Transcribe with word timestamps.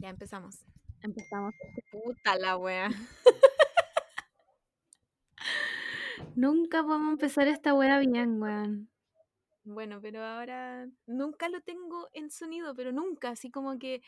Ya 0.00 0.08
empezamos. 0.08 0.64
Empezamos. 1.02 1.54
Puta 1.90 2.38
la 2.38 2.56
wea. 2.56 2.88
Nunca 6.34 6.82
podemos 6.82 7.12
empezar 7.12 7.48
esta 7.48 7.74
wea 7.74 7.98
bien, 7.98 8.40
weón. 8.40 8.88
Bueno, 9.64 10.00
pero 10.00 10.24
ahora 10.24 10.88
nunca 11.06 11.48
lo 11.48 11.60
tengo 11.60 12.08
en 12.12 12.30
sonido, 12.30 12.74
pero 12.74 12.92
nunca, 12.92 13.30
así 13.30 13.50
como 13.50 13.78
que 13.78 14.02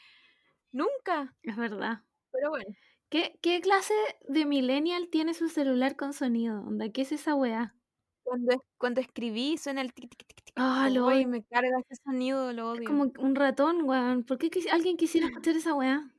nunca. 0.72 1.34
Es 1.42 1.56
verdad. 1.56 2.02
Pero 2.30 2.50
bueno, 2.50 2.74
¿Qué, 3.10 3.38
qué 3.42 3.60
clase 3.60 3.92
de 4.26 4.46
millennial 4.46 5.08
tiene 5.10 5.34
su 5.34 5.50
celular 5.50 5.96
con 5.96 6.14
sonido? 6.14 6.62
Onda, 6.62 6.88
¿qué 6.90 7.02
es 7.02 7.12
esa 7.12 7.34
wea? 7.34 7.74
cuando, 8.22 8.64
cuando 8.78 9.00
escribí 9.00 9.58
suena 9.58 9.82
el 9.82 9.92
tic 9.92 10.16
tic 10.16 10.26
tic. 10.26 10.41
Ah, 10.56 10.88
lo 10.92 11.06
Uy, 11.06 11.14
odio. 11.14 11.28
me 11.28 11.42
carga 11.44 11.78
ese 11.80 12.00
sonido, 12.04 12.52
lo 12.52 12.72
Es 12.74 12.78
odio. 12.80 12.88
como 12.88 13.12
un 13.18 13.34
ratón, 13.34 13.82
weón. 13.88 14.24
¿Por 14.24 14.38
qué 14.38 14.50
quis- 14.50 14.70
alguien 14.70 14.96
quisiera 14.96 15.26
escuchar 15.42 15.56
esa 15.56 15.74
wea? 15.74 16.10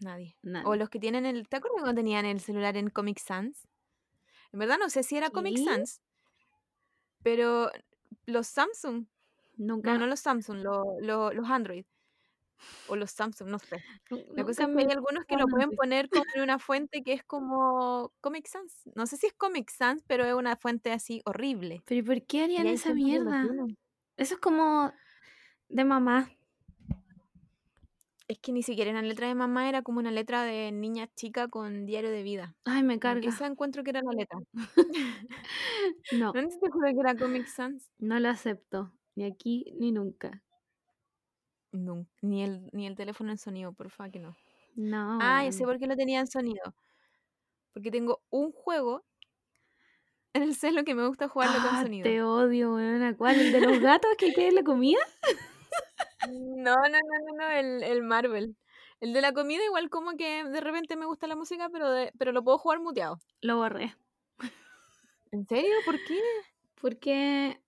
Nadie. 0.00 0.36
Nadie. 0.42 0.66
O 0.66 0.76
los 0.76 0.88
que 0.88 0.98
tienen 0.98 1.26
el. 1.26 1.48
¿Te 1.48 1.56
acuerdas 1.56 1.82
cuando 1.82 1.98
tenían 2.00 2.24
el 2.24 2.40
celular 2.40 2.76
en 2.76 2.88
Comic 2.88 3.18
Sans? 3.18 3.68
En 4.52 4.58
verdad 4.58 4.78
no 4.78 4.88
sé 4.88 5.02
si 5.02 5.16
era 5.16 5.30
Comic 5.30 5.56
¿Qué? 5.56 5.64
Sans, 5.64 6.00
pero 7.22 7.70
los 8.26 8.46
Samsung. 8.46 9.06
Nunca. 9.56 9.92
No, 9.92 9.98
no 10.00 10.06
los 10.06 10.20
Samsung, 10.20 10.58
lo- 10.62 10.98
lo- 11.00 11.32
los 11.32 11.48
Android. 11.50 11.84
O 12.88 12.96
los 12.96 13.10
Samsung, 13.10 13.48
no 13.48 13.58
sé. 13.58 13.82
La 14.34 14.44
cosa 14.44 14.64
es 14.64 14.68
que 14.68 14.82
hay 14.82 14.90
algunos 14.90 15.24
que 15.24 15.36
lo 15.36 15.46
pueden 15.46 15.70
poner 15.72 16.08
como 16.08 16.24
en 16.34 16.42
una 16.42 16.58
fuente 16.60 17.02
que 17.02 17.12
es 17.12 17.24
como 17.24 18.12
Comic 18.20 18.46
Sans. 18.46 18.86
No 18.94 19.06
sé 19.06 19.16
si 19.16 19.26
es 19.26 19.32
Comic 19.34 19.70
Sans, 19.70 20.02
pero 20.06 20.24
es 20.24 20.34
una 20.34 20.56
fuente 20.56 20.92
así 20.92 21.22
horrible. 21.24 21.82
Pero 21.86 22.00
¿y 22.00 22.02
por 22.02 22.22
qué 22.26 22.44
harían 22.44 22.66
esa 22.66 22.94
mierda? 22.94 23.46
Eso 24.16 24.34
es 24.34 24.40
como 24.40 24.92
de 25.68 25.84
mamá. 25.84 26.30
Es 28.28 28.38
que 28.38 28.52
ni 28.52 28.62
siquiera 28.62 28.92
una 28.92 29.02
letra 29.02 29.26
de 29.26 29.34
mamá 29.34 29.68
era 29.68 29.82
como 29.82 29.98
una 29.98 30.12
letra 30.12 30.44
de 30.44 30.70
niña 30.70 31.08
chica 31.16 31.48
con 31.48 31.84
diario 31.84 32.10
de 32.12 32.22
vida. 32.22 32.54
Ay, 32.64 32.84
me 32.84 33.00
carga. 33.00 33.28
Esa 33.28 33.46
encuentro 33.46 33.82
que 33.82 33.90
era 33.90 34.02
la 34.02 34.12
letra. 34.12 34.38
No, 36.12 36.32
¿No 36.34 36.48
te 36.48 36.70
juro 36.70 36.92
que 36.92 37.00
era 37.00 37.16
Comic 37.16 37.46
Sans? 37.46 37.90
no 37.98 38.20
lo 38.20 38.28
acepto. 38.28 38.92
Ni 39.16 39.24
aquí 39.24 39.64
ni 39.78 39.90
nunca. 39.90 40.42
No, 41.72 42.06
ni 42.20 42.42
el, 42.42 42.68
ni 42.72 42.86
el 42.86 42.96
teléfono 42.96 43.30
en 43.30 43.38
sonido, 43.38 43.72
por 43.72 43.90
favor, 43.90 44.10
que 44.12 44.18
no. 44.18 44.36
No. 44.74 45.18
Ah, 45.22 45.44
ya 45.44 45.52
sé 45.52 45.64
por 45.64 45.78
qué 45.78 45.86
lo 45.86 45.96
tenía 45.96 46.20
en 46.20 46.26
sonido. 46.26 46.74
Porque 47.72 47.90
tengo 47.90 48.20
un 48.30 48.50
juego 48.52 49.04
en 50.32 50.42
el 50.42 50.54
celo 50.56 50.84
que 50.84 50.94
me 50.94 51.06
gusta 51.06 51.28
jugarlo 51.28 51.60
con 51.62 51.76
Ah, 51.76 51.82
sonido. 51.82 52.04
te 52.04 52.22
odio, 52.22 52.74
weón. 52.74 53.02
¿El 53.02 53.52
de 53.52 53.60
los 53.60 53.80
gatos 53.80 54.10
que 54.18 54.32
quiere 54.32 54.52
la 54.52 54.62
comida? 54.62 55.00
No, 56.28 56.74
no, 56.74 56.88
no, 56.88 56.98
no, 57.26 57.36
no, 57.36 57.50
el, 57.50 57.82
el 57.82 58.02
Marvel. 58.02 58.56
El 59.00 59.12
de 59.12 59.20
la 59.22 59.32
comida 59.32 59.64
igual 59.64 59.88
como 59.88 60.16
que 60.16 60.44
de 60.44 60.60
repente 60.60 60.96
me 60.96 61.06
gusta 61.06 61.26
la 61.26 61.36
música, 61.36 61.68
pero, 61.70 61.90
de- 61.90 62.12
pero 62.18 62.32
lo 62.32 62.44
puedo 62.44 62.58
jugar 62.58 62.80
muteado. 62.80 63.18
Lo 63.40 63.56
borré. 63.56 63.96
¿En 65.32 65.46
serio? 65.46 65.70
¿Por 65.84 65.94
qué? 66.04 66.20
Porque 66.80 67.60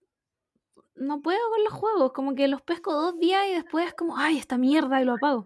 no 1.02 1.20
puedo 1.20 1.38
con 1.50 1.64
los 1.64 1.72
juegos. 1.72 2.12
Como 2.12 2.34
que 2.34 2.48
los 2.48 2.62
pesco 2.62 2.92
dos 2.94 3.18
días 3.18 3.42
y 3.48 3.54
después 3.54 3.86
es 3.88 3.94
como, 3.94 4.16
ay, 4.16 4.38
esta 4.38 4.58
mierda 4.58 5.00
y 5.00 5.04
lo 5.04 5.14
apago. 5.14 5.44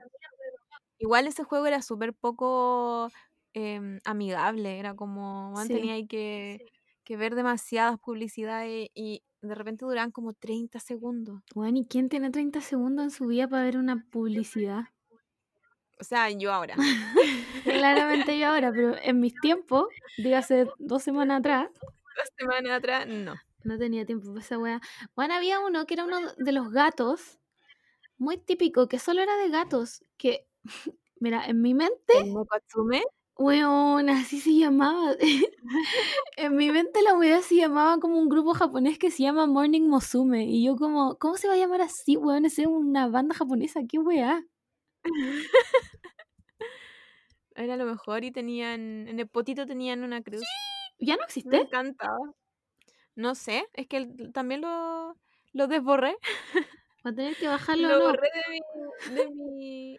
Igual 0.99 1.27
ese 1.27 1.45
juego 1.45 1.67
era 1.67 1.83
súper 1.83 2.15
poco 2.15 3.11
em, 3.53 4.01
amigable, 4.05 4.79
era 4.79 4.95
como, 4.95 5.53
man, 5.53 5.67
Sí. 5.67 5.75
tenía 5.75 6.07
que, 6.07 6.67
que 7.05 7.17
ver 7.17 7.35
demasiadas 7.35 7.99
publicidades 7.99 8.89
y 8.95 9.23
de 9.43 9.55
repente 9.55 9.85
duraban 9.85 10.11
como 10.11 10.33
30 10.33 10.81
segundos. 10.81 11.43
Weón, 11.55 11.77
¿y 11.77 11.87
quién 11.87 12.09
tiene 12.09 12.31
30 12.31 12.61
segundos 12.61 13.05
en 13.05 13.11
su 13.11 13.27
vida 13.27 13.47
para 13.49 13.65
ver 13.65 13.77
una 13.79 14.05
publicidad? 14.11 14.85
O 15.99 16.05
sea, 16.05 16.31
yo 16.31 16.53
ahora. 16.53 16.77
Claramente 17.65 18.39
yo 18.39 18.49
ahora, 18.49 18.71
pero 18.73 18.97
en 19.03 19.21
mis 19.21 19.35
tiempos, 19.41 19.87
dígase 20.19 20.67
dos 20.79 21.03
semanas 21.03 21.41
atrás, 21.41 21.69
Dos 22.17 22.29
semanas 22.39 22.73
atrás, 22.79 23.07
no. 23.07 23.35
No 23.67 23.79
tenía 23.79 24.07
tiempo 24.07 24.29
para 24.29 24.41
esa 24.41 24.59
wea. 24.59 24.81
Bueno, 25.15 25.35
había 25.35 25.61
uno 25.61 25.87
que 25.87 25.95
era 25.95 26.05
uno 26.05 26.19
de 26.37 26.53
los 26.53 26.71
gatos, 26.71 27.39
muy 28.19 28.39
típico, 28.39 28.89
que 28.89 28.99
solo 28.99 29.23
era 29.23 29.37
de 29.37 29.51
gatos, 29.51 30.05
que, 30.19 30.47
mira, 31.21 31.47
en 31.47 31.63
mi 31.63 31.75
mente, 31.75 32.13
El 32.15 32.33
weón, 33.39 34.09
así 34.11 34.41
se 34.41 34.55
llamaba. 34.55 35.15
en 36.37 36.57
mi 36.57 36.71
mente 36.71 37.03
la 37.03 37.15
wea 37.15 37.43
se 37.43 37.57
llamaba 37.57 37.99
como 37.99 38.19
un 38.19 38.29
grupo 38.29 38.55
japonés 38.55 38.99
que 38.99 39.11
se 39.11 39.23
llama 39.25 39.47
Morning 39.47 39.83
Musume. 39.89 40.45
Y 40.47 40.65
yo 40.65 40.77
como, 40.77 41.17
¿cómo 41.19 41.37
se 41.37 41.49
va 41.49 41.55
a 41.55 41.59
llamar 41.59 41.83
así, 41.83 42.17
weón? 42.17 42.45
Es 42.47 42.59
una 42.59 43.09
banda 43.09 43.35
japonesa, 43.35 43.81
qué 43.89 43.99
wea. 43.99 44.43
era 47.55 47.77
lo 47.77 47.85
mejor 47.87 48.25
y 48.25 48.31
tenían, 48.33 49.09
en 49.09 49.19
el 49.21 49.29
potito 49.29 49.67
tenían 49.67 50.03
una 50.05 50.23
cruz. 50.23 50.43
¿Ya 50.99 51.17
no 51.17 51.23
Me 51.23 51.25
existe? 51.27 51.57
encantaba. 51.59 52.19
No 53.17 53.35
sé, 53.35 53.67
es 53.73 53.89
que 53.89 54.07
también 54.33 54.61
lo, 54.61 55.17
lo 55.53 55.67
desborré. 55.67 56.17
Va 57.07 57.11
a 57.11 57.15
tener 57.15 57.37
que 57.37 57.49
bajarlo, 57.49 57.89
Lo 57.89 57.99
¿no? 57.99 58.05
borré 58.07 58.29
de 58.35 58.51
mi, 58.51 59.15
de 59.15 59.31
mi, 59.31 59.99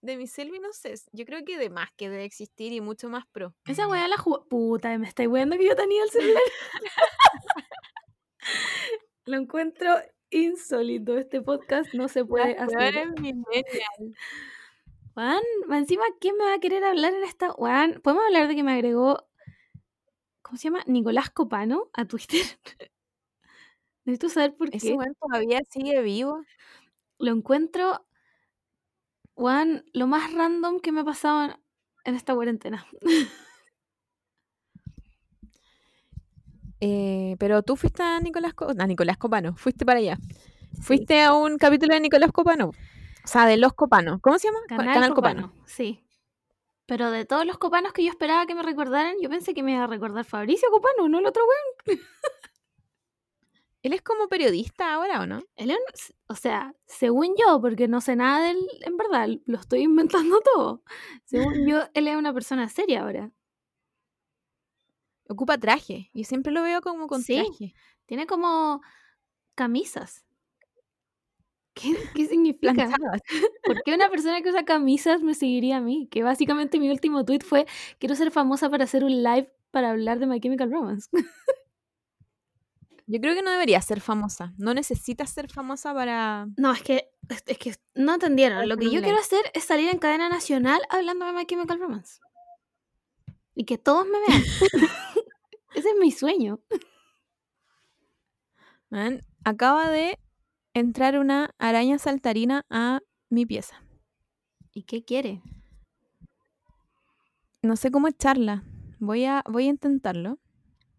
de 0.00 0.16
mi 0.16 0.24
y 0.24 0.58
no 0.60 0.72
sé. 0.72 0.94
Yo 1.12 1.24
creo 1.24 1.44
que 1.44 1.58
de 1.58 1.68
más 1.68 1.90
que 1.96 2.08
debe 2.08 2.24
existir 2.24 2.72
y 2.72 2.80
mucho 2.80 3.08
más 3.08 3.24
pro. 3.32 3.54
Esa 3.66 3.86
weá 3.88 4.08
la 4.08 4.16
jugó. 4.16 4.46
Puta, 4.48 4.96
me 4.98 5.08
estáis 5.08 5.28
weando 5.28 5.56
que 5.58 5.66
yo 5.66 5.76
tenía 5.76 6.02
el 6.02 6.10
celular. 6.10 6.42
Lo 9.26 9.36
encuentro 9.36 9.94
insólito. 10.30 11.18
Este 11.18 11.42
podcast 11.42 11.92
no 11.92 12.08
se 12.08 12.24
puede 12.24 12.54
Las 12.54 12.72
hacer. 12.72 13.08
Juan, 15.14 15.42
encima, 15.70 16.04
¿quién 16.20 16.36
me 16.36 16.44
va 16.44 16.54
a 16.54 16.60
querer 16.60 16.84
hablar 16.84 17.12
en 17.14 17.24
esta? 17.24 17.50
Juan, 17.50 18.00
¿podemos 18.02 18.24
hablar 18.24 18.48
de 18.48 18.54
que 18.54 18.62
me 18.62 18.72
agregó. 18.72 19.28
¿Cómo 20.52 20.58
se 20.58 20.64
llama? 20.68 20.84
Nicolás 20.86 21.30
Copano 21.30 21.88
a 21.94 22.04
Twitter. 22.04 22.42
Necesito 24.04 24.28
saber 24.28 24.54
por 24.54 24.68
Ese 24.68 24.88
qué. 24.88 24.92
weón 24.92 25.14
todavía 25.18 25.60
sigue 25.70 26.02
vivo. 26.02 26.44
Lo 27.18 27.32
encuentro. 27.32 28.04
Juan, 29.32 29.86
lo 29.94 30.06
más 30.06 30.30
random 30.34 30.80
que 30.80 30.92
me 30.92 31.00
ha 31.00 31.04
pasado 31.04 31.44
en, 31.44 31.56
en 32.04 32.14
esta 32.16 32.34
cuarentena. 32.34 32.86
Eh, 36.80 37.36
pero 37.38 37.62
tú 37.62 37.76
fuiste 37.76 38.02
a 38.02 38.18
Nicolás, 38.18 38.54
Co- 38.54 38.72
a 38.76 38.86
Nicolás 38.88 39.16
Copano, 39.16 39.54
fuiste 39.54 39.86
para 39.86 40.00
allá. 40.00 40.18
Fuiste 40.80 41.22
a 41.22 41.32
un 41.32 41.56
capítulo 41.56 41.94
de 41.94 42.00
Nicolás 42.00 42.32
Copano. 42.32 42.70
O 42.70 43.26
sea, 43.28 43.46
de 43.46 43.56
los 43.56 43.72
Copanos. 43.74 44.20
¿Cómo 44.20 44.36
se 44.40 44.48
llama? 44.48 44.58
Canal, 44.66 45.14
Copano. 45.14 45.52
Sí. 45.64 46.02
Pero 46.86 47.10
de 47.10 47.24
todos 47.24 47.46
los 47.46 47.58
copanos 47.58 47.92
que 47.92 48.04
yo 48.04 48.10
esperaba 48.10 48.46
que 48.46 48.54
me 48.54 48.62
recordaran, 48.62 49.14
yo 49.20 49.28
pensé 49.30 49.54
que 49.54 49.62
me 49.62 49.72
iba 49.72 49.84
a 49.84 49.86
recordar 49.86 50.24
Fabricio 50.24 50.68
Copano, 50.70 51.08
no 51.08 51.18
el 51.20 51.26
otro 51.26 51.42
weón. 51.44 52.00
Él 53.82 53.92
es 53.94 54.02
como 54.02 54.28
periodista 54.28 54.94
ahora, 54.94 55.20
¿o 55.20 55.26
no? 55.26 55.42
Él 55.56 55.72
es 55.72 56.14
o 56.28 56.36
sea, 56.36 56.72
según 56.86 57.34
yo, 57.36 57.60
porque 57.60 57.88
no 57.88 58.00
sé 58.00 58.14
nada 58.14 58.40
de 58.44 58.50
él, 58.52 58.68
en 58.82 58.96
verdad, 58.96 59.28
lo 59.44 59.58
estoy 59.58 59.80
inventando 59.82 60.40
todo. 60.54 60.82
Según 61.24 61.66
yo, 61.68 61.82
él 61.94 62.06
es 62.08 62.16
una 62.16 62.32
persona 62.32 62.68
seria 62.68 63.02
ahora. 63.02 63.32
Ocupa 65.28 65.58
traje. 65.58 66.10
Yo 66.14 66.24
siempre 66.24 66.52
lo 66.52 66.62
veo 66.62 66.80
como 66.80 67.06
con 67.06 67.22
Sí. 67.22 67.34
traje. 67.42 67.74
Tiene 68.06 68.26
como 68.26 68.82
camisas. 69.54 70.24
¿Qué, 71.74 71.96
qué 72.14 72.26
significa? 72.26 72.72
Planchadas. 72.72 73.22
¿Por 73.64 73.82
qué 73.82 73.94
una 73.94 74.10
persona 74.10 74.42
que 74.42 74.50
usa 74.50 74.64
camisas 74.64 75.22
me 75.22 75.34
seguiría 75.34 75.78
a 75.78 75.80
mí? 75.80 76.08
Que 76.10 76.22
básicamente 76.22 76.78
mi 76.78 76.90
último 76.90 77.24
tweet 77.24 77.40
fue, 77.40 77.66
quiero 77.98 78.14
ser 78.14 78.30
famosa 78.30 78.68
para 78.68 78.84
hacer 78.84 79.04
un 79.04 79.22
live 79.22 79.50
para 79.70 79.90
hablar 79.90 80.18
de 80.18 80.26
My 80.26 80.40
Chemical 80.40 80.70
Romance. 80.70 81.08
Yo 83.06 83.20
creo 83.20 83.34
que 83.34 83.42
no 83.42 83.50
debería 83.50 83.82
ser 83.82 84.00
famosa. 84.00 84.54
No 84.58 84.74
necesitas 84.74 85.30
ser 85.30 85.50
famosa 85.50 85.92
para. 85.92 86.46
No, 86.56 86.72
es 86.72 86.82
que, 86.82 87.10
es, 87.28 87.58
que 87.58 87.74
no 87.94 88.14
entendieron. 88.14 88.68
Lo 88.68 88.76
que 88.76 88.90
yo 88.90 89.02
quiero 89.02 89.18
hacer 89.18 89.42
es 89.54 89.64
salir 89.64 89.90
en 89.90 89.98
cadena 89.98 90.28
nacional 90.28 90.80
hablando 90.88 91.26
de 91.26 91.32
My 91.32 91.44
Chemical 91.44 91.80
Romance. 91.80 92.20
Y 93.54 93.64
que 93.64 93.76
todos 93.76 94.06
me 94.06 94.18
vean. 94.26 94.42
Ese 95.74 95.88
es 95.88 95.96
mi 96.00 96.10
sueño. 96.10 96.60
Man, 98.88 99.22
acaba 99.44 99.90
de 99.90 100.18
entrar 100.74 101.18
una 101.18 101.50
araña 101.58 101.98
saltarina 101.98 102.64
a 102.70 103.00
mi 103.30 103.46
pieza. 103.46 103.82
¿Y 104.72 104.82
qué 104.84 105.04
quiere? 105.04 105.42
No 107.62 107.76
sé 107.76 107.90
cómo 107.90 108.08
echarla. 108.08 108.64
Voy 108.98 109.24
a, 109.24 109.42
voy 109.48 109.66
a 109.66 109.70
intentarlo. 109.70 110.38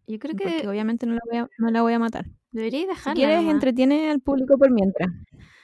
Yo 0.06 0.18
creo 0.18 0.34
Porque 0.36 0.62
que 0.62 0.68
obviamente 0.68 1.06
no 1.06 1.14
la 1.14 1.20
voy 1.30 1.38
a, 1.38 1.48
no 1.58 1.70
la 1.70 1.82
voy 1.82 1.92
a 1.94 1.98
matar. 1.98 2.26
deberíais 2.52 2.84
Si 2.84 2.88
dejarla. 2.88 3.14
quieres, 3.14 3.36
nomás. 3.38 3.54
entretiene 3.54 4.10
al 4.10 4.20
público 4.20 4.56
por 4.58 4.70
mientras. 4.70 5.08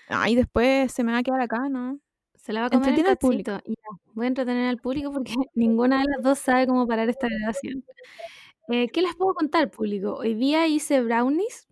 Ay, 0.08 0.34
después 0.34 0.92
se 0.92 1.04
me 1.04 1.12
va 1.12 1.18
a 1.18 1.22
quedar 1.22 1.40
acá, 1.40 1.68
¿no? 1.68 2.00
Se 2.34 2.52
la 2.52 2.60
va 2.62 2.66
a 2.66 2.70
comer 2.70 2.94
el 2.94 3.00
entretiene 3.00 3.10
al 3.10 3.18
público. 3.18 3.52
Ya, 3.66 3.74
Voy 4.14 4.24
a 4.26 4.28
entretener 4.28 4.68
al 4.68 4.78
público 4.78 5.12
porque 5.12 5.34
ninguna 5.54 6.00
de 6.00 6.06
las 6.14 6.22
dos 6.22 6.38
sabe 6.38 6.66
cómo 6.66 6.86
parar 6.86 7.08
esta 7.08 7.28
grabación. 7.28 7.84
Eh, 8.68 8.88
¿Qué 8.90 9.02
les 9.02 9.14
puedo 9.16 9.34
contar, 9.34 9.70
público? 9.70 10.14
Hoy 10.16 10.34
día 10.34 10.66
hice 10.68 11.02
brownies 11.02 11.68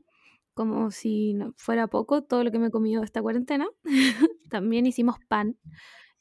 como 0.59 0.91
si 0.91 1.35
no 1.35 1.55
fuera 1.57 1.87
poco 1.87 2.25
todo 2.25 2.43
lo 2.43 2.51
que 2.51 2.59
me 2.59 2.67
he 2.67 2.71
comido 2.73 3.05
esta 3.05 3.23
cuarentena. 3.23 3.69
También 4.51 4.87
hicimos 4.87 5.19
pan, 5.29 5.57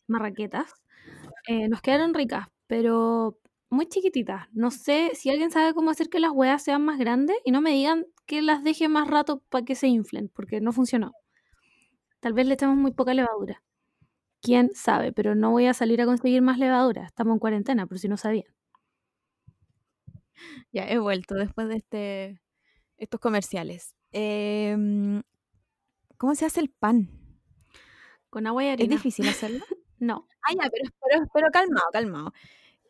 marraquetas. 0.05 0.71
Eh, 1.47 1.67
nos 1.69 1.81
quedaron 1.81 2.13
ricas, 2.13 2.47
pero 2.67 3.39
muy 3.71 3.87
chiquititas. 3.87 4.47
No 4.51 4.69
sé 4.69 5.09
si 5.15 5.31
alguien 5.31 5.49
sabe 5.49 5.73
cómo 5.73 5.89
hacer 5.89 6.09
que 6.09 6.19
las 6.19 6.31
hueas 6.31 6.63
sean 6.63 6.85
más 6.85 6.99
grandes 6.99 7.35
y 7.45 7.51
no 7.51 7.61
me 7.61 7.71
digan 7.71 8.05
que 8.27 8.43
las 8.43 8.63
deje 8.63 8.87
más 8.89 9.07
rato 9.07 9.41
para 9.49 9.65
que 9.65 9.73
se 9.73 9.87
inflen, 9.87 10.29
porque 10.29 10.61
no 10.61 10.71
funcionó. 10.71 11.13
Tal 12.19 12.33
vez 12.33 12.45
le 12.45 12.53
echamos 12.53 12.77
muy 12.77 12.91
poca 12.91 13.15
levadura. 13.15 13.63
Quién 14.41 14.69
sabe, 14.75 15.11
pero 15.13 15.33
no 15.33 15.49
voy 15.49 15.65
a 15.65 15.73
salir 15.73 15.99
a 15.99 16.05
conseguir 16.05 16.43
más 16.43 16.59
levadura. 16.59 17.05
Estamos 17.07 17.33
en 17.33 17.39
cuarentena, 17.39 17.87
por 17.87 17.97
si 17.97 18.07
no 18.07 18.17
sabían. 18.17 18.53
Ya 20.71 20.87
he 20.87 20.99
vuelto 20.99 21.33
después 21.33 21.67
de 21.69 21.77
este 21.77 22.41
estos 22.97 23.19
comerciales. 23.19 23.95
Em, 24.12 25.21
¿Cómo 26.18 26.36
se 26.36 26.45
hace 26.45 26.59
el 26.62 26.69
pan? 26.69 27.09
Con 28.30 28.48
agua 28.48 28.63
y 28.63 28.68
¿Es 28.68 28.74
harina. 28.74 28.95
difícil 28.95 29.27
hacerlo? 29.27 29.65
No. 30.00 30.27
Ah, 30.44 30.54
ya, 30.54 30.69
pero, 30.69 30.89
pero, 31.09 31.25
pero 31.33 31.48
calmado, 31.51 31.88
calmado. 31.92 32.33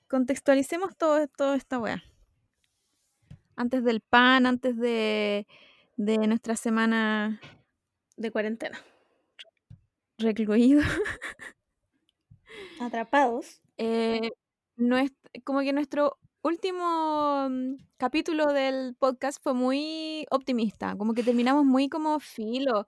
Contextualicemos 0.10 0.98
todo, 0.98 1.26
toda 1.30 1.56
esta 1.56 1.80
weá. 1.80 2.04
Antes 3.56 3.86
del 3.86 4.02
pan, 4.02 4.46
antes 4.46 4.76
de, 4.78 5.48
de 5.96 6.18
nuestra 6.28 6.58
semana 6.58 7.40
De 8.18 8.30
cuarentena. 8.32 8.78
recluido. 10.18 10.82
Atrapados. 12.80 13.62
Eh, 13.80 14.32
nues- 14.76 15.14
como 15.44 15.60
que 15.62 15.72
nuestro 15.72 16.18
último 16.48 17.48
mm, 17.50 17.76
capítulo 17.98 18.48
del 18.54 18.96
podcast 19.00 19.42
fue 19.42 19.54
muy 19.54 20.26
optimista, 20.32 20.96
como 20.98 21.14
que 21.14 21.24
terminamos 21.24 21.66
muy 21.66 21.90
como 21.90 22.20
filo. 22.20 22.88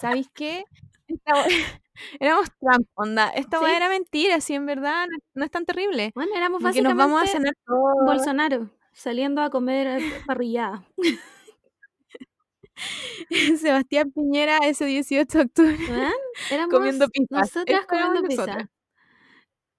¿Sabéis 0.00 0.28
qué? 0.34 0.64
Éramos 2.20 2.48
Trump, 2.60 2.86
onda. 2.94 3.28
Esta 3.30 3.58
Sí. 3.58 3.64
era 3.76 3.88
mentira, 3.88 4.40
si 4.40 4.54
en 4.54 4.66
verdad 4.66 5.06
no, 5.10 5.18
no 5.34 5.44
es 5.44 5.50
tan 5.50 5.64
terrible. 5.66 6.12
Bueno, 6.14 6.32
éramos 6.36 6.62
básicamente 6.62 7.02
nos 7.04 7.10
vamos 7.12 7.22
a 7.22 7.26
cenar 7.32 7.54
todos. 7.66 7.94
Bolsonaro 8.06 8.70
saliendo 8.94 9.42
a 9.42 9.50
comer 9.50 10.00
parrillada. 10.26 10.84
Sebastián 13.60 14.10
Piñera 14.12 14.58
ese 14.64 14.84
18 14.86 15.38
de 15.38 15.44
octubre 15.44 15.76
Éramos 16.50 16.74
comiendo 16.74 17.06
pizzas. 17.08 17.54
nosotras 17.54 17.86
comiendo 17.86 18.22
pizza. 18.22 18.46
nosotras. 18.46 18.68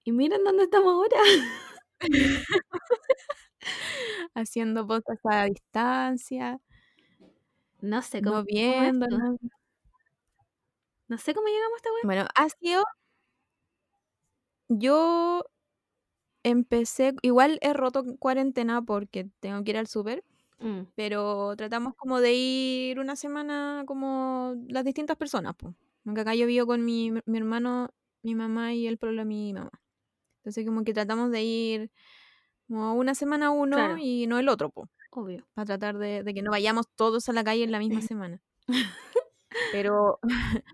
Y 0.04 0.12
miren 0.12 0.44
dónde 0.44 0.64
estamos 0.64 0.92
ahora. 0.94 1.16
Haciendo 4.34 4.86
podcast 4.86 5.24
a 5.26 5.44
distancia, 5.44 6.60
No 7.80 8.02
sé 8.02 8.22
cómo, 8.22 8.38
moviéndonos. 8.40 9.38
No 11.08 11.18
sé 11.18 11.34
cómo 11.34 11.48
llegamos 11.48 11.74
a 11.74 11.76
esta 11.76 11.90
wea. 11.92 12.00
Bueno, 12.04 12.26
ha 12.34 12.48
sido. 12.48 12.82
Yo 14.68 15.42
empecé. 16.42 17.14
Igual 17.22 17.58
he 17.62 17.72
roto 17.72 18.04
cuarentena 18.18 18.82
porque 18.82 19.28
tengo 19.40 19.62
que 19.64 19.70
ir 19.72 19.78
al 19.78 19.86
súper. 19.86 20.24
Mm, 20.60 20.82
Pero 20.96 21.56
tratamos 21.56 21.94
como 21.96 22.20
de 22.20 22.34
ir 22.34 23.00
una 23.00 23.16
semana 23.16 23.84
como 23.86 24.54
las 24.68 24.84
distintas 24.84 25.16
personas, 25.16 25.54
pues. 25.58 25.74
Aunque 26.06 26.20
acá 26.22 26.34
yo 26.34 26.46
vivo 26.46 26.66
con 26.66 26.84
mi, 26.84 27.12
mi 27.26 27.38
hermano, 27.38 27.88
mi 28.22 28.34
mamá 28.34 28.74
y 28.74 28.86
el 28.86 28.98
pueblo 28.98 29.22
de 29.22 29.26
mi 29.26 29.52
mamá. 29.54 29.70
Entonces 30.44 30.66
como 30.66 30.84
que 30.84 30.92
tratamos 30.92 31.30
de 31.30 31.42
ir 31.42 31.90
como 32.68 32.94
una 32.94 33.14
semana 33.14 33.50
uno 33.50 33.76
Claro. 33.76 33.96
y 33.98 34.26
no 34.26 34.38
el 34.38 34.48
otro, 34.48 34.70
pues. 34.70 34.88
obvio. 35.10 35.46
Para 35.54 35.64
tratar 35.66 35.96
de, 35.98 36.22
de 36.22 36.34
que 36.34 36.42
no 36.42 36.50
vayamos 36.50 36.86
todos 36.94 37.28
a 37.28 37.32
la 37.32 37.44
calle 37.44 37.64
en 37.64 37.72
la 37.72 37.78
misma 37.78 38.00
semana. 38.12 38.42
Pero, 39.72 40.18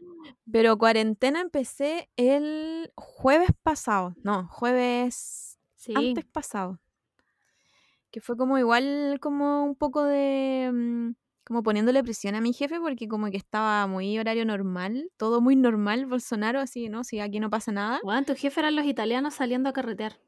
pero 0.50 0.78
cuarentena 0.78 1.42
empecé 1.42 2.08
el 2.16 2.90
jueves 2.96 3.50
pasado. 3.62 4.14
No, 4.22 4.48
jueves 4.48 5.58
Sí. 5.76 5.92
antes 5.94 6.24
pasado. 6.24 6.78
Que 8.10 8.20
fue 8.22 8.36
como 8.38 8.58
igual, 8.58 9.18
como 9.20 9.64
un 9.64 9.76
poco 9.76 10.02
de. 10.04 11.12
Como 11.50 11.64
poniéndole 11.64 12.04
presión 12.04 12.36
a 12.36 12.40
mi 12.40 12.52
jefe 12.52 12.78
porque 12.78 13.08
como 13.08 13.28
que 13.28 13.36
estaba 13.36 13.84
muy 13.88 14.16
horario 14.16 14.44
normal, 14.44 15.10
todo 15.16 15.40
muy 15.40 15.56
normal, 15.56 16.06
Bolsonaro, 16.06 16.60
así, 16.60 16.88
¿no? 16.88 17.02
Si 17.02 17.18
aquí 17.18 17.40
no 17.40 17.50
pasa 17.50 17.72
nada. 17.72 17.98
Weón, 18.04 18.24
tu 18.24 18.36
jefe 18.36 18.60
eran 18.60 18.76
los 18.76 18.84
italianos 18.84 19.34
saliendo 19.34 19.68
a 19.68 19.72
carretear. 19.72 20.20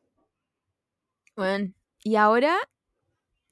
Bueno, 1.37 1.73
y 2.03 2.17
ahora, 2.17 2.57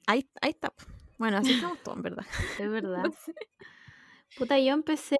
ahí, 0.09 0.29
ahí 0.41 0.51
está. 0.51 0.73
Bueno, 1.17 1.37
así 1.37 1.53
estamos 1.53 1.81
todos, 1.85 1.97
en 1.99 2.03
verdad. 2.03 2.27
Es 2.59 2.69
verdad. 2.69 3.05
No 3.05 3.13
sé. 3.13 3.35
Puta, 4.37 4.59
yo 4.59 4.73
empecé 4.73 5.17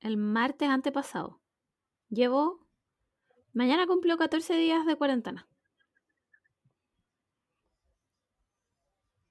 el 0.00 0.16
martes 0.18 0.68
antepasado. 0.68 1.40
Llevo. 2.10 2.60
Mañana 3.54 3.86
cumplo 3.86 4.18
14 4.18 4.56
días 4.56 4.84
de 4.84 4.96
cuarentena. 4.96 5.48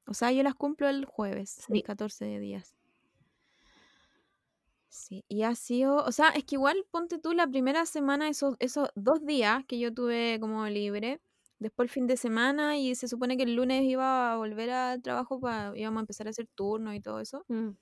O 0.07 0.13
sea, 0.13 0.31
yo 0.31 0.43
las 0.43 0.55
cumplo 0.55 0.87
el 0.89 1.05
jueves, 1.05 1.63
Sí. 1.67 1.73
mis 1.73 1.83
14 1.83 2.39
días. 2.39 2.75
Sí, 4.89 5.25
y 5.27 5.41
ha 5.43 5.55
sido, 5.55 5.97
o 6.05 6.11
sea, 6.11 6.29
es 6.29 6.43
que 6.45 6.55
igual 6.55 6.85
ponte 6.91 7.17
tú 7.17 7.33
la 7.33 7.47
primera 7.47 7.85
semana, 7.87 8.29
esos, 8.29 8.55
esos 8.59 8.89
dos 8.95 9.25
días 9.25 9.65
que 9.67 9.79
yo 9.79 9.91
tuve 9.93 10.37
como 10.39 10.67
libre, 10.67 11.19
después 11.57 11.87
el 11.87 11.89
fin 11.93 12.05
de 12.07 12.15
semana 12.17 12.77
y 12.77 12.93
se 12.93 13.07
supone 13.07 13.35
que 13.35 13.43
el 13.43 13.55
lunes 13.55 13.83
iba 13.83 14.33
a 14.33 14.37
volver 14.37 14.69
al 14.69 15.01
trabajo, 15.01 15.39
para, 15.39 15.75
íbamos 15.77 15.97
a 15.99 16.01
empezar 16.01 16.27
a 16.27 16.29
hacer 16.29 16.47
turnos 16.53 16.93
y 16.95 16.99
todo 17.01 17.19
eso. 17.19 17.43
Mm, 17.49 17.77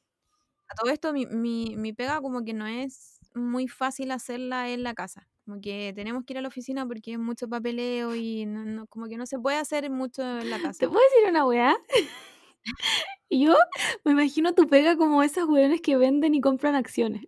A 0.70 0.76
todo 0.76 0.92
esto, 0.92 1.14
mi, 1.14 1.26
mi, 1.28 1.76
mi 1.78 1.94
pega 1.94 2.22
como 2.22 2.44
que 2.46 2.54
no 2.54 2.66
es 2.68 3.20
muy 3.36 3.68
fácil 3.68 4.12
hacerla 4.12 4.70
en 4.70 4.84
la 4.84 4.94
casa. 4.96 5.30
Como 5.52 5.60
que 5.62 5.92
tenemos 5.94 6.24
que 6.24 6.32
ir 6.32 6.38
a 6.38 6.42
la 6.42 6.48
oficina 6.48 6.88
porque 6.88 7.12
es 7.12 7.20
mucho 7.20 7.50
papeleo 7.50 8.16
y 8.16 8.46
no, 8.46 8.64
no- 8.64 8.88
como 8.88 9.08
que 9.10 9.18
no 9.18 9.26
se 9.26 9.38
puede 9.38 9.58
hacer 9.58 9.90
mucho 9.90 10.22
en 10.22 10.50
la 10.50 10.56
¿Te 10.56 10.64
casa. 10.64 10.88
puedo 10.88 11.02
decir 11.02 11.30
una 11.30 11.46
weá? 11.46 11.76
Y 13.28 13.46
yo 13.46 13.56
me 14.06 14.12
imagino 14.14 14.54
tu 14.54 14.68
pega 14.68 14.96
como 14.96 15.24
esas 15.24 15.46
weones 15.46 15.82
que 15.82 15.98
venden 15.98 16.36
y 16.36 16.42
compran 16.42 16.76
acciones. 16.76 17.24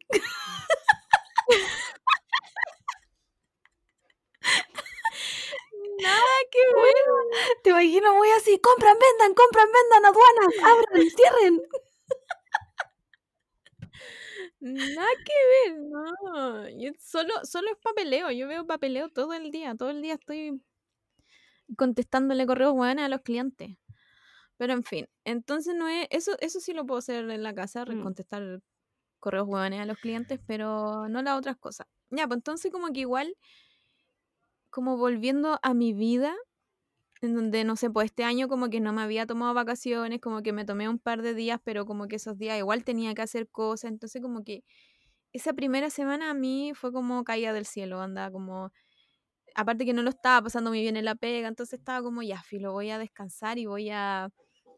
Nada 6.01 6.37
que 6.51 6.59
ver. 6.75 7.57
Te 7.63 7.69
imagino 7.71 8.15
muy 8.15 8.29
así, 8.37 8.59
compran, 8.59 8.97
vendan, 8.99 9.33
compran, 9.33 9.67
vendan, 9.71 10.05
aduanas, 10.05 10.53
abran, 10.63 11.09
cierren. 11.09 11.61
Nada 14.63 15.07
que 15.25 15.33
ver, 15.71 15.79
no. 15.81 16.69
Yo 16.69 16.91
solo, 16.99 17.33
solo 17.43 17.69
es 17.71 17.77
papeleo. 17.83 18.31
Yo 18.31 18.47
veo 18.47 18.65
papeleo 18.65 19.09
todo 19.09 19.33
el 19.33 19.51
día. 19.51 19.75
Todo 19.75 19.89
el 19.91 20.01
día 20.01 20.13
estoy 20.15 20.61
contestándole 21.77 22.45
correos 22.45 22.73
buenos 22.73 23.05
a 23.05 23.09
los 23.09 23.21
clientes. 23.21 23.77
Pero 24.57 24.73
en 24.73 24.83
fin, 24.83 25.09
entonces 25.25 25.75
no 25.75 25.87
es. 25.87 26.07
Eso, 26.11 26.33
eso 26.39 26.59
sí 26.59 26.73
lo 26.73 26.85
puedo 26.85 26.99
hacer 26.99 27.29
en 27.29 27.43
la 27.43 27.53
casa, 27.55 27.85
Mm. 27.85 28.01
contestar 28.03 28.61
correos 29.19 29.47
buenos 29.47 29.79
a 29.81 29.85
los 29.85 29.97
clientes, 29.99 30.39
pero 30.47 31.09
no 31.09 31.21
las 31.23 31.37
otras 31.39 31.57
cosas. 31.57 31.87
Ya, 32.11 32.27
pues 32.27 32.37
entonces 32.39 32.71
como 32.71 32.89
que 32.93 33.01
igual, 33.01 33.35
como 34.69 34.97
volviendo 34.97 35.59
a 35.61 35.73
mi 35.73 35.93
vida, 35.93 36.35
en 37.23 37.35
donde, 37.35 37.63
no 37.63 37.75
sé, 37.75 37.89
pues 37.89 38.05
este 38.05 38.23
año 38.23 38.47
como 38.47 38.69
que 38.69 38.79
no 38.79 38.93
me 38.93 39.01
había 39.01 39.25
tomado 39.25 39.53
vacaciones, 39.53 40.19
como 40.21 40.41
que 40.43 40.53
me 40.53 40.65
tomé 40.65 40.89
un 40.89 40.99
par 40.99 41.21
de 41.21 41.33
días, 41.33 41.59
pero 41.63 41.85
como 41.85 42.07
que 42.07 42.17
esos 42.17 42.37
días 42.37 42.57
igual 42.57 42.83
tenía 42.83 43.13
que 43.13 43.21
hacer 43.21 43.49
cosas, 43.49 43.91
entonces 43.91 44.21
como 44.21 44.43
que 44.43 44.63
esa 45.33 45.53
primera 45.53 45.89
semana 45.89 46.31
a 46.31 46.33
mí 46.33 46.73
fue 46.75 46.91
como 46.93 47.23
caída 47.23 47.53
del 47.53 47.65
cielo, 47.65 48.01
andaba 48.01 48.31
como, 48.31 48.71
aparte 49.55 49.85
que 49.85 49.93
no 49.93 50.03
lo 50.03 50.09
estaba 50.09 50.43
pasando 50.43 50.69
muy 50.71 50.81
bien 50.81 50.97
en 50.97 51.05
la 51.05 51.15
pega, 51.15 51.47
entonces 51.47 51.79
estaba 51.79 52.03
como, 52.03 52.23
ya, 52.23 52.41
filo, 52.43 52.73
voy 52.73 52.89
a 52.91 52.99
descansar 52.99 53.57
y 53.59 53.65
voy 53.65 53.89
a, 53.89 54.29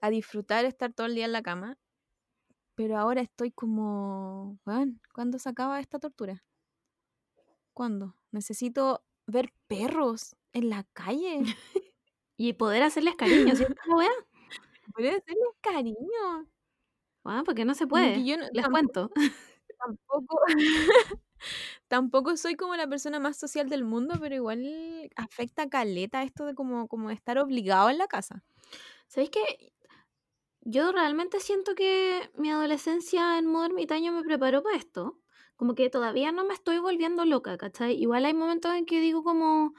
a 0.01 0.09
disfrutar 0.09 0.65
estar 0.65 0.93
todo 0.93 1.07
el 1.07 1.15
día 1.15 1.25
en 1.25 1.33
la 1.33 1.41
cama, 1.41 1.77
pero 2.75 2.97
ahora 2.97 3.21
estoy 3.21 3.51
como, 3.51 4.59
weón, 4.65 5.01
¿cuándo 5.13 5.39
se 5.39 5.49
acaba 5.49 5.79
esta 5.79 5.99
tortura? 5.99 6.43
¿Cuándo? 7.73 8.15
Necesito 8.31 9.03
ver 9.27 9.51
perros 9.67 10.35
en 10.53 10.69
la 10.69 10.83
calle. 10.93 11.41
Y 12.37 12.53
poder 12.53 12.83
hacerles 12.83 13.15
cariño. 13.15 13.53
Voy 14.95 15.07
a 15.07 15.09
hacerles 15.17 15.49
cariño. 15.61 16.47
Ah, 17.25 17.43
porque 17.45 17.65
no 17.65 17.73
se 17.73 17.85
que 17.85 17.87
puede. 17.87 18.25
yo 18.25 18.37
no- 18.37 18.45
Les 18.51 18.67
cuento. 18.67 19.11
tampoco, 19.79 20.39
tampoco 21.87 22.37
soy 22.37 22.55
como 22.55 22.75
la 22.75 22.87
persona 22.87 23.19
más 23.19 23.37
social 23.37 23.69
del 23.69 23.83
mundo, 23.83 24.15
pero 24.19 24.35
igual 24.35 25.09
afecta 25.15 25.69
caleta 25.69 26.23
esto 26.23 26.45
de 26.45 26.55
como, 26.55 26.87
como 26.87 27.11
estar 27.11 27.37
obligado 27.39 27.89
en 27.89 27.97
la 27.97 28.07
casa. 28.07 28.43
¿Sabéis 29.07 29.31
qué? 29.31 29.73
Yo 30.61 30.91
realmente 30.91 31.39
siento 31.39 31.75
que 31.75 32.29
mi 32.35 32.49
adolescencia 32.49 33.37
en 33.37 33.45
modo 33.45 33.65
ermitaño 33.65 34.11
me 34.11 34.23
preparó 34.23 34.63
para 34.63 34.77
esto. 34.77 35.19
Como 35.55 35.75
que 35.75 35.89
todavía 35.89 36.31
no 36.31 36.43
me 36.45 36.53
estoy 36.53 36.79
volviendo 36.79 37.23
loca, 37.23 37.57
¿cachai? 37.57 37.95
Igual 38.01 38.25
hay 38.25 38.33
momentos 38.33 38.73
en 38.73 38.85
que 38.85 38.99
digo 38.99 39.23
como, 39.23 39.73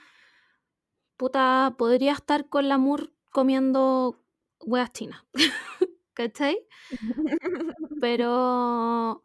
puta, 1.16 1.74
podría 1.78 2.12
estar 2.12 2.48
con 2.48 2.68
la 2.68 2.78
Mur 2.78 3.12
comiendo 3.32 4.20
huevas 4.60 4.92
chinas. 4.92 5.24
¿cachai? 6.14 6.58
Pero 8.00 9.22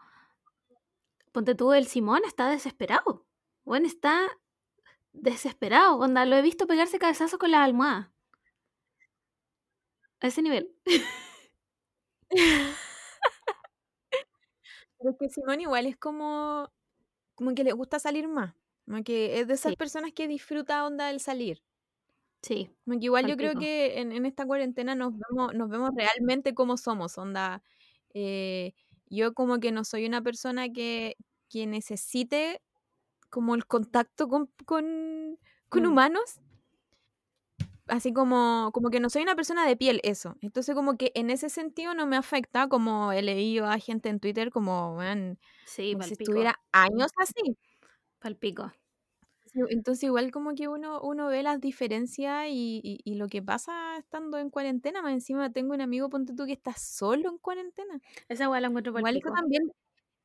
ponte 1.34 1.56
tú, 1.56 1.74
el 1.74 1.88
Simón 1.88 2.22
está 2.26 2.50
desesperado. 2.50 3.26
Bueno, 3.64 3.88
está 3.88 4.28
desesperado. 5.14 5.98
Onda, 6.00 6.26
lo 6.26 6.36
he 6.38 6.42
visto 6.42 6.68
pegarse 6.68 7.00
cabezazos 7.00 7.40
con 7.40 7.52
la 7.52 7.64
almohada. 7.64 8.14
A 10.22 10.28
ese 10.28 10.42
nivel. 10.42 10.66
Pero 14.98 15.12
es 15.12 15.18
que 15.20 15.30
Simón 15.30 15.62
igual 15.62 15.86
es 15.88 15.98
como, 15.98 16.72
como 17.36 17.56
que 17.56 17.64
le 17.64 17.74
gusta 17.74 18.00
salir 18.00 18.28
más. 18.28 18.56
Como 18.86 19.04
que 19.04 19.40
es 19.40 19.48
de 19.48 19.56
esas 19.56 19.74
Sí. 19.74 19.76
personas 19.76 20.14
que 20.14 20.28
disfruta 20.28 20.86
onda 20.86 21.10
el 21.12 21.20
salir. 21.20 21.64
Sí, 22.42 22.70
igual 23.00 23.26
yo 23.28 23.38
creo 23.38 23.56
que 23.56 24.00
en, 24.00 24.12
en 24.12 24.26
esta 24.26 24.46
cuarentena 24.46 24.96
nos 24.96 25.14
vemos, 25.18 25.54
nos 25.54 25.70
vemos 25.70 25.92
realmente 25.96 26.54
como 26.56 26.78
somos, 26.78 27.18
onda. 27.18 27.64
eh, 28.14 28.74
yo 29.10 29.34
como 29.34 29.60
que 29.60 29.72
no 29.72 29.84
soy 29.84 30.06
una 30.06 30.22
persona 30.22 30.70
que, 30.70 31.18
que 31.50 31.68
necesite 31.68 32.62
como 33.30 33.56
el 33.56 33.66
contacto 33.68 34.28
con, 34.30 34.48
con, 34.66 35.40
con 35.70 35.86
Mm. 35.86 35.88
humanos. 35.88 36.42
Así 37.88 38.14
como, 38.14 38.72
como 38.74 38.90
que 38.90 39.00
no 39.00 39.10
soy 39.10 39.24
una 39.24 39.36
persona 39.36 39.66
de 39.68 39.76
piel, 39.76 40.00
eso. 40.04 40.36
Entonces 40.42 40.76
como 40.76 40.98
que 40.98 41.12
en 41.16 41.30
ese 41.30 41.50
sentido 41.50 41.94
no 41.94 42.06
me 42.08 42.16
afecta, 42.18 42.68
como 42.70 43.12
he 43.12 43.22
leído 43.22 43.66
a 43.68 43.80
gente 43.80 44.10
en 44.10 44.20
Twitter 44.20 44.50
como, 44.52 44.96
weón, 44.98 45.40
Sí, 45.66 45.94
como 45.94 46.04
si 46.04 46.14
estuviera 46.16 46.56
años 46.72 47.12
así. 47.18 47.58
Palpico. 48.20 48.72
Entonces 49.54 50.04
igual 50.06 50.32
como 50.32 50.54
que 50.56 50.68
uno, 50.70 51.02
uno 51.02 51.28
ve 51.28 51.44
las 51.44 51.60
diferencias 51.60 52.48
y, 52.50 52.80
y- 52.84 53.02
y 53.04 53.16
lo 53.16 53.28
que 53.28 53.42
pasa 53.42 53.98
estando 53.98 54.38
en 54.38 54.50
cuarentena, 54.50 55.02
más 55.02 55.12
encima 55.14 55.52
tengo 55.52 55.74
un 55.74 55.82
amigo, 55.82 56.10
ponte 56.10 56.34
tú, 56.36 56.46
que 56.46 56.54
está 56.54 56.74
solo 56.74 57.30
en 57.30 57.38
cuarentena. 57.38 58.00
Esa 58.30 58.50
weá 58.50 58.62
la 58.62 58.68
encuentro 58.68 58.94
Igual 58.94 59.22
eso 59.24 59.32
también, 59.36 59.72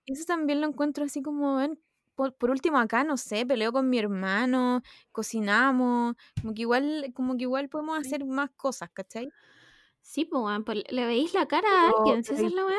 eso 0.07 0.25
también 0.27 0.61
lo 0.61 0.69
encuentro 0.69 1.05
así 1.05 1.23
como, 1.23 1.57
ven, 1.59 1.81
por, 2.17 2.35
por 2.37 2.51
último 2.51 2.79
acá, 2.79 3.05
no 3.05 3.17
sé, 3.17 3.47
peleo 3.47 3.73
con 3.73 3.91
mi 3.91 3.99
hermano, 3.99 4.83
cocinamos, 5.13 6.17
como 6.43 6.55
que 6.55 6.63
igual, 6.63 7.13
como 7.15 7.37
que 7.37 7.43
igual 7.45 7.69
podemos 7.69 7.99
hacer 8.01 8.25
más 8.27 8.51
cosas, 8.57 8.91
¿cachai? 8.93 9.35
Sí, 10.03 10.25
pues, 10.25 10.61
pues, 10.65 10.85
¿le 10.91 11.05
veis 11.07 11.35
la 11.35 11.47
cara 11.47 11.69
a 11.69 11.89
alguien? 11.91 12.25
¿Si 12.25 12.35
pero, 12.35 12.35
esa 12.35 12.47
¿y, 12.47 12.49
es 12.49 12.55
la 12.55 12.67
weá? 12.67 12.79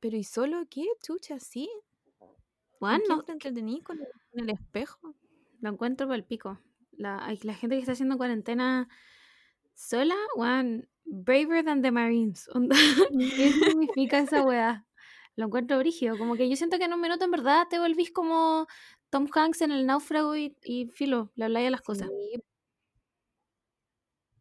pero 0.00 0.16
¿y 0.18 0.24
solo 0.24 0.66
qué? 0.68 0.84
Chucha, 1.02 1.38
sí. 1.40 1.70
¿Con 2.86 2.90
Weón, 2.90 3.02
quién 3.02 3.18
no, 3.18 3.22
te 3.22 3.32
entretenís? 3.32 3.82
¿Con 3.84 3.98
el, 4.00 4.08
el 4.32 4.50
espejo? 4.50 5.14
lo 5.60 5.70
encuentro 5.70 6.08
palpico. 6.08 6.58
La, 6.92 7.24
hay- 7.24 7.38
la 7.42 7.54
gente 7.54 7.76
que 7.76 7.80
está 7.80 7.92
haciendo 7.92 8.16
cuarentena 8.16 8.88
sola, 9.74 10.16
weón, 10.36 10.88
braver 11.04 11.64
than 11.64 11.82
the 11.82 11.90
Marines. 11.90 12.48
¿Qué 13.36 13.52
significa 13.52 14.18
esa 14.18 14.42
weá? 14.44 14.86
Lo 15.36 15.46
encuentro 15.46 15.78
brígido. 15.78 16.18
Como 16.18 16.36
que 16.36 16.48
yo 16.48 16.56
siento 16.56 16.78
que 16.78 16.84
en 16.84 16.92
un 16.92 17.00
minuto 17.00 17.24
en 17.24 17.30
verdad 17.30 17.66
te 17.70 17.78
volvís 17.78 18.10
como 18.10 18.66
Tom 19.10 19.26
Hanks 19.32 19.62
en 19.62 19.72
el 19.72 19.86
náufrago 19.86 20.36
y, 20.36 20.56
y 20.62 20.86
filo, 20.86 21.32
le 21.36 21.44
habláis 21.46 21.68
a 21.68 21.70
las 21.70 21.82
cosas. 21.82 22.08
Sí, 22.08 22.42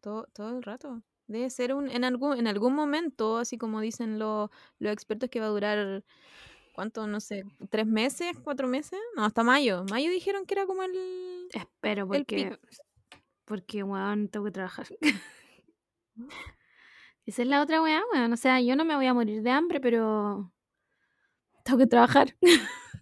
todo, 0.02 0.28
todo 0.34 0.50
el 0.58 0.64
rato. 0.64 1.04
Debe 1.28 1.50
ser 1.50 1.74
un, 1.74 1.90
en 1.90 2.04
algún, 2.04 2.38
en 2.38 2.48
algún 2.48 2.76
momento, 2.76 3.38
así 3.38 3.58
como 3.58 3.80
dicen 3.80 4.20
los, 4.20 4.50
los 4.80 4.92
expertos, 4.92 5.30
que 5.30 5.40
va 5.40 5.46
a 5.46 5.50
durar, 5.50 6.04
¿cuánto? 6.72 7.08
No 7.08 7.20
sé, 7.20 7.44
¿tres 7.70 7.88
meses? 7.88 8.38
¿Cuatro 8.44 8.68
meses? 8.68 9.00
No, 9.16 9.26
hasta 9.26 9.44
mayo. 9.44 9.86
Mayo 9.90 10.10
dijeron 10.10 10.46
que 10.46 10.54
era 10.56 10.66
como 10.66 10.84
el, 10.84 11.50
Espero, 11.54 12.04
el 12.04 12.08
porque, 12.08 12.58
porque, 13.46 13.84
weón, 13.84 14.30
tengo 14.30 14.46
que 14.46 14.52
trabajar. 14.52 14.88
Esa 17.26 17.44
es 17.44 17.48
la 17.48 17.62
otra 17.62 17.82
weá, 17.82 18.02
weón. 18.14 18.34
O 18.34 18.38
sea, 18.38 18.62
yo 18.62 18.76
no 18.76 18.86
me 18.86 18.96
voy 18.96 19.06
a 19.06 19.14
morir 19.14 19.42
de 19.44 19.52
hambre, 19.52 19.80
pero 19.80 20.52
tengo 21.64 21.80
que 21.80 21.88
trabajar. 21.88 22.36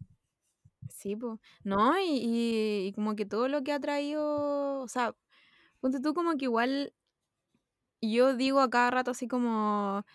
Sí, 0.91 1.15
pues. 1.15 1.39
No, 1.63 1.97
y, 1.97 2.17
y, 2.17 2.87
y 2.87 2.93
como 2.93 3.15
que 3.15 3.25
todo 3.25 3.47
lo 3.47 3.63
que 3.63 3.71
ha 3.71 3.79
traído, 3.79 4.81
o 4.81 4.87
sea, 4.89 5.15
ponte 5.79 6.01
tú 6.01 6.13
como 6.13 6.35
que 6.37 6.45
igual, 6.45 6.93
yo 8.01 8.35
digo 8.35 8.59
a 8.59 8.69
cada 8.69 8.91
rato 8.91 9.11
así 9.11 9.27
como, 9.27 10.05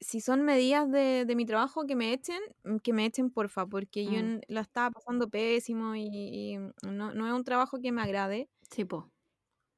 si 0.00 0.20
son 0.20 0.42
medidas 0.42 0.90
de, 0.90 1.24
de 1.26 1.36
mi 1.36 1.46
trabajo 1.46 1.86
que 1.86 1.96
me 1.96 2.12
echen, 2.12 2.40
mm, 2.64 2.78
que 2.78 2.92
me 2.92 3.06
echen 3.06 3.30
porfa, 3.30 3.66
porque 3.66 4.08
yo 4.10 4.18
Mm, 4.18 4.20
en- 4.20 4.42
la 4.48 4.60
estaba 4.62 4.90
pasando 4.90 5.28
pésimo 5.30 5.94
y, 5.96 6.02
y 6.12 6.58
no, 6.88 7.12
no 7.14 7.26
es 7.28 7.32
un 7.34 7.44
trabajo 7.44 7.80
que 7.80 7.92
me 7.92 8.02
agrade, 8.02 8.48
sí, 8.70 8.84
po. 8.84 9.10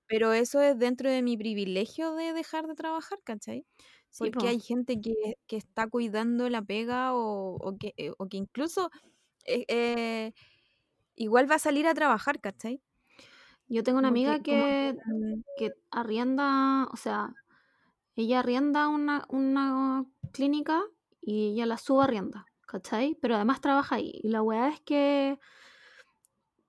pero 0.07 0.33
eso 0.33 0.61
es 0.61 0.79
dentro 0.79 1.11
de 1.11 1.23
mi 1.23 1.37
privilegio 1.37 2.14
de 2.14 2.33
dejar 2.35 2.67
de 2.67 2.75
trabajar, 2.75 3.19
¿cachai? 3.25 3.67
Sí, 4.11 4.31
Porque 4.31 4.31
po. 4.31 4.49
hay 4.49 4.61
gente 4.61 5.00
que, 5.00 5.14
que 5.47 5.57
está 5.57 5.88
cuidando 5.88 6.49
la 6.50 6.62
pega 6.62 7.14
o, 7.14 7.57
o 7.57 7.79
que, 7.79 7.95
eh, 7.97 8.12
o 8.19 8.29
que 8.29 8.37
incluso 8.38 8.91
eh, 9.47 9.64
eh, 9.69 10.33
igual 11.17 11.50
va 11.50 11.57
a 11.57 11.61
salir 11.61 11.87
a 11.88 11.95
trabajar, 11.95 12.41
¿cachai? 12.41 12.83
Yo 13.69 13.83
tengo 13.85 13.99
una 14.00 14.09
Como 14.09 14.11
amiga 14.11 14.41
que, 14.43 14.97
mm, 15.05 15.43
que 15.57 15.73
arrienda, 15.93 16.88
o 16.93 16.97
sea, 16.99 17.37
ella 18.14 18.40
arrienda 18.40 18.88
una, 18.88 19.25
una 19.28 20.04
clínica 20.33 20.83
y 21.21 21.52
ella 21.52 21.66
la 21.66 21.78
subarrienda, 21.78 22.47
¿cachai? 22.66 23.16
Pero 23.21 23.37
además 23.37 23.61
trabaja 23.61 23.97
ahí. 23.97 24.21
Y 24.23 24.28
la 24.28 24.42
weá 24.42 24.69
es 24.69 24.81
que, 24.81 25.38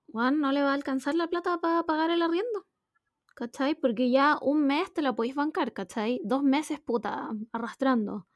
weón, 0.08 0.40
no 0.40 0.52
le 0.52 0.62
va 0.62 0.70
a 0.70 0.74
alcanzar 0.74 1.14
la 1.14 1.28
plata 1.28 1.60
para 1.60 1.82
pagar 1.84 2.10
el 2.10 2.22
arriendo, 2.22 2.66
¿cachai? 3.34 3.74
Porque 3.74 4.10
ya 4.10 4.38
un 4.40 4.66
mes 4.66 4.92
te 4.92 5.02
la 5.02 5.14
podéis 5.14 5.34
bancar, 5.34 5.72
¿cachai? 5.72 6.20
Dos 6.24 6.42
meses, 6.42 6.80
puta, 6.80 7.30
arrastrando. 7.52 8.26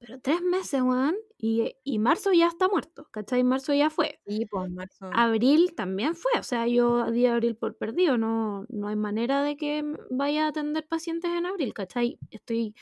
Pero 0.00 0.18
tres 0.18 0.40
meses, 0.42 0.80
weón, 0.80 1.14
y, 1.36 1.74
y 1.84 1.98
marzo 1.98 2.32
ya 2.32 2.46
está 2.48 2.68
muerto, 2.68 3.06
¿cachai? 3.10 3.44
Marzo 3.44 3.74
ya 3.74 3.90
fue. 3.90 4.18
sí, 4.26 4.46
pues 4.46 4.70
marzo. 4.70 5.06
Abril 5.12 5.74
también 5.74 6.14
fue, 6.16 6.32
o 6.38 6.42
sea, 6.42 6.66
yo 6.66 7.10
di 7.10 7.26
abril 7.26 7.56
por 7.56 7.76
perdido, 7.76 8.16
no, 8.16 8.64
no 8.70 8.88
hay 8.88 8.96
manera 8.96 9.42
de 9.42 9.56
que 9.56 9.84
vaya 10.10 10.46
a 10.46 10.48
atender 10.48 10.86
pacientes 10.88 11.30
en 11.32 11.46
abril, 11.46 11.74
¿cachai? 11.74 12.18
Estoy 12.30 12.74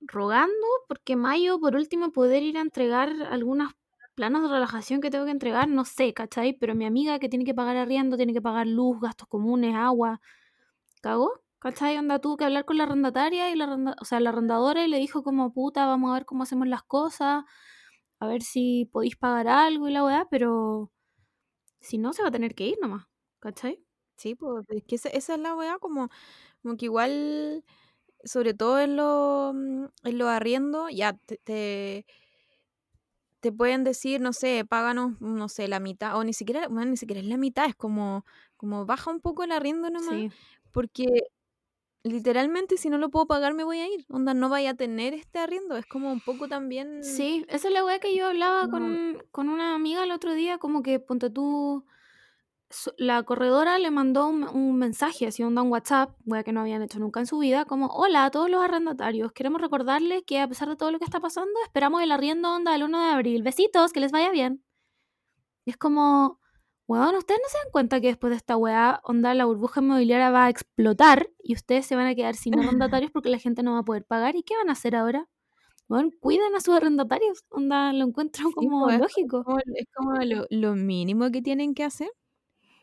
rogando 0.00 0.66
porque 0.88 1.16
mayo, 1.16 1.60
por 1.60 1.76
último, 1.76 2.12
poder 2.12 2.42
ir 2.44 2.58
a 2.58 2.62
entregar 2.62 3.10
algunos 3.30 3.72
planos 4.14 4.42
de 4.42 4.48
relajación 4.48 5.00
que 5.00 5.10
tengo 5.10 5.24
que 5.26 5.32
entregar, 5.32 5.68
no 5.68 5.84
sé, 5.84 6.14
¿cachai? 6.14 6.52
Pero 6.54 6.74
mi 6.74 6.86
amiga 6.86 7.18
que 7.18 7.28
tiene 7.28 7.44
que 7.44 7.54
pagar 7.54 7.76
arriendo, 7.76 8.16
tiene 8.16 8.32
que 8.34 8.42
pagar 8.42 8.66
luz, 8.66 9.00
gastos 9.00 9.28
comunes, 9.28 9.74
agua, 9.76 10.20
¿cagó? 11.02 11.42
¿Cachai? 11.66 11.98
Onda, 11.98 12.20
tuvo 12.20 12.36
que 12.36 12.44
hablar 12.44 12.64
con 12.64 12.76
la 12.78 12.84
arrendataria 12.84 13.50
y 13.50 13.56
la 13.56 13.64
arrenda- 13.64 13.96
o 14.00 14.04
sea, 14.04 14.20
la 14.20 14.30
arrendadora 14.30 14.84
y 14.84 14.88
le 14.88 14.98
dijo 14.98 15.24
como, 15.24 15.52
puta, 15.52 15.84
vamos 15.84 16.10
a 16.12 16.14
ver 16.14 16.24
cómo 16.24 16.44
hacemos 16.44 16.68
las 16.68 16.84
cosas, 16.84 17.42
a 18.20 18.26
ver 18.28 18.42
si 18.42 18.88
podéis 18.92 19.16
pagar 19.16 19.48
algo 19.48 19.88
y 19.88 19.92
la 19.92 20.04
weá, 20.04 20.28
pero 20.30 20.92
si 21.80 21.98
no, 21.98 22.12
se 22.12 22.22
va 22.22 22.28
a 22.28 22.30
tener 22.30 22.54
que 22.54 22.68
ir 22.68 22.78
nomás, 22.80 23.06
¿cachai? 23.40 23.84
Sí, 24.16 24.36
pues 24.36 24.64
es 24.68 24.84
que 24.84 24.94
esa, 24.94 25.08
esa 25.08 25.34
es 25.34 25.40
la 25.40 25.56
weá, 25.56 25.78
como, 25.80 26.08
como 26.62 26.76
que 26.76 26.84
igual, 26.84 27.64
sobre 28.24 28.54
todo 28.54 28.78
en 28.78 28.94
los 28.96 29.52
en 30.04 30.18
los 30.18 30.28
arriendos, 30.28 30.92
ya 30.94 31.14
te, 31.14 31.38
te, 31.38 32.06
te 33.40 33.50
pueden 33.50 33.82
decir, 33.82 34.20
no 34.20 34.32
sé, 34.32 34.64
páganos, 34.64 35.20
no 35.20 35.48
sé, 35.48 35.66
la 35.66 35.80
mitad, 35.80 36.16
o 36.16 36.22
ni 36.22 36.32
siquiera, 36.32 36.68
bueno, 36.68 36.92
ni 36.92 36.96
siquiera 36.96 37.20
es 37.20 37.26
la 37.26 37.36
mitad, 37.36 37.66
es 37.66 37.74
como, 37.74 38.24
como 38.56 38.86
baja 38.86 39.10
un 39.10 39.20
poco 39.20 39.42
el 39.42 39.50
arriendo 39.50 39.90
nomás, 39.90 40.10
Sí, 40.10 40.30
porque 40.72 41.06
literalmente 42.06 42.76
si 42.76 42.88
no 42.88 42.98
lo 42.98 43.10
puedo 43.10 43.26
pagar 43.26 43.54
me 43.54 43.64
voy 43.64 43.78
a 43.78 43.88
ir, 43.88 44.06
onda, 44.08 44.34
no 44.34 44.48
vaya 44.48 44.70
a 44.70 44.74
tener 44.74 45.14
este 45.14 45.38
arriendo, 45.38 45.76
es 45.76 45.86
como 45.86 46.10
un 46.10 46.20
poco 46.20 46.48
también, 46.48 47.02
sí, 47.02 47.44
esa 47.48 47.68
es 47.68 47.74
la 47.74 47.84
weá 47.84 47.98
que 47.98 48.16
yo 48.16 48.26
hablaba 48.26 48.68
con, 48.68 49.22
con 49.30 49.48
una 49.48 49.74
amiga 49.74 50.04
el 50.04 50.12
otro 50.12 50.34
día, 50.34 50.58
como 50.58 50.82
que, 50.82 51.00
ponte 51.00 51.30
tú, 51.30 51.84
la 52.96 53.22
corredora 53.22 53.78
le 53.78 53.90
mandó 53.90 54.28
un, 54.28 54.44
un 54.44 54.76
mensaje, 54.76 55.26
así 55.26 55.42
onda 55.42 55.62
un 55.62 55.70
WhatsApp, 55.70 56.16
weá 56.24 56.42
que 56.42 56.52
no 56.52 56.60
habían 56.60 56.82
hecho 56.82 56.98
nunca 56.98 57.20
en 57.20 57.26
su 57.26 57.38
vida, 57.38 57.64
como, 57.64 57.86
hola 57.88 58.24
a 58.24 58.30
todos 58.30 58.50
los 58.50 58.62
arrendatarios, 58.62 59.32
queremos 59.32 59.60
recordarles 59.60 60.22
que 60.26 60.40
a 60.40 60.48
pesar 60.48 60.68
de 60.68 60.76
todo 60.76 60.90
lo 60.92 60.98
que 60.98 61.04
está 61.04 61.20
pasando, 61.20 61.52
esperamos 61.64 62.02
el 62.02 62.12
arriendo 62.12 62.54
onda 62.54 62.74
el 62.74 62.82
1 62.84 62.98
de 62.98 63.10
abril, 63.10 63.42
besitos, 63.42 63.92
que 63.92 64.00
les 64.00 64.12
vaya 64.12 64.30
bien. 64.30 64.62
Y 65.64 65.70
es 65.70 65.76
como, 65.76 66.38
weón, 66.86 67.14
ustedes 67.16 67.40
no 67.42 67.48
se 67.48 67.58
dan 67.58 67.72
cuenta 67.72 68.00
que 68.00 68.08
después 68.08 68.30
de 68.30 68.36
esta 68.36 68.56
weá, 68.56 69.00
onda, 69.04 69.34
la 69.34 69.44
burbuja 69.44 69.80
inmobiliaria 69.80 70.30
va 70.30 70.46
a 70.46 70.50
explotar 70.50 71.30
y 71.42 71.54
ustedes 71.54 71.86
se 71.86 71.96
van 71.96 72.06
a 72.06 72.14
quedar 72.14 72.34
sin 72.34 72.52
arrendatarios 72.80 73.10
porque 73.10 73.28
la 73.28 73.38
gente 73.38 73.62
no 73.62 73.74
va 73.74 73.80
a 73.80 73.84
poder 73.84 74.04
pagar. 74.04 74.36
¿Y 74.36 74.42
qué 74.42 74.56
van 74.56 74.68
a 74.68 74.72
hacer 74.72 74.96
ahora? 74.96 75.28
Weón, 75.88 76.10
cuiden 76.20 76.54
a 76.54 76.60
sus 76.60 76.74
arrendatarios. 76.74 77.44
Onda, 77.48 77.92
lo 77.92 78.04
encuentro 78.04 78.48
sí, 78.48 78.54
como 78.54 78.84
pues, 78.84 78.94
es 78.96 79.00
lógico. 79.00 79.44
como, 79.44 79.58
es 79.58 79.86
como 79.94 80.14
lo, 80.24 80.46
lo 80.50 80.74
mínimo 80.74 81.30
que 81.30 81.42
tienen 81.42 81.74
que 81.74 81.84
hacer. 81.84 82.10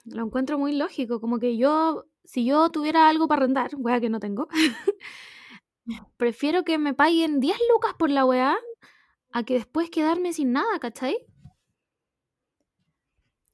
Lo 0.05 0.25
encuentro 0.25 0.57
muy 0.57 0.73
lógico. 0.73 1.19
Como 1.19 1.39
que 1.39 1.57
yo, 1.57 2.05
si 2.23 2.45
yo 2.45 2.69
tuviera 2.69 3.09
algo 3.09 3.27
para 3.27 3.43
arrendar, 3.43 3.71
weá 3.77 3.99
que 3.99 4.09
no 4.09 4.19
tengo, 4.19 4.47
prefiero 6.17 6.63
que 6.63 6.77
me 6.77 6.93
paguen 6.93 7.39
10 7.39 7.57
lucas 7.73 7.93
por 7.97 8.09
la 8.09 8.25
weá 8.25 8.55
a 9.31 9.43
que 9.43 9.55
después 9.55 9.89
quedarme 9.89 10.31
sin 10.33 10.51
nada, 10.53 10.79
¿cachai? 10.79 11.17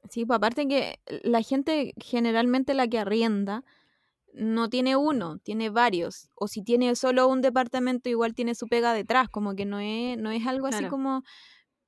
Sí, 0.09 0.25
pues 0.25 0.37
aparte 0.37 0.67
que 0.67 0.99
la 1.23 1.41
gente 1.41 1.93
generalmente 1.97 2.73
la 2.73 2.87
que 2.87 2.99
arrienda 2.99 3.63
no 4.33 4.69
tiene 4.69 4.95
uno, 4.95 5.39
tiene 5.39 5.69
varios. 5.69 6.29
O 6.35 6.47
si 6.47 6.63
tiene 6.63 6.95
solo 6.95 7.27
un 7.27 7.41
departamento, 7.41 8.09
igual 8.09 8.35
tiene 8.35 8.55
su 8.55 8.67
pega 8.67 8.93
detrás. 8.93 9.29
Como 9.29 9.55
que 9.55 9.65
no 9.65 9.79
es, 9.79 10.17
no 10.17 10.31
es 10.31 10.45
algo 10.47 10.67
así 10.67 10.85
como, 10.87 11.23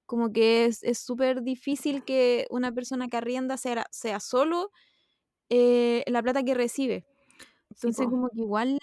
como 0.05 0.31
que 0.31 0.65
es 0.65 0.83
es 0.83 0.99
súper 0.99 1.43
difícil 1.43 2.03
que 2.03 2.47
una 2.51 2.71
persona 2.73 3.07
que 3.09 3.17
arrienda 3.17 3.57
sea, 3.57 3.85
sea 3.91 4.19
solo 4.19 4.71
eh, 5.49 6.03
la 6.07 6.23
plata 6.23 6.43
que 6.43 6.53
recibe. 6.55 7.05
Entonces, 7.71 8.07
como 8.07 8.29
que 8.29 8.41
igual, 8.41 8.79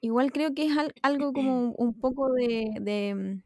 igual 0.00 0.32
creo 0.32 0.54
que 0.54 0.66
es 0.66 0.76
al- 0.76 0.94
algo 1.02 1.32
como 1.32 1.70
un 1.78 1.94
poco 2.00 2.32
de, 2.32 2.74
de, 2.80 3.14
mm, 3.14 3.42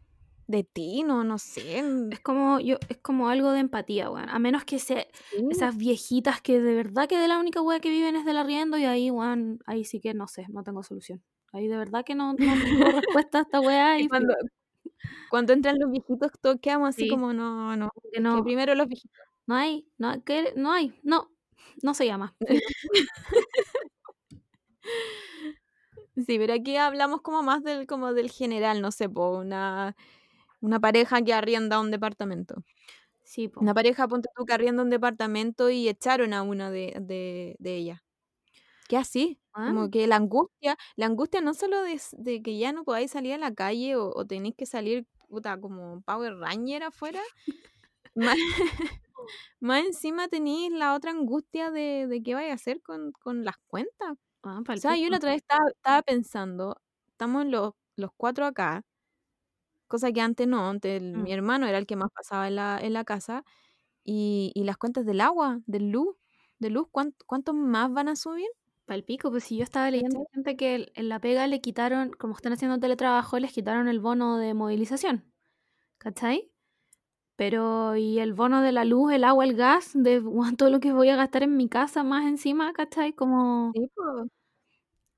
de 0.47 0.65
tino, 0.65 1.25
no 1.25 1.38
sé. 1.38 1.83
mm, 1.83 2.12
Es 2.12 2.21
como, 2.21 2.61
yo, 2.61 2.76
es 2.88 2.99
como 2.99 3.29
algo 3.29 3.53
de 3.53 3.61
empatía, 3.61 4.11
weón. 4.11 4.29
A 4.31 4.38
menos 4.38 4.65
que 4.65 4.79
se, 4.79 5.09
sí. 5.31 5.47
esas 5.50 5.76
viejitas 5.76 6.41
que 6.41 6.61
de 6.61 6.75
verdad 6.75 7.09
que 7.09 7.19
de 7.19 7.29
la 7.29 7.38
única 7.38 7.61
weá 7.62 7.81
que 7.81 7.91
viven 7.91 8.17
es 8.17 8.25
del 8.25 8.37
arriendo 8.38 8.79
y 8.79 8.85
ahí, 8.85 9.11
weón, 9.11 9.59
ahí 9.67 9.85
sí 9.85 10.00
que 10.00 10.15
no 10.15 10.29
sé, 10.29 10.47
no 10.50 10.62
tengo 10.62 10.83
solución. 10.83 11.23
Ahí 11.53 11.69
de 11.69 11.76
verdad 11.76 12.05
que 12.05 12.15
no, 12.15 12.33
no 12.33 12.37
tengo 12.37 12.85
respuesta 12.91 13.38
a 13.38 13.43
esta 13.43 13.61
weá 13.61 13.99
Y 14.00 14.05
y 14.05 14.09
cuando, 14.09 14.35
cuando 15.31 15.53
entran 15.53 15.79
los 15.81 15.91
viejitos, 15.91 16.33
todos 16.41 16.59
quedamos 16.61 16.91
así 16.91 17.05
Sí. 17.05 17.09
como, 17.11 17.33
no, 17.33 17.76
no. 17.76 17.91
que 18.03 18.11
Que 18.15 18.21
no, 18.21 18.43
primero 18.45 18.75
los 18.75 18.88
viejitos. 18.88 19.21
no 19.47 19.55
hay, 19.57 19.87
no, 19.99 20.23
que, 20.25 20.53
no 20.57 20.73
hay, 20.73 20.99
no, 21.03 21.31
no 21.83 21.95
se 21.95 22.07
llama. 22.07 22.35
Sí, 26.17 26.38
pero 26.38 26.55
aquí 26.55 26.76
hablamos 26.76 27.21
como 27.21 27.43
más 27.43 27.62
del, 27.62 27.87
como 27.87 28.15
del 28.15 28.31
general, 28.31 28.81
no 28.81 28.91
sé, 28.91 29.09
po, 29.09 29.37
una, 29.38 29.95
una 30.66 30.80
pareja 30.80 31.23
que 31.23 31.32
arrienda 31.35 31.80
un 31.80 31.90
departamento. 31.90 32.64
Sí, 33.25 33.49
po. 33.49 33.61
Una 33.61 33.75
pareja, 33.75 34.08
ponte 34.08 34.28
tú, 34.37 34.44
que 34.46 34.54
arrienda 34.54 34.82
un 34.82 34.90
departamento 34.90 35.70
y 35.70 35.88
echaron 35.88 36.32
a 36.35 36.42
una 36.42 36.70
de, 36.70 36.96
de, 37.00 37.56
de 37.58 37.76
ellas. 37.76 38.00
¿Qué 38.88 38.96
así? 38.96 39.40
Como 39.64 39.80
Weón, 39.80 39.90
que 39.90 40.06
la 40.06 40.16
angustia, 40.16 40.76
la 40.96 41.06
angustia 41.06 41.40
no 41.40 41.54
solo 41.54 41.82
de, 41.82 42.00
de 42.12 42.42
que 42.42 42.58
ya 42.58 42.73
no 42.73 42.85
podáis 42.85 43.11
salir 43.12 43.35
a 43.35 43.38
la 43.38 43.54
calle 43.54 43.96
o, 43.96 44.11
o 44.14 44.26
tenéis 44.26 44.54
que 44.56 44.66
salir, 44.66 45.06
puta, 45.28 45.58
como 45.61 46.02
Power 46.02 46.37
Ranger 46.38 46.85
afuera, 46.85 47.20
más, 48.14 48.37
más 49.61 49.85
encima 49.87 50.28
tenéis 50.28 50.73
la 50.73 50.94
otra 50.94 51.11
angustia 51.12 51.70
de, 51.70 52.06
de 52.08 52.23
qué 52.23 52.35
vais 52.35 52.50
a 52.50 52.54
hacer 52.54 52.82
con, 52.82 53.12
con 53.12 53.44
las 53.44 53.56
cuentas. 53.66 54.16
weón, 54.44 54.64
O 54.68 54.76
sea, 54.76 54.96
yo 54.96 55.08
la 55.11 55.18
otra 55.18 55.30
vez 55.32 55.38
estaba, 55.42 55.64
estaba 55.70 56.02
pensando, 56.02 56.76
estamos 57.08 57.46
los, 57.46 57.75
los 57.96 58.11
cuatro 58.16 58.46
acá, 58.46 58.82
cosa 59.88 60.12
que 60.12 60.21
antes 60.21 60.47
no, 60.49 60.69
antes 60.69 61.00
el- 61.02 61.14
Mm. 61.16 61.23
mi 61.25 61.33
hermano 61.33 61.66
era 61.66 61.78
el 61.78 61.87
que 61.87 61.97
más 61.97 62.11
pasaba 62.12 62.49
en 62.49 62.57
la, 62.57 62.78
en 62.81 62.93
la 62.93 63.05
casa, 63.05 63.45
y, 64.05 64.52
y 64.55 64.64
las 64.64 64.76
cuentas 64.76 65.05
del 65.07 65.21
agua, 65.21 65.61
del 65.66 65.90
luz, 65.90 66.16
de 66.59 66.71
luz, 66.71 66.88
¿cuánto, 66.90 67.25
¿cuántos 67.26 67.55
más 67.55 67.93
van 67.93 68.09
a 68.09 68.16
subir? 68.16 68.47
Pal 68.87 69.02
pico, 69.05 69.31
pues 69.31 69.45
si 69.45 69.57
yo 69.57 69.64
estaba 69.64 69.90
leyendo 69.90 70.21
¿Cachai? 70.21 70.33
gente 70.35 70.57
que 70.57 70.93
en 70.95 71.09
la 71.09 71.21
pega 71.21 71.47
le 71.49 71.61
quitaron, 71.61 72.11
como 72.12 72.35
están 72.35 72.52
haciendo 72.52 72.78
teletrabajo, 72.78 73.38
les 73.38 73.52
quitaron 73.52 73.88
el 73.88 74.00
bono 74.00 74.38
de 74.38 74.55
movilización. 74.55 75.25
¿Cachai? 75.99 76.50
Pero, 77.37 77.97
y 77.97 78.19
el 78.21 78.33
bono 78.33 78.62
de 78.62 78.73
la 78.73 78.85
luz, 78.85 79.12
el 79.12 79.25
agua, 79.25 79.45
el 79.45 79.57
gas, 79.57 79.90
de 79.95 80.21
weón, 80.21 80.57
todo 80.59 80.71
lo 80.71 80.81
que 80.81 80.93
voy 80.93 81.09
a 81.11 81.16
gastar 81.16 81.43
en 81.43 81.57
mi 81.57 81.69
casa 81.69 82.02
más 82.05 82.26
encima, 82.26 82.73
¿cachai? 82.73 83.12
Como, 83.12 83.73
Sí, 83.75 83.90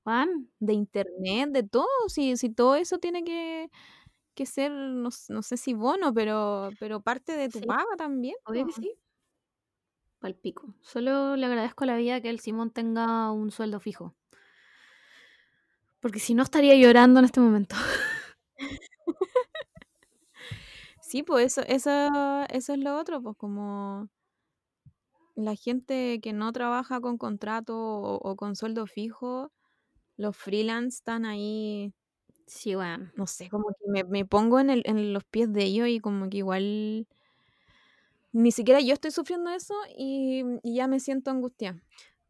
Juan, 0.03 0.49
de 0.59 0.73
internet, 0.73 1.49
de 1.51 1.63
todo, 1.63 1.87
si, 2.07 2.35
si 2.37 2.49
todo 2.49 2.75
eso 2.75 2.97
tiene 2.99 3.23
que, 3.23 3.69
que 4.39 4.45
ser, 4.45 4.71
no, 4.71 5.09
no 5.29 5.41
sé 5.43 5.57
si 5.57 5.73
bono, 5.73 6.13
pero, 6.13 6.69
pero 6.79 7.01
parte 7.01 7.35
de 7.35 7.49
tu 7.49 7.59
Sí. 7.59 7.65
paga 7.65 7.95
también. 7.97 8.35
obvio 8.45 8.65
que 8.65 8.71
sí. 8.71 8.93
Pal 10.19 10.35
pico. 10.35 10.73
Solo 10.81 11.35
le 11.35 11.45
agradezco 11.45 11.83
a 11.83 11.87
la 11.87 11.97
vida 11.97 12.21
que 12.21 12.29
el 12.29 12.39
Simón 12.39 12.71
tenga 12.71 13.31
un 13.31 13.51
sueldo 13.51 13.79
fijo. 13.79 14.15
Porque 16.01 16.19
si 16.19 16.33
no 16.33 16.43
estaría 16.43 16.75
llorando 16.75 17.19
en 17.19 17.25
este 17.25 17.41
momento. 17.41 17.75
Sí, 21.01 21.23
pues 21.23 21.57
eso, 21.57 21.61
eso, 21.67 21.89
eso 22.49 22.73
es 22.73 22.79
lo 22.79 22.97
otro, 22.97 23.21
pues 23.21 23.35
como 23.37 24.09
la 25.35 25.55
gente 25.55 26.19
que 26.21 26.33
no 26.33 26.51
trabaja 26.51 26.99
con 27.01 27.17
contrato 27.17 27.75
o, 27.77 28.15
o 28.17 28.35
con 28.35 28.55
sueldo 28.55 28.85
fijo, 28.85 29.51
los 30.17 30.35
freelance 30.37 30.97
están 30.97 31.25
ahí, 31.25 31.93
Sí, 32.49 32.75
weón. 32.75 33.11
no 33.15 33.27
sé, 33.27 33.47
como 33.49 33.67
que 33.69 33.87
me, 33.87 34.03
me 34.03 34.25
pongo 34.25 34.59
en, 34.59 34.69
el, 34.71 34.81
en 34.85 35.13
los 35.13 35.23
pies 35.23 35.53
de 35.53 35.63
ellos 35.63 35.87
y 35.87 35.99
como 35.99 36.29
que 36.29 36.37
igual 36.37 37.07
ni 38.31 38.51
siquiera 38.51 38.79
yo 38.81 38.93
estoy 38.93 39.11
sufriendo 39.11 39.49
eso 39.51 39.73
y, 39.97 40.43
y 40.63 40.75
ya 40.75 40.87
me 40.87 40.99
siento 40.99 41.31
angustiada. 41.31 41.81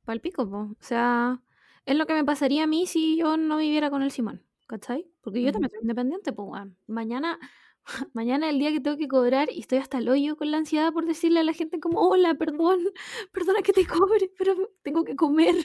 Pal 0.05 0.21
pico, 0.21 0.49
po. 0.49 0.57
O 0.57 0.75
sea, 0.79 1.41
es 1.85 1.95
lo 1.97 2.05
que 2.07 2.13
me 2.13 2.23
pasaría 2.25 2.63
a 2.63 2.67
mí 2.67 2.87
si 2.87 3.17
yo 3.17 3.37
no 3.37 3.57
viviera 3.57 3.89
con 3.89 4.01
el 4.03 4.11
Simón. 4.11 4.43
¿Cachai? 4.67 5.07
Porque 5.21 5.41
yo 5.41 5.51
también 5.51 5.71
soy 5.71 5.81
independiente, 5.81 6.31
pues, 6.33 6.47
weón. 6.49 6.77
Mañana, 6.87 7.39
mañana 8.13 8.47
es 8.47 8.53
el 8.53 8.59
día 8.59 8.71
que 8.71 8.79
tengo 8.81 8.97
que 8.97 9.07
cobrar 9.07 9.49
y 9.51 9.59
estoy 9.61 9.79
hasta 9.79 9.97
el 9.99 10.09
hoyo 10.09 10.37
con 10.37 10.51
la 10.51 10.57
ansiedad 10.57 10.93
por 10.93 11.05
decirle 11.05 11.39
a 11.41 11.43
la 11.43 11.53
gente 11.53 11.79
como, 11.79 12.01
hola, 12.01 12.35
perdón, 12.35 12.79
perdona 13.33 13.61
que 13.63 13.73
te 13.73 13.85
cobre, 13.87 14.31
pero 14.37 14.55
tengo 14.83 15.03
que 15.03 15.15
comer. 15.15 15.55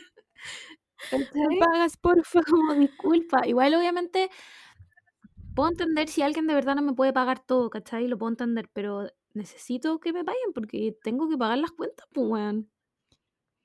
¿Me 1.10 1.50
pagas, 1.58 1.96
porfa? 1.96 2.40
Como 2.42 2.74
disculpa. 2.74 3.46
Igual, 3.46 3.74
obviamente, 3.74 4.30
puedo 5.54 5.70
entender 5.70 6.08
si 6.08 6.22
alguien 6.22 6.46
de 6.46 6.54
verdad 6.54 6.74
no 6.76 6.82
me 6.82 6.92
puede 6.94 7.12
pagar 7.12 7.40
todo, 7.44 7.70
¿cachai? 7.70 8.06
Lo 8.08 8.18
puedo 8.18 8.30
entender, 8.30 8.68
pero 8.72 9.08
necesito 9.34 9.98
que 10.00 10.12
me 10.12 10.24
paguen 10.24 10.52
porque 10.54 10.96
tengo 11.02 11.28
que 11.28 11.36
pagar 11.38 11.58
las 11.58 11.72
cuentas, 11.72 12.06
pues, 12.12 12.26
weón. 12.28 12.70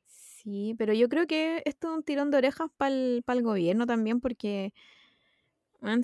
Sí, 0.06 0.74
pero 0.78 0.94
yo 0.94 1.10
creo 1.10 1.28
que 1.28 1.62
esto 1.66 1.90
es 1.92 1.98
un 1.98 2.04
tirón 2.04 2.32
de 2.32 2.38
orejas 2.38 2.70
para 2.78 2.94
el 2.94 3.44
gobierno 3.44 3.86
también, 3.86 4.22
porque 4.22 4.74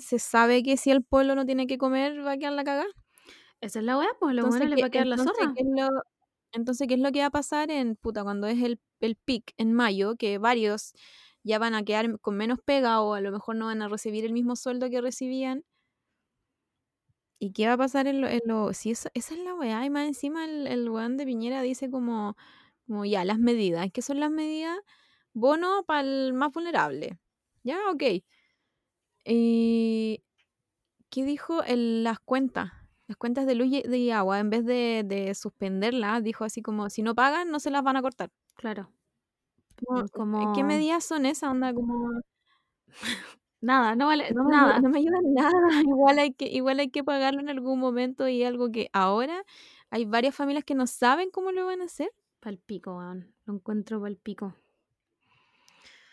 se 0.00 0.18
sabe 0.18 0.62
que 0.62 0.76
si 0.76 0.90
el 0.90 1.02
pueblo 1.04 1.34
no 1.34 1.46
tiene 1.46 1.66
que 1.66 1.78
comer, 1.78 2.24
va 2.26 2.32
a 2.32 2.36
quedar 2.38 2.52
la 2.52 2.64
cagada. 2.64 2.86
Esa 3.60 3.80
es 3.80 3.84
la 3.84 3.98
weá, 3.98 4.08
pues 4.20 4.30
a 4.30 4.34
los 4.34 4.44
Entonces, 4.44 4.48
buenos 4.48 4.68
les 4.70 4.78
¿qué, 4.78 4.82
va 4.82 4.86
a 4.86 4.90
quedar 4.90 5.06
la 5.06 5.16
entonces, 5.16 5.34
zorra. 5.36 5.54
¿qué 5.54 5.62
es 5.62 5.66
lo, 5.68 5.88
entonces, 6.52 6.86
¿qué 6.88 6.94
es 6.94 7.00
lo 7.00 7.12
que 7.12 7.20
va 7.20 7.26
a 7.26 7.30
pasar 7.30 7.70
en 7.70 7.96
puta 7.96 8.22
cuando 8.24 8.46
es 8.46 8.62
el, 8.62 8.80
el 9.00 9.16
pic 9.16 9.52
en 9.58 9.72
mayo? 9.74 10.16
Que 10.16 10.38
varios 10.38 10.92
ya 11.46 11.58
van 11.60 11.74
a 11.74 11.84
quedar 11.84 12.18
con 12.20 12.36
menos 12.36 12.58
pega 12.64 13.00
o 13.02 13.14
a 13.14 13.20
lo 13.22 13.32
mejor 13.32 13.56
no 13.56 13.66
van 13.66 13.82
a 13.82 13.88
recibir 13.88 14.24
el 14.26 14.32
mismo 14.34 14.56
sueldo 14.56 14.90
que 14.90 15.00
recibían. 15.00 15.64
¿Y 17.38 17.52
qué 17.52 17.66
va 17.66 17.74
a 17.74 17.76
pasar 17.78 18.06
en 18.06 18.20
lo, 18.22 18.28
en 18.28 18.40
lo 18.46 18.72
si 18.72 18.90
esa, 18.92 19.10
esa 19.14 19.34
es 19.34 19.40
la 19.40 19.54
weá? 19.54 19.84
Y 19.84 19.90
más 19.90 20.06
encima 20.06 20.44
el, 20.46 20.66
el 20.66 20.88
weón 20.88 21.16
de 21.18 21.26
Piñera 21.26 21.60
dice 21.62 21.90
como, 21.90 22.36
como 22.86 23.04
ya, 23.04 23.24
las 23.24 23.38
medidas. 23.38 23.88
¿Qué 23.92 24.00
son 24.02 24.20
las 24.20 24.30
medidas? 24.30 24.78
Bono 25.34 25.84
para 25.86 26.00
el 26.00 26.32
más 26.34 26.52
vulnerable. 26.52 27.18
Ya, 27.62 27.78
ok. 27.90 28.02
¿Y 29.24 30.22
qué 31.10 31.24
dijo? 31.24 31.62
El- 31.64 32.04
las 32.04 32.20
cuentas. 32.20 32.72
Las 33.08 33.16
cuentas 33.18 33.46
de 33.46 33.54
luz 33.56 33.68
y 33.70 33.82
de 33.82 34.12
agua, 34.12 34.40
en 34.40 34.50
vez 34.50 34.64
de, 34.66 35.02
de 35.06 35.34
suspenderlas, 35.34 36.22
dijo 36.24 36.44
así 36.44 36.62
como, 36.62 36.90
si 36.90 37.02
no 37.02 37.14
pagan, 37.14 37.50
no 37.50 37.60
se 37.60 37.70
las 37.70 37.82
van 37.84 37.96
a 37.96 38.02
cortar. 38.02 38.30
Claro. 38.56 38.92
Como, 39.84 40.06
¿Qué 40.52 40.64
Como 40.64 40.64
medidas 40.64 41.04
son 41.04 41.26
esas? 41.26 41.50
Onda, 41.50 41.72
como, 41.74 42.20
nada, 43.60 43.96
no 43.96 44.06
vale 44.06 44.34
no 44.34 44.44
nada. 44.44 44.80
no 44.80 44.88
me 44.90 44.98
ayudan 44.98 45.22
nada. 45.34 45.50
Igual 45.86 46.18
hay, 46.18 46.32
que, 46.34 46.46
igual 46.46 46.80
hay 46.80 46.90
que 46.90 47.04
pagarlo 47.04 47.40
en 47.40 47.48
algún 47.48 47.78
momento 47.80 48.28
y 48.28 48.44
algo 48.44 48.70
que 48.70 48.88
ahora 48.92 49.42
hay 49.90 50.04
varias 50.04 50.34
familias 50.34 50.64
que 50.64 50.74
no 50.74 50.86
saben 50.86 51.30
cómo 51.30 51.52
lo 51.52 51.66
van 51.66 51.80
a 51.82 51.84
hacer. 51.86 52.10
Pal 52.40 52.56
pico, 52.58 52.96
weón. 52.96 53.34
Lo 53.44 53.52
encuentro 53.52 54.00
pal 54.00 54.16
pico. 54.16 54.54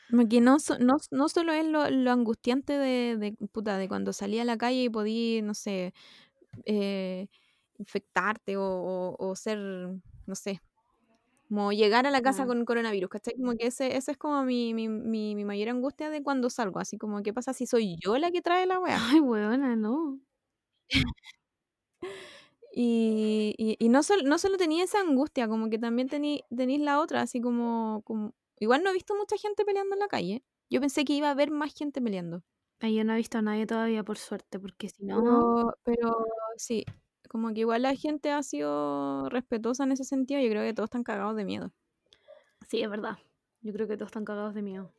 Como 0.10 0.28
que 0.28 0.41
no, 0.41 0.58
no, 0.80 0.97
no 1.12 1.30
solo 1.30 1.54
es 1.54 1.65
lo, 1.65 1.89
lo 1.89 2.12
angustiante 2.12 2.73
de, 2.78 3.17
de, 3.17 3.32
puta, 3.52 3.78
de 3.78 3.88
cuando 3.88 4.13
salí 4.13 4.38
a 4.39 4.45
la 4.45 4.58
calle 4.58 4.84
y 4.84 4.89
podí, 4.89 5.41
no 5.41 5.54
sé, 5.56 5.93
eh, 6.65 7.28
infectarte 7.80 8.58
o, 8.58 8.63
o- 8.63 9.15
o 9.19 9.36
ser, 9.36 9.60
no 9.60 10.36
sé, 10.36 10.62
como 11.54 11.72
llegar 11.72 12.08
a 12.08 12.12
la 12.12 12.22
casa 12.24 12.46
con 12.48 12.66
coronavirus, 12.66 13.10
¿cachai? 13.12 13.36
Como 13.36 13.54
que 13.54 13.68
ese, 13.68 13.96
esa 13.96 14.12
es 14.12 14.18
como 14.18 14.44
mi, 14.44 14.74
mi, 14.74 14.88
mi, 14.89 15.36
mi 15.36 15.46
mayor 15.46 15.70
angustia 15.70 16.10
de 16.10 16.24
cuando 16.24 16.50
salgo, 16.50 16.80
así 16.80 16.98
como, 16.98 17.22
¿qué 17.24 17.32
pasa 17.34 17.54
si 17.54 17.68
soy 17.68 17.96
yo 18.04 18.18
la 18.18 18.32
que 18.32 18.42
trae 18.42 18.66
la 18.66 18.80
wea? 18.80 18.98
Ay, 19.12 19.20
weona, 19.20 19.76
no. 19.76 20.20
Y, 22.76 23.54
y, 23.58 23.76
y 23.80 23.89
no, 23.89 24.02
sol- 24.04 24.24
no 24.26 24.38
solo 24.39 24.58
tenía 24.58 24.84
esa 24.84 25.00
angustia, 25.02 25.48
como 25.48 25.70
que 25.70 25.78
también 25.78 26.08
tenéis 26.10 26.44
la 26.82 27.00
otra, 27.00 27.22
así 27.22 27.39
como, 27.42 28.02
como... 28.04 28.34
Igual 28.60 28.84
no 28.84 28.89
he 28.89 28.94
visto 28.94 29.16
mucha 29.16 29.38
gente 29.38 29.66
peleando 29.66 29.94
en 29.96 30.00
la 30.00 30.08
calle. 30.08 30.44
Yo 30.70 30.80
pensé 30.82 31.06
que 31.06 31.13
iba 31.13 31.28
a 31.28 31.32
haber 31.32 31.52
más 31.52 31.74
gente 31.76 32.02
peleando. 32.02 32.44
Ay, 32.80 32.96
yo 32.96 33.04
no 33.04 33.13
he 33.13 33.18
visto 33.18 33.38
a 33.38 33.42
nadie 33.42 33.68
todavía, 33.68 34.04
por 34.04 34.18
suerte, 34.18 34.60
porque 34.60 34.89
si 34.89 35.04
no. 35.06 35.22
Pero, 35.24 35.78
pero 35.84 36.26
sí, 36.58 36.84
como 37.34 37.54
que 37.54 37.62
igual 37.62 37.82
la 37.82 37.96
gente 37.96 38.32
ha 38.32 38.43
sido 38.43 39.28
respetuosa 39.30 39.84
en 39.84 39.91
ese 39.93 40.06
sentido. 40.06 40.39
Yo 40.41 40.50
creo 40.52 40.63
que 40.63 40.74
todos 40.76 40.88
están 40.88 41.04
cagados 41.04 41.36
de 41.36 41.46
miedo. 41.46 41.74
Sí, 42.69 42.82
es 42.82 42.89
verdad. 42.89 43.17
Yo 43.62 43.74
creo 43.74 43.88
que 43.88 43.98
todos 43.98 44.10
están 44.10 44.26
cagados 44.26 44.54
de 44.54 44.62
miedo. 44.62 44.93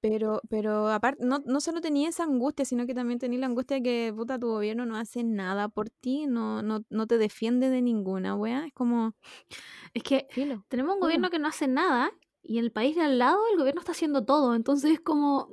Pero, 0.00 0.40
pero 0.50 0.88
aparte, 0.88 1.24
no, 1.24 1.42
no 1.46 1.60
solo 1.60 1.80
tenía 1.80 2.08
esa 2.08 2.24
angustia, 2.24 2.64
sino 2.64 2.86
que 2.86 2.94
también 2.94 3.20
tenía 3.20 3.38
la 3.38 3.46
angustia 3.46 3.76
de 3.76 3.82
que 3.84 4.12
puta, 4.14 4.36
tu 4.38 4.48
gobierno 4.48 4.84
no 4.84 4.96
hace 4.96 5.22
nada 5.22 5.68
por 5.68 5.90
ti, 5.90 6.26
no, 6.26 6.60
no, 6.60 6.80
no 6.90 7.06
te 7.06 7.18
defiende 7.18 7.70
de 7.70 7.82
ninguna, 7.82 8.34
wea. 8.34 8.66
Es 8.66 8.72
como, 8.74 9.14
Es 9.94 10.02
que 10.02 10.26
filo. 10.30 10.64
tenemos 10.68 10.94
un 10.94 11.00
gobierno 11.00 11.30
que 11.30 11.38
no 11.38 11.48
hace 11.48 11.68
nada 11.68 12.10
Y 12.42 12.58
en 12.58 12.64
el 12.64 12.72
país 12.72 12.96
de 12.96 13.02
al 13.02 13.18
lado 13.18 13.38
el 13.52 13.58
gobierno 13.58 13.80
está 13.80 13.92
haciendo 13.92 14.24
todo. 14.24 14.54
Entonces 14.56 14.92
es 14.92 15.00
como. 15.00 15.50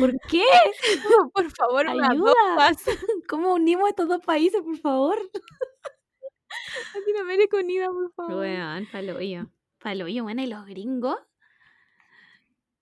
¿Por 0.00 0.12
qué? 0.28 0.44
por 1.34 1.50
favor, 1.52 1.86
Ayuda. 1.88 2.32
¿Cómo 3.28 3.54
unimos 3.54 3.88
estos 3.88 4.08
dos 4.08 4.20
países, 4.24 4.60
por 4.62 4.76
favor? 4.78 5.16
Latinoamérica 6.94 7.56
unida, 7.58 7.88
por 7.90 8.12
favor. 8.12 8.34
Weón, 8.36 8.86
paloyo. 8.90 9.46
Paloyo, 9.78 10.22
bueno, 10.24 10.42
y 10.42 10.46
los 10.46 10.64
gringos. 10.66 11.16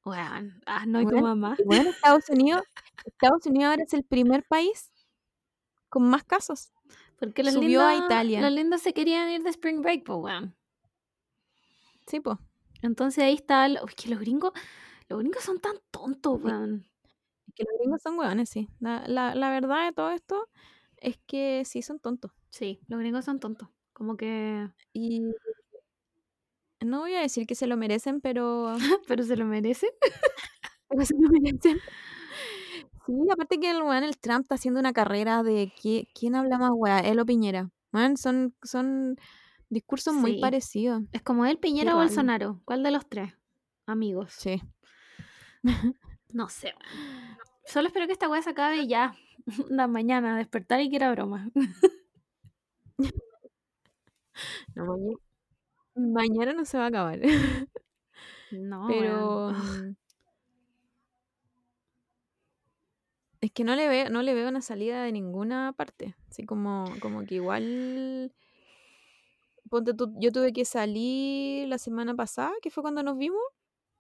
Weón, 0.04 0.60
ah, 0.66 0.84
no 0.86 0.98
hay 0.98 1.06
tu 1.06 1.12
Weón, 1.12 1.24
mamá. 1.24 1.56
bueno, 1.64 1.90
Estados 1.90 2.28
Unidos, 2.28 2.62
Estados 3.06 3.46
Unidos 3.46 3.70
ahora 3.70 3.82
es 3.84 3.94
el 3.94 4.04
primer 4.04 4.44
país 4.44 4.92
con 5.88 6.08
más 6.08 6.24
casos. 6.24 6.72
Porque 7.18 7.42
los 7.42 7.54
subió 7.54 7.88
lindos, 7.88 8.02
a 8.02 8.04
Italia. 8.06 8.40
los 8.42 8.52
lindos 8.52 8.82
se 8.82 8.92
querían 8.92 9.30
ir 9.30 9.42
de 9.42 9.50
Spring 9.50 9.80
Break, 9.80 10.04
pues, 10.04 10.18
weón. 10.18 10.54
Sí, 12.06 12.20
pues. 12.20 12.36
Entonces 12.82 13.24
ahí 13.24 13.34
está. 13.34 13.64
el- 13.64 13.78
Uy, 13.82 13.92
que 13.96 14.10
los 14.10 14.20
gringos. 14.20 14.52
Los 15.14 15.20
gringos 15.22 15.44
son 15.44 15.60
tan 15.60 15.76
tontos, 15.92 16.42
weón. 16.42 16.84
Que 17.54 17.62
los 17.62 17.78
gringos 17.78 18.02
son 18.02 18.18
hueones, 18.18 18.48
sí. 18.48 18.68
La, 18.80 19.06
la, 19.06 19.34
la 19.36 19.48
verdad 19.50 19.86
de 19.86 19.92
todo 19.92 20.10
esto 20.10 20.48
es 20.96 21.18
que 21.26 21.62
sí 21.64 21.82
son 21.82 22.00
tontos. 22.00 22.32
Sí, 22.50 22.80
los 22.88 22.98
gringos 22.98 23.24
son 23.24 23.38
tontos. 23.38 23.68
Como 23.92 24.16
que. 24.16 24.68
Y 24.92 25.20
no 26.80 27.00
voy 27.00 27.14
a 27.14 27.20
decir 27.20 27.46
que 27.46 27.54
se 27.54 27.66
lo 27.66 27.76
merecen, 27.76 28.20
pero, 28.20 28.74
Pero 29.08 29.22
se 29.22 29.36
lo 29.36 29.46
merecen. 29.46 29.90
pero 30.88 31.04
se 31.04 31.14
lo 31.16 31.28
merecen. 31.30 31.78
Sí, 33.06 33.12
aparte 33.30 33.60
que 33.60 33.70
el 33.70 33.82
weón, 33.82 34.02
el 34.02 34.18
Trump 34.18 34.42
está 34.42 34.56
haciendo 34.56 34.80
una 34.80 34.92
carrera 34.92 35.42
de 35.42 35.70
qui- 35.72 36.08
quién 36.14 36.34
habla 36.34 36.58
más 36.58 36.70
weá, 36.74 36.98
él 37.00 37.20
o 37.20 37.26
Piñera. 37.26 37.70
Weón, 37.92 38.16
son, 38.16 38.54
son 38.62 39.16
discursos 39.68 40.14
muy 40.14 40.40
parecidos. 40.40 41.02
Es 41.12 41.22
como 41.22 41.46
él, 41.46 41.58
Piñera 41.58 41.94
o. 41.94 41.98
Bolsonaro. 41.98 42.60
¿Cuál 42.64 42.82
de 42.82 42.90
los 42.90 43.08
tres? 43.08 43.32
Amigos. 43.86 44.32
Sí. 44.32 44.60
No 46.32 46.48
sé. 46.48 46.74
Solo 47.64 47.88
espero 47.88 48.06
que 48.06 48.12
esta 48.12 48.28
weá 48.28 48.42
se 48.42 48.50
acabe 48.50 48.78
y 48.78 48.88
ya. 48.88 49.14
La 49.70 49.86
mañana, 49.86 50.36
despertar 50.36 50.80
y 50.80 50.90
que 50.90 50.96
era 50.96 51.10
broma. 51.12 51.50
No, 54.74 54.84
mañana, 54.86 55.16
mañana 55.96 56.52
no 56.54 56.64
se 56.64 56.78
va 56.78 56.84
a 56.84 56.88
acabar. 56.88 57.20
No, 58.50 58.86
Pero 58.88 59.52
es 63.40 63.52
que 63.52 63.64
no 63.64 63.74
le 63.76 63.88
veo, 63.88 64.10
no 64.10 64.22
le 64.22 64.34
veo 64.34 64.48
una 64.48 64.62
salida 64.62 65.02
de 65.02 65.12
ninguna 65.12 65.72
parte. 65.76 66.16
Así 66.30 66.44
como, 66.46 66.84
como 67.00 67.24
que 67.24 67.36
igual. 67.36 68.32
Ponte 69.70 69.94
tú, 69.94 70.14
yo 70.20 70.30
tuve 70.30 70.52
que 70.52 70.64
salir 70.64 71.68
la 71.68 71.78
semana 71.78 72.14
pasada, 72.14 72.52
que 72.62 72.70
fue 72.70 72.82
cuando 72.82 73.02
nos 73.02 73.16
vimos, 73.18 73.40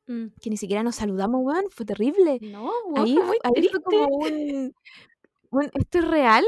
Mm. 0.06 0.26
que 0.40 0.50
ni 0.50 0.56
siquiera 0.56 0.82
nos 0.82 0.96
saludamos, 0.96 1.40
weón, 1.44 1.64
fue 1.70 1.86
terrible. 1.86 2.38
No, 2.42 2.70
weón, 2.86 3.06
Ahí, 3.06 3.14
fue 3.14 3.24
muy 3.24 3.38
ahí 3.42 3.52
triste. 3.54 3.72
fue 3.72 3.82
como 3.82 4.06
un, 4.16 4.74
¿Esto 5.74 5.98
es 5.98 6.08
real? 6.08 6.44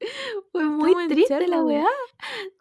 Fue 0.52 0.64
muy 0.64 0.92
Estamos 0.92 1.08
triste 1.08 1.46
la 1.48 1.62
weá. 1.62 1.86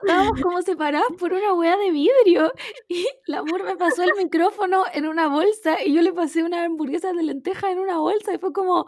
Estábamos 0.01 0.41
como 0.41 0.61
separadas 0.61 1.07
por 1.19 1.31
una 1.33 1.53
weá 1.53 1.77
de 1.77 1.91
vidrio. 1.91 2.51
Y 2.89 3.07
el 3.27 3.33
amor 3.35 3.63
me 3.63 3.77
pasó 3.77 4.03
el 4.03 4.11
micrófono 4.17 4.83
en 4.93 5.07
una 5.07 5.27
bolsa 5.29 5.77
y 5.85 5.93
yo 5.93 6.01
le 6.01 6.11
pasé 6.13 6.43
una 6.43 6.65
hamburguesa 6.65 7.13
de 7.13 7.23
lenteja 7.23 7.71
en 7.71 7.79
una 7.79 7.99
bolsa 7.99 8.33
y 8.33 8.39
fue 8.39 8.51
como, 8.51 8.85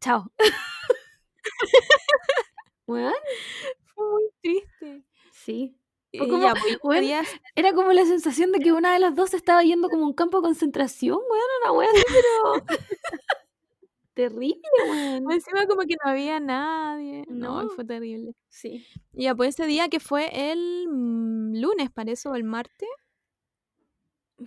chao. 0.00 0.30
Weón, 2.86 3.14
Fue 3.94 4.04
muy 4.10 4.30
triste. 4.42 5.04
sí. 5.32 5.77
Como, 6.16 6.38
ya, 6.40 6.54
pues, 6.54 6.78
weón, 6.82 7.04
Era 7.54 7.72
como 7.74 7.92
la 7.92 8.04
sensación 8.06 8.50
de 8.52 8.60
que 8.60 8.72
una 8.72 8.92
de 8.94 8.98
las 8.98 9.14
dos 9.14 9.34
estaba 9.34 9.62
yendo 9.62 9.88
como 9.90 10.04
un 10.06 10.14
campo 10.14 10.38
de 10.38 10.42
concentración, 10.48 11.18
weón, 11.18 11.74
una 11.76 11.90
así, 11.90 12.02
pero. 12.08 12.64
Terrible, 14.14 14.60
weón. 14.88 15.30
Encima 15.32 15.66
como 15.66 15.82
que 15.82 15.94
no 16.04 16.10
había 16.10 16.40
nadie. 16.40 17.24
No, 17.28 17.62
No. 17.64 17.70
fue 17.70 17.84
terrible. 17.84 18.34
Sí. 18.48 18.86
Y 19.14 19.24
ya, 19.24 19.34
pues 19.34 19.50
ese 19.50 19.66
día 19.66 19.88
que 19.88 20.00
fue 20.00 20.50
el 20.52 20.86
mm, 20.88 21.56
lunes, 21.60 21.90
parece, 21.90 22.28
o 22.28 22.34
el 22.34 22.44
martes, 22.44 22.88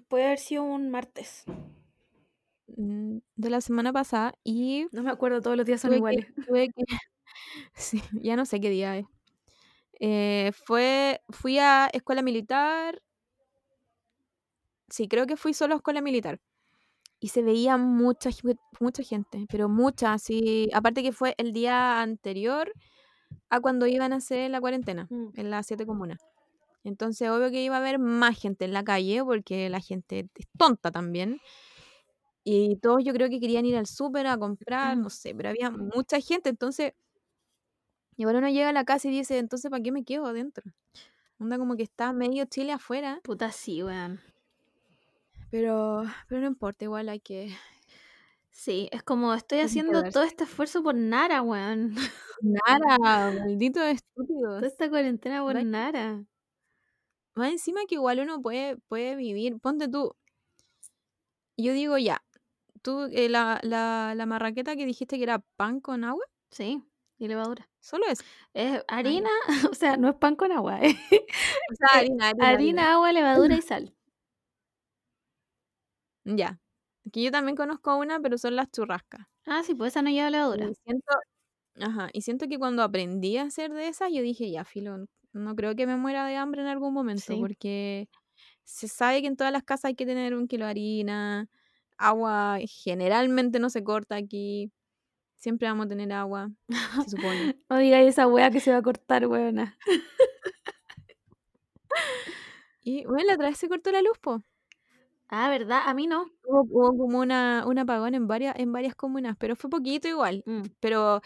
Puede 0.07 0.25
haber 0.25 0.39
sido 0.39 0.63
un 0.63 0.89
martes. 0.89 1.43
mm, 2.67 3.17
de 3.35 3.49
la 3.49 3.61
semana 3.61 3.93
pasada, 3.93 4.33
y 4.43 4.87
No 4.91 5.03
me 5.03 5.11
acuerdo, 5.11 5.41
todos 5.41 5.57
los 5.57 5.65
días 5.65 5.81
son 5.81 5.93
iguales. 5.93 6.25
que, 6.27 6.41
tuve 6.43 6.67
que- 6.69 6.83
sí, 7.75 8.01
ya 8.13 8.35
no 8.35 8.45
sé 8.45 8.59
qué 8.61 8.69
día 8.69 8.97
es. 8.97 9.05
Eh, 10.03 10.51
fue, 10.65 11.21
fui 11.29 11.59
a 11.59 11.87
escuela 11.93 12.23
militar, 12.23 13.01
sí, 14.89 15.07
creo 15.07 15.25
que 15.27 15.37
fui 15.37 15.53
solo 15.53 15.73
a 15.73 15.77
escuela 15.77 16.01
militar. 16.01 16.39
Y 17.19 17.29
se 17.29 17.43
veía 17.43 17.77
mucha, 17.77 18.29
mucha 18.79 19.03
gente, 19.03 19.45
pero 19.51 19.69
mucha, 19.69 20.13
así. 20.13 20.69
Aparte 20.73 21.03
que 21.03 21.13
fue 21.13 21.35
el 21.37 21.53
día 21.53 22.01
anterior 22.01 22.73
a 23.49 23.61
cuando 23.61 23.87
iban 23.87 24.13
a 24.13 24.17
hacer 24.17 24.51
la 24.51 24.61
cuarentena, 24.61 25.07
Mm. 25.11 25.29
en 25.35 25.51
las 25.51 25.67
siete 25.67 25.85
comunas. 25.85 26.21
Entonces, 26.85 27.29
obvio 27.31 27.51
que 27.51 27.63
iba 27.63 27.75
a 27.77 27.79
haber 27.79 27.99
más 27.99 28.39
gente 28.39 28.65
en 28.65 28.73
la 28.73 28.83
calle, 28.83 29.23
porque 29.25 29.69
la 29.69 29.81
gente 29.81 30.29
es 30.35 30.47
tonta 30.57 30.91
también. 30.91 31.41
Y 32.43 32.77
todos 32.77 33.03
yo 33.03 33.13
creo 33.13 33.29
que 33.29 33.39
querían 33.39 33.65
ir 33.65 33.75
al 33.77 33.85
súper 33.85 34.25
a 34.27 34.37
comprar, 34.37 34.97
no 34.97 35.09
sé, 35.09 35.35
pero 35.35 35.49
había 35.49 35.69
mucha 35.71 36.19
gente, 36.19 36.49
entonces... 36.49 36.93
Y 38.21 38.23
ahora 38.23 38.37
uno 38.37 38.49
llega 38.49 38.69
a 38.69 38.71
la 38.71 38.85
casa 38.85 39.07
y 39.07 39.11
dice, 39.11 39.39
entonces, 39.39 39.71
¿para 39.71 39.81
qué 39.81 39.91
me 39.91 40.03
quedo 40.03 40.27
adentro? 40.27 40.71
Onda 41.39 41.57
como 41.57 41.75
que 41.75 41.81
está 41.81 42.13
medio 42.13 42.45
Chile 42.45 42.71
afuera, 42.71 43.19
Puta, 43.23 43.51
sí, 43.51 43.81
weón. 43.81 44.19
pero, 45.49 46.03
pero 46.27 46.41
no 46.41 46.47
importa, 46.47 46.85
igual 46.85 47.09
hay 47.09 47.19
que... 47.19 47.49
Sí, 48.51 48.89
es 48.91 49.01
como 49.01 49.33
estoy 49.33 49.57
Hay 49.57 49.65
haciendo 49.65 50.03
todo 50.03 50.21
este 50.21 50.43
esfuerzo 50.43 50.83
por 50.83 50.93
Nara, 50.93 51.41
weón. 51.41 51.95
Nada, 52.43 52.97
malditos 53.47 53.81
Toda 53.81 53.91
estúpidos. 53.91 54.63
esta 54.63 54.87
cuarentena 54.87 55.41
por. 55.41 55.63
Nara. 55.63 56.23
Más 57.33 57.51
encima 57.51 57.81
que 57.87 57.95
igual 57.95 58.19
uno 58.19 58.39
puede, 58.39 58.77
puede 58.77 59.15
vivir, 59.15 59.57
ponte 59.59 59.87
tú. 59.87 60.15
Yo 61.57 61.73
digo 61.73 61.97
ya, 61.97 62.23
tú, 62.81 63.07
eh, 63.11 63.29
la, 63.29 63.59
la, 63.63 64.13
la 64.15 64.25
marraqueta 64.25 64.75
que 64.75 64.85
dijiste 64.85 65.17
que 65.17 65.23
era 65.23 65.39
pan 65.57 65.79
con 65.79 66.03
agua, 66.03 66.25
Sí, 66.51 66.83
y 67.25 67.27
levadura. 67.27 67.69
solo 67.79 68.05
eso. 68.07 68.23
Es 68.53 68.83
harina, 68.87 69.29
o 69.71 69.75
sea, 69.75 69.97
no 69.97 70.09
es 70.09 70.15
pan 70.15 70.35
con 70.35 70.51
agua, 70.51 70.79
es 70.81 70.95
O 71.71 71.75
sea, 71.75 71.87
harina, 71.99 72.29
harina, 72.29 72.49
harina, 72.49 72.93
agua, 72.93 73.11
levadura 73.13 73.55
y 73.57 73.61
sal. 73.63 73.93
Ya. 76.25 76.59
Que 77.11 77.23
yo 77.23 77.31
también 77.31 77.55
conozco 77.55 77.97
una, 77.97 78.19
pero 78.19 78.37
son 78.37 78.55
las 78.55 78.69
churrascas. 78.71 79.21
Ah, 79.45 79.63
sí, 79.63 79.73
pues 79.75 79.93
esa 79.93 80.01
no 80.03 80.09
lleva 80.11 80.29
levadura. 80.29 80.69
Y 80.69 80.75
siento, 80.75 81.13
ajá, 81.79 82.09
y 82.13 82.21
siento 82.21 82.47
que 82.47 82.59
cuando 82.59 82.83
aprendí 82.83 83.37
a 83.37 83.43
hacer 83.43 83.73
de 83.73 83.87
esas, 83.89 84.11
yo 84.13 84.21
dije, 84.23 84.51
ya, 84.51 84.65
filo, 84.65 84.97
no 85.33 85.55
creo 85.55 85.75
que 85.75 85.87
me 85.87 85.97
muera 85.97 86.25
de 86.27 86.37
hambre 86.37 86.61
en 86.61 86.67
algún 86.67 86.93
momento, 86.93 87.23
Sí. 87.27 87.39
porque 87.39 88.09
se 88.65 88.87
sabe 88.89 89.21
que 89.21 89.27
en 89.29 89.37
todas 89.37 89.53
las 89.53 89.63
casas 89.63 89.85
hay 89.87 89.95
que 89.95 90.05
tener 90.07 90.35
un 90.35 90.47
kilo 90.47 90.65
de 90.65 90.71
harina, 90.71 91.49
agua 91.97 92.59
generalmente 92.67 93.59
no 93.59 93.69
se 93.71 93.83
corta 93.83 94.15
aquí, 94.17 94.71
siempre 95.41 95.67
vamos 95.67 95.87
a 95.87 95.89
tener 95.89 96.13
agua, 96.13 96.51
se 97.03 97.09
supone. 97.09 97.57
No 97.69 97.77
digáis 97.77 98.09
esa 98.09 98.27
wea 98.27 98.51
que 98.51 98.59
se 98.59 98.71
va 98.71 98.77
a 98.77 98.81
cortar, 98.81 99.27
weona. 99.27 99.77
Y 102.83 103.05
bueno, 103.05 103.25
la 103.27 103.33
otra 103.35 103.49
vez 103.49 103.59
se 103.59 103.69
cortó 103.69 103.91
la 103.91 104.01
luz, 104.01 104.17
po. 104.17 104.41
Ah, 105.29 105.49
¿verdad? 105.49 105.81
A 105.85 105.93
mí 105.93 106.07
no. 106.07 106.31
Hubo, 106.43 106.63
hubo 106.63 106.97
como 106.97 107.19
una, 107.19 107.63
un 107.67 107.77
apagón 107.77 108.15
en 108.15 108.27
varias, 108.27 108.57
en 108.57 108.71
varias 108.71 108.95
comunas, 108.95 109.37
pero 109.37 109.55
fue 109.55 109.69
poquito 109.69 110.07
igual. 110.07 110.41
Mm. 110.47 110.63
Pero 110.79 111.21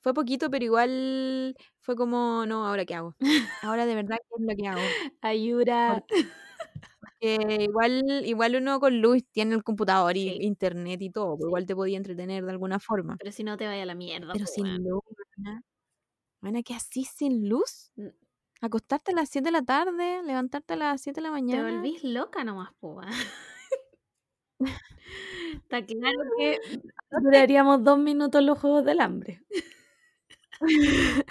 fue 0.00 0.14
poquito, 0.14 0.48
pero 0.50 0.64
igual 0.64 1.54
fue 1.80 1.96
como, 1.96 2.46
no, 2.46 2.66
¿ahora 2.66 2.84
qué 2.84 2.94
hago? 2.94 3.14
Ahora 3.62 3.84
de 3.86 3.94
verdad, 3.94 4.16
¿qué 4.16 4.42
es 4.42 4.48
lo 4.48 4.56
que 4.56 4.68
hago? 4.68 4.80
Ayura. 5.20 6.02
Porque 7.20 7.64
igual, 7.64 8.02
igual 8.26 8.56
uno 8.56 8.78
con 8.78 9.00
luz 9.00 9.22
tiene 9.32 9.54
el 9.54 9.64
computador 9.64 10.16
y 10.16 10.28
Sí. 10.30 10.38
internet 10.40 11.00
y 11.00 11.10
todo, 11.10 11.36
pues 11.38 11.46
Sí. 11.46 11.46
igual 11.48 11.66
te 11.66 11.74
podía 11.74 11.96
entretener 11.96 12.44
de 12.44 12.50
alguna 12.52 12.78
forma. 12.78 13.16
Pero 13.20 13.32
si 13.32 13.44
no 13.44 13.56
te 13.56 13.66
vaya 13.66 13.82
a 13.82 13.86
la 13.86 13.94
mierda. 13.94 14.32
Pero 14.32 14.44
po, 14.44 14.50
sin 14.52 14.64
weón. 14.64 14.84
luz. 14.84 15.02
Mana, 16.42 16.62
¿qué 16.62 16.74
así 16.74 17.04
sin 17.04 17.48
luz? 17.48 17.92
Acostarte 18.60 19.12
a 19.12 19.14
las 19.14 19.28
7 19.30 19.46
de 19.48 19.52
la 19.52 19.62
tarde, 19.62 20.22
levantarte 20.22 20.74
a 20.74 20.76
las 20.76 21.00
7 21.02 21.20
de 21.20 21.24
la 21.24 21.30
Te 21.30 21.32
mañana. 21.32 21.62
volvís 21.62 22.02
loca 22.02 22.42
nomás, 22.44 22.70
weón. 22.80 23.06
Está 25.70 25.84
claro 25.86 26.18
que 26.36 26.58
duraríamos 27.10 27.84
dos 27.84 27.98
minutos 27.98 28.42
los 28.42 28.58
juegos 28.58 28.84
del 28.84 29.00
hambre. 29.00 29.42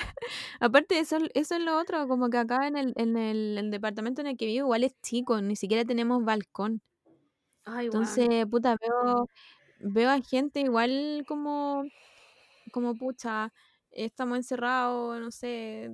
Aparte, 0.60 1.00
eso, 1.00 1.18
eso 1.34 1.56
es 1.56 1.62
lo 1.62 1.78
otro, 1.80 2.08
como 2.08 2.30
que 2.30 2.38
acá 2.38 2.68
en 2.68 2.78
el, 2.78 2.94
en 2.98 3.18
el, 3.18 3.58
el 3.58 3.72
departamento 3.72 4.22
en 4.22 4.28
el 4.28 4.38
que 4.38 4.46
vivo 4.46 4.66
igual 4.68 4.84
es 4.84 4.94
chico, 5.02 5.42
ni 5.42 5.56
siquiera 5.56 5.86
tenemos 5.86 6.24
balcón. 6.24 6.82
Ay. 7.66 7.90
Entonces, 7.92 8.46
puta, 8.50 8.76
veo, 8.82 9.28
veo 9.80 10.10
a 10.10 10.22
gente 10.22 10.62
igual 10.62 11.24
como, 11.28 11.86
como 12.72 12.96
pucha, 12.98 13.54
estamos 13.92 14.38
encerrados, 14.38 15.20
no 15.22 15.32
sé, 15.32 15.92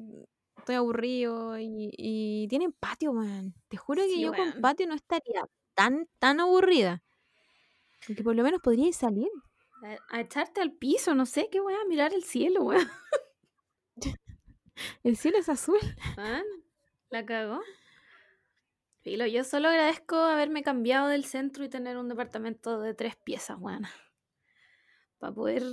estoy 0.58 0.76
aburrido 0.76 1.60
y, 1.60 1.92
y 1.98 2.48
tienen 2.50 2.74
patio, 2.74 3.14
man. 3.14 3.56
Te 3.70 3.78
juro 3.78 4.04
que 4.08 4.10
Sí, 4.16 4.22
yo 4.22 4.36
con 4.36 4.54
patio 4.54 4.88
no 4.88 4.96
estaría. 4.96 5.44
tan, 5.76 6.08
tan 6.20 6.40
aburrida. 6.40 7.04
Porque 8.06 8.24
por 8.24 8.36
lo 8.36 8.44
menos 8.44 8.62
podríais 8.62 8.96
salir. 8.96 9.30
A, 9.84 10.18
a 10.18 10.22
echarte 10.22 10.62
al 10.62 10.72
piso, 10.74 11.14
no 11.16 11.26
sé, 11.26 11.50
qué 11.52 11.60
voy 11.60 11.74
a 11.74 11.86
mirar 11.88 12.14
el 12.14 12.24
cielo, 12.24 12.64
weón. 12.64 12.88
El 15.04 15.18
cielo 15.18 15.38
es 15.38 15.50
azul. 15.50 15.80
Weón, 16.18 16.46
La 17.12 17.26
cagó. 17.26 17.62
Filo, 19.04 19.26
yo 19.26 19.44
solo 19.44 19.68
agradezco 19.70 20.16
haberme 20.16 20.64
cambiado 20.64 21.08
del 21.08 21.26
centro 21.26 21.64
y 21.64 21.70
tener 21.70 21.98
un 21.98 22.08
departamento 22.08 22.80
de 22.80 22.94
tres 22.94 23.16
piezas, 23.16 23.58
weón. 23.60 23.84
Para 25.20 25.34
poder. 25.34 25.64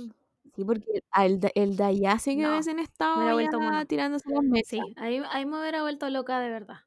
Sí, 0.55 0.63
porque 0.65 1.03
el, 1.17 1.39
de- 1.39 1.51
el 1.55 1.77
sí 2.19 2.35
que 2.35 2.41
No, 2.43 2.51
hubiesen 2.51 2.79
estado 2.79 3.33
vuelto 3.33 3.59
tirándose 3.87 4.29
las 4.29 4.43
mesas. 4.43 4.69
Sí, 4.69 4.79
ahí, 4.97 5.21
ahí 5.29 5.45
me 5.45 5.59
hubiera 5.59 5.81
vuelto 5.81 6.09
loca 6.09 6.39
de 6.39 6.49
verdad. 6.49 6.77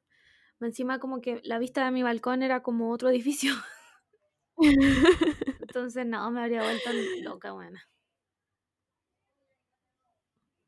Encima, 0.61 0.99
como 0.99 1.21
que 1.21 1.41
la 1.43 1.59
vista 1.59 1.83
de 1.85 1.91
mi 1.91 2.03
balcón 2.03 2.41
era 2.43 2.63
como 2.63 2.91
otro 2.91 3.09
edificio. 3.09 3.53
Entonces, 5.73 6.05
no, 6.05 6.29
me 6.29 6.41
habría 6.41 6.61
vuelto 6.61 6.91
loca, 7.23 7.51
weón. 7.51 7.73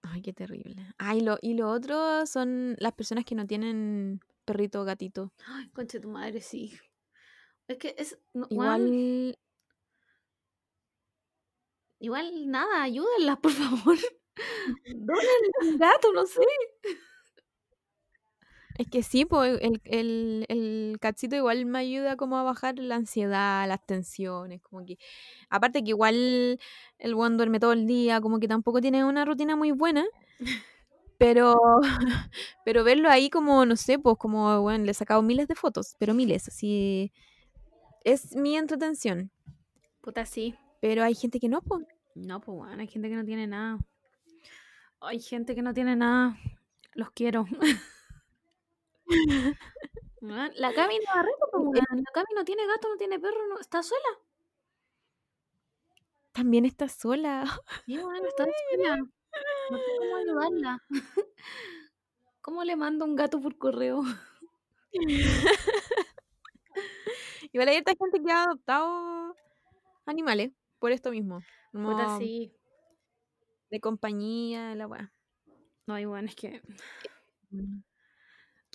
Ay, 0.02 0.24
qué 0.24 0.34
terrible. 0.34 0.76
Ay, 0.98 1.22
lo, 1.22 1.38
y 1.44 1.54
lo 1.54 1.70
otro 1.70 2.26
son 2.26 2.76
las 2.80 2.94
personas 2.94 3.24
que 3.24 3.36
no 3.36 3.46
tienen 3.46 4.20
perrito 4.46 4.82
o 4.82 4.84
gatito. 4.84 5.32
Ay, 5.46 5.70
conche 5.70 6.00
tu 6.00 6.10
madre, 6.10 6.42
sí. 6.42 6.74
Es 7.68 7.78
que 7.78 7.94
es. 8.00 8.18
no, 8.34 8.48
Igual, 8.50 9.38
igual 12.00 12.50
nada, 12.50 12.82
ayúdenlas, 12.82 13.38
por 13.38 13.52
favor. 13.52 13.98
Dónenle 14.86 15.52
un 15.62 15.78
gato, 15.78 16.12
no 16.14 16.26
sé. 16.26 16.42
Es 18.78 18.88
que 18.88 19.04
sí, 19.04 19.26
pues 19.26 19.58
el, 19.62 19.82
el, 19.86 20.46
el 20.50 20.98
catcito 21.00 21.36
igual 21.36 21.66
me 21.66 21.80
ayuda 21.80 22.18
como 22.18 22.38
a 22.38 22.44
bajar 22.44 22.78
la 22.78 22.96
ansiedad, 22.96 23.68
las 23.68 23.86
tensiones, 23.86 24.62
como 24.62 24.86
que, 24.86 24.98
aparte 25.50 25.84
que 25.84 25.90
igual 25.92 26.60
el 27.00 27.16
buen 27.16 27.38
duerme 27.38 27.60
todo 27.60 27.74
el 27.74 27.88
día, 27.88 28.20
como 28.22 28.40
que 28.40 28.48
tampoco 28.48 28.82
tiene 28.82 29.06
una 29.06 29.24
rutina 29.26 29.56
muy 29.56 29.72
buena, 29.72 30.04
pero, 31.18 31.56
pero 32.66 32.84
verlo 32.84 33.10
ahí 33.10 33.30
como, 33.30 33.66
no 33.66 33.76
sé, 33.76 33.98
pues 34.00 34.18
como, 34.18 34.62
bueno, 34.62 34.84
le 34.86 34.92
he 34.92 34.94
sacado 34.94 35.22
miles 35.22 35.48
de 35.48 35.56
fotos, 35.56 35.96
pero 35.98 36.14
miles, 36.14 36.48
así, 36.50 37.12
es 38.04 38.36
mi 38.36 38.58
entretención, 38.58 39.32
Puta, 40.02 40.26
sí. 40.26 40.54
pero 40.82 41.04
hay 41.04 41.16
gente 41.16 41.40
que 41.40 41.50
no, 41.50 41.62
pues. 41.62 41.86
No, 42.16 42.40
pues 42.40 42.58
bueno, 42.58 42.82
hay 42.82 42.88
gente 42.88 43.10
que 43.10 43.16
no 43.16 43.26
tiene 43.26 43.48
nada. 43.48 43.80
Hay 45.02 45.20
gente 45.20 45.56
que 45.56 45.62
no 45.62 45.74
tiene 45.74 45.96
nada. 45.96 46.38
Los 46.94 47.12
quiero. 47.12 47.46
La 50.22 50.74
Cami 50.74 50.98
no 50.98 51.12
arregla, 51.12 51.46
pues, 51.52 51.64
weón. 51.64 52.04
La 52.04 52.12
Cami 52.14 52.34
no 52.36 52.44
tiene 52.44 52.66
gato, 52.66 52.90
no 52.90 52.98
tiene 52.98 53.20
perro, 53.20 53.48
no, 53.48 53.60
está 53.60 53.84
sola. 53.84 54.20
También 56.32 56.66
está 56.66 56.90
sola. 56.90 57.46
Sí, 57.86 57.98
weón, 57.98 58.26
está 58.28 58.46
sola. 58.46 58.98
No 59.70 59.78
sé 59.78 59.92
cómo 60.00 60.16
ayudarla. 60.16 60.84
¿Cómo 62.42 62.64
le 62.64 62.76
mando 62.76 63.06
un 63.06 63.16
gato 63.16 63.40
por 63.42 63.58
correo? 63.58 64.04
Igual 67.52 67.70
hay 67.70 67.78
harta 67.78 67.94
gente 67.98 68.22
que 68.22 68.32
ha 68.32 68.44
adoptado 68.44 69.36
animales 70.06 70.52
por 70.80 70.92
esto 70.92 71.12
mismo. 71.12 71.40
Puta, 71.72 72.06
como 72.06 72.20
sí. 72.20 72.54
De 73.70 73.80
compañía, 73.80 74.76
la 74.76 74.88
weá. 74.88 75.12
No, 75.88 76.00
igual 76.00 76.26
es 76.26 76.36
que. 76.36 76.62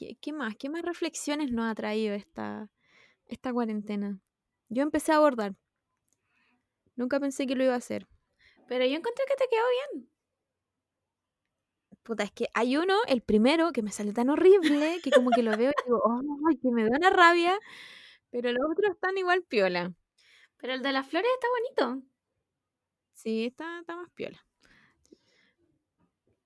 ¿Qué, 0.01 0.17
qué 0.19 0.33
más? 0.33 0.57
¿Qué 0.57 0.71
más 0.71 0.81
reflexiones 0.81 1.53
nos 1.53 1.71
ha 1.71 1.75
traído 1.75 2.15
esta, 2.15 2.71
esta 3.27 3.53
cuarentena? 3.53 4.19
Yo 4.71 4.83
empecé 4.83 5.13
a 5.13 5.17
abordar. 5.17 5.55
Nunca 6.97 7.21
pensé 7.21 7.47
que 7.47 7.55
lo 7.55 7.65
iba 7.65 7.75
a 7.75 7.77
hacer. 7.77 8.09
Pero 8.67 8.87
yo 8.87 8.97
encontré 8.97 9.27
que 9.29 9.37
te 9.37 9.45
quedó 9.51 9.63
bien. 9.93 10.11
Puta, 12.03 12.25
es 12.25 12.33
que 12.33 12.47
hay 12.55 12.79
uno, 12.79 12.97
el 13.09 13.21
primero, 13.21 13.73
que 13.73 13.83
me 13.83 13.93
salió 13.93 14.15
tan 14.15 14.31
horrible 14.31 15.03
que 15.03 15.11
como 15.11 15.29
que 15.33 15.43
lo 15.43 15.55
veo 15.55 15.71
y 15.71 15.85
digo, 15.85 16.03
¡ay, 16.49 16.57
que 16.57 16.71
me 16.71 16.85
da 16.85 16.97
una 16.97 17.11
rabia! 17.11 17.59
Pero 18.31 18.53
los 18.53 18.71
otros 18.71 18.93
están 18.93 19.19
igual 19.19 19.43
piola. 19.43 19.93
Pero 20.57 20.73
el 20.73 20.81
de 20.81 20.93
las 20.93 21.07
flores 21.07 21.31
está 21.35 21.47
bonito. 21.51 22.07
Sí, 23.13 23.45
está, 23.45 23.81
está 23.81 23.97
más 23.97 24.09
piola. 24.15 24.43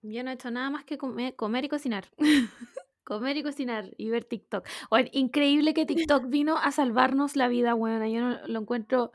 Yo 0.02 0.24
no 0.24 0.32
he 0.32 0.34
hecho 0.34 0.50
nada 0.50 0.70
más 0.70 0.84
que 0.84 0.98
comer, 0.98 1.36
comer 1.36 1.66
y 1.66 1.68
cocinar. 1.68 2.10
comer 3.04 3.36
y 3.36 3.42
cocinar 3.42 3.90
y 3.96 4.10
ver 4.10 4.24
TikTok. 4.24 4.66
Bueno, 4.90 5.08
increíble 5.12 5.74
que 5.74 5.86
TikTok 5.86 6.24
vino 6.28 6.56
a 6.58 6.72
salvarnos 6.72 7.36
la 7.36 7.48
vida, 7.48 7.74
bueno. 7.74 8.06
Yo 8.08 8.20
no- 8.20 8.46
lo 8.46 8.60
encuentro 8.60 9.12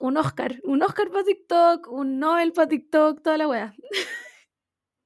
un 0.00 0.16
Oscar. 0.16 0.60
Un 0.64 0.82
Oscar 0.82 1.10
para 1.10 1.24
TikTok, 1.24 1.88
un 1.92 2.18
Nobel 2.18 2.52
para 2.52 2.68
TikTok, 2.68 3.22
toda 3.22 3.38
la 3.38 3.48
wea. 3.48 3.74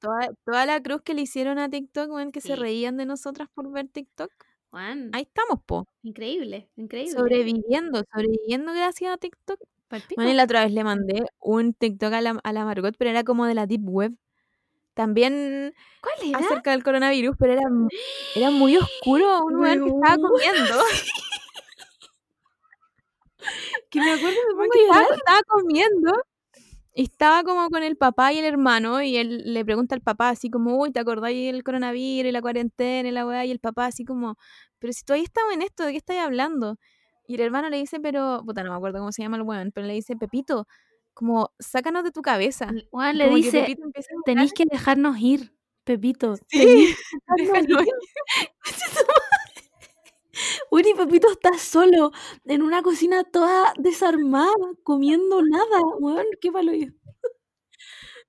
Toda, 0.01 0.29
toda 0.45 0.67
la 0.67 0.83
cruz 0.83 1.03
que 1.03 1.15
le 1.15 1.23
hicieron 1.23 1.59
a 1.59 1.71
TikTok, 1.71 2.11
weón, 2.11 2.31
que 2.31 2.41
se 2.41 2.55
reían 2.55 2.97
de 2.97 3.07
nosotras 3.07 3.49
por 3.55 3.71
ver 3.73 3.89
TikTok. 3.89 4.31
Juan, 4.71 5.11
Ahí 5.15 5.23
estamos, 5.23 5.63
po. 5.65 5.87
increíble, 6.03 6.69
increíble. 6.77 7.13
Sobreviviendo, 7.13 8.03
sobreviviendo 8.13 8.73
gracias 8.73 9.13
a 9.15 9.17
TikTok. 9.17 9.59
Bueno, 10.17 10.31
y 10.31 10.35
la 10.35 10.45
otra 10.45 10.65
vez 10.65 10.73
le 10.73 10.85
mandé 10.85 11.23
un 11.41 11.73
TikTok 11.73 12.13
a 12.13 12.21
la, 12.21 12.39
a 12.43 12.53
la 12.53 12.65
Margot, 12.65 12.95
pero 12.99 13.11
era 13.11 13.25
como 13.25 13.47
de 13.47 13.55
la 13.55 13.67
Deep 13.67 13.89
Web. 13.89 14.15
También 14.97 15.75
¿Cuál 16.01 16.31
era? 16.31 16.39
acerca 16.39 16.71
del 16.71 16.83
coronavirus, 16.83 17.37
pero 17.39 17.53
era, 17.53 17.69
era 18.35 18.51
muy 18.51 18.77
oscuro. 18.79 19.45
Un 19.45 19.57
weón 19.57 19.85
que 19.85 19.91
estaba 19.91 20.17
comiendo. 20.17 20.75
Que 23.91 24.01
me 24.01 24.13
acuerdo 24.13 24.39
me 24.49 24.55
pongo 24.55 24.71
que 24.73 25.15
estaba, 25.15 25.41
comiendo. 25.47 26.13
Y 26.95 27.03
estaba 27.03 27.43
como 27.45 27.69
con 27.69 27.83
el 27.83 27.99
papá 27.99 28.33
y 28.33 28.39
el 28.39 28.47
hermano. 28.47 29.03
Y 29.03 29.19
él 29.19 29.43
le 29.53 29.65
pregunta 29.67 29.95
al 29.95 30.01
papá 30.01 30.31
así 30.31 30.49
como, 30.51 30.79
uy, 30.79 30.93
¿te 30.93 30.99
acordáis 30.99 31.53
del 31.53 31.63
coronavirus 31.63 32.31
y 32.31 32.33
la 32.33 32.41
cuarentena 32.41 33.07
y 33.07 33.13
la 33.13 33.27
weá? 33.27 33.45
Y 33.45 33.51
el 33.51 33.61
papá 33.61 33.85
así 33.85 34.07
como, 34.07 34.37
pero 34.79 34.95
si 34.95 35.05
todavía 35.05 35.25
estamos 35.25 35.53
en 35.53 35.63
esto, 35.63 35.85
¿de 35.85 35.93
qué 35.93 35.99
estáis 35.99 36.21
hablando? 36.21 36.79
Y 37.27 37.35
el 37.35 37.43
hermano 37.43 37.69
le 37.69 37.77
dice, 37.77 38.01
pero, 38.01 38.43
puta, 38.47 38.63
no 38.63 38.71
me 38.71 38.77
acuerdo 38.77 38.99
cómo 38.99 39.13
se 39.13 39.23
llama 39.23 39.37
el 39.37 39.43
weón, 39.43 39.73
pero 39.75 39.87
le 39.87 39.93
dice, 39.93 40.17
Pepito, 40.17 40.67
como, 41.17 41.53
sácanos 41.59 42.05
de 42.05 42.13
tu 42.13 42.23
cabeza. 42.23 42.71
Juan 42.93 43.17
Y 43.17 43.19
le 43.19 43.25
como 43.27 43.37
dice, 43.39 43.77
tenéis 44.27 44.53
que 44.55 44.67
dejarnos 44.71 45.19
ir, 45.21 45.55
Pepito. 45.85 46.37
Sí, 46.51 46.95
déjanos 47.39 47.83
ir". 47.87 47.95
Uri 50.71 50.95
Pepito 50.97 51.31
está 51.31 51.59
solo 51.59 52.13
en 52.45 52.63
una 52.63 52.83
cocina 52.83 53.25
toda 53.25 53.73
desarmada, 53.79 54.53
comiendo 54.85 55.43
nada. 55.43 55.81
Weón, 56.01 56.27
qué 56.41 56.53
palo 56.53 56.73
yo. 56.75 56.89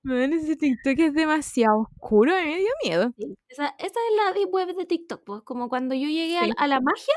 Weón, 0.04 0.34
ese 0.34 0.56
TikTok 0.56 1.00
es 1.00 1.14
demasiado 1.14 1.82
oscuro, 1.82 2.34
a 2.36 2.42
mí 2.42 2.50
me 2.52 2.58
dio 2.60 2.70
miedo. 2.84 3.14
Esa, 3.50 3.70
esa 3.80 4.00
es 4.10 4.16
la 4.26 4.34
deep 4.34 4.50
web 4.54 4.76
de 4.76 4.86
TikTok, 4.86 5.24
pues 5.26 5.42
como 5.44 5.70
cuando 5.70 5.96
yo 5.96 6.08
llegué 6.08 6.38
a, 6.40 6.46
Sí. 6.46 6.52
a 6.58 6.68
la 6.68 6.80
magia, 6.82 7.14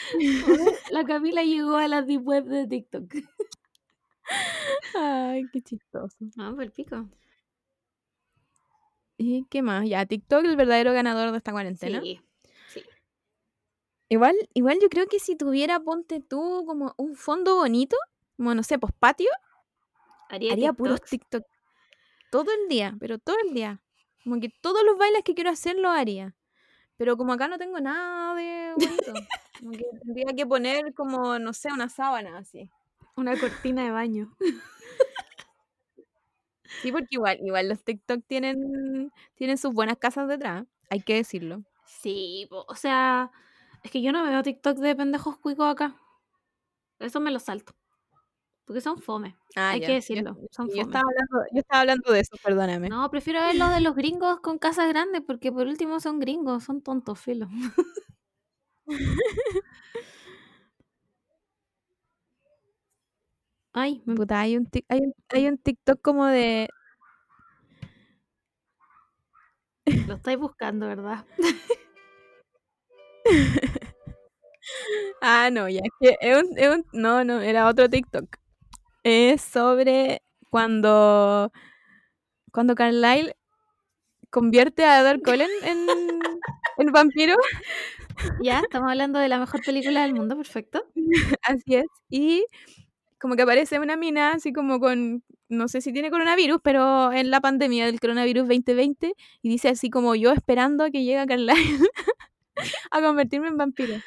la 0.92 1.04
Camila 1.04 1.42
llegó 1.44 1.76
a 1.76 1.88
la 1.88 2.02
deep 2.02 2.26
web 2.26 2.44
de 2.46 2.66
TikTok. 2.66 3.04
Ay, 4.94 5.48
qué 5.52 5.60
chistoso. 5.60 6.16
No, 6.36 6.54
por 6.54 6.64
el 6.64 6.72
pico. 6.72 7.08
¿Y 9.16 9.44
qué 9.50 9.62
más? 9.62 9.88
Ya, 9.88 10.06
TikTok, 10.06 10.44
el 10.44 10.56
verdadero 10.56 10.92
ganador 10.92 11.32
de 11.32 11.38
esta 11.38 11.52
cuarentena. 11.52 12.00
Sí, 12.00 12.20
sí. 12.68 12.84
Igual, 14.08 14.36
igual 14.54 14.78
yo 14.80 14.88
creo 14.88 15.06
que 15.06 15.18
si 15.18 15.36
tuviera, 15.36 15.80
ponte 15.80 16.20
tú, 16.20 16.64
como 16.66 16.94
un 16.96 17.16
fondo 17.16 17.56
bonito, 17.56 17.96
como 18.36 18.54
no 18.54 18.62
sé, 18.62 18.78
pues 18.78 18.92
patio, 18.98 19.28
Haría, 20.28 20.52
haría 20.52 20.72
puros. 20.72 21.00
TikTok. 21.02 21.44
Todo 22.30 22.52
el 22.52 22.68
día, 22.68 22.96
pero 23.00 23.18
todo 23.18 23.36
el 23.46 23.54
día. 23.54 23.82
Como 24.22 24.40
que 24.40 24.50
todos 24.60 24.84
los 24.84 24.98
bailes 24.98 25.22
que 25.24 25.34
quiero 25.34 25.50
hacer 25.50 25.76
los 25.76 25.90
haría. 25.90 26.36
Pero 26.96 27.16
como 27.16 27.32
acá 27.32 27.48
no 27.48 27.58
tengo 27.58 27.80
nada 27.80 28.34
de 28.34 28.74
bonito, 28.74 29.12
como 29.58 29.70
que 29.72 29.84
tendría 30.02 30.34
que 30.36 30.46
poner 30.46 30.94
como, 30.94 31.38
no 31.38 31.52
sé, 31.52 31.72
una 31.72 31.88
sábana 31.88 32.38
así. 32.38 32.70
Una 33.18 33.36
cortina 33.36 33.82
de 33.82 33.90
baño. 33.90 34.32
Sí, 36.80 36.92
porque 36.92 37.08
igual, 37.10 37.38
igual 37.42 37.68
los 37.68 37.82
TikTok 37.82 38.22
tienen, 38.28 39.12
tienen 39.34 39.58
sus 39.58 39.74
buenas 39.74 39.96
casas 39.96 40.28
detrás, 40.28 40.64
hay 40.88 41.00
que 41.00 41.14
decirlo. 41.14 41.64
Sí, 41.84 42.46
o 42.50 42.76
sea, 42.76 43.32
es 43.82 43.90
que 43.90 44.02
yo 44.02 44.12
no 44.12 44.22
veo 44.22 44.40
TikTok 44.44 44.78
de 44.78 44.94
pendejos 44.94 45.36
cuicos 45.38 45.66
acá. 45.66 45.96
Eso 47.00 47.18
me 47.18 47.32
lo 47.32 47.40
salto. 47.40 47.74
Porque 48.64 48.80
son 48.80 48.98
fome. 48.98 49.36
Hay 49.56 49.80
que 49.80 49.94
decirlo, 49.94 50.36
Yo, 50.40 50.46
son 50.52 50.68
estaba 50.68 51.00
hablando, 51.00 51.50
yo 51.52 51.58
estaba 51.58 51.80
hablando 51.80 52.12
de 52.12 52.20
eso, 52.20 52.36
perdóname. 52.44 52.88
No, 52.88 53.10
prefiero 53.10 53.40
ver 53.40 53.56
los 53.56 53.74
de 53.74 53.80
los 53.80 53.96
gringos 53.96 54.38
con 54.38 54.58
casas 54.58 54.88
grandes 54.90 55.22
porque 55.26 55.50
por 55.50 55.66
último 55.66 55.98
son 55.98 56.20
gringos, 56.20 56.62
son 56.62 56.82
tontos, 56.82 57.18
filo. 57.18 57.48
Ay, 63.80 64.02
me- 64.06 64.16
Puta, 64.16 64.40
hay 64.40 64.56
un, 64.56 64.66
tic- 64.66 64.84
hay, 64.88 65.00
un, 65.00 65.14
hay 65.28 65.46
un 65.48 65.56
TikTok 65.58 66.00
como 66.02 66.26
de... 66.26 66.68
lo 70.08 70.14
estáis 70.14 70.38
buscando, 70.38 70.86
¿verdad? 70.86 71.24
Ah, 75.20 75.50
no, 75.50 75.68
ya. 75.68 75.80
Es 75.82 75.90
que 76.00 76.16
es 76.20 76.36
un, 76.42 76.58
es 76.58 76.68
un- 76.68 76.84
no, 76.92 77.24
no, 77.24 77.40
era 77.40 77.66
otro 77.68 77.88
TikTok. 77.88 78.36
Es 79.02 79.42
sobre 79.42 80.22
cuando, 80.50 81.52
cuando 82.52 82.74
Carlyle 82.74 83.34
convierte 84.30 84.84
a 84.84 85.00
Edward 85.00 85.22
Cullen 85.22 85.50
en, 85.64 86.20
en 86.78 86.86
vampiro. 86.92 87.34
Ya, 88.42 88.60
estamos 88.60 88.90
hablando 88.90 89.18
de 89.18 89.28
la 89.28 89.38
mejor 89.38 89.62
película 89.64 90.02
del 90.02 90.14
mundo, 90.14 90.36
perfecto. 90.36 90.84
Así 91.42 91.76
es. 91.76 91.86
Y 92.10 92.44
como 93.20 93.36
que 93.36 93.42
aparece 93.42 93.78
una 93.80 93.96
mina 93.96 94.32
así 94.32 94.52
como 94.52 94.80
con, 94.80 95.24
no 95.48 95.68
sé 95.68 95.80
si 95.80 95.92
tiene 95.92 96.10
coronavirus, 96.10 96.60
pero 96.62 97.12
en 97.12 97.30
la 97.30 97.40
pandemia 97.40 97.86
del 97.86 98.00
coronavirus 98.00 98.48
2020 98.48 99.14
y 99.42 99.48
dice 99.48 99.68
así 99.68 99.90
como 99.90 100.14
yo 100.14 100.32
esperando 100.32 100.84
a 100.84 100.90
que 100.90 101.04
llegue 101.04 101.26
Carlyle 101.26 101.52
a 102.90 103.00
convertirme 103.02 103.48
en 103.48 103.56
vampiro. 103.56 104.02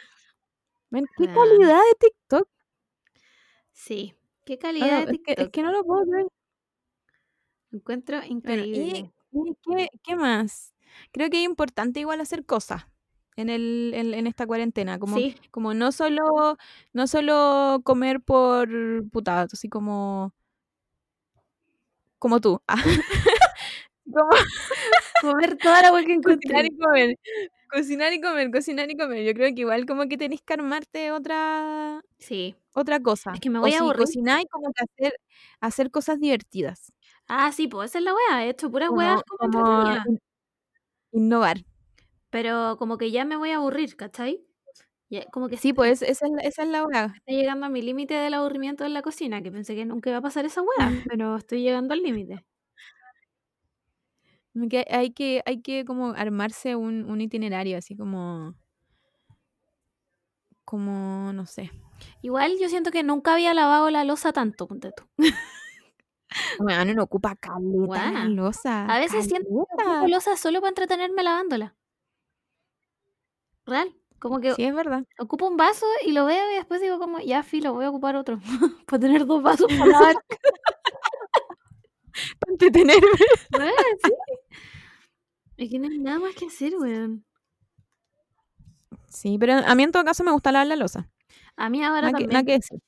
Men, 0.91 1.05
qué 1.17 1.27
calidad 1.27 1.79
de 1.79 1.95
TikTok. 1.99 2.47
Sí. 3.73 4.13
Qué 4.45 4.57
Ah, 4.57 4.57
calidad 4.59 5.05
de 5.05 5.11
es, 5.13 5.19
que, 5.23 5.35
TikTok. 5.35 5.45
es 5.45 5.49
que 5.49 5.61
no 5.63 5.71
lo 5.71 5.83
puedo 5.83 6.03
creer. 6.05 6.27
Encuentro 7.71 8.21
Bueno, 8.43 8.63
increíble. 8.65 9.11
¿y, 9.31 9.49
y 9.49 9.55
qué, 9.63 9.89
qué 10.03 10.15
más? 10.15 10.73
Creo 11.11 11.29
que 11.29 11.37
es 11.39 11.45
importante 11.45 11.99
igual 12.01 12.21
hacer 12.21 12.45
cosas 12.45 12.83
en, 13.41 13.49
el, 13.49 13.91
en, 13.95 14.13
en 14.13 14.27
esta 14.27 14.47
cuarentena. 14.47 14.99
Como, 14.99 15.17
Sí, 15.17 15.35
como 15.51 15.73
no 15.73 15.91
solo 15.91 16.57
no 16.93 17.07
solo 17.07 17.81
comer 17.83 18.21
por 18.21 18.69
putadas, 19.11 19.53
así 19.53 19.69
como 19.69 20.33
como 22.19 22.39
tú. 22.39 22.61
Ah. 22.67 22.75
como 24.13 24.29
comer 25.21 25.57
toda 25.57 25.81
la 25.83 26.05
que 26.05 26.21
cocinar 26.21 26.65
y 26.65 26.77
comer. 26.77 27.15
Cocinar 27.71 28.13
y 28.13 28.21
comer, 28.21 28.51
cocinar 28.51 28.91
y 28.91 28.97
comer. 28.97 29.25
Yo 29.25 29.33
creo 29.33 29.53
que 29.55 29.61
igual 29.61 29.85
como 29.85 30.07
que 30.07 30.17
tenés 30.17 30.41
que 30.41 30.53
armarte 30.53 31.11
otra 31.11 32.01
Sí. 32.19 32.55
otra 32.73 33.01
cosa. 33.01 33.31
Es 33.33 33.41
que 33.41 33.49
me 33.49 33.59
O 33.59 33.61
voy 33.61 33.71
a 33.71 33.73
si 33.73 33.79
aburrir. 33.79 33.99
cocináis, 34.05 34.45
como 34.51 34.71
que 34.73 34.83
hacer, 34.83 35.13
hacer 35.61 35.91
cosas 35.91 36.19
divertidas. 36.19 36.93
Ah, 37.27 37.51
sí, 37.51 37.67
pues 37.67 37.91
esa 37.91 37.99
es 37.99 38.05
la 38.05 38.13
wea. 38.15 38.45
He 38.45 38.49
hecho 38.49 38.69
puras 38.71 38.89
weas 38.91 39.21
Como, 39.37 39.95
innovar. 41.13 41.63
Pero 42.31 42.77
como 42.77 42.97
que 42.97 43.11
ya 43.11 43.25
me 43.25 43.35
voy 43.35 43.51
a 43.51 43.57
aburrir, 43.57 43.95
¿cachai? 43.95 44.45
Ya, 45.09 45.25
como 45.25 45.49
que 45.49 45.57
Sí, 45.57 45.73
pues 45.73 46.01
esa 46.01 46.25
es 46.25 46.31
la, 46.31 46.41
esa 46.41 46.63
es 46.63 46.69
la 46.69 46.85
hora. 46.85 47.13
estoy 47.17 47.35
llegando 47.35 47.65
a 47.65 47.69
mi 47.69 47.81
límite 47.81 48.13
del 48.13 48.33
aburrimiento 48.33 48.85
en 48.85 48.93
la 48.93 49.01
cocina, 49.01 49.41
que 49.41 49.51
pensé 49.51 49.75
que 49.75 49.85
nunca 49.85 50.09
iba 50.09 50.19
a 50.19 50.21
pasar 50.21 50.45
esa 50.45 50.61
wea, 50.61 50.67
pero 51.13 51.35
estoy 51.35 51.61
llegando 51.61 51.93
al 51.93 52.01
límite. 52.01 52.45
Que 54.69 54.85
hay 54.89 55.11
que, 55.11 55.41
hay 55.45 55.61
que 55.61 55.85
como 55.85 56.09
armarse 56.11 56.75
un, 56.75 57.05
un 57.09 57.21
itinerario, 57.21 57.77
así 57.77 57.95
como, 57.95 58.55
como, 60.65 61.33
no 61.33 61.45
sé. 61.45 61.71
Igual 62.21 62.57
yo 62.59 62.69
siento 62.69 62.91
que 62.91 63.03
nunca 63.03 63.33
había 63.33 63.53
lavado 63.53 63.89
la 63.89 64.03
losa 64.03 64.33
tanto, 64.33 64.67
ponte 64.67 64.91
tú. 64.91 65.03
Bueno, 66.57 66.93
no 66.93 67.03
ocupa 67.03 67.35
caleta 67.35 68.11
la 68.11 68.25
losa. 68.25 68.85
A 68.85 68.99
veces 68.99 69.25
siento 69.25 69.49
que 69.77 69.83
ocupo 69.83 70.07
losa 70.07 70.37
solo 70.37 70.61
para 70.61 70.69
entretenerme 70.69 71.23
lavándola. 71.23 71.75
Real. 73.65 73.93
Como 74.19 74.39
que 74.39 74.53
Sí, 74.53 74.63
es 74.63 74.75
verdad. 74.75 75.03
ocupo 75.19 75.47
un 75.47 75.57
vaso 75.57 75.85
y 76.05 76.11
lo 76.11 76.25
veo 76.25 76.51
y 76.51 76.55
después 76.55 76.79
digo 76.81 76.99
como, 76.99 77.19
ya 77.19 77.41
filo, 77.43 77.73
voy 77.73 77.85
a 77.85 77.89
ocupar 77.89 78.15
otro. 78.15 78.39
para 78.87 78.99
tener 78.99 79.25
dos 79.25 79.41
vasos 79.41 79.67
para 79.67 79.85
lavar. 79.87 80.15
Para 82.39 82.51
entretenerme. 82.51 83.07
Sí. 84.03 84.11
Es 85.57 85.69
que 85.69 85.79
no 85.79 85.87
hay 85.87 85.99
nada 85.99 86.19
más 86.19 86.35
que 86.35 86.45
hacer, 86.47 86.73
weón. 86.77 87.23
Sí, 89.07 89.37
pero 89.39 89.53
a 89.53 89.75
mí 89.75 89.83
en 89.83 89.91
todo 89.91 90.03
caso 90.03 90.23
me 90.23 90.31
gusta 90.31 90.51
lavar 90.51 90.67
la 90.67 90.75
losa. 90.75 91.09
A 91.55 91.69
mí 91.69 91.83
ahora 91.83 92.11
que, 92.13 92.25
también. 92.27 92.45
que 92.45 92.51
decir. 92.53 92.79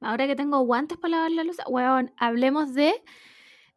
Ahora 0.00 0.26
que 0.26 0.36
tengo 0.36 0.60
guantes 0.60 0.98
para 0.98 1.16
lavar 1.16 1.30
la 1.30 1.44
luz, 1.44 1.56
weón, 1.68 2.12
hablemos 2.16 2.74
de 2.74 2.94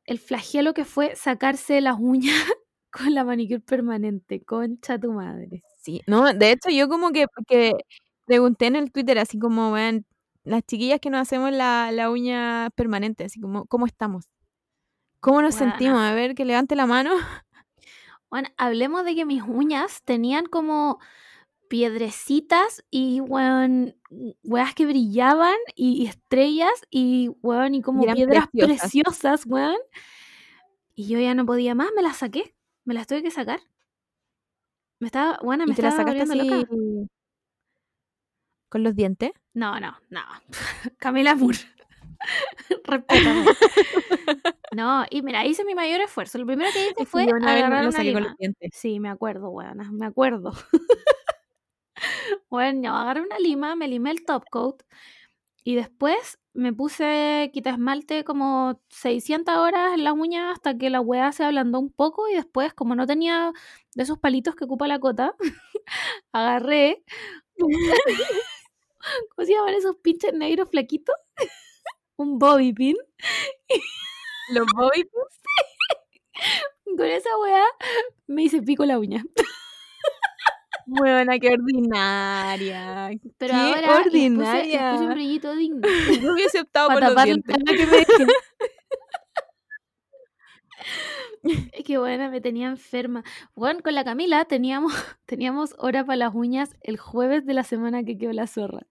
el 0.05 0.19
flagelo 0.19 0.73
que 0.73 0.85
fue 0.85 1.15
sacarse 1.15 1.81
las 1.81 1.97
uñas 1.99 2.35
con 2.91 3.13
la 3.13 3.23
manicure 3.23 3.59
permanente. 3.61 4.43
Concha 4.43 4.99
tu 4.99 5.11
madre. 5.13 5.63
Sí, 5.79 6.01
no, 6.07 6.33
de 6.33 6.51
hecho 6.51 6.69
yo 6.69 6.89
como 6.89 7.11
que, 7.11 7.25
que 7.47 7.71
pregunté 8.25 8.67
en 8.67 8.75
el 8.75 8.91
Twitter 8.91 9.17
así 9.17 9.39
como, 9.39 9.71
vean, 9.71 10.05
las 10.43 10.63
chiquillas 10.63 10.99
que 10.99 11.09
nos 11.09 11.21
hacemos 11.21 11.51
la, 11.51 11.91
la 11.91 12.09
uña 12.11 12.69
permanente, 12.75 13.23
así 13.25 13.39
como, 13.39 13.65
¿cómo 13.65 13.85
estamos? 13.85 14.25
¿Cómo 15.21 15.41
nos 15.41 15.55
sentimos? 15.55 15.99
A 15.99 16.13
ver, 16.13 16.35
que 16.35 16.45
levante 16.45 16.75
la 16.75 16.85
mano. 16.85 17.11
Bueno, 18.29 18.47
hablemos 18.57 19.05
de 19.05 19.15
que 19.15 19.25
mis 19.25 19.41
uñas 19.41 20.03
tenían 20.03 20.45
como 20.45 20.99
piedrecitas 21.67 22.83
y 22.91 23.21
weón, 23.21 23.95
weas 24.43 24.75
que 24.75 24.85
brillaban 24.85 25.55
y, 25.75 26.05
estrellas 26.05 26.71
y 26.91 27.29
weón, 27.41 27.73
y 27.73 27.81
como 27.81 28.03
piedras 28.03 28.47
preciosas. 28.51 28.91
preciosas, 28.91 29.45
weón. 29.47 29.77
Y 30.93 31.07
yo 31.07 31.19
ya 31.19 31.33
no 31.33 31.45
podía 31.45 31.73
más, 31.73 31.89
me 31.95 32.01
las 32.01 32.17
saqué. 32.17 32.55
Me 32.85 32.93
las 32.93 33.07
tuve 33.07 33.23
que 33.23 33.31
sacar. 33.31 33.61
Me 34.99 35.07
estaba, 35.07 35.39
bueno, 35.43 35.65
me 35.65 35.73
Y 35.73 35.75
te 35.75 35.81
la 35.81 35.89
estaba 35.89 36.09
sacaste 36.09 36.25
volviendo 36.25 36.33
así 36.33 36.49
loca. 36.65 36.67
con 38.69 38.83
los 38.83 38.95
dientes. 38.95 39.31
No, 39.53 39.79
no, 39.79 39.97
no. 40.09 40.21
Camila 40.99 41.35
Moore. 41.35 41.57
Respétame. 42.85 43.45
No, 44.71 45.03
y 45.09 45.23
mira, 45.23 45.45
hice 45.47 45.65
mi 45.65 45.73
mayor 45.73 45.99
esfuerzo. 46.01 46.37
Lo 46.37 46.45
primero 46.45 46.71
que 46.71 46.89
hice 46.89 47.03
Es 47.03 47.09
fue 47.09 47.25
una 47.25 47.53
agarrar 47.53 47.91
saqué 47.91 48.13
con 48.13 48.21
lima. 48.21 48.29
los 48.29 48.37
dientes. 48.37 48.71
Sí, 48.75 48.99
me 48.99 49.09
acuerdo, 49.09 49.49
weona, 49.49 49.91
me 49.91 50.05
acuerdo. 50.05 50.51
bueno, 52.49 52.95
agarré 52.95 53.21
una 53.21 53.39
lima, 53.39 53.75
me 53.75 53.87
limé 53.87 54.11
el 54.11 54.25
top 54.25 54.43
coat 54.49 54.83
y 55.63 55.75
después 55.75 56.39
me 56.53 56.73
puse 56.73 57.49
quita 57.53 57.69
esmalte 57.71 58.23
como 58.23 58.81
600 58.89 59.55
horas 59.57 59.93
en 59.93 60.03
la 60.03 60.13
uña 60.13 60.51
hasta 60.51 60.77
que 60.77 60.89
la 60.89 61.01
weá 61.01 61.31
se 61.31 61.43
ablandó 61.43 61.79
un 61.79 61.91
poco 61.91 62.27
y 62.29 62.35
después, 62.35 62.73
como 62.73 62.95
no 62.95 63.07
tenía 63.07 63.53
de 63.95 64.03
esos 64.03 64.17
palitos 64.19 64.55
que 64.55 64.65
ocupa 64.65 64.87
la 64.87 64.99
cota, 64.99 65.35
agarré. 66.33 67.03
¿Cómo 69.35 69.45
se 69.45 69.53
llaman 69.53 69.75
esos 69.75 69.97
pinches 69.97 70.33
negros 70.33 70.69
flaquitos? 70.71 71.15
un 72.17 72.39
bobby 72.39 72.73
pin. 72.73 72.97
Los 74.53 74.67
bobby 74.75 75.09
Con 76.97 77.05
esa 77.07 77.29
weá 77.39 77.63
me 78.27 78.43
hice 78.43 78.61
pico 78.61 78.85
la 78.85 78.99
uña. 78.99 79.23
Buena, 80.91 81.37
qué 81.39 81.49
ordinaria. 81.53 83.09
Pero 83.37 83.53
qué 83.53 83.59
ahora 83.59 83.87
puse, 84.03 84.07
ordinaria. 84.07 84.91
puse 84.93 85.03
un 85.05 85.13
brillito 85.13 85.55
digno. 85.55 85.81
Yo 86.21 86.33
hubiese 86.33 86.61
optado 86.61 86.89
por 86.89 87.01
los 87.03 87.23
dientes. 87.23 87.55
que 87.65 87.85
me. 87.85 88.05
Es 91.73 91.83
que 91.85 91.97
bueno, 91.97 92.29
me 92.29 92.41
tenía 92.41 92.67
enferma. 92.67 93.23
Bueno, 93.55 93.79
con 93.81 93.95
la 93.95 94.03
Camila 94.03 94.45
teníamos, 94.45 94.93
teníamos 95.25 95.73
hora 95.77 96.05
para 96.05 96.17
las 96.17 96.35
uñas 96.35 96.75
el 96.81 96.97
jueves 96.97 97.45
de 97.45 97.53
la 97.53 97.63
semana 97.63 98.03
que 98.03 98.17
quedó 98.17 98.33
la 98.33 98.47
zorra. 98.47 98.81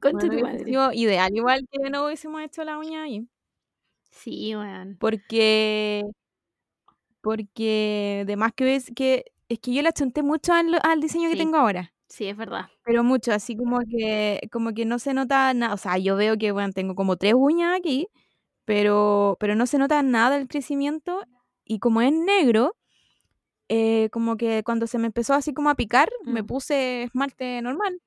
Concha 0.00 0.26
Bueno, 0.26 0.28
tu 0.28 0.40
madre. 0.40 0.64
sido 0.64 0.92
ideal, 0.92 1.34
igual 1.34 1.66
que 1.70 1.90
no 1.90 2.04
hubiésemos 2.06 2.42
hecho 2.42 2.64
la 2.64 2.78
uña 2.78 3.02
ahí. 3.04 3.26
Sí, 4.10 4.54
weón. 4.56 4.96
Porque. 4.98 6.02
Porque. 7.20 8.20
Además 8.24 8.52
que 8.54 8.64
ves 8.64 8.92
que. 8.94 9.24
Es 9.50 9.60
que 9.60 9.72
yo 9.72 9.82
la 9.82 9.92
chunté 9.92 10.22
mucho 10.22 10.52
al, 10.52 10.78
al 10.82 11.00
diseño 11.00 11.30
que 11.30 11.36
tengo 11.36 11.56
ahora. 11.56 11.92
Sí, 12.08 12.26
es 12.26 12.36
verdad. 12.36 12.66
Pero 12.84 13.04
mucho, 13.04 13.32
así 13.32 13.56
como 13.56 13.78
que. 13.80 14.40
Como 14.52 14.72
que 14.72 14.84
no 14.84 14.98
se 14.98 15.14
nota 15.14 15.52
nada. 15.54 15.74
O 15.74 15.76
sea, 15.76 15.98
yo 15.98 16.16
veo 16.16 16.36
que 16.36 16.52
bueno, 16.52 16.72
tengo 16.72 16.94
como 16.94 17.16
tres 17.16 17.34
uñas 17.36 17.76
aquí. 17.76 18.08
Pero. 18.64 19.36
Pero 19.40 19.54
no 19.56 19.66
se 19.66 19.78
nota 19.78 20.02
nada 20.02 20.36
del 20.38 20.48
crecimiento. 20.48 21.22
Y 21.64 21.78
como 21.80 22.00
es 22.02 22.12
negro. 22.12 22.76
eh, 23.68 24.10
como 24.12 24.36
que 24.36 24.62
cuando 24.64 24.86
se 24.86 24.98
me 24.98 25.06
empezó 25.08 25.34
así 25.34 25.52
como 25.54 25.70
a 25.70 25.74
picar, 25.76 26.08
me 26.24 26.42
Mm. 26.42 26.46
puse 26.46 27.02
esmalte 27.04 27.62
normal. 27.62 28.00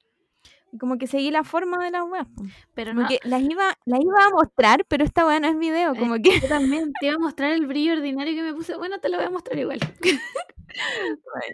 Y 0.72 0.78
como 0.78 0.98
que 0.98 1.08
seguí 1.08 1.32
la 1.32 1.44
forma 1.44 1.84
de 1.84 1.92
las 1.92 2.04
weas. 2.04 2.28
Pero 2.76 2.92
Como 2.92 3.04
no, 3.04 3.08
que 3.08 3.20
las 3.24 3.42
iba, 3.42 3.76
las 3.86 4.00
iba 4.02 4.26
a 4.26 4.30
mostrar, 4.30 4.86
pero 4.88 5.04
esta 5.04 5.26
weá 5.26 5.40
no 5.40 5.48
es 5.48 5.58
video. 5.58 5.94
Eh, 5.94 6.00
Como 6.00 6.16
que. 6.16 6.40
yo 6.40 6.48
también 6.48 6.92
te 7.00 7.08
iba 7.08 7.16
a 7.16 7.20
mostrar 7.20 7.52
el 7.52 7.66
brillo 7.66 7.94
ordinario 7.94 8.36
que 8.36 8.44
me 8.44 8.54
puse. 8.54 8.76
Bueno, 8.78 9.00
te 9.00 9.10
lo 9.10 9.18
voy 9.18 9.26
a 9.26 9.30
mostrar 9.32 9.58
igual. 9.58 9.80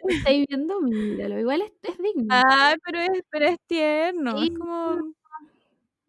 ¿Estáis 0.10 0.46
viendo? 0.48 0.82
Míralo. 0.82 1.39
Igual 1.39 1.62
es, 1.62 1.74
es 1.84 1.98
digno. 1.98 2.28
Ay, 2.30 2.76
pero 2.84 3.00
es, 3.00 3.24
pero 3.30 3.46
es 3.46 3.58
tierno. 3.68 4.38
Sí, 4.39 4.50
Es 4.52 4.60
como. 4.60 5.14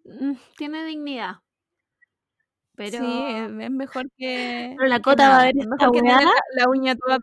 Mm, 0.04 0.32
Tiene 0.56 0.84
dignidad. 0.84 1.36
Pero, 2.74 2.98
Sí, 2.98 3.24
es, 3.28 3.70
mejor 3.70 4.04
que. 4.18 4.74
pero 4.76 4.88
la 4.88 5.00
cota 5.00 5.28
va 5.30 5.40
a 5.40 5.44
ver 5.44 5.56
Es 5.56 5.66
esta 5.66 5.90
weá. 5.90 6.02
la, 6.22 6.30
la 6.56 6.68
uña 6.68 6.94
toda. 6.96 7.18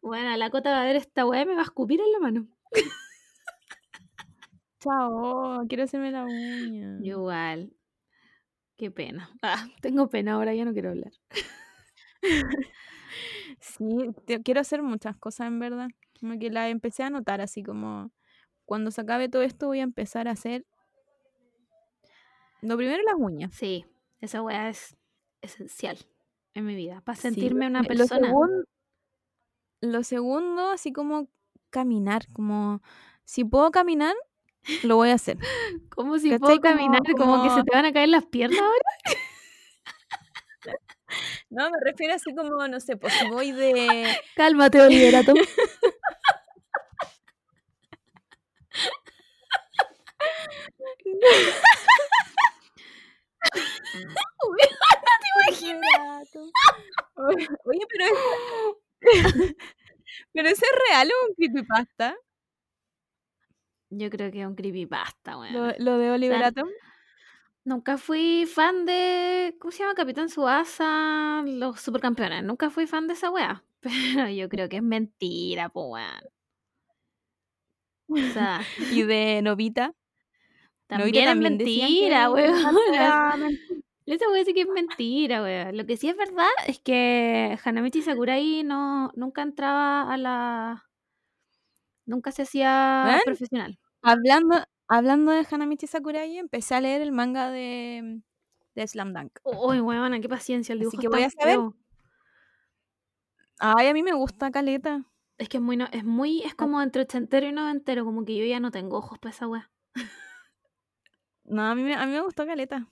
Bueno, 0.00 0.36
la 0.36 0.50
cota 0.50 0.70
va 0.70 0.82
a 0.82 0.84
ver 0.84 0.96
esta 0.96 1.26
weá 1.26 1.42
y 1.42 1.46
me 1.46 1.54
va 1.54 1.60
a 1.60 1.64
escupir 1.64 2.00
en 2.00 2.12
la 2.12 2.18
mano. 2.20 2.46
Chao, 4.84 5.64
quiero 5.68 5.84
hacerme 5.84 6.10
la 6.10 6.24
uña. 6.26 6.98
Yo 7.00 7.18
igual. 7.18 7.72
Qué 8.76 8.90
pena. 8.90 9.30
Ah, 9.42 9.66
tengo 9.80 10.08
pena 10.08 10.34
ahora, 10.34 10.54
ya 10.54 10.64
no 10.64 10.72
quiero 10.72 10.90
hablar. 10.90 11.12
Sí, 13.60 14.10
te- 14.26 14.42
quiero 14.42 14.60
hacer 14.60 14.82
muchas 14.82 15.16
cosas 15.16 15.46
en 15.46 15.58
verdad. 15.58 15.88
Como 16.20 16.38
que 16.38 16.50
la 16.50 16.68
empecé 16.68 17.02
a 17.02 17.10
notar 17.10 17.40
así 17.40 17.62
como. 17.62 18.10
cuando 18.64 18.90
se 18.90 19.00
acabe 19.00 19.28
todo 19.28 19.42
esto 19.42 19.66
voy 19.68 19.80
a 19.80 19.84
empezar 19.84 20.28
a 20.28 20.32
hacer 20.32 20.66
lo 22.62 22.76
primero 22.76 23.02
las 23.02 23.14
uñas. 23.18 23.54
Sí, 23.54 23.84
esa 24.20 24.42
weá 24.42 24.68
es 24.70 24.96
esencial 25.42 25.98
en 26.54 26.64
mi 26.66 26.74
vida, 26.74 27.00
para 27.02 27.16
Sí, 27.16 27.22
sentirme 27.28 27.66
una 27.66 27.82
lo- 27.82 27.88
Lo, 27.88 27.96
persona. 27.96 28.28
segun- 28.28 28.64
lo 29.80 30.02
segundo, 30.02 30.70
así 30.70 30.92
como 30.92 31.28
caminar, 31.70 32.26
como 32.32 32.80
si 33.24 33.44
puedo 33.44 33.70
caminar, 33.70 34.14
lo 34.82 34.96
voy 34.96 35.10
a 35.10 35.14
hacer. 35.14 35.38
Como 35.94 36.18
si 36.18 36.36
puedo 36.38 36.60
caminar, 36.60 37.00
como, 37.16 37.42
que 37.42 37.50
se 37.50 37.62
te 37.62 37.76
van 37.76 37.84
a 37.84 37.92
caer 37.92 38.08
las 38.08 38.26
piernas 38.26 38.60
ahora. 38.60 38.90
No, 41.50 41.70
me 41.70 41.78
refiero 41.84 42.14
así 42.14 42.34
como, 42.34 42.66
no 42.66 42.80
sé, 42.80 42.96
pues 42.96 43.12
si 43.12 43.28
voy 43.28 43.52
de... 43.52 44.16
Cálmate, 44.36 44.80
Oliverato. 44.80 45.32
Oye, 57.64 57.86
pero 57.88 58.04
es... 58.04 59.54
pero 60.32 60.48
ese 60.48 60.66
es 60.66 60.72
real 60.88 61.08
o 61.08 61.28
un 61.28 61.34
creepypasta, 61.36 62.16
Yo 63.98 64.10
creo 64.10 64.30
que 64.30 64.40
es 64.40 64.46
un 64.46 64.54
creepypasta, 64.54 65.38
weón. 65.38 65.52
lo, 65.52 65.72
lo 65.78 65.98
de 65.98 66.10
Oliver 66.10 66.38
sea, 66.38 66.48
Atom. 66.48 66.68
Nunca 67.64 67.96
fui 67.96 68.44
fan 68.46 68.84
de. 68.84 69.56
¿Cómo 69.58 69.72
se 69.72 69.78
llama? 69.78 69.94
Capitán 69.94 70.28
Suasa, 70.28 71.42
los 71.46 71.80
supercampeones. 71.80 72.44
Nunca 72.44 72.68
fui 72.68 72.86
fan 72.86 73.06
de 73.06 73.14
esa 73.14 73.30
wea. 73.30 73.64
Pero 73.80 74.28
yo 74.28 74.48
creo 74.48 74.68
que 74.68 74.76
es 74.76 74.82
mentira, 74.82 75.70
po 75.70 75.90
weón. 75.90 76.22
O 78.08 78.16
sea, 78.16 78.60
Y 78.92 79.02
de 79.02 79.40
Novita. 79.42 79.94
también, 80.86 81.14
es 81.16 81.24
también 81.24 81.56
decían 81.58 81.90
mentira, 81.90 82.30
weón. 82.30 82.76
te 84.04 84.26
voy 84.26 84.34
a 84.34 84.38
decir 84.38 84.54
que 84.54 84.60
es 84.60 84.68
mentira, 84.68 85.42
weón. 85.42 85.76
Lo 85.76 85.86
que 85.86 85.96
sí 85.96 86.08
es 86.10 86.16
verdad 86.18 86.50
es 86.66 86.80
que 86.80 87.58
Hanamichi 87.64 88.02
Sakurai 88.02 88.62
no, 88.62 89.10
nunca 89.14 89.40
entraba 89.40 90.12
a 90.12 90.18
la. 90.18 90.84
Nunca 92.04 92.30
se 92.30 92.42
hacía 92.42 93.22
profesional. 93.24 93.78
Hablando, 94.04 94.56
hablando 94.88 95.32
de 95.32 95.46
Hanamichi 95.50 95.86
Sakurai, 95.86 96.38
empecé 96.38 96.74
a 96.74 96.80
leer 96.80 97.00
el 97.02 97.10
manga 97.12 97.50
de, 97.50 98.20
de 98.74 98.86
Slam 98.88 99.12
Dunk. 99.14 99.38
Uy, 99.44 99.80
weón, 99.80 100.20
qué 100.20 100.28
paciencia. 100.28 100.74
El 100.74 100.80
Así 100.82 100.96
dibujo 100.96 101.00
que 101.00 101.06
está 101.06 101.16
voy 101.16 101.22
a 101.24 101.30
saber. 101.30 101.54
feo. 101.54 101.76
Ay, 103.58 103.88
a 103.88 103.92
mí 103.94 104.02
me 104.02 104.12
gusta 104.12 104.50
Caleta. 104.52 105.04
Es 105.38 105.48
que 105.48 105.56
es 105.58 105.62
muy, 105.62 105.76
no- 105.76 105.88
es 105.92 106.04
muy, 106.04 106.42
Ah. 106.44 106.48
es 106.48 106.54
como 106.54 106.80
entre 106.82 107.02
ochentero 107.02 107.46
y 107.48 107.52
noventero, 107.52 108.04
como 108.04 108.24
que 108.24 108.36
yo 108.36 108.44
ya 108.44 108.60
no 108.60 108.70
tengo 108.70 108.98
ojos 108.98 109.18
para 109.18 109.34
esa 109.34 109.48
wea. 109.48 109.70
No, 111.44 111.62
a 111.62 111.74
mí, 111.74 111.82
me- 111.82 111.94
a 111.94 112.06
mí 112.06 112.12
me 112.12 112.20
gustó 112.20 112.46
Caleta. 112.46 112.88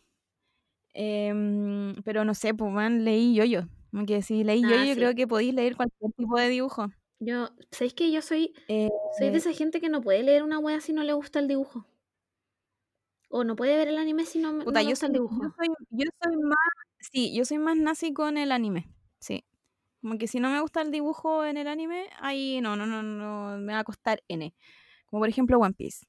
Em, 0.94 1.94
pero 2.04 2.24
no 2.24 2.34
sé, 2.34 2.54
pues 2.54 2.72
man, 2.72 3.04
leí 3.04 3.34
yo-yo. 3.34 3.62
Como 3.90 4.06
que 4.06 4.22
si 4.22 4.44
leí 4.44 4.62
Ah, 4.64 4.68
yo-yo, 4.70 4.84
yo 4.84 4.94
sí. 4.94 4.96
creo 4.96 5.14
que 5.14 5.26
podéis 5.28 5.54
leer 5.54 5.76
cualquier 5.76 6.12
tipo 6.12 6.38
de 6.38 6.48
dibujo. 6.48 6.88
Yo, 7.24 7.50
¿sabéis 7.70 7.94
que 7.94 8.10
yo 8.10 8.20
soy, 8.20 8.54
Eh, 8.68 8.88
soy 9.18 9.30
de 9.30 9.38
esa 9.38 9.52
gente 9.52 9.80
que 9.80 9.88
no 9.88 10.00
puede 10.02 10.22
leer 10.24 10.42
una 10.42 10.58
wea 10.58 10.80
si 10.80 10.92
no 10.92 11.04
le 11.04 11.12
gusta 11.12 11.38
el 11.38 11.48
dibujo? 11.48 11.86
O 13.30 13.42
no 13.42 13.56
puede 13.56 13.76
ver 13.76 13.88
el 13.88 13.98
anime 13.98 14.24
si 14.26 14.38
no, 14.38 14.52
me- 14.52 14.64
no 14.64 14.70
le 14.70 14.84
gusta 14.84 15.06
soy, 15.06 15.08
el 15.08 15.12
yo 15.38 15.48
dibujo. 15.48 15.54
soy, 15.56 15.68
yo 15.90 16.04
soy 16.22 16.36
más, 16.36 16.56
sí, 17.00 17.34
yo 17.34 17.44
soy 17.44 17.58
más 17.58 17.76
nazi 17.76 18.12
con 18.12 18.36
el 18.38 18.52
anime. 18.52 18.88
Sí. 19.18 19.44
Como 20.00 20.18
que 20.18 20.26
si 20.28 20.40
no 20.40 20.50
me 20.50 20.60
gusta 20.60 20.82
el 20.82 20.90
dibujo 20.90 21.44
en 21.44 21.56
el 21.56 21.68
anime, 21.68 22.08
ahí 22.20 22.60
no, 22.60 22.76
no, 22.76 22.86
no, 22.86 23.02
no, 23.02 23.58
me 23.58 23.72
va 23.72 23.80
a 23.80 23.84
costar 23.84 24.22
N. 24.28 24.54
Como 25.06 25.22
por 25.22 25.28
ejemplo 25.28 25.58
One 25.58 25.74
Piece, 25.74 26.06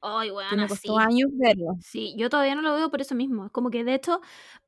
Ay, 0.00 0.30
que 0.48 0.56
me 0.56 0.64
así. 0.64 0.88
costó 0.88 0.98
años 0.98 1.30
verlo. 1.34 1.76
Sí, 1.80 2.14
yo 2.18 2.30
todavía 2.30 2.54
no 2.54 2.62
lo 2.62 2.74
veo 2.74 2.90
por 2.90 3.00
eso 3.00 3.14
mismo. 3.14 3.46
Es 3.46 3.52
como 3.52 3.70
que 3.70 3.84
de 3.84 3.94
hecho, 3.94 4.20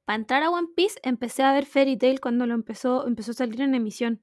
para 0.05 0.17
entrar 0.19 0.43
a 0.43 0.51
One 0.51 0.69
Piece, 0.77 1.01
empecé 1.03 1.43
a 1.43 1.53
ver 1.53 1.67
Fairy 1.67 1.97
Tail 1.97 2.21
cuando 2.21 2.47
lo 2.47 2.55
empezó, 2.55 3.07
empezó 3.07 3.33
a 3.33 3.35
salir 3.35 3.61
en 3.63 3.75
emisión. 3.75 4.21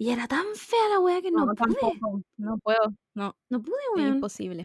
Y 0.00 0.08
era 0.10 0.26
tan 0.26 0.46
fea 0.54 0.88
la 0.88 0.98
wea 1.00 1.20
que 1.20 1.30
no, 1.30 1.44
No, 1.44 1.54
pude. 1.54 1.74
tampoco, 1.76 2.22
no 2.38 2.56
puedo, 2.58 2.94
no, 3.14 3.36
No 3.50 3.60
pude, 3.62 3.76
es 3.96 4.02
weón. 4.02 4.14
imposible. 4.14 4.64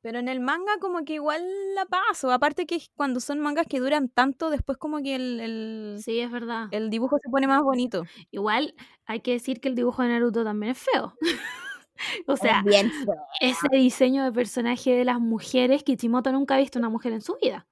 Pero 0.00 0.20
en 0.20 0.28
el 0.28 0.38
manga 0.38 0.78
como 0.80 1.04
que 1.04 1.14
igual 1.14 1.42
la 1.74 1.84
paso, 1.86 2.30
aparte 2.30 2.64
que 2.64 2.80
cuando 2.94 3.18
son 3.18 3.40
mangas 3.40 3.66
que 3.66 3.80
duran 3.80 4.08
tanto, 4.08 4.48
después 4.50 4.78
como 4.78 5.02
que 5.02 5.16
el, 5.16 5.40
el, 5.40 5.98
Sí, 6.00 6.20
es 6.20 6.30
verdad. 6.30 6.68
el 6.70 6.88
dibujo 6.88 7.18
se 7.20 7.28
pone 7.28 7.48
más 7.48 7.62
bonito. 7.62 8.04
Igual 8.30 8.74
hay 9.06 9.20
que 9.22 9.32
decir 9.32 9.60
que 9.60 9.68
el 9.68 9.74
dibujo 9.74 10.02
de 10.02 10.10
Naruto 10.10 10.44
también 10.44 10.70
es 10.72 10.78
feo. 10.78 11.14
o 12.28 12.36
sea, 12.36 12.62
bien 12.64 12.92
ese 13.40 13.66
diseño 13.72 14.22
de 14.22 14.30
personaje 14.32 14.92
de 14.94 15.04
las 15.04 15.18
mujeres, 15.18 15.82
Kishimoto 15.82 16.30
nunca 16.30 16.54
ha 16.54 16.58
visto 16.58 16.78
una 16.78 16.88
mujer 16.90 17.12
en 17.12 17.20
su 17.22 17.36
vida. 17.42 17.66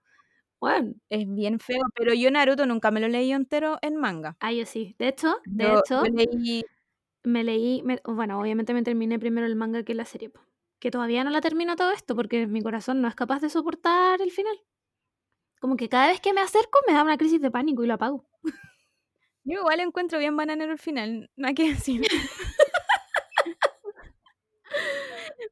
Bueno, 0.61 0.95
es 1.11 1.27
bien 1.29 1.59
feo, 1.61 1.83
pero 1.95 2.15
yo 2.15 2.31
Naruto 2.31 2.67
nunca 2.67 2.91
me 2.91 3.01
lo 3.01 3.09
leí 3.09 3.33
entero 3.33 3.79
en 3.83 3.97
manga. 3.97 4.37
ah, 4.41 4.53
yo 4.53 4.65
sí. 4.67 4.95
De 4.99 5.09
hecho, 5.09 5.37
de 5.45 5.65
Yo- 5.65 5.79
hecho, 5.81 6.05
yo 6.07 6.13
leí 6.13 6.65
me 7.25 7.43
leí, 7.45 7.83
me- 7.83 8.01
bueno, 8.05 8.39
obviamente 8.41 8.73
me 8.73 8.83
terminé 8.85 9.19
primero 9.19 9.47
el 9.47 9.57
manga 9.57 9.83
que 9.83 9.95
la 9.95 10.05
serie, 10.05 10.31
que 10.79 10.93
todavía 10.93 11.25
no 11.25 11.31
la 11.31 11.41
termino 11.41 11.75
todo 11.75 11.91
esto 11.91 12.15
porque 12.15 12.47
mi 12.47 12.63
corazón 12.63 13.03
no 13.03 13.09
es 13.09 13.17
capaz 13.17 13.41
de 13.41 13.51
soportar 13.51 14.23
el 14.23 14.31
final. 14.31 14.57
Como 15.61 15.77
que 15.77 15.89
cada 15.89 16.07
vez 16.09 16.21
que 16.21 16.33
me 16.33 16.41
acerco 16.41 16.79
me 16.87 16.93
da 16.95 17.03
una 17.03 17.17
crisis 17.19 17.41
de 17.41 17.51
pánico 17.51 17.83
y 17.83 17.87
lo 17.89 17.95
apago. 17.95 18.29
Yo 19.45 19.61
igual 19.61 19.81
encuentro 19.81 20.19
bien 20.19 20.37
bananero 20.37 20.73
el 20.73 20.79
final, 20.79 21.31
nada 21.37 21.55
que 21.55 21.71
decir. 21.73 22.03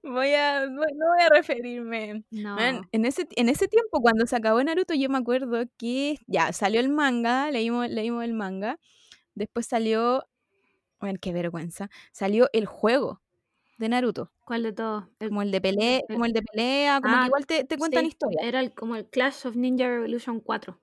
voy 0.04 0.32
a, 0.34 0.66
no 0.66 0.80
voy 0.80 1.22
a 1.22 1.28
referirme. 1.30 2.24
No. 2.30 2.56
Man, 2.56 2.82
en, 2.92 3.04
ese, 3.04 3.26
en 3.36 3.48
ese 3.48 3.68
tiempo, 3.68 4.00
cuando 4.00 4.26
se 4.26 4.36
acabó 4.36 4.62
Naruto, 4.62 4.94
yo 4.94 5.08
me 5.08 5.18
acuerdo 5.18 5.64
que 5.78 6.18
ya 6.26 6.52
salió 6.52 6.80
el 6.80 6.88
manga, 6.88 7.50
leímos, 7.50 7.88
leímos 7.90 8.24
el 8.24 8.34
manga. 8.34 8.78
Después 9.34 9.66
salió, 9.66 10.24
bueno, 11.00 11.18
qué 11.20 11.32
vergüenza, 11.32 11.90
salió 12.12 12.48
el 12.52 12.66
juego 12.66 13.20
de 13.78 13.88
Naruto, 13.88 14.30
¿Cuál 14.44 14.62
de 14.62 14.72
todos? 14.72 15.04
Como 15.18 15.42
el 15.42 15.50
de 15.50 15.60
pelea, 15.60 15.96
el- 15.98 16.14
como 16.14 16.24
el 16.26 16.32
de 16.32 16.42
pelea, 16.42 17.00
como 17.00 17.14
Ah, 17.16 17.20
que 17.22 17.26
igual 17.26 17.46
te, 17.46 17.64
te 17.64 17.76
cuentan 17.78 18.02
sí, 18.04 18.08
historias. 18.10 18.44
Era 18.44 18.60
el- 18.60 18.72
como 18.74 18.94
el 18.94 19.06
Clash 19.08 19.46
of 19.46 19.56
Ninja 19.56 19.88
Revolution 19.88 20.38
4. 20.40 20.78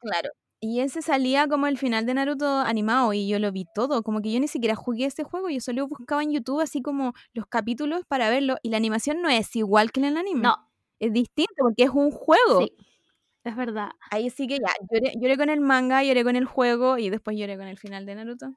Claro. 0.00 0.30
Y 0.66 0.80
ese 0.80 1.02
salía 1.02 1.46
como 1.46 1.66
el 1.66 1.76
final 1.76 2.06
de 2.06 2.14
Naruto 2.14 2.46
animado 2.60 3.12
y 3.12 3.28
yo 3.28 3.38
lo 3.38 3.52
vi 3.52 3.66
todo, 3.74 4.02
como 4.02 4.22
que 4.22 4.32
yo 4.32 4.40
ni 4.40 4.48
siquiera 4.48 4.74
jugué 4.74 5.04
ese 5.04 5.22
juego, 5.22 5.50
yo 5.50 5.60
solo 5.60 5.86
buscaba 5.86 6.22
en 6.22 6.32
YouTube 6.32 6.60
así 6.62 6.80
como 6.80 7.12
los 7.34 7.46
capítulos 7.46 8.00
para 8.08 8.30
verlo 8.30 8.56
y 8.62 8.70
la 8.70 8.78
animación 8.78 9.20
no 9.20 9.28
es 9.28 9.54
igual 9.56 9.92
que 9.92 10.00
en 10.00 10.06
el 10.06 10.16
anime, 10.16 10.40
No, 10.40 10.56
es 11.00 11.12
distinto 11.12 11.52
porque 11.58 11.82
es 11.82 11.90
un 11.90 12.10
juego. 12.10 12.60
sí, 12.60 12.72
es 13.44 13.56
verdad. 13.56 13.90
Ahí 14.10 14.30
sí 14.30 14.46
que 14.46 14.58
ya, 14.58 14.72
lloré, 14.90 15.12
lloré 15.20 15.36
con 15.36 15.50
el 15.50 15.60
manga, 15.60 16.02
lloré 16.02 16.24
con 16.24 16.34
el 16.34 16.46
juego 16.46 16.96
y 16.96 17.10
después 17.10 17.36
lloré 17.36 17.58
con 17.58 17.66
el 17.66 17.76
final 17.76 18.06
de 18.06 18.14
Naruto. 18.14 18.54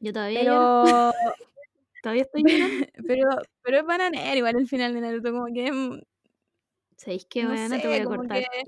Yo 0.00 0.12
todavía, 0.12 0.42
lloro, 0.42 0.58
Pero, 0.58 1.12
todavía 2.02 2.22
estoy 2.22 2.42
llorando. 2.42 2.86
pero, 3.06 3.28
pero 3.62 3.78
es 3.78 3.86
bananero 3.86 4.36
igual 4.36 4.56
el 4.56 4.66
final 4.66 4.92
de 4.94 5.00
Naruto, 5.00 5.30
como 5.30 5.46
que, 5.54 5.70
mm, 5.70 6.00
¿Sabéis 6.96 7.26
qué? 7.30 7.42
no 7.44 7.50
Bueno, 7.50 7.76
sé, 7.76 7.80
te 7.82 7.86
voy 7.86 7.98
a 7.98 8.04
cortar. 8.04 8.42
que- 8.42 8.64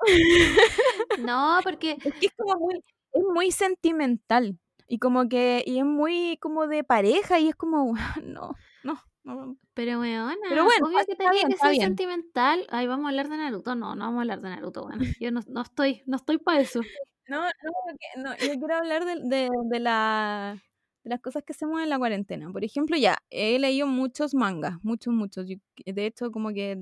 No, 1.16 1.60
porque 1.64 1.92
es 2.02 2.14
que 2.18 2.26
es 2.26 2.32
como 2.36 2.58
muy, 2.58 2.74
es 3.12 3.22
muy 3.32 3.50
sentimental 3.50 4.58
y 4.88 4.98
como 4.98 5.28
que, 5.28 5.62
y 5.66 5.78
es 5.78 5.84
muy 5.84 6.36
como 6.40 6.66
de 6.66 6.84
pareja 6.84 7.38
y 7.40 7.48
es 7.48 7.54
como, 7.56 7.94
no, 8.24 8.54
no, 8.82 9.00
no. 9.24 9.56
Pero 9.74 10.00
weona, 10.00 10.34
Pero 10.48 10.64
bueno, 10.64 10.86
obvio 10.86 10.98
que 11.06 11.16
tenía 11.16 11.46
que 11.48 11.56
ser 11.56 11.70
bien. 11.70 11.82
sentimental. 11.88 12.66
Ay, 12.70 12.86
vamos 12.86 13.06
a 13.06 13.08
hablar 13.08 13.28
de 13.28 13.36
Naruto. 13.38 13.74
No, 13.74 13.94
no 13.94 14.04
vamos 14.04 14.18
a 14.18 14.20
hablar 14.22 14.40
de 14.40 14.48
Naruto, 14.50 14.82
bueno. 14.84 15.04
Yo 15.18 15.30
no, 15.30 15.40
no 15.48 15.62
estoy, 15.62 16.02
no 16.06 16.16
estoy 16.16 16.38
para 16.38 16.60
eso. 16.60 16.80
No, 17.26 17.40
no, 17.40 18.22
no, 18.22 18.36
yo 18.36 18.58
quiero 18.58 18.74
hablar 18.74 19.06
de, 19.06 19.14
de, 19.24 19.48
de 19.70 19.80
la, 19.80 20.62
de 21.04 21.08
las 21.08 21.20
cosas 21.22 21.42
que 21.42 21.54
hacemos 21.54 21.80
en 21.82 21.88
la 21.88 21.96
cuarentena. 21.96 22.52
Por 22.52 22.64
ejemplo, 22.64 22.98
ya, 22.98 23.16
he 23.30 23.58
leído 23.58 23.86
muchos 23.86 24.34
mangas, 24.34 24.74
muchos, 24.82 25.14
muchos. 25.14 25.48
Yo- 25.48 25.56
de 25.86 26.04
hecho, 26.04 26.30
como 26.30 26.50
que 26.50 26.76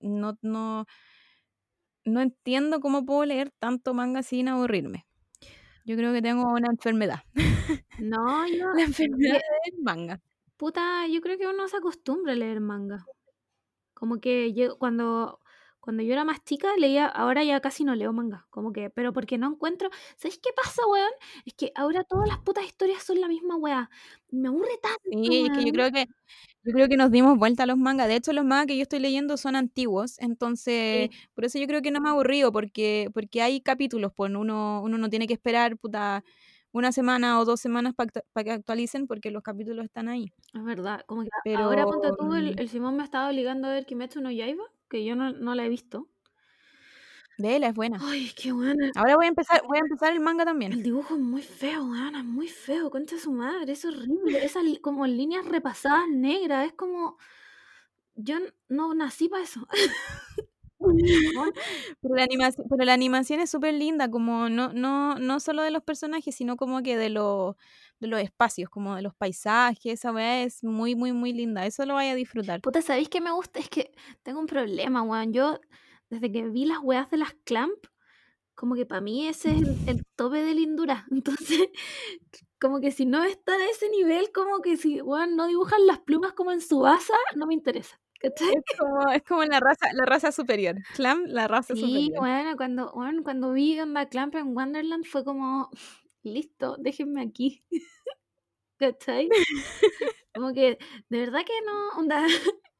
no, 0.00 0.36
no, 0.42 0.84
no 2.04 2.20
entiendo 2.20 2.80
cómo 2.80 3.04
puedo 3.06 3.24
leer 3.24 3.50
tanto 3.58 3.94
manga 3.94 4.22
sin 4.22 4.48
aburrirme. 4.48 5.06
Yo 5.84 5.96
creo 5.96 6.12
que 6.12 6.22
tengo 6.22 6.52
una 6.52 6.68
enfermedad, 6.70 7.20
No, 7.98 8.46
yo, 8.48 8.66
la 8.72 8.82
enfermedad 8.82 9.40
del 9.66 9.82
manga. 9.82 10.20
puta, 10.56 11.06
yo 11.08 11.20
creo 11.20 11.38
que 11.38 11.46
uno 11.48 11.68
se 11.68 11.76
acostumbra 11.78 12.32
a 12.32 12.36
leer 12.36 12.60
manga. 12.60 13.08
Como 13.94 14.20
que 14.20 14.52
yo, 14.54 14.78
cuando, 14.78 15.40
cuando 15.80 16.02
yo 16.02 16.12
era 16.12 16.24
más 16.24 16.42
chica 16.44 16.68
leía, 16.78 17.06
ahora 17.06 17.44
ya 17.44 17.60
casi 17.60 17.84
no 17.84 17.94
leo 17.94 18.12
manga. 18.12 18.46
Como 18.50 18.72
que, 18.72 18.90
pero 18.90 19.12
porque 19.12 19.38
no 19.38 19.48
encuentro. 19.48 19.90
¿Sabes 20.16 20.38
qué 20.38 20.50
pasa, 20.56 20.86
weón? 20.86 21.10
Es 21.44 21.54
que 21.54 21.72
ahora 21.74 22.04
todas 22.04 22.28
las 22.28 22.38
putas 22.38 22.64
historias 22.64 23.02
son 23.02 23.20
la 23.20 23.28
misma 23.28 23.56
weá. 23.56 23.90
Me 24.30 24.48
aburre 24.48 24.78
tanto. 24.82 25.00
Sí, 25.10 25.46
es 25.46 25.58
que 25.58 25.64
yo 25.66 25.72
creo 25.72 25.90
que 25.92 26.06
yo 26.64 26.72
creo 26.72 26.88
que 26.88 26.96
nos 26.96 27.10
dimos 27.10 27.38
vuelta 27.38 27.62
a 27.64 27.66
los 27.66 27.78
mangas. 27.78 28.08
De 28.08 28.16
hecho, 28.16 28.32
los 28.32 28.44
mangas 28.44 28.66
que 28.66 28.76
yo 28.76 28.82
estoy 28.82 29.00
leyendo 29.00 29.36
son 29.36 29.56
antiguos, 29.56 30.18
entonces 30.18 31.10
por 31.34 31.44
eso 31.44 31.58
yo 31.58 31.66
creo 31.66 31.82
que 31.82 31.90
no 31.90 32.00
me 32.00 32.08
ha 32.08 32.12
aburrido, 32.12 32.52
porque 32.52 33.08
porque 33.14 33.42
hay 33.42 33.60
capítulos, 33.60 34.12
pues 34.14 34.30
uno 34.30 34.82
uno 34.82 34.98
no 34.98 35.08
tiene 35.08 35.26
que 35.26 35.34
esperar 35.34 35.76
puta 35.78 36.22
una 36.72 36.92
semana 36.92 37.40
o 37.40 37.44
dos 37.44 37.60
semanas 37.60 37.94
para 37.94 38.44
que 38.44 38.50
actualicen 38.50 39.06
porque 39.06 39.30
los 39.30 39.42
capítulos 39.42 39.84
están 39.84 40.08
ahí. 40.08 40.32
Es 40.54 40.64
verdad, 40.64 41.02
como 41.06 41.22
que 41.22 41.30
Pero, 41.44 41.64
ahora 41.64 41.84
ponte 41.84 42.10
tú, 42.18 42.34
el, 42.34 42.54
mm, 42.54 42.58
el 42.58 42.68
Simón 42.68 42.96
me 42.96 43.04
estaba 43.04 43.28
obligando 43.28 43.68
a 43.68 43.72
ver 43.72 43.86
Kimetsu 43.86 44.20
no 44.20 44.30
Yaiba, 44.30 44.64
que 44.88 45.04
yo 45.04 45.16
no, 45.16 45.32
no 45.32 45.54
la 45.54 45.64
he 45.64 45.68
visto. 45.68 46.08
Vela, 47.40 47.68
es 47.68 47.74
buena. 47.74 47.98
Ay, 48.02 48.30
qué 48.36 48.52
buena. 48.52 48.90
Ahora 48.96 49.16
voy 49.16 49.26
a 49.26 49.28
empezar, 49.28 49.62
voy 49.66 49.78
a 49.78 49.80
empezar 49.80 50.12
el 50.12 50.20
manga 50.20 50.44
también. 50.44 50.72
El 50.72 50.82
dibujo 50.82 51.14
es 51.14 51.20
muy 51.20 51.42
feo, 51.42 51.84
weón, 51.84 52.14
es 52.14 52.24
muy 52.24 52.48
feo, 52.48 52.90
concha 52.90 53.18
su 53.18 53.32
madre, 53.32 53.72
es 53.72 53.84
horrible. 53.84 54.44
Esas 54.44 54.64
como 54.80 55.06
líneas 55.06 55.44
repasadas 55.46 56.08
negras, 56.08 56.66
es 56.66 56.72
como. 56.72 57.16
Yo 58.14 58.36
no 58.68 58.92
nací 58.94 59.28
para 59.28 59.42
eso. 59.42 59.66
Pero 60.80 62.14
la 62.14 62.24
animación, 62.24 62.66
pero 62.68 62.84
la 62.84 62.94
animación 62.94 63.40
es 63.40 63.50
súper 63.50 63.74
linda, 63.74 64.10
como 64.10 64.48
no, 64.48 64.72
no, 64.72 65.16
no 65.16 65.40
solo 65.40 65.62
de 65.62 65.70
los 65.70 65.82
personajes, 65.82 66.34
sino 66.34 66.56
como 66.56 66.82
que 66.82 66.96
de 66.96 67.10
los, 67.10 67.56
de 68.00 68.06
los 68.06 68.20
espacios, 68.20 68.70
como 68.70 68.96
de 68.96 69.02
los 69.02 69.14
paisajes, 69.14 69.92
esa 69.92 70.12
weá 70.12 70.42
es 70.42 70.64
muy, 70.64 70.94
muy, 70.94 71.12
muy 71.12 71.32
linda. 71.32 71.66
Eso 71.66 71.84
lo 71.84 71.94
vaya 71.94 72.12
a 72.12 72.14
disfrutar. 72.14 72.60
Puta, 72.62 72.80
¿sabéis 72.80 73.08
qué 73.10 73.20
me 73.20 73.30
gusta? 73.30 73.60
Es 73.60 73.68
que 73.68 73.92
tengo 74.22 74.40
un 74.40 74.46
problema, 74.46 75.02
weón. 75.02 75.32
Yo, 75.32 75.60
desde 76.10 76.30
que 76.30 76.48
vi 76.48 76.66
las 76.66 76.78
weas 76.82 77.10
de 77.10 77.16
las 77.16 77.34
Clamp, 77.44 77.86
como 78.54 78.74
que 78.74 78.84
para 78.84 79.00
mí 79.00 79.26
ese 79.26 79.52
es 79.52 79.58
el, 79.58 79.88
el 79.88 80.06
tope 80.16 80.42
de 80.42 80.54
lindura. 80.54 81.06
Entonces, 81.10 81.68
como 82.60 82.80
que 82.80 82.90
si 82.90 83.06
no 83.06 83.24
está 83.24 83.54
a 83.54 83.70
ese 83.70 83.88
nivel, 83.88 84.30
como 84.32 84.60
que 84.60 84.76
si, 84.76 84.96
no 84.96 85.46
dibujan 85.46 85.86
las 85.86 86.00
plumas 86.00 86.34
como 86.34 86.52
en 86.52 86.60
su 86.60 86.86
asa, 86.86 87.14
no 87.34 87.46
me 87.46 87.54
interesa. 87.54 87.98
¿Cachai? 88.20 88.50
Es 88.50 88.78
como, 88.78 89.10
es 89.10 89.22
como 89.22 89.44
la 89.44 89.60
raza, 89.60 89.86
la 89.94 90.04
raza 90.04 90.30
superior. 90.30 90.76
Clam, 90.94 91.24
la 91.24 91.48
raza 91.48 91.74
Sí, 91.74 91.80
superior. 91.80 92.18
bueno, 92.18 92.56
cuando, 92.56 92.92
bueno, 92.92 93.22
cuando 93.22 93.52
vi 93.52 93.80
onda 93.80 94.10
Clamp 94.10 94.34
en 94.34 94.54
Wonderland 94.54 95.06
fue 95.06 95.24
como, 95.24 95.70
listo, 96.22 96.76
déjenme 96.78 97.22
aquí. 97.22 97.64
¿Cachai? 98.78 99.28
Como 100.34 100.52
que, 100.52 100.78
de 101.08 101.18
verdad 101.18 101.40
que 101.46 101.52
no, 101.66 101.98
onda, 101.98 102.26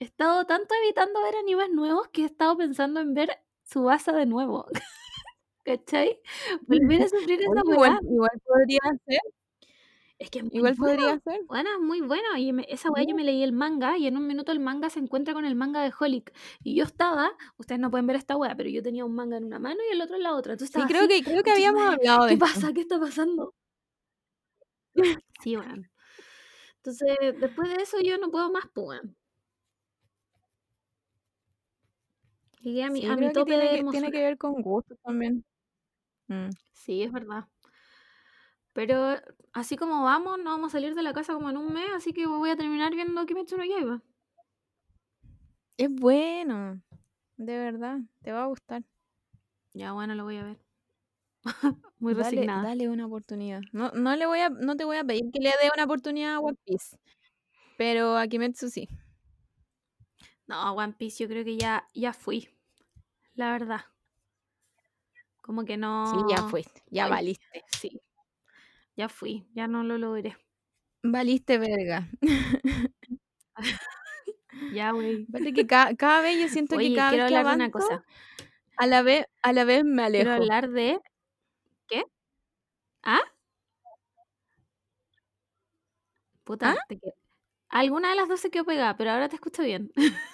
he 0.01 0.05
estado 0.07 0.47
tanto 0.47 0.75
evitando 0.83 1.23
ver 1.23 1.37
animes 1.37 1.71
nuevos 1.71 2.09
que 2.09 2.23
he 2.23 2.27
estado 2.27 2.57
pensando 2.57 3.01
en 3.01 3.15
ver 3.15 3.31
Subasa 3.65 4.13
de 4.13 4.27
nuevo. 4.27 4.67
¿Cachai? 5.65 6.21
Volver 6.69 7.03
a 7.03 7.09
sufrir 7.09 7.41
esa 7.43 7.63
igual, 7.73 7.99
igual 8.11 8.31
podría 8.47 8.81
ser, 9.07 9.21
Es 10.19 10.31
que 10.31 10.41
igual 10.53 10.75
bueno. 10.77 11.03
podría 11.03 11.19
ser. 11.21 11.41
Bueno, 11.47 11.71
es 11.75 11.81
muy 11.81 12.01
bueno. 12.03 12.37
Y 12.37 12.53
me- 12.53 12.67
esa 12.69 12.91
weá 12.91 13.05
yo 13.05 13.15
me 13.17 13.25
leí 13.25 13.43
el 13.43 13.53
manga 13.53 13.97
y 13.99 14.07
en 14.07 14.17
un 14.17 14.27
minuto 14.27 14.53
el 14.53 14.61
manga 14.61 14.91
se 14.91 14.99
encuentra 15.01 15.33
con 15.35 15.45
el 15.47 15.55
manga 15.57 15.83
de 15.83 15.93
Holic. 15.99 16.33
Y 16.63 16.75
yo 16.77 16.85
estaba, 16.85 17.33
ustedes 17.57 17.81
no 17.81 17.91
pueden 17.91 18.07
ver 18.07 18.17
esta 18.17 18.37
weá, 18.37 18.55
pero 18.57 18.69
yo 18.69 18.83
tenía 18.83 19.05
un 19.05 19.15
manga 19.15 19.37
en 19.39 19.45
una 19.45 19.59
mano 19.59 19.81
y 19.91 19.95
el 19.95 20.01
otro 20.03 20.17
en 20.17 20.23
la 20.25 20.35
otra. 20.35 20.53
Entonces 20.53 20.75
Sí, 20.75 20.87
creo 20.87 21.03
así, 21.03 21.09
que, 21.09 21.23
creo 21.25 21.43
que 21.43 21.51
"Concha 21.51 21.55
su 21.55 21.63
habíamos 21.63 21.83
hablado 21.95 22.25
de 22.27 22.35
¿Qué 22.35 22.35
esto. 22.35 22.61
pasa? 22.61 22.73
¿Qué 22.75 22.81
está 22.83 22.99
pasando? 23.01 23.55
Sí, 25.43 25.57
bueno. 25.57 25.83
Entonces, 26.79 27.17
después 27.39 27.69
de 27.71 27.83
eso 27.83 27.99
yo 28.03 28.19
no 28.19 28.31
puedo 28.31 28.51
más, 28.53 28.65
pues. 28.75 29.01
Llegué 32.61 32.85
a 32.85 32.91
mi, 32.91 33.01
Sí, 33.01 33.07
a 33.07 33.17
mi 33.17 33.17
creo 33.17 33.29
que 33.29 33.35
tope 33.35 33.51
tiene, 33.51 33.65
de 33.65 33.71
que 33.71 33.79
hermosura. 33.79 34.01
tiene 34.03 34.19
que 34.19 34.25
ver 34.25 34.39
con 34.39 34.63
gusto 34.63 34.95
también. 35.05 35.45
Mm. 36.29 36.51
Sí, 36.73 37.03
es 37.03 37.13
verdad. 37.13 37.45
Pero 38.73 39.15
así 39.53 39.77
como 39.77 40.05
vamos, 40.05 40.39
no 40.39 40.51
vamos 40.51 40.69
a 40.69 40.79
salir 40.79 40.95
de 40.95 41.03
la 41.03 41.13
casa 41.13 41.35
como 41.35 41.51
en 41.51 41.57
un 41.57 41.73
mes, 41.73 41.87
así 41.95 42.13
que 42.13 42.27
voy 42.27 42.51
a 42.51 42.57
terminar 42.57 42.95
viendo 42.95 43.27
Kimetsu 43.27 43.57
no 43.57 43.65
Yaiba. 43.65 44.03
Es 45.77 45.89
bueno, 45.91 46.81
de 47.37 47.59
verdad, 47.59 47.99
te 48.23 48.33
va 48.33 48.45
a 48.45 48.47
gustar. 48.47 48.83
Ya, 49.75 49.93
bueno, 49.93 50.15
lo 50.15 50.25
voy 50.25 50.37
a 50.37 50.45
ver. 50.45 50.59
Muy 51.99 52.15
Dale, 52.15 52.25
resignada. 52.25 52.63
dale 52.63 52.89
una 52.89 53.07
oportunidad. 53.07 53.61
No, 53.73 53.91
no, 53.93 54.17
le 54.17 54.27
voy 54.27 54.41
a, 54.41 54.49
no 54.51 54.77
te 54.77 54.85
voy 54.85 54.97
a 54.99 55.05
pedir 55.05 55.31
que 55.33 55.41
le 55.41 55.51
dé 55.51 55.71
una 55.75 55.85
oportunidad 55.85 56.35
a 56.35 56.41
One 56.41 56.57
Piece, 56.65 56.97
pero 57.77 58.17
a 58.17 58.27
Kimetsu 58.29 58.71
sí. 58.71 58.89
No, 60.51 60.73
One 60.73 60.95
Piece 60.95 61.23
yo 61.23 61.29
creo 61.29 61.45
que 61.45 61.57
ya, 61.57 61.89
ya 61.95 62.13
fui. 62.13 62.49
La 63.35 63.53
verdad. 63.53 63.83
Como 65.41 65.65
que 65.65 65.77
no... 65.77 66.11
Sí, 66.11 66.17
ya 66.29 66.43
fuiste, 66.49 66.83
ya 66.91 67.05
Ay. 67.05 67.11
valiste. 67.11 67.65
Sí. 67.81 68.01
Ya 68.97 69.09
fui. 69.09 69.47
Ya 69.55 69.69
no 69.69 69.85
lo 69.85 69.97
logré. 69.97 70.37
Valiste 71.05 71.57
verga. 71.59 72.09
Ya, 74.73 74.91
güey. 74.93 75.27
Que 75.55 75.67
ca- 75.67 75.95
cada 75.97 76.21
vez 76.23 76.41
yo 76.41 76.49
siento 76.49 76.77
Oye, 76.77 76.89
que 76.91 76.95
cada 76.97 77.11
quiero 77.11 77.25
vez 77.25 77.31
que 77.33 77.37
hablar 77.37 77.51
de 77.59 77.65
una 77.65 77.65
avanzo, 77.71 77.89
cosa. 77.89 78.05
a 78.77 78.87
la 78.87 79.03
vez, 79.03 79.27
a 79.43 79.53
la 79.53 79.65
vez 79.65 79.85
me 79.85 80.03
alejo. 80.03 80.25
Quiero 80.25 80.43
hablar 80.43 80.71
de... 80.71 81.01
¿Qué? 81.89 82.05
¿Ah? 83.03 83.21
Puta, 86.45 86.71
¿Ah? 86.73 86.77
te 86.89 86.99
que- 86.99 87.15
Alguna 87.69 88.11
de 88.11 88.17
las 88.17 88.29
dos 88.29 88.41
se 88.41 88.51
quedó 88.51 88.65
pegada, 88.65 88.97
pero 88.97 89.11
ahora 89.13 89.29
te 89.29 89.37
escucho 89.37 89.63
bien. 89.63 89.93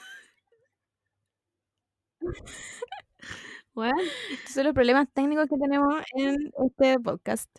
Bueno, 3.75 3.95
Estos 4.31 4.53
son 4.55 4.65
los 4.65 4.75
problemas 4.75 5.07
técnicos 5.13 5.47
que 5.49 5.57
tenemos 5.59 6.03
en 6.15 6.51
este 6.67 6.99
podcast. 7.01 7.51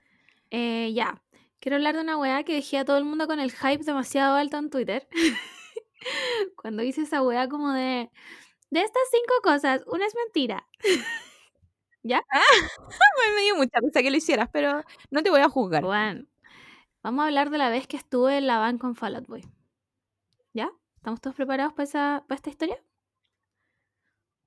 eh, 0.51 0.91
ya. 0.93 1.21
Quiero 1.59 1.77
hablar 1.77 1.95
de 1.95 2.01
una 2.01 2.17
weá 2.17 2.43
que 2.43 2.53
dejé 2.53 2.77
a 2.77 2.85
todo 2.85 2.97
el 2.97 3.05
mundo 3.05 3.27
con 3.27 3.39
el 3.39 3.51
hype 3.51 3.83
demasiado 3.83 4.35
alto 4.35 4.57
en 4.57 4.69
Twitter. 4.69 5.07
Cuando 6.55 6.83
hice 6.83 7.01
esa 7.01 7.21
weá 7.23 7.47
como 7.49 7.71
de... 7.73 8.11
De 8.71 8.81
estas 8.81 9.03
cinco 9.11 9.33
cosas, 9.43 9.83
una 9.87 10.05
es 10.05 10.15
mentira. 10.15 10.67
Bueno, 13.17 13.35
me 13.35 13.41
dio 13.43 13.55
mucha 13.55 13.79
risa 13.81 14.01
que 14.01 14.11
lo 14.11 14.17
hicieras, 14.17 14.49
pero 14.51 14.83
no 15.11 15.23
te 15.23 15.29
voy 15.29 15.41
a 15.41 15.49
juzgar. 15.49 15.83
Bueno, 15.83 16.25
vamos 17.03 17.23
a 17.23 17.27
hablar 17.27 17.49
de 17.51 17.57
la 17.59 17.69
vez 17.69 17.87
que 17.87 17.97
estuve 17.97 18.37
en 18.37 18.47
la 18.47 18.59
van 18.59 18.77
con 18.79 18.95
Fall 18.95 19.15
Out 19.17 19.27
Boy. 19.27 19.45
¿Ya? 20.53 20.71
¿Estamos 20.97 21.21
todos 21.21 21.35
preparados 21.37 21.73
para, 21.73 21.83
esa, 21.85 22.25
para 22.27 22.35
esta 22.35 22.49
historia? 22.49 22.83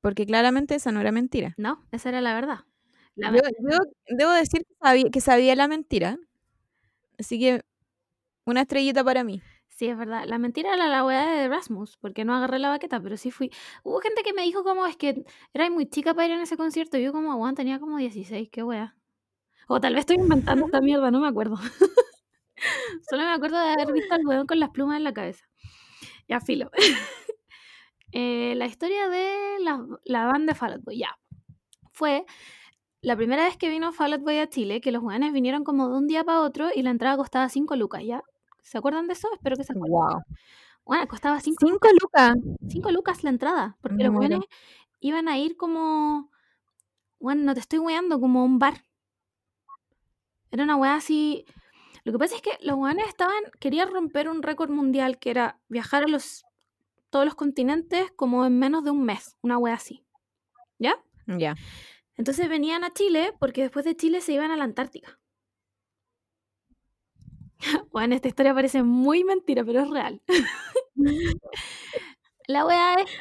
Porque 0.00 0.26
claramente 0.26 0.74
esa 0.74 0.92
no 0.92 1.00
era 1.00 1.12
mentira. 1.12 1.54
No, 1.56 1.86
esa 1.92 2.08
era 2.08 2.20
la 2.20 2.34
verdad. 2.34 2.60
La 3.14 3.30
Yo, 3.32 3.42
yo 3.42 3.78
debo 4.16 4.32
decir 4.32 4.64
que 4.66 4.74
sabía, 4.82 5.10
que 5.10 5.20
sabía 5.20 5.54
la 5.56 5.68
mentira. 5.68 6.18
Así 7.18 7.38
que 7.38 7.62
una 8.46 8.62
estrellita 8.62 9.04
para 9.04 9.24
mí. 9.24 9.42
Sí, 9.68 9.88
es 9.88 9.96
verdad. 9.96 10.24
La 10.26 10.38
mentira 10.38 10.74
era 10.74 10.88
la 10.88 11.04
weá 11.04 11.26
de 11.26 11.44
Erasmus, 11.44 11.96
porque 11.98 12.24
no 12.24 12.34
agarré 12.34 12.58
la 12.58 12.68
baqueta, 12.68 13.00
pero 13.00 13.16
sí 13.16 13.30
fui. 13.30 13.50
Hubo 13.82 14.00
gente 14.00 14.22
que 14.22 14.32
me 14.34 14.42
dijo 14.42 14.62
como 14.62 14.86
es 14.86 14.96
que 14.96 15.24
era 15.54 15.70
muy 15.70 15.86
chica 15.86 16.14
para 16.14 16.26
ir 16.26 16.32
en 16.32 16.40
ese 16.40 16.56
concierto. 16.56 16.98
y 16.98 17.02
Yo 17.02 17.12
como, 17.12 17.34
Juan, 17.36 17.54
tenía 17.54 17.78
como 17.78 17.96
16, 17.96 18.50
qué 18.50 18.62
weá. 18.62 18.96
O 19.68 19.80
tal 19.80 19.94
vez 19.94 20.00
estoy 20.00 20.16
inventando 20.16 20.66
esta 20.66 20.80
mierda, 20.82 21.10
no 21.10 21.20
me 21.20 21.28
acuerdo. 21.28 21.56
Solo 23.08 23.22
me 23.22 23.30
acuerdo 23.32 23.58
de 23.58 23.70
haber 23.70 23.92
visto 23.92 24.14
al 24.14 24.26
weón 24.26 24.46
con 24.46 24.60
las 24.60 24.70
plumas 24.70 24.96
en 24.98 25.04
la 25.04 25.14
cabeza. 25.14 25.46
Ya, 26.28 26.40
filo. 26.40 26.70
Eh, 28.12 28.54
la 28.56 28.66
historia 28.66 29.08
de 29.08 29.58
la, 29.60 29.86
la 30.04 30.26
banda 30.26 30.52
de 30.52 30.58
Fall 30.58 30.72
Out 30.74 30.84
Boy, 30.84 30.98
ya. 30.98 31.18
Fue 31.92 32.24
la 33.02 33.16
primera 33.16 33.44
vez 33.44 33.56
que 33.56 33.68
vino 33.70 33.92
Fall 33.92 34.14
Out 34.14 34.22
Boy 34.22 34.38
a 34.38 34.48
Chile, 34.48 34.80
que 34.80 34.92
los 34.92 35.02
weones 35.02 35.32
vinieron 35.32 35.64
como 35.64 35.88
de 35.88 35.96
un 35.98 36.06
día 36.06 36.24
para 36.24 36.40
otro 36.42 36.68
y 36.74 36.82
la 36.82 36.90
entrada 36.90 37.16
costaba 37.16 37.48
5 37.48 37.76
lucas, 37.76 38.02
¿ya? 38.04 38.22
¿Se 38.62 38.78
acuerdan 38.78 39.06
de 39.06 39.14
eso? 39.14 39.28
Espero 39.34 39.56
que 39.56 39.64
se 39.64 39.72
acuerden. 39.72 39.92
Wow. 39.92 40.22
Bueno, 40.84 41.06
costaba 41.08 41.40
5 41.40 41.56
Cinco 41.66 41.88
lucas. 42.00 42.34
cinco 42.68 42.90
lucas 42.90 43.22
la 43.24 43.30
entrada, 43.30 43.76
porque 43.80 43.98
Me 43.98 44.04
los 44.04 44.14
weones 44.14 44.40
iban 45.00 45.28
a 45.28 45.38
ir 45.38 45.56
como, 45.56 46.30
bueno, 47.20 47.42
no 47.44 47.54
te 47.54 47.60
estoy 47.60 47.78
weando, 47.78 48.20
como 48.20 48.40
a 48.40 48.44
un 48.44 48.58
bar. 48.58 48.84
Era 50.50 50.64
una 50.64 50.76
weá 50.76 50.94
así. 50.94 51.44
Lo 52.04 52.12
que 52.12 52.18
pasa 52.18 52.36
es 52.36 52.42
que 52.42 52.50
los 52.62 52.76
weones 52.76 53.06
estaban, 53.08 53.42
querían 53.60 53.90
romper 53.90 54.28
un 54.28 54.42
récord 54.42 54.70
mundial 54.70 55.18
que 55.18 55.30
era 55.30 55.60
viajar 55.68 56.04
a 56.04 56.08
los 56.08 56.44
todos 57.10 57.24
los 57.24 57.34
continentes 57.34 58.10
como 58.12 58.44
en 58.46 58.58
menos 58.58 58.84
de 58.84 58.90
un 58.90 59.04
mes, 59.04 59.36
una 59.42 59.58
weá 59.58 59.74
así. 59.74 60.04
¿Ya? 60.78 60.94
Ya. 61.26 61.54
Entonces 62.16 62.48
venían 62.48 62.84
a 62.84 62.92
Chile 62.92 63.34
porque 63.38 63.62
después 63.62 63.84
de 63.84 63.96
Chile 63.96 64.20
se 64.20 64.32
iban 64.32 64.50
a 64.50 64.56
la 64.56 64.64
Antártica. 64.64 65.18
Bueno, 67.92 68.14
esta 68.14 68.28
historia 68.28 68.54
parece 68.54 68.82
muy 68.82 69.22
mentira, 69.24 69.64
pero 69.64 69.80
es 69.82 69.90
real. 69.90 70.22
La 72.46 72.64
weá 72.66 72.94
es. 72.94 73.20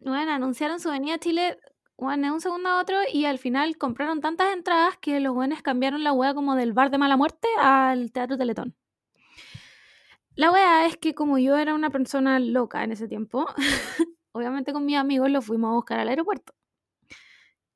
Bueno, 0.00 0.32
anunciaron 0.32 0.78
su 0.80 0.90
venida 0.90 1.14
a 1.14 1.18
Chile 1.18 1.58
bueno, 1.96 2.26
de 2.26 2.32
un 2.32 2.40
segundo 2.40 2.68
a 2.68 2.80
otro 2.80 2.96
y 3.12 3.24
al 3.24 3.38
final 3.38 3.76
compraron 3.78 4.20
tantas 4.20 4.52
entradas 4.52 4.96
que 4.98 5.20
los 5.20 5.34
buenos 5.34 5.62
cambiaron 5.62 6.02
la 6.02 6.12
wea 6.12 6.34
como 6.34 6.54
del 6.56 6.72
bar 6.72 6.90
de 6.90 6.98
mala 6.98 7.16
muerte 7.16 7.48
al 7.58 8.10
Teatro 8.12 8.36
Teletón. 8.36 8.74
La 10.36 10.50
wea 10.50 10.86
es 10.86 10.96
que 10.96 11.14
como 11.14 11.38
yo 11.38 11.56
era 11.56 11.74
una 11.74 11.90
persona 11.90 12.40
loca 12.40 12.82
en 12.82 12.92
ese 12.92 13.06
tiempo, 13.06 13.46
obviamente 14.32 14.72
con 14.72 14.84
mis 14.84 14.96
amigos 14.96 15.30
lo 15.30 15.42
fuimos 15.42 15.70
a 15.70 15.74
buscar 15.74 16.00
al 16.00 16.08
aeropuerto. 16.08 16.52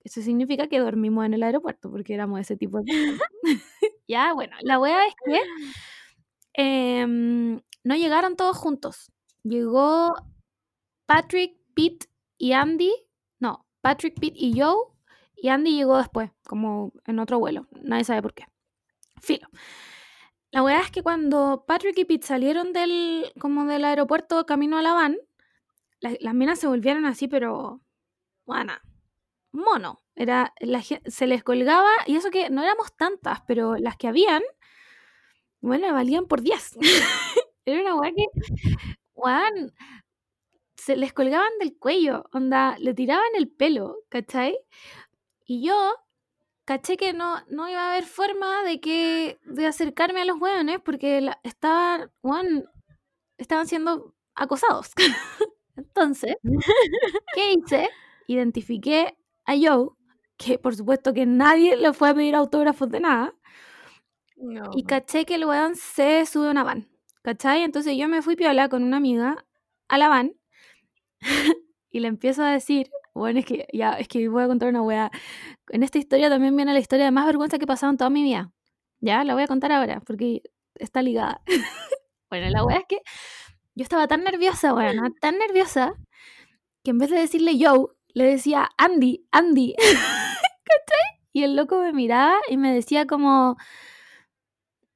Eso 0.02 0.22
significa 0.22 0.68
que 0.68 0.78
dormimos 0.78 1.26
en 1.26 1.34
el 1.34 1.42
aeropuerto 1.42 1.90
porque 1.90 2.14
éramos 2.14 2.40
ese 2.40 2.56
tipo 2.56 2.80
de 2.80 3.18
ya, 4.08 4.32
bueno, 4.32 4.56
la 4.62 4.78
wea 4.78 5.06
es 5.06 5.14
que 5.24 5.40
em, 6.54 7.60
no 7.84 7.94
llegaron 7.94 8.36
todos 8.36 8.56
juntos. 8.56 9.12
Llegó 9.42 10.14
Patrick, 11.06 11.56
Pete 11.74 12.06
y 12.38 12.52
Andy. 12.52 12.92
No, 13.38 13.66
Patrick, 13.80 14.18
Pete 14.18 14.36
y 14.36 14.58
Joe. 14.60 14.76
Y 15.36 15.48
Andy 15.48 15.76
llegó 15.76 15.96
después, 15.98 16.30
como 16.44 16.92
en 17.06 17.20
otro 17.20 17.38
vuelo. 17.38 17.68
Nadie 17.82 18.04
sabe 18.04 18.22
por 18.22 18.34
qué. 18.34 18.44
Filo. 19.20 19.48
La 20.50 20.62
weá 20.62 20.80
es 20.80 20.90
que 20.90 21.02
cuando 21.02 21.64
Patrick 21.66 21.98
y 21.98 22.04
Pete 22.04 22.26
salieron 22.26 22.72
del, 22.72 23.32
como 23.40 23.64
del 23.66 23.84
aeropuerto 23.84 24.46
camino 24.46 24.78
a 24.78 24.82
la 24.82 24.94
van, 24.94 25.16
la- 26.00 26.16
las 26.20 26.34
minas 26.34 26.58
se 26.60 26.68
volvieron 26.68 27.06
así, 27.06 27.28
pero, 27.28 27.82
bueno, 28.46 28.74
mono. 29.52 30.00
Era, 30.16 30.54
la, 30.60 30.82
se 30.82 31.26
les 31.28 31.44
colgaba, 31.44 31.90
y 32.06 32.16
eso 32.16 32.30
que 32.30 32.50
no 32.50 32.62
éramos 32.62 32.96
tantas, 32.96 33.42
pero 33.48 33.76
las 33.76 33.96
que 33.96 34.08
habían, 34.08 34.42
bueno, 35.60 35.92
valían 35.92 36.26
por 36.26 36.40
10. 36.42 36.76
Era 37.64 37.80
una 37.82 37.96
weá 37.96 38.12
que, 38.14 38.26
weón, 39.14 39.72
se 40.76 40.96
les 40.96 41.12
colgaban 41.12 41.50
del 41.60 41.76
cuello, 41.78 42.24
onda, 42.32 42.76
le 42.78 42.94
tiraban 42.94 43.28
el 43.36 43.48
pelo, 43.48 43.98
¿cachai? 44.08 44.58
Y 45.46 45.66
yo 45.66 45.94
caché 46.68 46.98
que 46.98 47.14
no, 47.14 47.36
no 47.48 47.66
iba 47.66 47.80
a 47.80 47.90
haber 47.92 48.04
forma 48.04 48.62
de 48.62 48.78
que 48.78 49.38
de 49.46 49.66
acercarme 49.66 50.20
a 50.20 50.26
los 50.26 50.38
hueones 50.38 50.78
porque 50.84 51.22
la- 51.22 51.40
estaban, 51.42 52.10
weón, 52.22 52.68
estaban 53.38 53.66
siendo 53.66 54.14
acosados. 54.34 54.90
Entonces, 55.76 56.36
¿qué 57.34 57.52
hice? 57.54 57.88
Identifiqué 58.26 59.16
a 59.46 59.54
Joe, 59.56 59.88
que 60.36 60.58
por 60.58 60.76
supuesto 60.76 61.14
que 61.14 61.24
nadie 61.24 61.74
le 61.78 61.94
fue 61.94 62.10
a 62.10 62.14
pedir 62.14 62.34
autógrafos 62.34 62.90
de 62.90 63.00
nada, 63.00 63.34
No. 64.36 64.68
y 64.74 64.84
caché 64.84 65.24
que 65.24 65.36
el 65.36 65.46
weón 65.46 65.74
se 65.74 66.26
sube 66.26 66.48
a 66.48 66.50
una 66.50 66.64
van, 66.64 66.86
¿cachai? 67.22 67.62
Entonces 67.62 67.96
yo 67.96 68.08
me 68.08 68.20
fui 68.20 68.36
piola 68.36 68.68
con 68.68 68.82
una 68.84 68.98
amiga 68.98 69.46
a 69.88 69.96
la 69.96 70.08
van 70.08 70.34
y 71.90 72.00
le 72.00 72.08
empiezo 72.08 72.42
a 72.42 72.50
decir, 72.52 72.90
bueno, 73.14 73.40
es 73.40 73.46
que 73.46 73.66
ya, 73.72 73.92
es 73.92 74.08
que 74.08 74.28
voy 74.28 74.42
a 74.44 74.46
contar 74.46 74.68
una 74.68 74.82
wea. 74.82 75.10
En 75.70 75.82
esta 75.82 75.98
historia 75.98 76.28
también 76.28 76.56
viene 76.56 76.72
la 76.72 76.78
historia 76.78 77.06
de 77.06 77.10
más 77.10 77.26
vergüenza 77.26 77.58
que 77.58 77.64
he 77.64 77.66
pasado 77.66 77.90
en 77.90 77.98
toda 77.98 78.10
mi 78.10 78.22
vida. 78.22 78.52
Ya, 79.00 79.24
la 79.24 79.34
voy 79.34 79.44
a 79.44 79.46
contar 79.46 79.72
ahora, 79.72 80.00
porque 80.00 80.42
está 80.74 81.02
ligada. 81.02 81.42
bueno, 82.30 82.48
la 82.50 82.64
wea 82.64 82.78
es 82.78 82.84
que 82.88 82.98
yo 83.74 83.82
estaba 83.82 84.08
tan 84.08 84.24
nerviosa, 84.24 84.74
weón, 84.74 85.14
tan 85.20 85.38
nerviosa, 85.38 85.94
que 86.82 86.90
en 86.90 86.98
vez 86.98 87.10
de 87.10 87.18
decirle 87.18 87.58
yo, 87.58 87.94
le 88.08 88.24
decía 88.24 88.68
Andy, 88.76 89.26
Andy. 89.30 89.74
¿Cachai? 89.78 91.20
Y 91.32 91.44
el 91.44 91.54
loco 91.54 91.80
me 91.80 91.92
miraba 91.92 92.36
y 92.48 92.56
me 92.56 92.74
decía 92.74 93.06
como, 93.06 93.56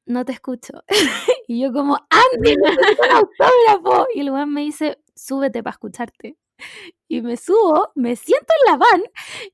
no 0.07 0.25
te 0.25 0.33
escucho. 0.33 0.83
y 1.49 1.61
yo 1.61 1.73
como, 1.73 1.97
Andy, 2.11 2.57
necesito 2.57 3.03
un 3.03 3.17
autógrafo. 3.17 4.07
Y 4.15 4.21
el 4.21 4.31
weón 4.31 4.53
me 4.53 4.63
dice, 4.63 4.99
súbete 5.15 5.63
para 5.63 5.75
escucharte. 5.75 6.37
Y 7.09 7.21
me 7.23 7.37
subo, 7.37 7.93
me 7.95 8.17
siento 8.17 8.47
en 8.61 8.73
la 8.73 8.79
van 8.79 9.03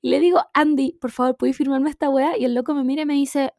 y 0.00 0.10
le 0.10 0.20
digo, 0.20 0.42
Andy, 0.54 0.92
por 1.00 1.10
favor, 1.10 1.36
¿puedes 1.36 1.56
firmarme 1.56 1.90
esta 1.90 2.08
weá? 2.08 2.36
Y 2.36 2.44
el 2.44 2.54
loco 2.54 2.74
me 2.74 2.84
mira 2.84 3.02
y 3.02 3.06
me 3.06 3.14
dice, 3.14 3.52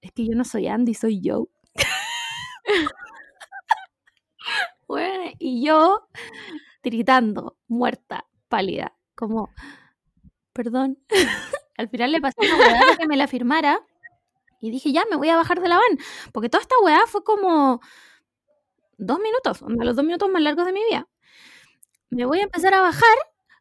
es 0.00 0.12
que 0.12 0.26
yo 0.26 0.34
no 0.34 0.44
soy 0.44 0.68
Andy, 0.68 0.94
soy 0.94 1.20
yo. 1.20 1.48
Bueno, 4.86 5.32
y 5.38 5.64
yo 5.64 6.08
gritando, 6.82 7.56
muerta, 7.68 8.26
pálida, 8.48 8.94
como, 9.14 9.50
perdón. 10.52 10.98
Al 11.78 11.88
final 11.88 12.12
le 12.12 12.20
pasé 12.20 12.36
una 12.40 12.56
weá 12.56 12.96
que 12.98 13.08
me 13.08 13.16
la 13.16 13.26
firmara 13.26 13.80
y 14.60 14.70
dije, 14.70 14.92
ya, 14.92 15.04
me 15.10 15.16
voy 15.16 15.28
a 15.28 15.36
bajar 15.36 15.60
de 15.60 15.68
la 15.68 15.76
van. 15.76 15.98
Porque 16.32 16.48
toda 16.48 16.62
esta 16.62 16.74
weá 16.84 17.00
fue 17.06 17.24
como 17.24 17.80
dos 18.96 19.18
minutos, 19.18 19.62
uno 19.62 19.76
de 19.78 19.84
los 19.84 19.96
dos 19.96 20.04
minutos 20.04 20.28
más 20.28 20.42
largos 20.42 20.66
de 20.66 20.72
mi 20.72 20.84
vida. 20.84 21.08
Me 22.12 22.26
voy 22.26 22.40
a 22.40 22.42
empezar 22.44 22.74
a 22.74 22.82
bajar, 22.82 23.16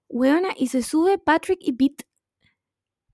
weona, 0.10 0.50
y 0.58 0.68
se 0.68 0.84
sube 0.84 1.18
Patrick 1.18 1.60
y 1.62 1.72
Pete 1.74 2.06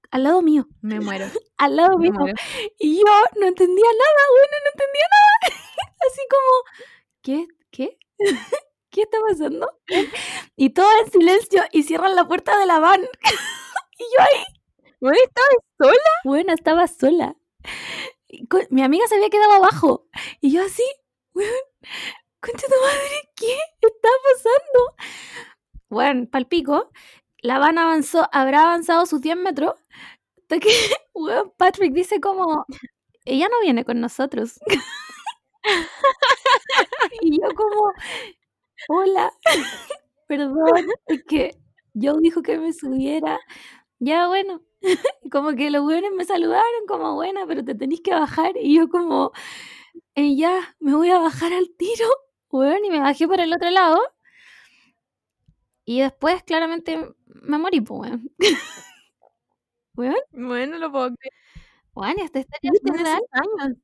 al 0.10 0.24
lado 0.24 0.42
mío, 0.42 0.68
Me 0.82 1.00
muero. 1.00 1.26
al 1.58 1.76
lado 1.76 1.98
Me 1.98 2.10
mío. 2.10 2.20
muero. 2.20 2.36
Y 2.80 2.98
yo 2.98 3.06
no 3.40 3.46
entendía 3.48 3.86
nada, 3.86 4.28
bueno, 4.32 4.58
no 4.64 4.72
entendía 4.74 5.08
nada. 5.12 5.56
Así 6.08 6.22
como, 6.30 6.86
¿qué? 7.22 7.48
¿Qué? 7.72 7.98
¿Qué 8.90 9.02
está 9.02 9.18
pasando? 9.30 9.70
Y 10.56 10.72
todo 10.72 10.88
en 11.06 11.12
silencio 11.12 11.62
y 11.72 11.84
cierran 11.84 12.16
la 12.16 12.28
puerta 12.28 12.58
de 12.58 12.66
la 12.66 12.80
van. 12.80 13.02
Y 13.04 14.04
yo 14.04 14.22
ahí, 14.22 14.44
Bueno, 15.00 15.18
¿estabas 15.24 15.58
sola? 15.78 16.12
bueno, 16.24 16.54
estaba 16.54 16.88
sola. 16.88 17.36
Mi 18.72 18.82
amiga 18.82 19.06
se 19.08 19.16
había 19.16 19.30
quedado 19.30 19.52
abajo. 19.54 20.08
Y 20.42 20.52
yo 20.52 20.64
así, 20.64 20.84
weón, 21.34 21.52
concha 22.42 22.68
madre, 22.70 23.30
¿qué 23.36 23.54
está 23.82 24.10
pasando? 24.34 24.96
Bueno, 25.90 26.28
palpico, 26.30 26.92
la 27.42 27.60
van 27.60 27.78
avanzó, 27.78 28.28
habrá 28.32 28.64
avanzado 28.64 29.06
sus 29.06 29.22
10 29.22 29.38
metros. 29.38 29.74
Que, 30.50 30.60
weón, 31.14 31.52
Patrick 31.58 31.94
dice 31.94 32.20
como, 32.22 32.66
ella 33.26 33.48
no 33.50 33.62
viene 33.62 33.86
con 33.86 34.00
nosotros. 34.02 34.60
y 37.22 37.40
yo 37.42 37.48
como, 37.56 37.94
hola, 38.90 39.34
perdón, 40.28 40.88
es 41.08 41.24
que 41.26 41.58
Joe 41.96 42.20
dijo 42.22 42.44
que 42.44 42.60
me 42.60 42.74
subiera. 42.74 43.40
Ya, 44.00 44.28
bueno, 44.28 44.62
como 45.32 45.54
que 45.56 45.70
los 45.72 45.86
weones 45.86 46.12
me 46.14 46.26
saludaron 46.26 46.86
como 46.88 47.16
buena, 47.16 47.46
pero 47.48 47.64
te 47.66 47.76
tenés 47.76 48.02
que 48.02 48.12
bajar. 48.14 48.54
Y 48.58 48.76
yo 48.78 48.90
como, 48.90 49.32
"Eh, 50.16 50.36
ya, 50.38 50.76
me 50.80 50.96
voy 50.96 51.10
a 51.12 51.20
bajar 51.20 51.54
al 51.54 51.70
tiro, 51.78 52.08
weón, 52.52 52.86
y 52.86 52.90
me 52.90 53.00
bajé 53.00 53.28
por 53.28 53.40
el 53.40 53.54
otro 53.54 53.70
lado. 53.70 54.00
Y 55.86 56.02
después, 56.02 56.44
claramente, 56.44 57.16
me 57.26 57.58
morí, 57.58 57.82
pues, 57.82 58.12
weón. 58.12 58.32
Weón, 59.96 60.16
Bueno, 60.32 60.78
lo 60.78 60.92
puedo 60.92 61.08
creer. 61.16 61.34
weón, 61.96 62.20
y 62.20 62.22
esta 62.22 62.40
historia 62.40 62.62
es 62.62 63.08
años. 63.32 63.78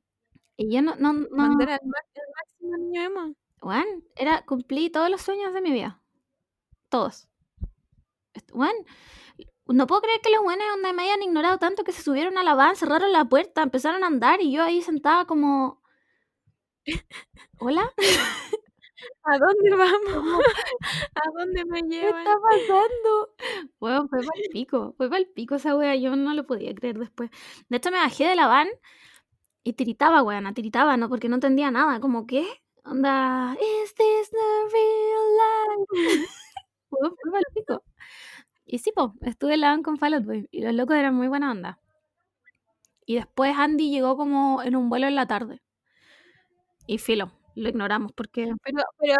Y 0.56 0.72
yo 0.72 0.82
no, 0.82 0.94
no, 0.96 1.12
no, 1.12 1.60
era 1.60 1.74
el, 1.74 1.88
máximo 1.88 2.76
niño 2.76 3.02
emo. 3.02 3.34
weón, 3.60 4.04
era, 4.14 4.42
cumplí 4.46 4.90
todos 4.90 5.10
los 5.10 5.22
sueños 5.22 5.52
de 5.52 5.60
mi 5.60 5.72
vida. 5.72 6.00
Todos. 6.88 7.26
Weón, 8.52 8.74
no 9.66 9.86
puedo 9.86 10.02
creer 10.02 10.20
que 10.20 10.30
los 10.30 10.42
buenos 10.42 10.66
onda 10.74 10.92
me 10.92 11.02
hayan 11.02 11.22
ignorado 11.22 11.58
tanto 11.58 11.84
que 11.84 11.92
se 11.92 12.02
subieron 12.02 12.38
a 12.38 12.42
la 12.42 12.54
van, 12.54 12.76
cerraron 12.76 13.12
la 13.12 13.24
puerta, 13.24 13.62
empezaron 13.62 14.04
a 14.04 14.08
andar 14.08 14.40
y 14.42 14.52
yo 14.52 14.62
ahí 14.62 14.82
sentada 14.82 15.24
como... 15.24 15.82
¿Hola? 17.58 17.92
¿A 19.24 19.38
dónde 19.38 19.70
vamos? 19.76 20.44
¿A 21.14 21.22
dónde 21.38 21.64
me 21.64 21.82
¿Qué 21.82 21.88
llevan? 21.88 22.18
está 22.18 22.34
pasando? 22.40 23.34
Weón, 23.80 24.08
fue 24.08 24.20
para 24.20 24.40
el 24.42 24.50
pico, 24.50 24.94
fue 24.96 25.08
para 25.08 25.18
el 25.20 25.28
pico 25.28 25.54
esa 25.56 25.76
wea, 25.76 25.94
yo 25.96 26.14
no 26.16 26.34
lo 26.34 26.46
podía 26.46 26.74
creer 26.74 26.98
después. 26.98 27.30
De 27.68 27.76
hecho, 27.78 27.90
me 27.90 27.98
bajé 27.98 28.24
de 28.28 28.36
la 28.36 28.46
van 28.46 28.68
y 29.64 29.74
tiritaba, 29.74 30.22
weón, 30.22 30.52
tiritaba, 30.54 30.96
¿no? 30.96 31.08
Porque 31.08 31.28
no 31.28 31.36
entendía 31.36 31.70
nada, 31.70 32.00
como, 32.00 32.26
¿qué? 32.26 32.46
Onda, 32.84 33.56
¿is 33.60 33.94
this 33.94 34.30
the 34.30 34.38
real 34.72 35.26
life? 35.40 35.86
Weón, 36.90 37.16
fue 37.22 37.32
para 37.32 37.40
el 37.48 37.54
pico. 37.54 37.82
Y 38.66 38.78
sí, 38.80 38.92
po, 38.92 39.14
estuve 39.22 39.54
en 39.54 39.62
la 39.62 39.70
van 39.70 39.82
con 39.82 39.98
Fall 39.98 40.14
Out 40.14 40.26
Boy 40.26 40.48
y 40.52 40.62
los 40.62 40.74
locos 40.74 40.96
eran 40.96 41.14
muy 41.14 41.28
buena 41.28 41.50
onda. 41.52 41.80
Y 43.06 43.14
después 43.14 43.56
Andy 43.56 43.90
llegó 43.90 44.14
como 44.16 44.62
en 44.62 44.76
un 44.76 44.90
vuelo 44.90 45.06
en 45.06 45.14
la 45.14 45.26
tarde. 45.26 45.62
Y 46.86 46.98
filo, 46.98 47.32
lo 47.54 47.68
ignoramos 47.68 48.12
porque... 48.12 48.52
Pero, 48.62 48.82
pero 48.98 49.14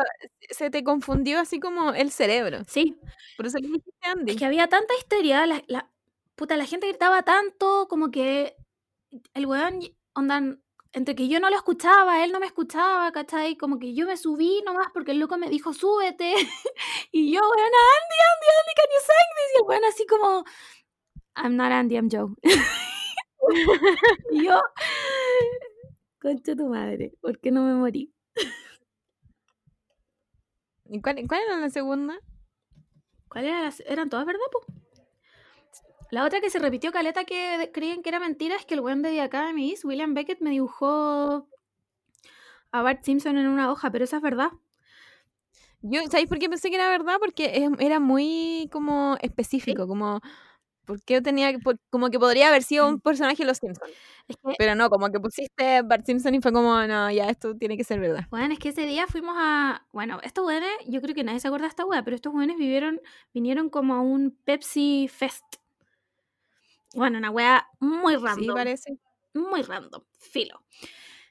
se 0.50 0.70
te 0.70 0.84
confundió 0.84 1.40
así 1.40 1.60
como 1.60 1.92
el 1.94 2.10
cerebro. 2.10 2.58
Sí, 2.66 2.98
Por 3.36 3.46
eso 3.46 3.58
le 3.58 3.68
dijiste 3.68 3.92
Andy. 4.02 4.32
Es 4.32 4.38
que 4.38 4.44
había 4.44 4.68
tanta 4.68 4.94
histeria, 4.98 5.46
la, 5.46 5.62
la- 5.66 5.90
puta, 6.34 6.56
la 6.56 6.66
gente 6.66 6.88
gritaba 6.88 7.22
tanto, 7.22 7.86
como 7.88 8.10
que 8.10 8.56
el 9.34 9.46
weón, 9.46 9.80
onda, 10.14 10.42
entre 10.92 11.14
que 11.14 11.28
yo 11.28 11.40
no 11.40 11.50
lo 11.50 11.56
escuchaba, 11.56 12.24
él 12.24 12.32
no 12.32 12.40
me 12.40 12.46
escuchaba, 12.46 13.10
¿cachai? 13.12 13.56
Como 13.56 13.78
que 13.78 13.94
yo 13.94 14.06
me 14.06 14.16
subí 14.16 14.62
nomás 14.66 14.88
porque 14.92 15.12
el 15.12 15.18
loco 15.18 15.38
me 15.38 15.48
dijo, 15.48 15.72
súbete. 15.72 16.34
y 17.12 17.32
yo, 17.32 17.40
weón, 17.40 17.60
Andy, 17.60 18.18
Andy, 18.30 18.46
Andy, 18.60 18.74
can 18.76 18.86
you 18.92 19.00
sing 19.00 19.28
this? 19.36 19.52
Y 19.54 19.58
el 19.60 19.66
weón 19.68 19.84
así 19.86 20.06
como, 20.06 20.44
I'm 21.36 21.56
not 21.56 21.72
Andy, 21.72 21.96
I'm 21.96 22.08
Joe. 22.10 22.34
y 24.32 24.44
yo, 24.44 24.60
concha 26.24 26.56
tu 26.56 26.66
madre, 26.68 27.12
¿por 27.20 27.38
qué 27.38 27.50
no 27.52 27.62
me 27.62 27.74
morí? 27.74 28.12
¿Y 30.86 31.00
cuál, 31.02 31.16
cuál 31.28 31.40
era 31.46 31.58
la 31.60 31.68
segunda? 31.70 32.18
¿Cuál 33.28 33.44
era? 33.44 33.60
la- 33.62 33.74
¿Eran 33.86 34.08
todas 34.08 34.24
verdad, 34.24 34.40
po? 34.50 34.60
La 36.10 36.24
otra 36.24 36.40
que 36.40 36.48
se 36.48 36.58
repitió 36.58 36.92
caleta 36.92 37.24
que 37.26 37.70
creían 37.74 38.02
que 38.02 38.08
era 38.08 38.18
mentira 38.18 38.56
es 38.56 38.64
que 38.64 38.72
el 38.74 38.80
weón 38.80 39.02
de 39.02 39.10
The 39.10 39.20
Academies, 39.20 39.84
William 39.84 40.14
Beckett, 40.14 40.40
me 40.40 40.48
dibujó 40.50 41.46
a 42.72 42.82
Bart 42.82 43.02
Simpson 43.04 43.38
en 43.38 43.46
una 43.46 43.70
hoja, 43.70 43.90
pero 43.90 44.04
esa 44.04 44.16
es 44.16 44.22
verdad. 44.22 44.50
Yo, 45.82 46.00
¿sabéis 46.10 46.28
por 46.28 46.38
qué 46.38 46.48
pensé 46.48 46.70
que 46.70 46.76
era 46.76 46.88
verdad? 46.88 47.16
Porque 47.20 47.52
es- 47.64 47.70
era 47.78 48.00
muy 48.00 48.68
como 48.72 49.16
específico, 49.20 49.86
como 49.86 50.20
porque 50.84 51.20
tenía 51.20 51.52
que- 51.52 51.58
como 51.90 52.10
que 52.10 52.18
podría 52.18 52.48
haber 52.48 52.62
sido 52.62 52.88
un 52.88 53.00
personaje 53.00 53.36
de 53.42 53.46
los 53.46 53.58
Simpsons. 53.58 53.90
Es 54.28 54.36
que, 54.36 54.54
Pero 54.58 54.74
no, 54.74 54.88
como 54.90 55.10
que 55.10 55.20
pusiste 55.20 55.82
Bart 55.82 56.06
Simpson 56.06 56.34
y 56.34 56.40
fue 56.40 56.52
como, 56.52 56.74
no, 56.86 57.10
ya 57.10 57.28
esto 57.28 57.54
tiene 57.56 57.76
que 57.76 57.84
ser 57.84 58.00
verdad. 58.00 58.26
weón, 58.30 58.52
es 58.52 58.58
que 58.58 58.70
ese 58.70 58.86
día 58.86 59.06
fuimos 59.06 59.34
a. 59.38 59.86
Bueno, 59.92 60.18
estos 60.22 60.46
weones, 60.46 60.70
yo 60.86 61.00
creo 61.02 61.14
que 61.14 61.24
nadie 61.24 61.40
se 61.40 61.48
acuerda 61.48 61.64
de 61.66 61.70
esta 61.70 61.84
wea, 61.84 62.02
pero 62.04 62.14
estos 62.16 62.32
weones 62.34 62.56
vivieron, 62.56 63.00
vinieron 63.32 63.68
como 63.70 63.94
a 63.94 64.00
un 64.00 64.36
Pepsi 64.44 65.08
Fest. 65.12 65.44
Bueno, 66.94 67.18
una 67.18 67.30
wea 67.30 67.66
muy 67.80 68.14
Sí, 68.16 68.20
random. 68.22 68.54
parece. 68.54 68.98
muy 69.34 69.62
random, 69.62 70.02
filo. 70.20 70.62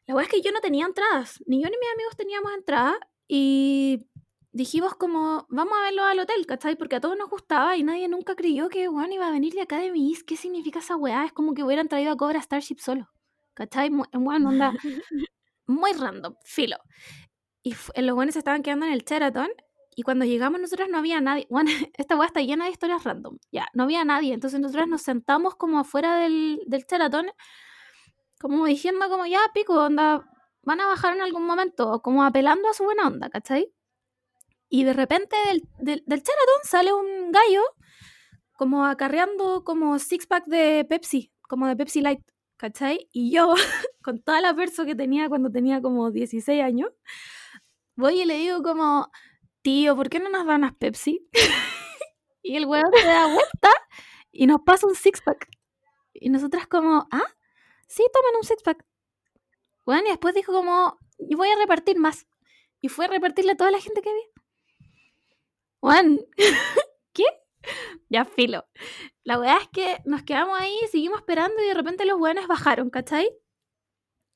La 0.06 0.14
verdad 0.16 0.30
es 0.30 0.36
que 0.36 0.46
yo 0.46 0.52
no 0.52 0.60
tenía 0.60 0.86
entradas, 0.86 1.42
ni 1.48 1.64
yo 1.64 1.70
ni 1.70 1.78
mis 1.78 1.90
amigos 1.96 2.18
teníamos 2.18 2.52
entradas 2.54 2.96
y 3.30 4.06
dijimos 4.54 4.96
como, 4.96 5.46
vamos 5.50 5.74
a 5.78 5.84
verlo 5.84 6.04
al 6.04 6.20
hotel, 6.20 6.46
¿cachai? 6.46 6.76
Porque 6.76 6.96
a 6.96 7.02
todos 7.02 7.18
nos 7.18 7.30
gustaba 7.30 7.76
y 7.76 7.84
nadie 7.84 8.08
nunca 8.08 8.36
creyó 8.36 8.70
que, 8.70 8.88
weón, 8.88 9.12
iba 9.12 9.28
a 9.28 9.32
venir 9.32 9.54
de 9.54 9.62
Academy 9.62 10.16
¿Qué 10.26 10.38
significa 10.38 10.80
esa 10.80 10.96
weá? 10.96 11.26
Es 11.26 11.34
como 11.34 11.54
que 11.54 11.64
hubieran 11.64 11.90
traído 11.90 12.12
a 12.14 12.18
Cobra 12.18 12.40
Starship 12.42 12.78
solo, 12.80 13.10
¿cachai? 13.54 13.90
Bueno, 13.90 14.50
onda 14.50 14.72
muy 15.68 15.92
random, 15.94 16.36
filo. 16.46 16.78
Y 17.64 17.76
los 18.02 18.16
buenos 18.16 18.34
se 18.34 18.40
estaban 18.40 18.62
quedando 18.62 18.86
en 18.86 18.94
el 18.94 19.04
Sheraton 19.04 19.50
y 19.96 20.04
cuando 20.04 20.26
llegamos 20.26 20.62
nosotros 20.62 20.88
no 20.90 21.00
había 21.00 21.20
nadie. 21.22 21.48
Bueno, 21.50 21.70
esta 21.98 22.16
weá 22.16 22.28
está 22.28 22.42
llena 22.42 22.66
de 22.66 22.72
historias 22.72 23.04
random. 23.04 23.38
Ya, 23.52 23.68
no 23.74 23.84
había 23.84 24.06
nadie. 24.06 24.34
Entonces 24.34 24.60
nosotros 24.60 24.88
nos 24.88 25.02
sentamos 25.02 25.56
como 25.56 25.80
afuera 25.80 26.18
del, 26.18 26.62
del 26.68 26.86
Sheraton, 26.90 27.28
como 28.40 28.66
diciendo 28.66 29.10
como, 29.10 29.26
ya, 29.26 29.40
pico, 29.54 29.74
onda, 29.74 30.30
van 30.64 30.82
a 30.82 30.88
bajar 30.88 31.16
en 31.16 31.22
algún 31.22 31.46
momento, 31.46 32.02
como 32.02 32.24
apelando 32.24 32.70
a 32.70 32.74
su 32.74 32.84
buena 32.84 33.08
onda, 33.08 33.30
¿cachai? 33.30 33.73
Y 34.74 34.86
de 34.86 34.94
repente 34.94 35.36
del, 35.50 35.62
del, 35.78 36.04
del 36.08 36.20
Sheraton 36.24 36.64
sale 36.64 36.92
un 36.92 37.32
gallo 37.32 37.62
como 38.54 38.88
acarreando 38.88 39.64
como 39.64 40.00
six 40.00 40.26
pack 40.26 40.46
de 40.48 40.84
Pepsi, 40.90 41.32
como 41.44 41.68
de 41.68 41.76
Pepsi 41.76 42.02
Light, 42.02 42.22
¿cachai? 42.58 43.08
Y 43.12 43.32
yo, 43.32 43.54
con 44.02 44.24
toda 44.24 44.42
la 44.42 44.56
perso 44.56 44.84
que 44.84 44.96
tenía 44.96 45.30
cuando 45.30 45.52
tenía 45.52 45.80
como 45.80 46.10
16 46.10 46.64
años, 46.64 46.90
voy 47.96 48.22
y 48.22 48.26
le 48.26 48.34
digo 48.34 48.64
como, 48.64 49.12
tío, 49.62 49.96
¿por 49.96 50.10
qué 50.10 50.20
no 50.20 50.32
nos 50.32 50.48
dan 50.48 50.62
unas 50.64 50.74
Pepsi? 50.74 51.24
y 52.42 52.56
el 52.56 52.66
weón 52.66 52.92
se 52.96 53.06
da 53.06 53.28
vuelta 53.28 53.70
y 54.32 54.48
nos 54.48 54.62
pasa 54.62 54.88
un 54.88 54.96
six 54.96 55.22
pack. 55.22 55.50
Y 56.16 56.32
nosotras 56.32 56.66
como, 56.66 57.08
ah, 57.12 57.36
sí, 57.88 58.04
tomen 58.12 58.38
un 58.38 58.44
six 58.44 58.64
pack. 58.64 58.84
Bueno, 59.86 60.08
y 60.08 60.10
después 60.10 60.34
dijo 60.34 60.52
como, 60.52 60.98
y 61.20 61.36
voy 61.36 61.50
a 61.50 61.58
repartir 61.58 62.00
más. 62.00 62.26
Y 62.82 62.88
fue 62.88 63.06
a 63.06 63.10
repartirle 63.10 63.52
a 63.52 63.56
toda 63.56 63.70
la 63.70 63.80
gente 63.80 64.02
que 64.02 64.10
había. 64.10 64.33
Juan, 65.84 66.18
¿qué? 67.14 67.26
Ya 68.08 68.24
filo. 68.24 68.64
La 69.26 69.38
verdad 69.38 69.58
es 69.64 69.68
que 69.68 69.98
nos 70.06 70.24
quedamos 70.24 70.58
ahí, 70.58 70.74
seguimos 70.90 71.20
esperando 71.20 71.62
y 71.62 71.68
de 71.68 71.74
repente 71.74 72.06
los 72.06 72.18
weones 72.18 72.48
bajaron, 72.48 72.90
¿cachai? 72.90 73.30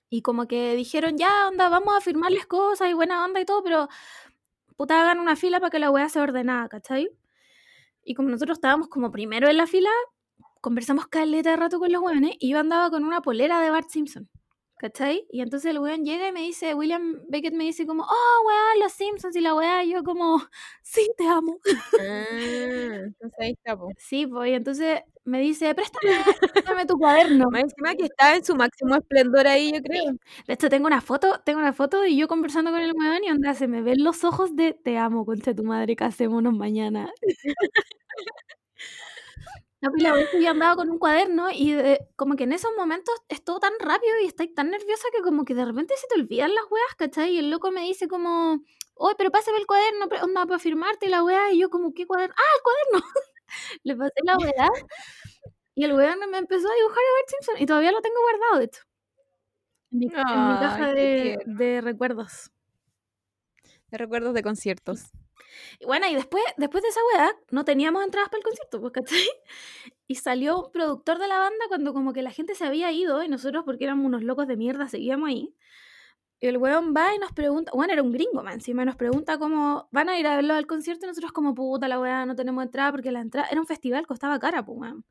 Y 0.10 0.24
como 0.24 0.46
que 0.50 0.76
dijeron, 0.76 1.18
ya, 1.18 1.48
onda, 1.48 1.70
vamos 1.70 1.96
a 1.96 2.02
firmarles 2.02 2.48
cosas 2.48 2.90
y 2.90 2.94
buena 2.94 3.24
onda 3.24 3.40
y 3.40 3.46
todo, 3.46 3.64
pero 3.64 3.88
puta, 4.76 5.02
hagan 5.02 5.22
una 5.22 5.38
fila 5.38 5.62
para 5.62 5.70
que 5.70 5.80
la 5.80 5.90
weá 5.90 6.10
sea 6.10 6.24
ordenada, 6.24 6.68
¿cachai? 6.68 7.10
Y 8.04 8.14
como 8.14 8.28
nosotros 8.28 8.58
estábamos 8.58 8.90
como 8.90 9.10
primero 9.10 9.48
en 9.48 9.56
la 9.56 9.68
fila, 9.68 9.92
conversamos 10.60 11.08
caleta 11.08 11.52
de 11.52 11.56
rato 11.56 11.80
con 11.80 11.94
los 11.94 12.02
weones 12.02 12.36
y 12.40 12.50
yo 12.50 12.60
andaba 12.60 12.90
con 12.90 13.06
una 13.06 13.22
polera 13.22 13.62
de 13.62 13.72
Bart 13.72 13.90
Simpson. 13.90 14.30
¿Cachai? 14.80 15.26
Y 15.32 15.42
entonces 15.42 15.72
el 15.72 15.80
weón 15.80 16.06
llega 16.06 16.28
y 16.28 16.32
me 16.32 16.42
dice, 16.42 16.76
William 16.76 17.20
Beckett 17.30 17.56
me 17.56 17.64
dice 17.64 17.88
como, 17.88 18.04
oh, 18.04 18.44
weón, 18.48 18.80
los 18.84 18.92
Simpsons 18.94 19.36
y 19.36 19.42
la 19.42 19.56
weá, 19.56 19.84
yo 19.84 20.04
como, 20.04 20.40
sí, 20.84 21.10
te 21.18 21.26
amo. 21.28 21.60
Ah, 22.00 22.26
entonces 22.32 23.40
ahí 23.40 23.52
está, 23.54 23.76
po. 23.76 23.90
Sí, 23.98 24.28
pues, 24.28 24.52
y 24.52 24.54
entonces 24.54 25.02
me 25.26 25.40
dice, 25.42 25.74
préstame, 25.74 26.12
préstame 26.54 26.86
tu 26.86 26.96
cuaderno. 27.00 27.50
Más 27.52 27.64
encima 27.64 27.96
que 27.96 28.06
está 28.06 28.36
en 28.36 28.46
su 28.46 28.56
máximo 28.56 28.96
esplendor 28.96 29.48
ahí, 29.48 29.72
yo 29.74 29.82
creo. 29.82 30.04
De 30.48 30.54
hecho, 30.54 30.70
tengo 30.70 30.86
una 30.86 31.02
foto, 31.02 31.42
tengo 31.44 31.60
una 31.60 31.74
foto 31.74 32.06
y 32.06 32.16
yo 32.16 32.28
conversando 32.28 32.70
con 32.72 32.80
el 32.82 32.94
weón 32.94 33.24
y 33.24 33.32
onda, 33.32 33.56
se 33.56 33.68
me 33.68 33.82
ven 33.82 34.04
los 34.04 34.24
ojos 34.24 34.56
de, 34.56 34.74
te 34.74 34.98
amo, 35.00 35.26
concha 35.26 35.56
tu 35.56 35.64
madre, 35.64 35.96
casémonos 35.96 36.54
mañana. 36.54 37.12
No, 39.82 39.92
pues 39.92 40.02
la 40.02 40.12
vez 40.14 40.28
que 40.32 40.42
yo 40.42 40.50
andaba 40.50 40.76
con 40.76 40.90
un 40.90 40.98
cuaderno 40.98 41.50
y 41.52 41.76
como 42.16 42.36
que 42.36 42.46
en 42.46 42.52
esos 42.54 42.72
momentos 42.76 43.14
es 43.30 43.44
todo 43.44 43.60
tan 43.60 43.74
rápido 43.80 44.14
y 44.24 44.26
estáis 44.26 44.54
tan 44.56 44.72
nerviosa 44.72 45.08
que 45.16 45.22
como 45.22 45.46
que 45.46 45.54
de 45.54 45.66
repente 45.66 45.94
se 45.98 46.08
te 46.08 46.20
olvidan 46.20 46.56
las 46.56 46.64
weas, 46.72 46.96
¿cachai? 46.98 47.32
Y 47.36 47.38
el 47.40 47.52
loco 47.52 47.72
me 47.72 47.82
dice 47.82 48.08
como, 48.08 48.64
oye, 48.96 49.16
pero 49.18 49.30
pásame 49.32 49.58
el 49.60 49.68
cuaderno, 49.68 50.08
onda, 50.24 50.46
para 50.48 50.58
firmarte 50.60 51.10
la 51.10 51.24
wea. 51.24 51.52
Y 51.52 51.60
yo 51.60 51.70
como, 51.70 51.94
¿qué 51.94 52.08
cuaderno? 52.08 52.34
¡Ah, 52.38 52.56
el 52.58 52.64
cuaderno! 52.64 53.08
Le 53.84 53.96
pasé 53.98 54.22
la 54.26 54.38
wea. 54.38 54.70
Y 55.76 55.84
el 55.86 55.94
weón 55.94 56.20
me 56.32 56.38
empezó 56.40 56.68
a 56.70 56.76
dibujar 56.76 57.00
a 57.00 57.14
Bart 57.16 57.30
Simpson. 57.30 57.56
Y 57.62 57.66
todavía 57.68 57.92
lo 57.92 58.02
tengo 58.02 58.22
guardado, 58.22 58.60
de 58.60 58.66
hecho. 58.66 58.82
En 59.92 60.00
mi, 60.00 60.06
en 60.06 60.48
mi 60.48 60.58
caja 60.60 60.94
de, 60.94 61.40
de 61.46 61.82
recuerdos. 61.82 62.52
De 63.92 63.98
recuerdos 63.98 64.34
de 64.34 64.44
conciertos. 64.44 65.12
Y 65.80 65.86
bueno, 65.86 66.08
y 66.08 66.16
después, 66.16 66.44
después 66.58 66.84
de 66.84 66.90
esa 66.90 67.00
weá, 67.14 67.36
no 67.52 67.66
teníamos 67.66 68.04
entradas 68.04 68.30
para 68.30 68.40
el 68.40 68.44
concierto, 68.44 68.82
pues. 68.82 68.94
Y 70.08 70.16
salió 70.16 70.64
un 70.64 70.72
productor 70.72 71.20
de 71.20 71.28
la 71.28 71.38
banda 71.38 71.66
cuando 71.68 71.94
como 71.94 72.14
que 72.14 72.22
la 72.22 72.32
gente 72.32 72.56
se 72.56 72.66
había 72.66 72.92
ido 72.92 73.24
y 73.24 73.28
nosotros, 73.28 73.64
porque 73.66 73.84
éramos 73.84 74.06
unos 74.06 74.24
locos 74.24 74.48
de 74.48 74.56
mierda, 74.56 74.88
seguíamos 74.88 75.30
ahí. 75.30 75.54
Y 76.40 76.48
el 76.48 76.58
weón 76.58 76.94
va 76.96 77.16
y 77.16 77.18
nos 77.18 77.34
pregunta, 77.34 77.72
bueno, 77.74 77.94
era 77.94 78.04
un 78.04 78.12
gringo, 78.12 78.44
man, 78.44 78.54
encima 78.54 78.86
nos 78.86 78.96
pregunta 78.96 79.40
cómo 79.40 79.90
van 79.92 80.08
a 80.08 80.20
ir 80.20 80.28
a 80.28 80.36
verlo 80.36 80.54
al 80.54 80.68
concierto 80.68 81.06
y 81.06 81.10
nosotros 81.10 81.32
como, 81.32 81.56
puta, 81.56 81.88
la 81.88 82.00
weá, 82.00 82.26
no 82.26 82.36
tenemos 82.36 82.64
entrada 82.64 82.92
porque 82.92 83.12
la 83.12 83.22
entrada, 83.22 83.48
era 83.50 83.60
un 83.60 83.66
festival, 83.68 84.06
costaba 84.06 84.40
cara, 84.40 84.64
pues, 84.64 84.78
weón. 84.80 85.06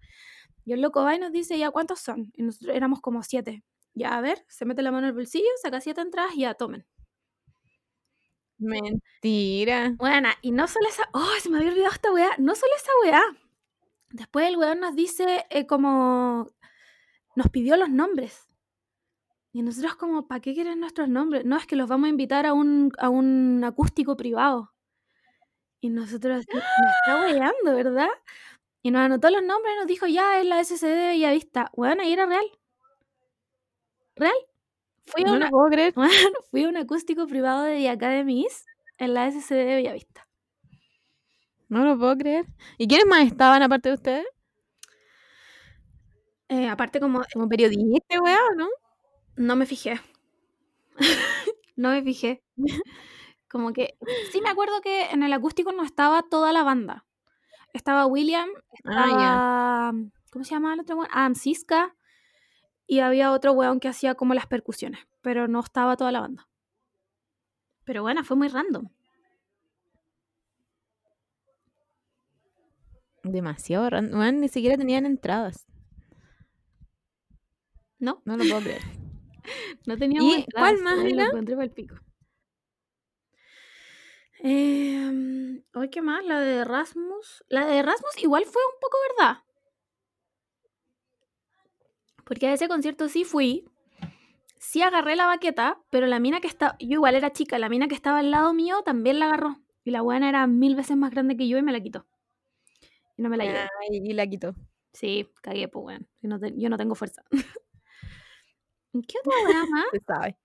Y 0.65 0.73
el 0.73 0.81
loco 0.81 1.03
va 1.03 1.15
y 1.15 1.19
nos 1.19 1.33
dice, 1.33 1.59
ya, 1.59 1.71
¿cuántos 1.71 2.01
son? 2.01 2.33
Y 2.35 2.43
nosotros 2.43 2.75
éramos 2.75 3.01
como 3.01 3.23
siete. 3.23 3.65
Ya, 3.95 4.17
a 4.17 4.21
ver, 4.21 4.45
se 4.49 4.65
mete 4.67 4.83
la 4.83 4.93
mano 4.93 5.07
en 5.07 5.11
el 5.11 5.15
bolsillo, 5.15 5.49
saca 5.63 5.81
siete 5.81 6.01
entradas 6.01 6.35
y 6.35 6.41
ya, 6.41 6.55
tomen. 6.55 6.87
Mentira. 8.59 9.95
Bueno, 9.99 10.29
y 10.43 10.51
no 10.51 10.67
solo 10.69 10.89
esa. 10.89 11.09
¡Oh! 11.13 11.31
Se 11.41 11.51
me 11.51 11.59
había 11.59 11.71
olvidado 11.71 11.93
esta 11.93 12.13
weá. 12.13 12.31
No 12.39 12.55
solo 12.55 12.73
esa 12.77 12.91
weá. 13.03 13.23
Después 14.11 14.49
el 14.49 14.57
weón 14.57 14.81
nos 14.81 14.97
dice 14.97 15.47
eh, 15.51 15.67
como. 15.67 16.49
Nos 17.37 17.51
pidió 17.51 17.77
los 17.77 17.91
nombres. 17.91 18.49
Y 19.53 19.63
nosotros, 19.63 19.97
como, 19.97 20.29
¿para 20.29 20.41
qué 20.41 20.55
quieren 20.55 20.81
nuestros 20.81 21.09
nombres? 21.09 21.45
No, 21.45 21.57
es 21.57 21.67
que 21.67 21.77
los 21.77 21.89
vamos 21.89 22.07
a 22.07 22.11
invitar 22.11 22.47
a 22.47 22.53
un, 22.53 22.93
a 22.99 23.09
un 23.09 23.65
acústico 23.65 24.17
privado. 24.17 24.73
Y 25.81 25.89
nosotros, 25.91 26.45
me 26.53 26.61
está 26.61 27.21
weando, 27.23 27.75
¿verdad? 27.77 28.09
Y 28.83 28.91
nos 28.91 29.03
anotó 29.03 29.31
los 29.31 29.43
nombres 29.43 29.75
y 29.75 29.79
nos 29.79 29.87
dijo, 29.87 30.07
ya 30.07 30.41
es 30.41 30.47
la 30.47 30.61
SCD 30.61 30.89
de 30.89 31.07
Bellavista. 31.09 31.71
Bueno, 31.77 32.03
y 32.05 32.13
era 32.13 32.27
real. 32.27 32.47
¿Real? 34.17 34.37
Fui 35.07 35.23
a, 35.23 35.27
No 35.27 35.33
una- 35.37 35.47
lo 35.47 35.51
puedo 35.51 35.71
creer. 35.71 35.95
fui 36.51 36.65
a 36.65 36.69
un 36.69 36.77
acústico 36.77 37.27
privado 37.27 37.63
de 37.65 37.77
The 37.79 37.89
Academies 37.91 38.65
en 38.99 39.15
la 39.15 39.27
SCD 39.31 39.65
de 39.65 39.75
Bellavista. 39.77 40.27
No 41.69 41.85
lo 41.85 41.99
puedo 41.99 42.17
creer. 42.17 42.47
¿Y 42.79 42.87
quiénes 42.89 43.07
más 43.07 43.27
estaban 43.27 43.63
aparte 43.63 43.89
de 43.89 43.95
ustedes? 43.97 44.27
Eh, 46.49 46.69
aparte, 46.69 47.01
como 47.01 47.23
Como 47.33 47.49
periodista, 47.49 48.21
weá, 48.23 48.39
¿o 48.53 48.55
¿no? 48.55 48.69
no 49.37 49.57
me 49.57 49.67
fijé. 49.67 50.01
no 51.77 51.91
me 51.91 52.03
fijé. 52.03 52.43
Como 53.51 53.73
que 53.73 53.97
sí 54.33 54.41
me 54.41 54.49
acuerdo 54.51 54.81
que 54.81 55.11
en 55.11 55.23
el 55.23 55.33
acústico 55.33 55.73
no 55.73 55.83
estaba 55.83 56.23
toda 56.23 56.53
la 56.53 56.63
banda. 56.63 57.05
Estaba 57.73 58.07
William, 58.07 58.49
Ah, 58.85 59.91
estaba 59.93 59.93
¿cómo 60.31 60.45
se 60.45 60.51
llama 60.53 60.75
el 60.75 60.81
otro 60.81 60.97
weón? 60.97 61.09
Adam 61.13 61.35
Siska 61.35 61.95
y 62.87 63.01
había 63.01 63.33
otro 63.33 63.53
weón 63.53 63.81
que 63.81 63.89
hacía 63.89 64.15
como 64.15 64.35
las 64.35 64.47
percusiones, 64.47 65.01
pero 65.23 65.49
no 65.49 65.61
estaba 65.61 65.97
toda 65.97 66.13
la 66.13 66.21
banda. 66.21 66.49
Pero 67.85 68.03
bueno, 68.03 68.25
fue 68.25 68.37
muy 68.37 68.49
random. 68.49 68.89
Demasiado 73.23 73.91
random. 73.91 74.41
Ni 74.41 74.49
siquiera 74.49 74.77
tenían 74.77 75.07
entradas. 75.07 75.67
¿No? 77.99 78.23
No 78.25 78.37
lo 78.37 78.45
puedo 78.45 78.61
creer. 78.61 78.83
No 79.87 79.97
teníamos 79.97 80.29
¿Y 80.29 80.41
entradas, 80.41 80.73
cuál 80.73 80.83
más 80.83 80.99
lo 80.99 81.23
encontré 81.23 81.55
pa'l 81.55 81.71
pico. 81.71 81.95
Eh, 84.41 85.63
¿Hoy 85.73 85.89
qué 85.89 86.03
más? 86.03 86.25
La 86.25 86.41
de 86.41 86.57
Erasmus. 86.57 87.45
La 87.49 87.65
de 87.65 87.79
Erasmus 87.79 88.19
igual 88.19 88.45
fue 88.45 88.61
un 88.63 88.81
poco 88.81 88.97
verdad. 89.17 89.46
Porque 92.27 92.47
a 92.49 92.53
ese 92.53 92.69
concierto 92.69 93.09
sí 93.09 93.25
fui. 93.25 93.65
Sí 94.59 94.83
agarré 94.83 95.17
la 95.17 95.27
baqueta, 95.27 95.81
pero 95.91 96.07
la 96.07 96.21
mina 96.21 96.41
que 96.41 96.49
estaba. 96.49 96.77
Yo 96.81 96.95
igual 97.01 97.15
era 97.15 97.33
chica, 97.33 97.59
la 97.59 97.69
mina 97.71 97.89
que 97.89 97.95
estaba 97.95 98.19
al 98.19 98.31
lado 98.31 98.53
mío 98.53 98.83
también 98.85 99.19
la 99.19 99.27
agarró. 99.27 99.57
Y 99.85 99.93
la 99.93 100.03
buena 100.03 100.29
era 100.29 100.47
mil 100.47 100.77
veces 100.77 100.97
más 100.97 101.13
grande 101.13 101.37
que 101.37 101.49
yo 101.49 101.59
y 101.59 101.63
me 101.63 101.73
la 101.73 101.81
quitó. 101.81 102.07
Y 103.17 103.23
no 103.23 103.29
me 103.29 103.37
la 103.37 103.45
llevé. 103.45 103.69
Ay, 103.81 104.01
y 104.05 104.13
la 104.13 104.27
quitó. 104.27 104.55
Sí, 104.93 105.31
cagué, 105.43 105.69
pues 105.69 105.85
weón. 105.87 106.09
Yo 106.23 106.29
no, 106.29 106.39
yo 106.49 106.69
no 106.71 106.77
tengo 106.77 106.95
fuerza. 106.95 107.23
¿Qué 109.07 109.19
otra 109.21 109.33
weá 109.47 109.67
más? 109.67 109.87
Se 109.91 110.01
sabe. 110.01 110.37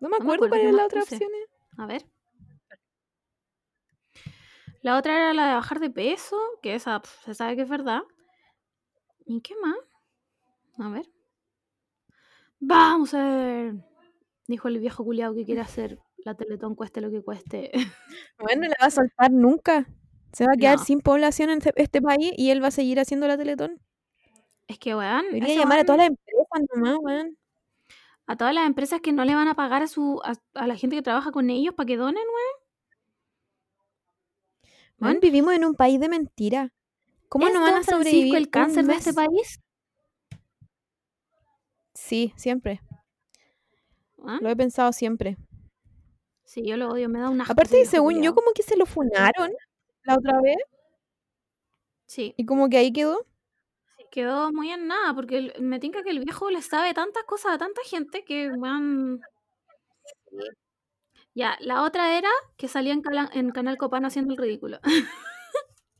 No 0.00 0.08
me 0.10 0.18
No 0.18 0.24
me 0.26 0.32
acuerdo 0.32 0.34
acuerdo 0.34 0.48
cuál 0.50 0.60
era 0.60 0.72
la 0.72 0.84
otra 0.86 1.00
puse. 1.00 1.14
opción. 1.16 1.30
A 1.78 1.86
ver. 1.86 2.04
La 4.82 4.98
otra 4.98 5.16
era 5.16 5.32
la 5.32 5.46
de 5.48 5.54
bajar 5.54 5.80
de 5.80 5.88
peso, 5.88 6.38
que 6.60 6.74
esa 6.74 7.00
pf, 7.00 7.24
se 7.24 7.34
sabe 7.34 7.56
que 7.56 7.62
es 7.62 7.68
verdad. 7.70 8.02
¿Y 9.24 9.40
qué 9.40 9.54
más? 9.62 9.76
A 10.78 10.88
ver. 10.90 11.06
Vamos 12.60 13.14
a 13.14 13.24
ver. 13.36 13.74
Dijo 14.46 14.68
el 14.68 14.78
viejo 14.78 15.04
culiao 15.04 15.34
que 15.34 15.44
quiere 15.44 15.60
hacer 15.68 15.98
la 16.24 16.34
Teletón 16.34 16.74
cueste 16.76 17.00
lo 17.00 17.10
que 17.10 17.22
cueste. 17.22 17.70
Bueno, 18.38 18.62
no 18.62 18.68
la 18.68 18.76
va 18.80 18.86
a 18.86 18.90
soltar 18.90 19.30
nunca. 19.30 19.86
Se 20.32 20.44
va 20.46 20.52
a 20.54 20.56
quedar 20.56 20.78
No. 20.78 20.84
sin 20.84 21.00
población 21.00 21.50
en 21.50 21.60
este- 21.76 22.02
país 22.02 22.32
y 22.36 22.50
él 22.50 22.62
va 22.62 22.68
a 22.68 22.70
seguir 22.72 22.98
haciendo 23.00 23.28
la 23.28 23.36
Teletón. 23.36 23.80
Es 24.66 24.78
que, 24.78 24.94
weón, 24.96 25.26
Debería 25.26 25.56
llamar 25.60 25.80
a 25.80 25.84
todas 25.84 25.98
las 25.98 26.08
empresas 26.08 26.46
nomás, 26.74 26.96
weón. 27.00 27.36
a 28.26 28.36
todas 28.36 28.54
las 28.54 28.66
empresas 28.66 29.00
que 29.00 29.12
no 29.12 29.24
le 29.24 29.34
van 29.34 29.48
a 29.48 29.54
pagar 29.54 29.82
a 29.82 29.86
su 29.88 30.20
a, 30.24 30.34
a 30.54 30.66
la 30.66 30.76
gente 30.76 30.96
que 30.96 31.02
trabaja 31.02 31.30
con 31.32 31.50
ellos 31.50 31.74
para 31.74 31.86
que 31.86 31.96
donen, 31.96 32.22
weón. 32.22 32.62
Weón, 35.00 35.12
Weón, 35.14 35.20
vivimos 35.20 35.54
en 35.54 35.64
un 35.64 35.74
país 35.74 36.00
de 36.00 36.08
mentira. 36.08 36.72
¿Cómo 37.32 37.46
¿Es 37.46 37.54
no 37.54 37.62
van 37.62 37.76
a 37.76 37.82
sobrevivir 37.82 38.36
el 38.36 38.50
cáncer 38.50 38.84
de 38.84 38.92
este 38.92 39.14
país? 39.14 39.58
Sí, 41.94 42.34
siempre. 42.36 42.82
Weón, 44.18 44.40
Lo 44.42 44.50
he 44.50 44.54
pensado 44.56 44.92
siempre. 44.92 45.38
Sí, 46.44 46.62
yo 46.66 46.76
lo 46.76 46.90
odio, 46.90 47.08
me 47.08 47.20
da 47.20 47.30
un 47.30 47.40
asco. 47.40 47.54
ese 47.54 47.62
Aparte, 47.62 47.86
según 47.86 48.22
yo, 48.22 48.34
como 48.34 48.52
que 48.54 48.62
se 48.62 48.76
lo 48.76 48.84
funaron 48.84 49.50
la 50.04 50.16
otra 50.16 50.42
vez 50.42 50.58
Sí, 52.04 52.34
y 52.36 52.44
como 52.44 52.68
que 52.68 52.76
ahí 52.76 52.92
quedó. 52.92 53.24
quedó 54.10 54.52
muy 54.52 54.70
en 54.70 54.86
nada, 54.86 55.14
porque 55.14 55.38
el- 55.38 55.54
me 55.62 55.80
tinca 55.80 56.02
que 56.02 56.10
el 56.10 56.20
viejo 56.20 56.50
le 56.50 56.60
sabe 56.60 56.92
tantas 56.92 57.24
cosas 57.24 57.54
a 57.54 57.58
tanta 57.58 57.80
gente 57.86 58.26
que, 58.26 58.50
weón... 58.50 59.22
Ya, 61.34 61.56
la 61.60 61.82
otra 61.82 62.18
era 62.18 62.28
que 62.58 62.68
salía 62.68 62.92
en, 62.92 63.02
en 63.32 63.52
Canal 63.52 63.78
Copano 63.78 64.08
haciendo 64.08 64.34
el 64.34 64.38
ridículo. 64.38 64.80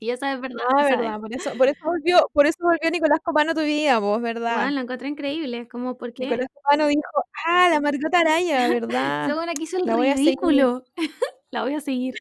y 0.03 0.11
esa 0.11 0.33
es 0.33 0.41
verdad. 0.41 0.65
Ah, 0.69 0.83
verdad, 0.83 1.21
por 1.21 1.33
eso, 1.33 1.53
por 1.57 1.69
eso 1.69 1.79
volvió, 1.85 2.29
por 2.33 2.47
eso 2.49 2.57
volvió 2.61 2.91
Nicolás 2.91 3.21
Copano 3.23 3.53
a 3.53 3.55
tu 3.55 3.61
vida, 3.61 4.01
vos, 4.01 4.21
¿verdad? 4.21 4.57
Weón, 4.57 4.75
la 4.75 4.81
encontré 4.81 5.07
increíble. 5.07 5.69
Como, 5.69 5.97
¿por 5.97 6.13
qué? 6.13 6.25
Nicolás 6.25 6.49
Copano 6.53 6.89
dijo, 6.89 7.25
ah, 7.47 7.69
la 7.71 7.81
Margot 7.81 8.13
Araya, 8.13 8.69
¿verdad? 8.69 9.31
El 9.31 9.87
la 9.87 9.95
voy 9.95 10.09
a 10.09 10.17
seguir. 10.17 10.31
ridículo. 10.31 10.83
la 11.53 11.63
voy 11.63 11.75
a 11.75 11.81
seguir. 11.81 12.17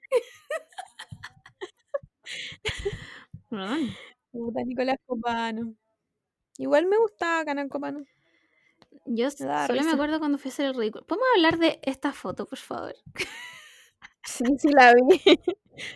Puta, 4.31 4.63
Nicolás 4.63 4.97
Copano. 5.07 5.73
Igual 6.59 6.85
me 6.85 6.99
gustaba 6.99 7.43
Canal 7.45 7.67
Copano. 7.67 8.05
Yo 9.07 9.25
Me 9.25 9.31
solo 9.31 9.81
me 9.83 9.91
acuerdo 9.91 10.19
cuando 10.19 10.37
fui 10.37 10.49
a 10.49 10.53
hacer 10.53 10.67
el 10.67 10.75
ridículo. 10.75 11.03
¿Podemos 11.07 11.27
hablar 11.35 11.57
de 11.57 11.79
esta 11.81 12.13
foto, 12.13 12.45
por 12.45 12.59
favor? 12.59 12.93
Sí, 14.23 14.43
sí 14.59 14.69
la 14.69 14.93
vi. 14.93 15.19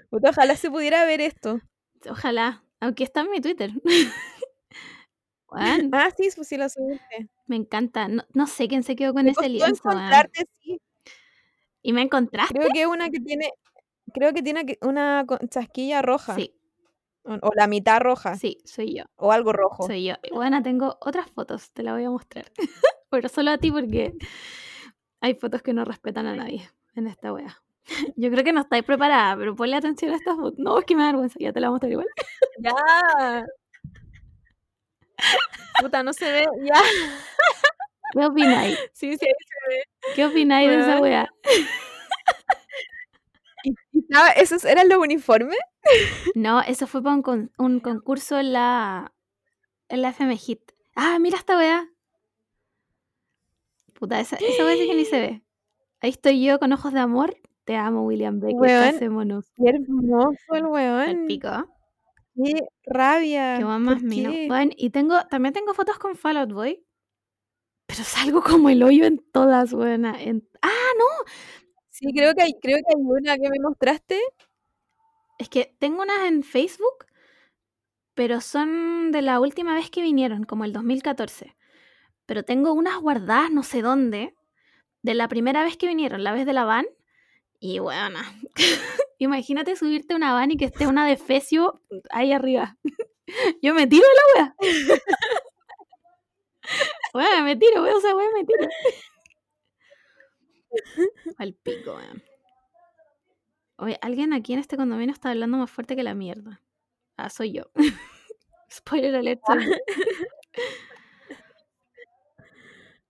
Puta, 0.09 0.31
ojalá 0.31 0.55
se 0.55 0.71
pudiera 0.71 1.05
ver 1.05 1.21
esto. 1.21 1.59
Ojalá. 2.09 2.63
Aunque 2.79 3.03
está 3.03 3.21
en 3.21 3.31
mi 3.31 3.41
Twitter. 3.41 3.71
Ah, 5.57 6.09
sí, 6.17 6.29
pues 6.35 6.47
sí 6.47 6.57
la 6.57 6.67
subiste. 6.69 7.29
me 7.47 7.55
encanta. 7.55 8.07
No, 8.07 8.23
no 8.33 8.47
sé 8.47 8.67
quién 8.67 8.83
se 8.83 8.95
quedó 8.95 9.13
con 9.13 9.23
Me 9.25 9.31
ese 9.31 9.47
lienzo, 9.47 9.89
encontrarte, 9.89 10.45
sí. 10.61 10.81
¿Y 11.81 11.93
me 11.93 12.01
encontraste? 12.01 12.53
Creo 12.53 12.69
que 12.73 12.87
una 12.87 13.09
que 13.09 13.19
tiene, 13.19 13.51
creo 14.13 14.33
que 14.33 14.41
tiene 14.41 14.77
una 14.81 15.25
chasquilla 15.49 16.01
roja. 16.01 16.35
Sí, 16.35 16.53
O, 17.23 17.51
la 17.55 17.67
mitad 17.67 18.01
roja. 18.01 18.35
sí, 18.35 18.57
soy 18.65 18.95
yo. 18.95 19.03
O 19.15 19.31
algo 19.31 19.53
rojo. 19.53 19.85
Soy 19.87 20.05
yo. 20.05 20.15
Bueno, 20.33 20.61
tengo 20.61 20.97
otras 20.99 21.29
fotos, 21.31 21.71
te 21.71 21.83
las 21.83 21.93
voy 21.93 22.03
a 22.03 22.09
mostrar. 22.09 22.51
Pero 23.09 23.29
solo 23.29 23.51
a 23.51 23.57
ti 23.57 23.71
porque 23.71 24.13
hay 25.21 25.35
fotos 25.35 25.61
que 25.61 25.73
no 25.73 25.85
respetan 25.85 26.25
a 26.25 26.35
nadie 26.35 26.69
en 26.95 27.07
esta 27.07 27.31
wea. 27.31 27.61
Yo 28.15 28.31
creo 28.31 28.43
que 28.43 28.53
no 28.53 28.61
estáis 28.61 28.83
preparada, 28.83 29.35
pero 29.37 29.55
ponle 29.55 29.75
atención 29.77 30.11
a 30.13 30.15
estas 30.17 30.35
fotos. 30.35 30.59
No, 30.59 30.79
es 30.79 30.85
que 30.85 30.95
me 30.95 31.03
da 31.03 31.09
vergüenza, 31.11 31.37
ya 31.39 31.53
te 31.53 31.59
la 31.59 31.67
voy 31.69 31.73
a 31.73 31.75
mostrar 31.75 31.91
igual. 31.91 32.07
Ya. 32.59 33.45
Puta, 35.81 36.03
no 36.03 36.13
se 36.13 36.31
ve. 36.31 36.45
Ya. 36.63 36.75
¿Qué 38.13 38.25
opináis? 38.25 38.77
Sí, 38.93 39.11
sí, 39.13 39.17
se 39.19 39.25
ve. 39.69 39.83
¿Qué 40.15 40.25
opináis 40.25 40.69
de 40.69 40.79
esa 40.79 40.99
y 43.63 43.99
estaba- 43.99 44.29
¿Esos 44.31 44.63
eran 44.65 44.89
los 44.89 44.99
uniformes? 44.99 45.57
No, 46.35 46.61
eso 46.61 46.87
fue 46.87 47.01
para 47.03 47.15
un, 47.15 47.21
con- 47.21 47.51
un 47.57 47.79
concurso 47.79 48.39
en 48.39 48.53
la, 48.53 49.13
en 49.89 50.01
la 50.01 50.09
FM 50.09 50.37
Hit. 50.37 50.61
Ah, 50.95 51.19
mira 51.19 51.37
esta 51.37 51.57
wea. 51.57 51.89
Puta, 53.93 54.19
esa, 54.19 54.35
esa 54.37 54.65
wea 54.65 54.75
sí 54.75 54.87
que 54.87 54.95
ni 54.95 55.05
se 55.05 55.19
ve. 55.19 55.41
Ahí 56.01 56.11
estoy 56.11 56.43
yo 56.43 56.59
con 56.59 56.73
ojos 56.73 56.93
de 56.93 56.99
amor. 56.99 57.37
Te 57.65 57.75
amo, 57.75 58.03
William 58.03 58.39
Beck. 58.39 58.55
Weón. 58.55 58.95
Hacémonos 58.95 59.51
Qué 59.55 59.69
hermoso 59.69 60.53
el 60.53 60.65
weón. 60.65 61.25
pico. 61.27 61.49
Qué 62.35 62.61
rabia. 62.85 63.57
Qué 63.57 63.65
weón 63.65 63.83
más 63.83 63.95
¿Por 63.95 64.03
mino. 64.03 64.31
qué? 64.31 64.47
Weón, 64.49 64.71
y 64.77 64.91
tengo, 64.91 65.15
también 65.29 65.53
tengo 65.53 65.73
fotos 65.73 65.97
con 65.97 66.15
Fall 66.15 66.37
Out 66.37 66.51
Boy. 66.51 66.85
Pero 67.87 68.03
salgo 68.03 68.41
como 68.41 68.69
el 68.69 68.83
hoyo 68.83 69.05
en 69.05 69.19
todas. 69.31 69.73
En... 69.73 70.47
Ah, 70.61 70.91
no. 70.97 71.05
Sí, 71.89 72.07
creo 72.13 72.33
que 72.33 72.43
hay, 72.43 72.53
creo 72.61 72.77
que 72.77 72.95
hay 72.95 73.01
una 73.01 73.35
que 73.37 73.49
me 73.49 73.59
mostraste. 73.59 74.19
Es 75.37 75.49
que 75.49 75.75
tengo 75.79 76.01
unas 76.01 76.25
en 76.27 76.43
Facebook, 76.43 77.05
pero 78.13 78.41
son 78.41 79.11
de 79.11 79.21
la 79.21 79.39
última 79.39 79.73
vez 79.73 79.89
que 79.89 80.01
vinieron, 80.01 80.43
como 80.43 80.65
el 80.65 80.73
2014. 80.73 81.55
Pero 82.25 82.43
tengo 82.43 82.73
unas 82.73 82.99
guardadas 82.99 83.51
no 83.51 83.63
sé 83.63 83.81
dónde, 83.81 84.35
de 85.01 85.13
la 85.13 85.27
primera 85.27 85.63
vez 85.63 85.77
que 85.77 85.87
vinieron, 85.87 86.23
la 86.23 86.31
vez 86.31 86.45
de 86.45 86.53
la 86.53 86.65
van. 86.65 86.85
Y 87.59 87.79
bueno, 87.79 88.19
imagínate 89.19 89.75
subirte 89.75 90.13
a 90.13 90.17
una 90.17 90.33
van 90.33 90.51
y 90.51 90.57
que 90.57 90.65
esté 90.65 90.87
una 90.87 91.07
de 91.07 91.17
Fecio 91.17 91.81
ahí 92.09 92.31
arriba. 92.31 92.77
Yo 93.61 93.73
me 93.73 93.87
tiro 93.87 94.05
la 94.35 94.41
wea. 94.41 94.55
Bueno, 97.13 97.43
me 97.43 97.55
tiro, 97.55 97.83
veo 97.83 97.97
esa 97.97 98.15
wea, 98.15 98.27
me 98.33 98.43
tiro. 98.43 98.67
Al 101.37 101.53
pico, 101.53 101.93
weón. 101.93 102.23
Oye, 103.77 103.97
alguien 104.01 104.33
aquí 104.33 104.53
en 104.53 104.59
este 104.59 104.75
condominio 104.75 105.13
está 105.13 105.29
hablando 105.29 105.57
más 105.57 105.69
fuerte 105.69 105.95
que 105.95 106.03
la 106.03 106.15
mierda. 106.15 106.61
Ah, 107.17 107.29
soy 107.29 107.53
yo. 107.53 107.71
Spoiler 108.69 109.15
alert. 109.15 109.41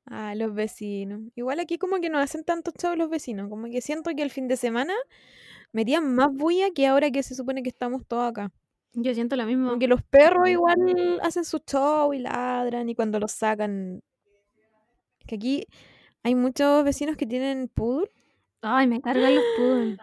Ah, 0.08 0.36
los 0.36 0.54
vecinos. 0.54 1.22
Igual 1.36 1.60
aquí 1.60 1.78
como 1.78 2.00
que 2.00 2.10
no 2.10 2.20
hacen 2.20 2.44
tantos 2.44 2.74
shows 2.82 2.98
los 2.98 3.10
vecinos. 3.10 3.50
Como 3.50 3.68
que 3.70 3.82
siento 3.82 4.12
que 4.16 4.22
el 4.22 4.30
fin 4.30 4.48
de 4.48 4.56
semana 4.58 4.94
metían 5.74 6.16
más 6.16 6.32
bulla 6.34 6.72
que 6.76 6.88
ahora 6.88 7.12
que 7.12 7.24
se 7.24 7.36
supone 7.36 7.64
que 7.64 7.70
estamos 7.70 8.06
todos 8.08 8.30
acá. 8.32 8.52
Yo 8.94 9.14
siento 9.16 9.36
lo 9.36 9.46
mismo. 9.46 9.68
Como 9.70 9.80
que 9.80 9.88
los 9.88 10.04
perros 10.04 10.50
igual 10.50 11.20
hacen 11.24 11.46
su 11.46 11.60
show 11.60 12.14
y 12.14 12.20
ladran 12.20 12.90
y 12.90 12.96
cuando 12.96 13.20
los 13.20 13.32
sacan. 13.34 14.02
Que 15.28 15.36
aquí 15.36 15.68
hay 16.24 16.36
muchos 16.36 16.84
vecinos 16.84 17.18
que 17.18 17.26
tienen 17.26 17.68
poodle. 17.70 18.10
Ay, 18.62 18.88
me 18.88 19.02
cargan 19.02 19.36
los 19.36 19.44
poodles. 19.58 20.00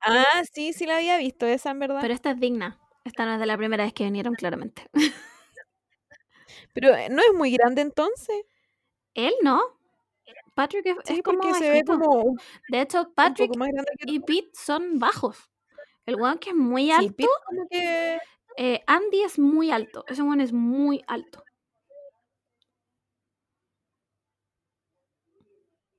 Ah, 0.00 0.42
sí, 0.52 0.72
sí 0.74 0.86
la 0.86 0.96
había 0.98 1.18
visto 1.18 1.46
esa 1.46 1.70
en 1.70 1.80
verdad. 1.80 2.00
Pero 2.02 2.14
esta 2.14 2.32
es 2.32 2.40
digna. 2.40 2.78
Esta 3.04 3.26
no 3.26 3.34
es 3.34 3.40
de 3.40 3.46
la 3.46 3.56
primera 3.56 3.84
vez 3.84 3.92
que 3.94 4.04
vinieron, 4.04 4.34
claramente. 4.34 4.84
Pero 6.74 6.94
eh, 6.94 7.08
no 7.10 7.22
es 7.22 7.34
muy 7.36 7.50
grande 7.52 7.82
entonces. 7.82 8.36
Él 9.14 9.32
no. 9.42 9.60
Patrick 10.54 10.86
es, 10.86 10.96
Sí, 11.04 11.14
es 11.16 11.22
como 11.22 11.54
se 11.54 11.70
ve 11.70 11.84
como 11.84 12.36
De 12.68 12.80
hecho, 12.82 13.12
Patrick 13.14 13.52
y 14.06 14.20
Pete 14.20 14.50
son 14.54 14.98
bajos. 14.98 15.50
El 16.06 16.16
weón 16.16 16.38
que 16.38 16.50
es 16.50 16.56
muy 16.56 16.86
Sí, 16.86 16.92
alto, 16.92 17.14
Pete 17.16 17.28
como 17.46 17.68
que 17.68 18.18
eh, 18.58 18.84
Andy 18.86 19.22
es 19.22 19.38
muy 19.38 19.70
alto. 19.70 20.04
Ese 20.08 20.22
weón 20.22 20.40
es 20.40 20.52
muy 20.52 21.02
alto. 21.08 21.44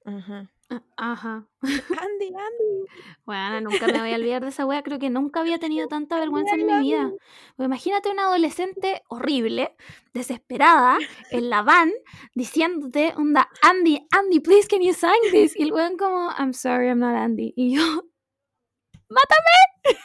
Ajá. 0.05 0.47
Ah, 0.69 0.81
Ajá. 0.97 1.47
Andy, 1.61 1.69
Andy. 2.35 2.85
Bueno, 3.25 3.61
nunca 3.69 3.87
me 3.87 3.99
voy 3.99 4.11
a 4.11 4.15
olvidar 4.15 4.41
de 4.41 4.49
esa 4.49 4.65
wea. 4.65 4.81
Creo 4.81 4.97
que 4.97 5.09
nunca 5.09 5.41
había 5.41 5.59
tenido 5.59 5.87
tanta 5.87 6.19
vergüenza 6.19 6.55
en 6.55 6.65
mi 6.65 6.79
vida. 6.79 7.11
Imagínate 7.57 8.09
una 8.09 8.23
adolescente 8.23 9.03
horrible, 9.07 9.75
desesperada, 10.13 10.97
en 11.31 11.49
la 11.49 11.61
van, 11.61 11.91
diciéndote, 12.33 13.13
onda, 13.15 13.49
Andy, 13.61 14.07
Andy, 14.11 14.39
please 14.39 14.67
can 14.67 14.81
you 14.81 14.93
sign 14.93 15.11
this? 15.31 15.55
Y 15.55 15.63
el 15.63 15.73
weón 15.73 15.97
como, 15.97 16.31
I'm 16.31 16.53
sorry, 16.53 16.87
I'm 16.87 16.99
not 16.99 17.15
Andy. 17.15 17.53
Y 17.55 17.75
yo, 17.75 17.81
¡mátame! 19.09 19.99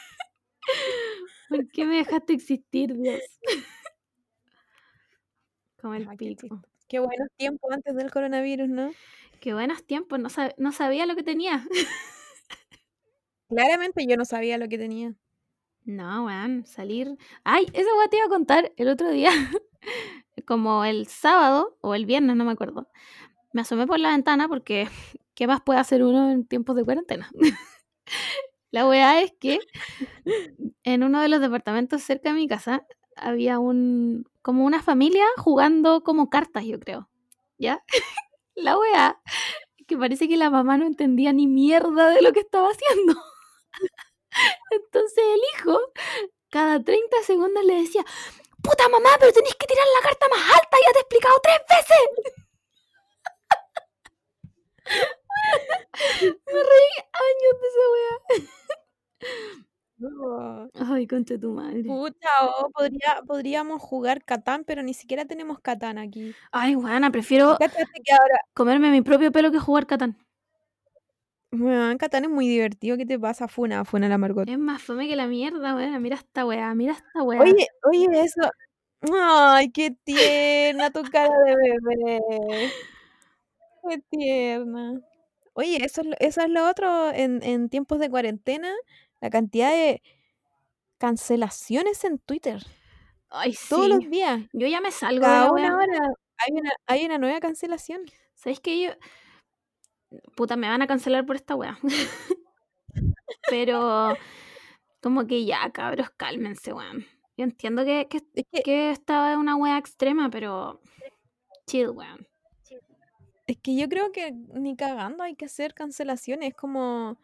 ¿Por 1.49 1.67
qué 1.69 1.85
me 1.85 1.97
dejaste 1.97 2.33
existir, 2.33 2.95
Dios? 2.95 3.19
Como 5.81 5.95
el 5.95 6.07
qué 6.09 6.15
pico. 6.15 6.61
Qué 6.87 6.99
buenos 6.99 7.27
tiempos 7.37 7.71
antes 7.71 7.95
del 7.95 8.11
coronavirus, 8.11 8.69
¿no? 8.69 8.91
Qué 9.41 9.53
buenos 9.53 9.83
tiempos, 9.83 10.19
no, 10.19 10.29
sab- 10.29 10.53
no 10.57 10.71
sabía 10.71 11.05
lo 11.05 11.15
que 11.17 11.23
tenía. 11.23 11.65
Claramente 13.49 14.05
yo 14.07 14.15
no 14.17 14.25
sabía 14.25 14.57
lo 14.57 14.67
que 14.69 14.77
tenía. 14.77 15.13
No, 15.85 16.25
weón, 16.25 16.65
salir. 16.65 17.17
Ay, 17.43 17.67
esa 17.73 17.89
weá 17.97 18.09
te 18.09 18.17
iba 18.17 18.27
a 18.27 18.29
contar 18.29 18.73
el 18.77 18.89
otro 18.89 19.09
día. 19.11 19.31
Como 20.47 20.85
el 20.85 21.07
sábado 21.07 21.77
o 21.81 21.95
el 21.95 22.05
viernes, 22.05 22.35
no 22.37 22.45
me 22.45 22.51
acuerdo. 22.53 22.89
Me 23.53 23.61
asomé 23.61 23.87
por 23.87 23.99
la 23.99 24.11
ventana 24.11 24.47
porque 24.49 24.89
¿qué 25.35 25.47
más 25.47 25.61
puede 25.61 25.79
hacer 25.79 26.03
uno 26.03 26.31
en 26.31 26.45
tiempos 26.47 26.75
de 26.77 26.85
cuarentena? 26.85 27.31
la 28.71 28.87
weá 28.87 29.21
es 29.21 29.31
que 29.39 29.59
en 30.83 31.03
uno 31.03 31.21
de 31.21 31.29
los 31.29 31.41
departamentos 31.41 32.03
cerca 32.03 32.29
de 32.29 32.35
mi 32.35 32.47
casa 32.47 32.85
había 33.15 33.59
un 33.59 34.25
como 34.41 34.65
una 34.65 34.81
familia 34.81 35.25
jugando 35.37 36.01
como 36.03 36.29
cartas, 36.29 36.65
yo 36.65 36.79
creo. 36.79 37.09
¿Ya? 37.57 37.83
La 38.55 38.77
weá 38.77 39.21
que 39.87 39.97
parece 39.97 40.27
que 40.29 40.37
la 40.37 40.49
mamá 40.49 40.77
no 40.77 40.85
entendía 40.85 41.33
ni 41.33 41.47
mierda 41.47 42.11
de 42.11 42.21
lo 42.21 42.31
que 42.31 42.39
estaba 42.39 42.69
haciendo. 42.69 43.13
Entonces 44.71 45.23
el 45.35 45.41
hijo 45.53 45.79
cada 46.49 46.81
30 46.81 47.23
segundos 47.23 47.63
le 47.65 47.81
decía, 47.81 48.05
puta 48.63 48.87
mamá, 48.89 49.09
pero 49.19 49.33
tenéis 49.33 49.55
que 49.55 49.67
tirar 49.67 49.85
la 49.95 50.07
carta 50.07 50.27
más 50.29 50.39
alta, 50.39 50.77
ya 50.85 50.93
te 50.93 50.99
he 50.99 51.01
explicado 51.01 51.39
tres 51.43 51.59
veces. 51.69 51.97
Me 56.47 56.63
reí 56.63 56.95
años 57.13 57.55
de 57.61 57.67
esa 57.67 57.85
Oh. 60.03 60.67
Ay, 60.73 61.05
concha 61.07 61.37
tu 61.37 61.51
madre. 61.51 61.83
Puta, 61.83 62.27
oh, 62.43 62.69
podría, 62.71 63.21
podríamos 63.27 63.81
jugar 63.81 64.23
Catán, 64.23 64.63
pero 64.65 64.81
ni 64.83 64.93
siquiera 64.93 65.25
tenemos 65.25 65.59
Catán 65.59 65.97
aquí. 65.97 66.33
Ay, 66.51 66.75
weana, 66.75 67.11
prefiero 67.11 67.57
Cáchate 67.59 68.01
que 68.03 68.11
ahora, 68.13 68.39
comerme 68.53 68.91
mi 68.91 69.01
propio 69.01 69.31
pelo 69.31 69.51
que 69.51 69.59
jugar 69.59 69.85
Catán. 69.85 70.17
weón, 71.51 71.97
Catán 71.97 72.23
es 72.23 72.29
muy 72.29 72.47
divertido. 72.47 72.97
¿Qué 72.97 73.05
te 73.05 73.19
pasa? 73.19 73.47
Funa, 73.47 73.85
funa 73.85 74.07
la 74.09 74.17
Margot. 74.17 74.47
Es 74.49 74.57
más 74.57 74.81
fome 74.81 75.07
que 75.07 75.15
la 75.15 75.27
mierda, 75.27 75.75
weona. 75.75 75.99
Mira 75.99 76.15
esta 76.15 76.45
weá, 76.45 76.73
mira 76.73 76.93
esta 76.93 77.21
weá. 77.23 77.41
Oye, 77.41 77.67
oye, 77.83 78.07
eso. 78.21 78.41
Ay, 79.13 79.71
qué 79.71 79.95
tierna 80.03 80.91
tu 80.91 81.01
cara 81.03 81.35
de 81.45 81.55
bebé. 81.55 82.71
Qué 83.87 83.97
tierna. 84.09 85.01
Oye, 85.53 85.83
eso 85.83 86.01
es 86.01 86.07
lo, 86.07 86.15
eso 86.19 86.41
es 86.41 86.49
lo 86.49 86.69
otro 86.69 87.11
en, 87.11 87.43
en 87.43 87.69
tiempos 87.69 87.99
de 87.99 88.09
cuarentena, 88.09 88.71
la 89.21 89.29
cantidad 89.29 89.71
de 89.71 90.01
cancelaciones 90.97 92.03
en 92.03 92.19
Twitter. 92.19 92.61
Ay, 93.29 93.53
sí. 93.53 93.67
Todos 93.69 93.87
los 93.87 93.99
días. 94.09 94.41
Yo 94.51 94.67
ya 94.67 94.81
me 94.81 94.91
salgo 94.91 95.21
de 95.21 95.25
Cada 95.25 95.45
la 95.45 95.51
una 95.51 95.75
hora 95.77 95.99
hay 96.41 96.53
una, 96.53 96.71
hay 96.87 97.05
una 97.05 97.17
nueva 97.17 97.39
cancelación. 97.39 98.01
¿Sabéis 98.35 98.59
que 98.59 98.81
yo. 98.81 98.91
Puta, 100.35 100.55
me 100.55 100.67
van 100.67 100.81
a 100.81 100.87
cancelar 100.87 101.25
por 101.25 101.35
esta 101.35 101.55
weá. 101.55 101.77
Pero. 103.49 104.15
Como 105.01 105.25
que 105.25 105.45
ya, 105.45 105.71
cabros, 105.71 106.11
cálmense, 106.11 106.73
weón. 106.73 107.05
Yo 107.35 107.43
entiendo 107.45 107.83
que, 107.83 108.07
que, 108.07 108.17
Es 108.35 108.45
que, 108.51 108.61
que 108.61 108.91
esta 108.91 109.31
es 109.31 109.37
una 109.37 109.55
weá 109.55 109.77
extrema, 109.77 110.29
pero. 110.29 110.79
Chill, 111.65 111.89
weón. 111.89 112.27
es 113.47 113.57
que 113.57 113.75
yo 113.75 113.89
creo 113.89 114.11
que 114.11 114.31
ni 114.31 114.75
cagando 114.75 115.23
hay 115.23 115.35
que 115.35 115.45
hacer 115.45 115.73
cancelaciones. 115.73 116.49
Es 116.49 116.55
como, 116.55 117.17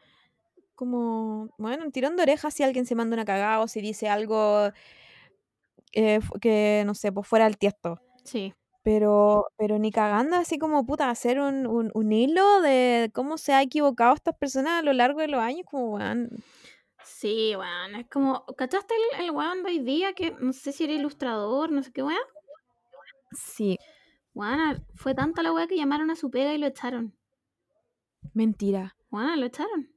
como, 0.77 1.49
bueno, 1.57 1.91
tirando 1.91 2.23
orejas 2.23 2.53
si 2.53 2.63
alguien 2.63 2.85
se 2.85 2.95
manda 2.95 3.15
una 3.15 3.25
cagada 3.25 3.59
o 3.61 3.67
si 3.67 3.81
dice 3.81 4.09
algo 4.09 4.71
eh, 5.93 6.19
que, 6.41 6.83
no 6.85 6.93
sé, 6.95 7.11
pues 7.11 7.27
fuera 7.27 7.45
del 7.45 7.57
tiesto. 7.57 7.99
Sí. 8.23 8.53
Pero, 8.83 9.47
pero 9.57 9.79
ni 9.79 9.91
cagando 9.91 10.37
así 10.37 10.57
como 10.57 10.85
puta, 10.85 11.09
hacer 11.09 11.39
un, 11.41 11.67
un, 11.67 11.91
un 11.93 12.11
hilo 12.13 12.61
de 12.61 13.11
cómo 13.13 13.37
se 13.37 13.53
ha 13.53 13.61
equivocado 13.61 14.13
estas 14.15 14.35
personas 14.37 14.79
a 14.79 14.83
lo 14.83 14.93
largo 14.93 15.19
de 15.21 15.27
los 15.27 15.41
años, 15.41 15.65
como 15.69 15.95
weón. 15.95 16.29
Sí, 17.03 17.55
weón. 17.55 17.95
Es 17.95 18.07
como. 18.09 18.45
¿Cachaste 18.57 18.93
el, 19.15 19.25
el 19.25 19.31
weón 19.31 19.63
de 19.63 19.69
hoy 19.71 19.79
día 19.79 20.13
que 20.13 20.31
no 20.39 20.53
sé 20.53 20.71
si 20.71 20.83
era 20.83 20.93
ilustrador, 20.93 21.71
no 21.71 21.81
sé 21.83 21.91
qué 21.91 22.03
weón? 22.03 22.19
Sí, 23.31 23.77
Weón, 24.33 24.85
fue 24.95 25.13
tanta 25.15 25.43
la 25.43 25.51
weá 25.51 25.67
que 25.67 25.75
llamaron 25.75 26.11
a 26.11 26.15
su 26.15 26.29
pega 26.31 26.53
y 26.53 26.57
lo 26.57 26.67
echaron. 26.67 27.13
mentira. 28.33 28.95
Weón, 29.11 29.39
lo 29.41 29.47
echaron. 29.47 29.89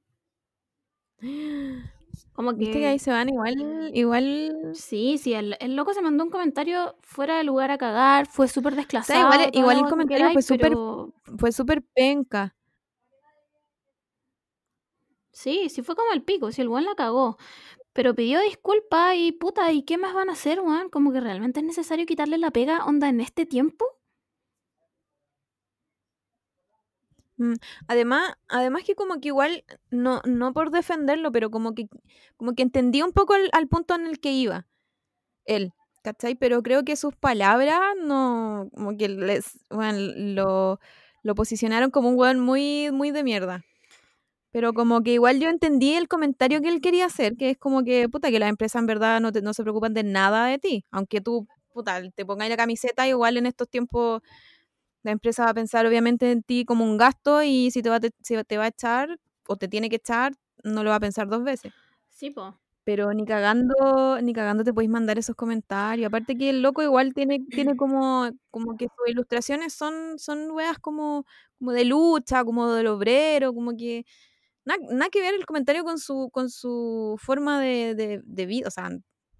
Como 2.33 2.53
que. 2.53 2.57
Viste 2.59 2.79
que 2.79 2.87
ahí 2.87 2.99
se 2.99 3.11
van 3.11 3.29
igual, 3.29 3.91
igual. 3.95 4.71
Sí, 4.75 5.19
sí, 5.19 5.35
el, 5.35 5.57
el 5.61 5.77
loco 5.77 5.93
se 5.95 6.01
mandó 6.03 6.25
un 6.25 6.31
comentario 6.31 6.97
fuera 7.03 7.37
de 7.39 7.45
lugar 7.45 7.71
a 7.71 7.79
cagar, 7.79 8.27
fue 8.27 8.49
súper 8.49 8.75
desclasado. 8.77 9.19
igual- 9.53 9.79
el 9.79 9.89
comentario 9.91 10.31
fue 10.33 10.43
súper- 10.43 10.61
pero- 10.71 11.13
Fue 11.39 11.53
súper 11.53 11.83
penca. 11.83 12.55
Sí, 15.33 15.69
sí 15.71 15.83
fue 15.83 15.95
como 15.97 16.13
el 16.13 16.23
pico, 16.23 16.51
si 16.53 16.61
el 16.61 16.69
weón 16.69 16.85
la 16.85 16.95
cagó. 16.95 17.37
Pero 17.93 18.15
pidió 18.15 18.41
disculpas 18.41 19.15
y 19.17 19.33
puta, 19.33 19.73
¿y 19.73 19.83
qué 19.83 19.99
más 19.99 20.15
van 20.15 20.29
a 20.29 20.33
hacer, 20.33 20.61
weón? 20.61 20.91
Como 20.91 21.13
que 21.13 21.21
realmente 21.21 21.61
es 21.61 21.67
necesario 21.67 22.07
quitarle 22.07 22.39
la 22.39 22.51
pega, 22.51 22.85
onda, 22.85 23.09
en 23.09 23.21
este 23.21 23.47
tiempo. 23.47 23.85
Además, 27.89 28.35
además 28.49 28.83
que 28.85 28.95
como 28.95 29.21
que 29.21 29.29
igual, 29.29 29.65
no, 29.91 30.21
no 30.27 30.53
por 30.53 30.71
defenderlo, 30.71 31.33
pero 31.33 31.51
como 31.51 31.75
que, 31.75 31.89
como 32.37 32.55
que 32.55 32.63
entendí 32.63 33.03
un 33.03 33.13
poco 33.13 33.35
el- 33.35 33.51
al 33.53 33.69
punto 33.69 33.95
en 33.95 34.07
el 34.07 34.21
que 34.21 34.33
iba 34.33 34.67
él, 35.47 35.73
¿cachai? 36.03 36.35
Pero 36.37 36.63
creo 36.63 36.85
que 36.85 36.97
sus 36.97 37.17
palabras 37.17 37.81
no, 38.03 38.69
como 38.75 38.97
que 38.97 39.09
les, 39.09 39.59
bueno, 39.71 39.99
lo, 40.17 40.81
lo 41.23 41.35
posicionaron 41.35 41.91
como 41.91 42.09
un 42.11 42.19
weón 42.19 42.41
muy, 42.41 42.91
muy 42.93 43.11
de 43.13 43.25
mierda. 43.25 43.65
Pero 44.53 44.73
como 44.75 45.03
que 45.03 45.13
igual 45.13 45.39
yo 45.41 45.49
entendí 45.49 45.95
el 45.95 46.09
comentario 46.09 46.61
que 46.61 46.69
él 46.69 46.81
quería 46.81 47.07
hacer, 47.07 47.37
que 47.37 47.51
es 47.51 47.59
como 47.59 47.85
que, 47.85 48.09
puta, 48.09 48.31
que 48.31 48.41
las 48.41 48.49
empresas 48.51 48.81
en 48.81 48.87
verdad 48.87 49.21
no, 49.21 49.31
te- 49.33 49.43
no 49.43 49.55
se 49.55 49.63
preocupan 49.63 49.95
de 49.95 50.03
nada 50.05 50.47
de 50.47 50.59
ti. 50.59 50.85
Aunque 50.91 51.21
tú, 51.21 51.47
puta, 51.73 52.01
te 52.15 52.27
pongáis 52.27 52.51
la 52.51 52.57
camiseta, 52.57 53.07
igual 53.09 53.37
en 53.37 53.47
estos 53.47 53.69
tiempos 53.69 54.23
la 55.03 55.13
empresa 55.13 55.45
va 55.45 55.51
a 55.51 55.55
pensar 55.55 55.87
obviamente 55.87 56.31
en 56.31 56.43
ti 56.43 56.65
como 56.65 56.85
un 56.85 56.97
gasto 56.99 57.43
y 57.43 57.71
si 57.71 57.83
te 57.83 57.91
va, 57.91 58.01
te, 58.01 58.11
si 58.23 58.43
te 58.45 58.59
va 58.59 58.65
a 58.65 58.69
echar 58.69 59.19
o 59.49 59.57
te 59.57 59.69
tiene 59.69 59.89
que 59.91 59.97
echar, 59.97 60.33
no 60.65 60.85
lo 60.85 60.91
va 60.91 60.97
a 60.97 61.01
pensar 61.01 61.29
dos 61.29 61.43
veces. 61.45 61.73
Sí, 62.11 62.31
po. 62.31 62.59
Pero 62.85 63.13
ni 63.15 63.25
cagando, 63.27 64.21
ni 64.23 64.33
cagando 64.33 64.65
te 64.65 64.73
podéis 64.73 64.91
mandar 64.91 65.19
esos 65.19 65.37
comentarios. 65.37 66.07
Aparte 66.09 66.37
que 66.37 66.51
el 66.51 66.63
loco 66.63 66.83
igual 66.83 67.15
tiene, 67.15 67.41
tiene 67.51 67.77
como, 67.77 68.31
como 68.51 68.77
que 68.77 68.87
sus 68.87 69.09
ilustraciones 69.09 69.75
son, 69.75 70.19
son 70.19 70.51
weas 70.53 70.79
como, 70.79 71.25
como 71.59 71.73
de 71.73 71.85
lucha, 71.85 72.45
como 72.45 72.73
del 72.73 72.87
obrero, 72.89 73.53
como 73.55 73.77
que 73.77 74.05
nada, 74.65 74.81
nada 74.91 75.11
que 75.11 75.21
ver 75.21 75.35
el 75.35 75.47
comentario 75.47 75.85
con 75.85 75.99
su, 75.99 76.31
con 76.33 76.51
su 76.51 77.17
forma 77.21 77.61
de, 77.61 77.95
de, 77.95 78.23
de 78.25 78.47
vida. 78.47 78.69
O 78.69 78.71
sea, 78.71 78.91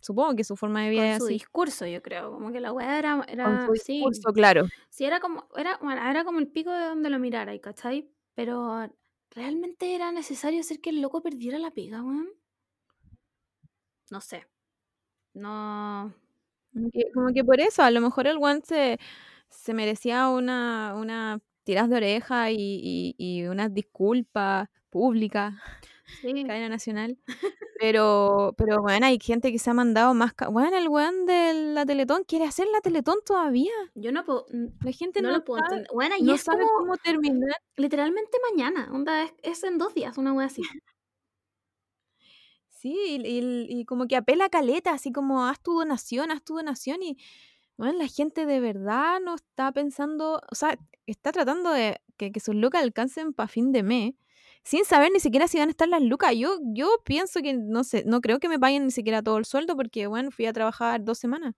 supongo 0.01 0.35
que 0.37 0.45
su 0.45 0.57
forma 0.57 0.83
de 0.85 0.91
vida 0.91 1.03
Con 1.03 1.13
su 1.13 1.25
así. 1.25 1.35
discurso, 1.35 1.87
yo 1.87 2.03
creo. 2.03 2.33
Como 2.33 2.53
que 2.53 2.61
la 2.61 2.73
weá 2.73 2.99
era. 2.99 3.25
era 3.29 3.45
Con 3.45 3.61
su 3.61 3.75
sí, 3.77 4.05
discurso, 4.05 4.33
claro. 4.33 4.71
sí, 4.89 5.05
era 5.05 5.21
como. 5.21 5.49
Era, 5.57 5.79
bueno, 5.83 6.03
era 6.09 6.25
como 6.25 6.39
el 6.39 6.49
pico 6.49 6.71
de 6.73 6.85
donde 6.87 7.11
lo 7.11 7.19
mirara, 7.19 7.59
¿cachai? 7.61 8.11
Pero 8.35 8.89
realmente 9.31 9.95
era 9.95 10.13
necesario 10.13 10.61
hacer 10.61 10.81
que 10.81 10.91
el 10.91 11.01
loco 11.01 11.23
perdiera 11.23 11.59
la 11.59 11.71
pega, 11.73 12.03
weón. 12.03 12.29
No 14.11 14.21
sé. 14.21 14.47
No. 15.35 16.15
Como 16.75 16.91
que, 16.93 17.13
como 17.15 17.33
que 17.35 17.45
por 17.45 17.61
eso, 17.61 17.83
a 17.83 17.91
lo 17.91 18.01
mejor 18.01 18.27
el 18.29 18.39
one 18.39 18.61
se, 18.65 18.99
se 19.51 19.75
merecía 19.75 20.29
una, 20.31 20.95
una 20.97 21.41
tiras 21.65 21.89
de 21.91 21.97
oreja 21.97 22.51
y, 22.53 22.57
y, 22.59 23.15
y 23.19 23.47
unas 23.47 23.75
disculpas 23.75 24.69
públicas, 24.91 25.55
Sí. 26.21 26.45
cadena 26.47 26.69
nacional. 26.69 27.19
Pero, 27.79 28.55
pero 28.59 28.83
bueno, 28.83 29.07
hay 29.07 29.19
gente 29.21 29.51
que 29.53 29.59
se 29.59 29.71
ha 29.71 29.75
mandado 29.75 30.13
más. 30.15 30.33
Bueno, 30.51 30.77
el 30.77 30.89
weón 30.89 31.25
de 31.27 31.55
la 31.75 31.87
Teletón 31.87 32.25
quiere 32.25 32.45
hacer 32.45 32.67
la 32.73 32.81
Teletón 32.81 33.17
todavía. 33.25 33.73
Yo 33.95 34.13
no 34.13 34.25
puedo. 34.25 34.47
La 34.85 34.93
gente 34.93 35.23
No, 35.23 35.29
no, 35.31 35.39
lo 35.39 35.45
puedo 35.45 35.61
sabe, 35.61 35.77
entender. 35.79 35.95
Bueno, 35.95 36.15
y 36.19 36.23
no 36.23 36.35
es 36.35 36.43
sabe 36.43 36.63
como 36.65 36.79
cómo 36.79 36.97
terminar. 36.99 37.57
literalmente 37.77 38.37
mañana. 38.51 38.91
Onda, 38.93 39.23
es, 39.25 39.33
es 39.43 39.65
en 39.65 39.79
dos 39.79 39.95
días, 39.95 40.19
una 40.19 40.33
wea 40.35 40.47
así. 40.47 40.63
Sí, 42.69 42.97
y, 43.23 43.27
y- 43.27 43.81
y 43.81 43.85
como 43.85 44.07
que 44.07 44.17
apela 44.17 44.47
a 44.47 44.49
caleta, 44.51 44.93
así 44.93 45.13
como 45.13 45.45
haz 45.47 45.61
tu 45.63 45.75
donación, 45.75 46.31
haz 46.31 46.43
tu 46.43 46.55
donación 46.55 47.03
y 47.03 47.19
bueno, 47.77 47.99
la 47.99 48.07
gente 48.09 48.47
de 48.47 48.61
verdad 48.61 49.21
no 49.25 49.35
está 49.37 49.73
pensando, 49.73 50.41
o 50.51 50.55
sea, 50.55 50.79
está 51.07 51.33
tratando 51.33 51.71
de 51.73 52.01
que, 52.19 52.31
que 52.33 52.41
sus 52.41 52.55
lucas 52.55 52.83
alcancen 52.83 53.33
para 53.33 53.49
fin 53.49 53.73
de 53.73 53.83
mes, 53.83 54.15
sin 54.65 54.85
saber 54.85 55.11
ni 55.13 55.21
siquiera 55.21 55.49
si 55.49 55.59
van 55.59 55.69
a 55.69 55.71
estar 55.73 55.89
las 55.89 56.03
lucas. 56.03 56.35
Yo, 56.37 56.59
yo 56.75 56.89
pienso 57.05 57.41
que, 57.43 57.55
no 57.55 57.85
sé, 57.85 58.05
no 58.07 58.21
creo 58.21 58.39
que 58.41 58.49
me 58.49 58.59
paguen 58.59 58.85
ni 58.87 58.91
siquiera 58.93 59.23
todo 59.23 59.39
el 59.39 59.45
sueldo 59.47 59.77
porque, 59.77 60.07
bueno, 60.07 60.31
fui 60.31 60.47
a 60.47 60.53
trabajar 60.53 61.05
dos 61.05 61.19
semanas. 61.19 61.55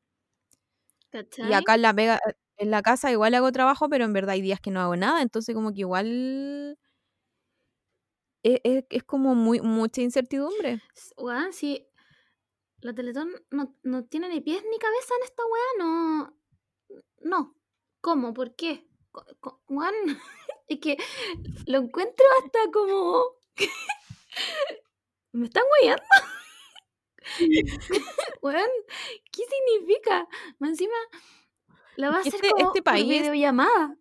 ¿Cachai? 1.11 1.51
Y 1.51 1.53
acá 1.53 1.75
en 1.75 1.83
la 1.83 1.93
pega, 1.95 2.19
en 2.57 2.71
la 2.71 2.83
casa 2.83 3.11
igual 3.11 3.35
hago 3.35 3.53
trabajo, 3.53 3.89
pero 3.89 4.05
en 4.05 4.13
verdad 4.13 4.31
hay 4.31 4.41
días 4.43 4.61
que 4.61 4.71
no 4.71 4.81
hago 4.81 4.97
nada, 4.97 5.21
entonces 5.23 5.55
como 5.55 5.73
que 5.73 5.81
igual 5.81 6.79
es, 8.43 8.61
es- 8.65 8.85
es 8.91 9.03
como 9.05 9.35
muy 9.35 9.61
mucha 9.61 10.01
incertidumbre. 10.03 10.81
Weón, 11.17 11.53
si 11.53 11.87
la 12.81 12.95
Teletón 12.95 13.31
no, 13.51 13.77
no 13.83 14.05
tiene 14.07 14.29
ni 14.29 14.41
pies 14.41 14.63
ni 14.71 14.79
cabeza 14.79 15.15
en 15.19 15.25
esta 15.25 15.43
weá, 15.45 15.87
no. 15.87 16.39
No. 17.23 17.57
¿Cómo? 18.01 18.35
¿Por 18.35 18.57
qué? 18.57 18.89
Weón, 19.69 19.95
es 20.73 20.81
que 20.81 20.97
lo 21.67 21.79
encuentro 21.79 22.25
hasta 22.43 22.71
como. 22.73 23.25
¿Me 25.33 25.47
están 25.47 25.65
weyando? 25.81 26.03
Weón, 28.43 28.69
¿qué 29.31 29.43
significa? 29.49 30.29
Encima, 30.61 30.95
la 31.97 32.11
va 32.11 32.17
a 32.17 32.21
hacer 32.21 32.35
este- 32.35 32.51
como 32.51 32.67
este 32.67 32.83
país- 32.83 33.09
videollamada. 33.09 33.97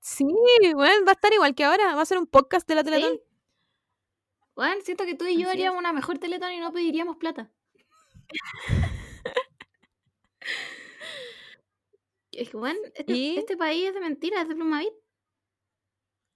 Sí, 0.00 0.24
bueno, 0.74 1.04
va 1.06 1.12
a 1.12 1.14
estar 1.14 1.32
igual 1.32 1.54
que 1.54 1.64
ahora, 1.64 1.94
va 1.94 2.02
a 2.02 2.06
ser 2.06 2.18
un 2.18 2.26
podcast 2.26 2.68
de 2.68 2.74
la 2.74 2.84
Teletón. 2.84 3.14
Sí. 3.14 3.22
Weón, 4.56 4.82
siento 4.82 5.06
que 5.06 5.14
tú 5.14 5.24
y 5.26 5.34
yo 5.34 5.42
Así 5.42 5.42
es. 5.44 5.48
haríamos 5.50 5.78
una 5.78 5.92
mejor 5.92 6.18
Teletón 6.18 6.52
y 6.52 6.58
no 6.60 6.72
pediríamos 6.72 7.16
plata. 7.16 7.50
Es 12.32 12.48
que, 12.50 12.56
weón, 12.56 12.76
este, 12.94 13.12
Y- 13.12 13.36
este 13.38 13.56
país 13.56 13.88
es 13.88 13.94
de 13.94 14.00
mentiras, 14.00 14.42
es 14.42 14.48
de 14.48 14.54
Plumavit. 14.54 14.92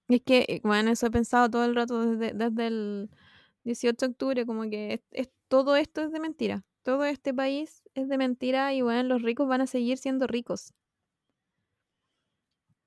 Es 0.09 0.21
que, 0.21 0.45
eh, 0.47 0.61
bueno, 0.63 0.91
eso 0.91 1.07
he 1.07 1.11
pensado 1.11 1.49
todo 1.49 1.65
el 1.65 1.75
rato 1.75 2.01
desde, 2.05 2.33
desde 2.33 2.67
el 2.67 3.09
18 3.63 4.05
de 4.07 4.11
octubre, 4.11 4.45
como 4.45 4.63
que 4.69 4.93
es- 4.93 5.01
es- 5.11 5.29
todo 5.47 5.75
esto 5.75 6.01
es 6.01 6.11
de 6.11 6.19
mentira. 6.19 6.63
todo 6.83 7.03
este 7.03 7.33
país 7.33 7.83
es 7.95 8.07
de 8.07 8.17
mentira 8.17 8.73
y 8.73 8.81
bueno, 8.81 9.03
los 9.03 9.21
ricos 9.21 9.45
van 9.49 9.59
a 9.59 9.67
seguir 9.67 9.97
siendo 9.97 10.25
ricos. 10.25 10.73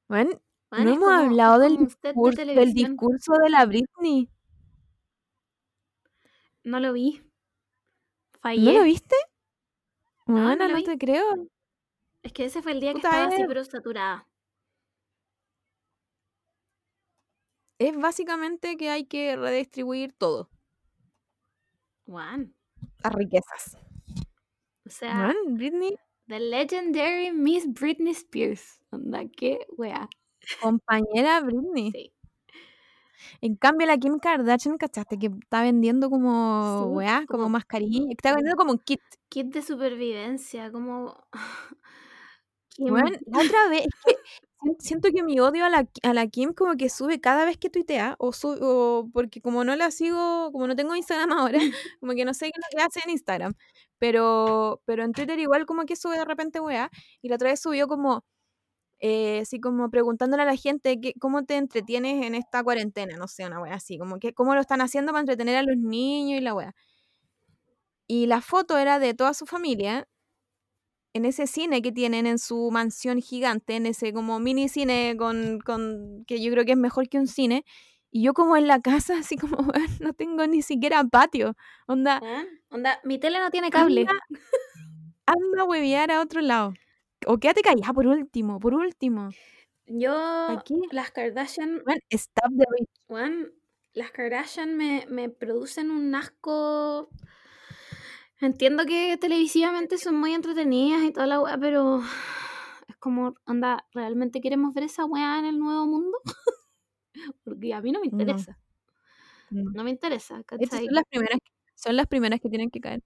Bueno, 0.09 0.41
no 0.71 0.79
hemos 0.79 0.99
como- 1.01 1.11
hablado 1.11 1.59
del, 1.59 1.77
de 1.77 1.85
discurso, 1.85 2.23
del 2.25 2.37
televisión. 2.37 2.93
discurso 2.93 3.35
de 3.35 3.51
la 3.51 3.67
Britney. 3.67 4.31
No 6.65 6.81
lo 6.81 6.95
vi. 6.95 7.23
¿No 8.43 8.73
lo 8.73 8.83
viste? 8.85 9.17
No, 10.25 10.57
no 10.57 10.83
te 10.83 10.97
creo. 10.97 11.49
Es 12.23 12.33
que 12.33 12.47
ese 12.47 12.63
fue 12.63 12.73
el 12.73 12.81
día 12.81 12.93
que 12.93 12.99
estaba 12.99 13.25
así, 13.25 13.43
es- 13.43 13.49
pero 13.49 13.63
saturada. 13.65 14.27
Es 17.81 17.97
básicamente 17.97 18.77
que 18.77 18.91
hay 18.91 19.07
que 19.07 19.35
redistribuir 19.37 20.13
todo. 20.13 20.51
Juan. 22.07 22.55
Las 23.03 23.15
riquezas. 23.15 23.79
O 24.85 24.91
sea, 24.91 25.25
Bueno, 25.25 25.57
Britney, 25.57 25.97
The 26.27 26.41
Legendary 26.41 27.33
Miss 27.33 27.67
Britney 27.73 28.13
Spears. 28.13 28.81
Onda, 28.91 29.23
qué 29.35 29.67
wea. 29.79 30.09
compañera 30.61 31.41
Britney. 31.41 31.91
Sí. 31.93 32.13
En 33.41 33.55
cambio, 33.57 33.87
la 33.87 33.97
Kim 33.97 34.19
Kardashian, 34.19 34.77
¿cachaste? 34.77 35.19
Que 35.19 35.27
está 35.27 35.63
vendiendo 35.63 36.11
como 36.11 36.85
Sí, 36.85 36.89
weá, 36.91 37.25
como, 37.27 37.45
como- 37.45 37.49
mascarilla. 37.51 38.11
Está 38.11 38.35
vendiendo 38.35 38.57
como 38.57 38.73
un 38.73 38.79
kit. 38.79 39.01
Kit 39.31 39.47
de 39.55 39.63
supervivencia, 39.63 40.71
como. 40.71 41.17
Bueno, 42.79 43.11
la 43.27 43.39
otra 43.39 43.69
vez, 43.69 43.83
es 43.87 43.95
que 44.05 44.13
sien- 44.13 44.50
siento 44.79 45.09
que 45.15 45.23
mi 45.23 45.41
odio 45.41 45.65
a 45.65 45.71
la, 45.71 45.89
a 46.03 46.15
la 46.15 46.27
Kim 46.29 46.53
como 46.55 46.77
que 46.77 46.89
sube 46.91 47.21
cada 47.21 47.45
vez 47.47 47.57
que 47.59 47.71
tuitea, 47.71 48.17
o, 48.19 48.33
su- 48.33 48.59
o 48.61 49.09
porque 49.13 49.41
como 49.41 49.65
no 49.65 49.75
la 49.77 49.91
sigo, 49.91 50.51
como 50.53 50.67
no 50.67 50.77
tengo 50.77 50.95
Instagram 50.97 51.33
ahora, 51.53 51.59
como 52.01 52.13
que 52.15 52.25
no 52.25 52.35
sé 52.35 52.47
qué 52.47 52.53
es 52.59 52.65
lo 52.73 52.79
que 52.79 52.83
hace 52.85 53.01
en 53.05 53.11
Instagram, 53.11 53.55
pero, 53.99 54.83
pero 54.85 55.05
en 55.05 55.13
Twitter 55.13 55.39
igual 55.39 55.67
como 55.67 55.85
que 55.85 55.97
sube 55.97 56.17
de 56.19 56.25
repente 56.25 56.61
weá, 56.61 56.91
y 57.23 57.29
la 57.29 57.37
otra 57.37 57.51
vez 57.51 57.61
subió 57.61 57.89
como, 57.89 58.25
eh, 59.01 59.41
así 59.43 59.61
como 59.61 59.91
preguntándole 59.91 60.45
a 60.45 60.47
la 60.47 60.57
gente 60.57 61.01
que, 61.01 61.15
cómo 61.21 61.45
te 61.45 61.57
entretienes 61.57 62.25
en 62.27 62.35
esta 62.37 62.63
cuarentena, 62.65 63.17
no 63.19 63.29
sé, 63.29 63.47
una 63.47 63.61
weá 63.63 63.75
así, 63.75 63.99
como 63.99 64.19
que 64.21 64.35
cómo 64.35 64.55
lo 64.55 64.61
están 64.63 64.81
haciendo 64.83 65.13
para 65.13 65.21
entretener 65.23 65.57
a 65.59 65.63
los 65.65 65.77
niños 65.79 66.41
y 66.41 66.43
la 66.45 66.55
weá. 66.55 66.75
Y 68.07 68.27
la 68.27 68.41
foto 68.41 68.77
era 68.79 68.99
de 68.99 69.15
toda 69.15 69.35
su 69.35 69.47
familia 69.47 70.07
en 71.13 71.25
ese 71.25 71.47
cine 71.47 71.83
que 71.83 71.93
tienen 71.93 72.27
en 72.27 72.39
su 72.39 72.71
mansión 72.71 73.21
gigante, 73.21 73.77
en 73.77 73.87
ese 73.87 74.13
como 74.13 74.39
mini 74.41 74.69
cine 74.69 75.17
con, 75.19 75.61
con 75.61 76.25
que 76.27 76.41
yo 76.43 76.51
creo 76.53 76.65
que 76.65 76.73
es 76.73 76.79
mejor 76.79 77.09
que 77.09 77.19
un 77.19 77.27
cine. 77.27 77.65
Y 78.13 78.23
yo 78.25 78.35
como 78.35 78.57
en 78.57 78.67
la 78.67 78.81
casa, 78.81 79.15
así 79.27 79.37
como, 79.37 79.57
"Weón, 79.59 79.87
no 80.01 80.13
tengo 80.15 80.47
ni 80.47 80.63
siquiera 80.63 81.03
patio. 81.05 81.57
Onda, 81.87 82.21
Weón, 82.23 82.47
Onda, 82.71 83.01
mi 83.05 83.19
tele 83.19 83.39
no 83.41 83.51
tiene 83.51 83.71
cable. 83.71 84.03
anda, 84.03 84.13
anda 85.27 85.63
a 85.63 85.65
huevear 85.65 86.11
a 86.11 86.21
otro 86.21 86.41
lado. 86.41 86.75
O 87.27 87.39
quédate 87.39 87.63
callada 87.63 87.93
por 87.93 88.07
último, 88.07 88.59
por 88.61 88.75
último. 88.75 89.31
Yo, 89.87 90.15
Aquí. 90.49 90.81
las 90.93 91.11
Kardashian, 91.11 91.83
stop 92.11 92.51
the 92.57 92.65
weón, 93.09 93.53
las 93.93 94.11
Kardashian 94.13 94.77
me, 94.77 95.05
me 95.09 95.29
producen 95.29 95.91
un 95.91 96.15
asco. 96.15 97.11
Entiendo 98.41 98.85
que 98.87 99.17
televisivamente 99.19 99.99
son 99.99 100.17
muy 100.17 100.33
entretenidas 100.33 101.03
y 101.03 101.13
toda 101.13 101.27
la 101.27 101.41
weá, 101.41 101.59
pero 101.59 102.03
es 102.89 102.97
como, 102.97 103.35
onda, 103.47 103.87
¿realmente 103.93 104.41
queremos 104.41 104.73
ver 104.75 104.85
esa 104.85 105.05
weá 105.05 105.39
en 105.39 105.45
el 105.45 105.59
nuevo 105.59 105.87
mundo? 105.87 106.19
Porque 107.45 107.75
a 107.75 107.81
mí 107.81 107.93
no 107.93 108.01
me 108.01 108.07
interesa. 108.07 108.59
No. 109.51 109.71
No 109.73 109.85
me 109.85 109.91
interesa, 109.91 110.43
Estas 110.59 110.81
son 110.81 110.95
las 110.95 111.05
primeras, 111.11 111.39
son 111.75 111.97
las 111.97 112.07
primeras 112.07 112.41
que 112.41 112.49
tienen 112.49 112.71
que 112.71 112.81
caer. 112.81 113.03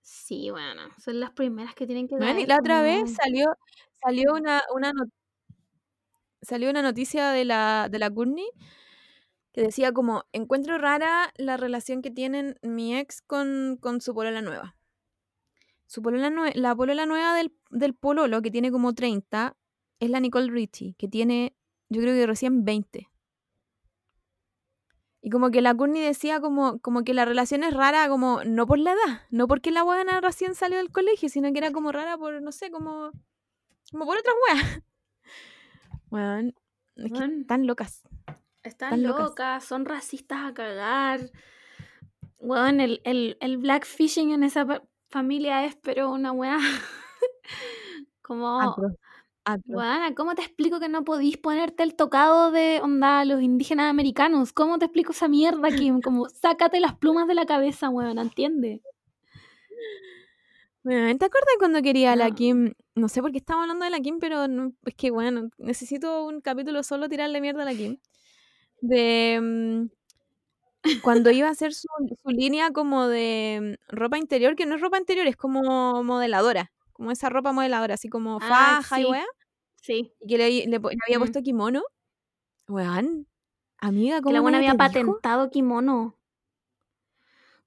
Sí, 0.00 0.50
bueno, 0.50 0.82
son 0.98 1.18
las 1.18 1.32
primeras 1.32 1.74
que 1.74 1.86
tienen 1.86 2.06
que 2.06 2.16
caer, 2.16 2.46
la 2.48 2.58
otra 2.58 2.80
vez 2.82 3.12
salió, 3.12 3.46
salió 4.00 4.32
una, 4.34 4.62
una 4.74 4.92
not- 4.92 5.10
salió 6.42 6.70
una 6.70 6.82
noticia 6.82 7.30
de 7.30 7.44
la, 7.44 7.88
de 7.90 7.98
la 7.98 8.10
Courtney 8.10 8.48
que 9.56 9.62
decía 9.62 9.90
como, 9.90 10.24
encuentro 10.32 10.76
rara 10.76 11.32
la 11.38 11.56
relación 11.56 12.02
que 12.02 12.10
tienen 12.10 12.58
mi 12.60 12.94
ex 12.94 13.22
con, 13.22 13.78
con 13.80 14.02
su 14.02 14.12
polola 14.12 14.42
nueva. 14.42 14.76
Su 15.86 16.02
polola 16.02 16.28
nue- 16.28 16.54
la 16.54 16.76
polola 16.76 17.06
nueva 17.06 17.34
del, 17.34 17.56
del 17.70 17.94
pololo, 17.94 18.42
que 18.42 18.50
tiene 18.50 18.70
como 18.70 18.94
30, 18.94 19.56
es 19.98 20.10
la 20.10 20.20
Nicole 20.20 20.52
Richie, 20.52 20.94
que 20.98 21.08
tiene, 21.08 21.56
yo 21.88 22.02
creo 22.02 22.12
que 22.14 22.26
recién 22.26 22.66
20. 22.66 23.08
Y 25.22 25.30
como 25.30 25.50
que 25.50 25.62
la 25.62 25.74
Courtney 25.74 26.02
decía 26.02 26.38
como, 26.38 26.78
como 26.80 27.02
que 27.02 27.14
la 27.14 27.24
relación 27.24 27.64
es 27.64 27.72
rara, 27.72 28.10
como 28.10 28.44
no 28.44 28.66
por 28.66 28.78
la 28.78 28.92
edad, 28.92 29.22
no 29.30 29.48
porque 29.48 29.70
la 29.70 29.84
buena 29.84 30.20
recién 30.20 30.54
salió 30.54 30.76
del 30.76 30.92
colegio, 30.92 31.30
sino 31.30 31.50
que 31.54 31.58
era 31.60 31.72
como 31.72 31.92
rara 31.92 32.18
por, 32.18 32.42
no 32.42 32.52
sé, 32.52 32.70
como, 32.70 33.10
como 33.90 34.04
por 34.04 34.18
otras 34.18 34.34
weas. 34.50 34.82
Weón, 36.10 36.54
es 36.96 37.10
que 37.12 37.24
están 37.40 37.66
locas. 37.66 38.02
Están 38.66 38.94
Están 38.94 39.02
locas. 39.02 39.24
locas, 39.30 39.64
son 39.64 39.84
racistas 39.84 40.38
a 40.44 40.52
cagar. 40.54 41.20
Weón, 42.38 42.80
el, 42.80 43.00
el, 43.04 43.36
el 43.40 43.58
blackfishing 43.58 44.30
en 44.32 44.42
esa 44.42 44.66
familia 45.08 45.64
es 45.64 45.76
pero 45.76 46.10
una 46.10 46.32
weá. 46.32 46.58
Como, 48.22 48.58
weona, 49.68 50.14
¿cómo 50.16 50.34
te 50.34 50.42
explico 50.42 50.80
que 50.80 50.88
no 50.88 51.04
podís 51.04 51.36
ponerte 51.38 51.84
el 51.84 51.94
tocado 51.94 52.50
de 52.50 52.80
onda 52.82 53.24
los 53.24 53.40
indígenas 53.40 53.88
americanos? 53.88 54.52
¿Cómo 54.52 54.78
te 54.78 54.86
explico 54.86 55.12
esa 55.12 55.28
mierda, 55.28 55.68
Kim? 55.70 56.00
Como, 56.02 56.28
sácate 56.28 56.80
las 56.80 56.94
plumas 56.96 57.28
de 57.28 57.34
la 57.34 57.46
cabeza, 57.46 57.88
weón, 57.88 58.18
¿entiendes? 58.18 58.80
¿Te 60.82 60.92
acuerdas 61.24 61.54
cuando 61.58 61.82
quería 61.82 62.12
a 62.12 62.16
la 62.16 62.28
No. 62.28 62.34
Kim? 62.36 62.72
No 62.94 63.08
sé 63.08 63.20
por 63.20 63.32
qué 63.32 63.38
estamos 63.38 63.62
hablando 63.62 63.84
de 63.84 63.90
la 63.90 64.00
Kim, 64.00 64.18
pero 64.20 64.46
no- 64.46 64.72
es 64.84 64.94
que 64.94 65.10
bueno, 65.10 65.50
necesito 65.58 66.24
un 66.26 66.40
capítulo 66.40 66.82
solo 66.84 67.08
tirarle 67.08 67.40
mierda 67.40 67.62
a 67.62 67.64
la 67.64 67.74
Kim. 67.74 67.98
De 68.88 69.40
mm, 69.40 69.88
cuando 71.02 71.30
iba 71.30 71.48
a 71.48 71.50
hacer 71.52 71.74
su, 71.74 71.88
su 72.22 72.28
línea 72.30 72.70
como 72.72 73.06
de 73.08 73.76
mm, 73.90 73.94
ropa 73.96 74.18
interior, 74.18 74.54
que 74.56 74.66
no 74.66 74.74
es 74.76 74.80
ropa 74.80 74.98
interior, 74.98 75.26
es 75.26 75.36
como 75.36 76.02
modeladora, 76.04 76.72
como 76.92 77.10
esa 77.10 77.28
ropa 77.28 77.52
modeladora, 77.52 77.94
así 77.94 78.08
como 78.08 78.38
Ah, 78.42 78.80
faja 78.82 79.00
y 79.00 79.04
weá, 79.04 79.24
Sí. 79.80 80.12
y 80.20 80.26
que 80.28 80.38
le, 80.38 80.66
le 80.66 80.80
po- 80.80 80.90
le 80.90 80.96
había 81.06 81.18
Mm. 81.18 81.20
puesto 81.22 81.42
kimono. 81.42 81.82
Weón, 82.68 83.26
amiga, 83.78 84.16
Que 84.18 84.22
¿cómo 84.22 84.32
la 84.34 84.40
buena 84.40 84.58
había 84.58 84.72
dijo? 84.72 84.78
patentado 84.78 85.50
kimono. 85.50 86.16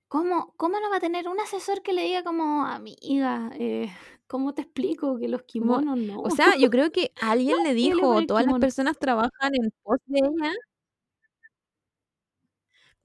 ¿Cómo, 0.07 0.53
¿Cómo 0.57 0.80
no 0.80 0.89
va 0.89 0.97
a 0.97 0.99
tener 0.99 1.28
un 1.28 1.39
asesor 1.39 1.84
que 1.84 1.93
le 1.93 2.01
diga 2.03 2.24
como, 2.24 2.65
amiga, 2.65 3.51
eh, 3.53 3.91
¿cómo 4.28 4.55
te 4.55 4.63
explico 4.63 5.20
que 5.20 5.28
los 5.28 5.43
kimonos 5.43 5.97
no? 5.97 6.22
O 6.22 6.32
sea, 6.32 6.55
yo 6.57 6.72
creo 6.72 6.91
que 6.91 7.11
alguien 7.22 7.57
le 7.57 7.70
le 7.70 7.74
dijo, 7.76 8.26
todas 8.26 8.45
las 8.45 8.55
personas 8.59 8.97
trabajan 8.97 9.53
en 9.53 9.72
pos 9.84 9.99
de 10.07 10.20
ella. 10.20 10.53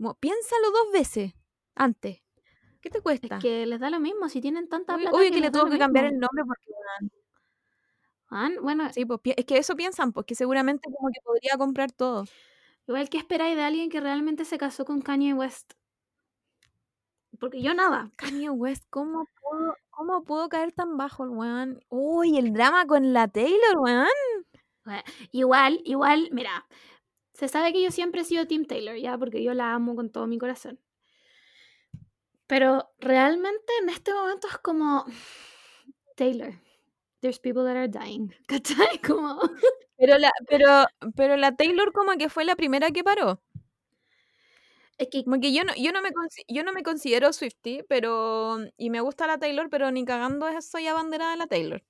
Como, 0.04 0.16
piénsalo 0.16 0.70
dos 0.70 0.92
veces 0.92 1.32
antes. 1.74 2.20
¿Qué 2.82 2.90
te 2.90 2.98
es 2.98 3.02
cuesta? 3.02 3.38
que 3.38 3.64
les 3.64 3.80
da 3.80 3.88
lo 3.88 4.00
mismo, 4.00 4.28
si 4.28 4.42
tienen 4.42 4.68
tanta 4.68 4.96
Obvio, 4.96 5.04
plata 5.04 5.16
obvio 5.16 5.30
que 5.30 5.40
le 5.40 5.50
lo 5.50 5.64
que 5.70 5.78
cambiar 5.78 6.04
el 6.04 6.18
nombre 6.18 6.44
porque, 6.46 6.66
Ah, 8.28 8.50
Bueno, 8.60 8.92
sí, 8.92 9.06
pues, 9.06 9.20
es 9.24 9.44
que 9.46 9.56
eso 9.56 9.74
piensan, 9.76 10.12
porque 10.12 10.34
seguramente 10.34 10.90
como 10.94 11.08
que 11.08 11.20
podría 11.24 11.56
comprar 11.56 11.90
todo. 11.90 12.24
igual 12.86 13.08
que 13.08 13.16
esperáis 13.16 13.56
de 13.56 13.62
alguien 13.62 13.88
que 13.88 14.00
realmente 14.00 14.44
se 14.44 14.58
casó 14.58 14.84
con 14.84 15.00
Kanye 15.00 15.32
West. 15.32 15.72
Porque 17.40 17.62
yo 17.62 17.72
nada. 17.72 18.10
Kanye 18.42 18.50
West, 18.50 18.84
¿cómo 18.90 19.24
pudo, 19.40 19.74
cómo 19.88 20.22
pudo 20.24 20.50
caer 20.50 20.72
tan 20.72 20.98
bajo 20.98 21.24
el 21.24 21.30
weón? 21.30 21.80
Uy, 21.88 22.36
el 22.36 22.52
drama 22.52 22.86
con 22.86 23.14
la 23.14 23.26
Taylor, 23.28 23.78
weón. 23.78 24.08
Igual, 25.32 25.80
igual, 25.84 26.28
mira, 26.30 26.66
se 27.34 27.48
sabe 27.48 27.72
que 27.72 27.82
yo 27.82 27.90
siempre 27.90 28.22
he 28.22 28.24
sido 28.24 28.46
Tim 28.46 28.64
Taylor, 28.66 28.96
ya, 28.96 29.18
porque 29.18 29.42
yo 29.44 29.54
la 29.54 29.74
amo 29.74 29.94
con 29.96 30.10
todo 30.10 30.26
mi 30.26 30.38
corazón. 30.38 30.80
Pero 32.46 32.90
realmente 32.98 33.72
en 33.82 33.88
este 33.90 34.12
momento 34.12 34.46
es 34.48 34.58
como 34.58 35.04
Taylor. 36.16 36.54
There's 37.20 37.38
people 37.40 37.64
that 37.64 37.76
are 37.76 37.88
dying. 37.88 38.32
¿Cachai? 38.48 39.00
Como. 39.06 39.40
Pero 39.98 40.18
la, 40.18 40.30
pero, 40.48 40.86
pero 41.16 41.36
la 41.36 41.56
Taylor 41.56 41.92
como 41.92 42.12
que 42.18 42.28
fue 42.28 42.44
la 42.44 42.56
primera 42.56 42.90
que 42.90 43.04
paró. 43.04 43.42
Es 44.98 45.08
que 45.10 45.24
Como 45.24 45.40
que 45.40 45.52
yo 45.52 45.64
no, 45.64 45.72
yo 45.76 45.92
no 45.92 46.02
me 46.02 46.10
yo 46.48 46.62
no 46.64 46.72
me 46.72 46.82
considero 46.82 47.32
Swiftie, 47.32 47.84
pero. 47.88 48.58
Y 48.76 48.90
me 48.90 49.00
gusta 49.00 49.26
la 49.26 49.38
Taylor, 49.38 49.68
pero 49.70 49.90
ni 49.90 50.04
cagando 50.04 50.48
es- 50.48 50.68
soy 50.70 50.86
abanderada 50.86 51.32
de 51.32 51.36
la 51.38 51.46
Taylor. 51.46 51.82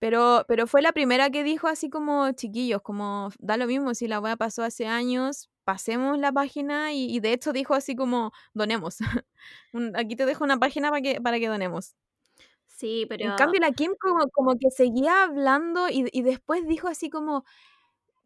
Pero, 0.00 0.44
pero 0.48 0.66
fue 0.66 0.82
la 0.82 0.92
primera 0.92 1.30
que 1.30 1.42
dijo 1.44 1.66
así 1.68 1.90
como 1.90 2.30
chiquillos, 2.32 2.82
como 2.82 3.30
da 3.40 3.56
lo 3.56 3.66
mismo 3.66 3.94
si 3.94 4.06
la 4.08 4.20
weá 4.20 4.36
pasó 4.36 4.62
hace 4.62 4.86
años, 4.86 5.50
pasemos 5.64 6.18
la 6.18 6.32
página 6.32 6.92
y, 6.92 7.06
y 7.14 7.20
de 7.20 7.32
hecho 7.32 7.52
dijo 7.52 7.74
así 7.74 7.96
como 7.96 8.32
donemos. 8.54 8.98
Un- 9.72 9.96
Aquí 9.96 10.14
te 10.16 10.26
dejo 10.26 10.44
una 10.44 10.58
página 10.58 10.90
para 10.90 11.02
que, 11.02 11.20
para 11.20 11.38
que 11.40 11.48
donemos. 11.48 11.94
sí, 12.66 13.06
pero. 13.08 13.24
En 13.24 13.32
cambio 13.36 13.60
la 13.60 13.72
Kim 13.72 13.92
como, 14.00 14.28
como 14.30 14.56
que 14.58 14.70
seguía 14.70 15.24
hablando 15.24 15.88
y, 15.88 16.06
y 16.12 16.22
después 16.22 16.66
dijo 16.68 16.88
así 16.88 17.10
como, 17.10 17.44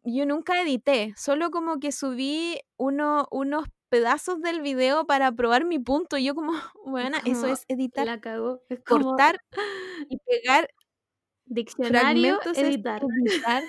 yo 0.03 0.25
nunca 0.25 0.61
edité, 0.61 1.13
solo 1.17 1.51
como 1.51 1.79
que 1.79 1.91
subí 1.91 2.59
uno, 2.77 3.27
unos 3.31 3.67
pedazos 3.89 4.41
del 4.41 4.61
video 4.61 5.05
para 5.05 5.31
probar 5.31 5.65
mi 5.65 5.79
punto. 5.79 6.17
Y 6.17 6.25
yo 6.25 6.35
como, 6.35 6.53
bueno, 6.85 7.17
eso 7.25 7.47
es 7.47 7.65
editar, 7.67 8.05
La 8.05 8.19
cagó. 8.21 8.61
Es 8.69 8.81
como 8.85 9.09
cortar 9.09 9.39
y 10.09 10.17
pegar 10.19 10.69
diccionario, 11.53 12.39
editar. 12.53 13.01
editar. 13.23 13.63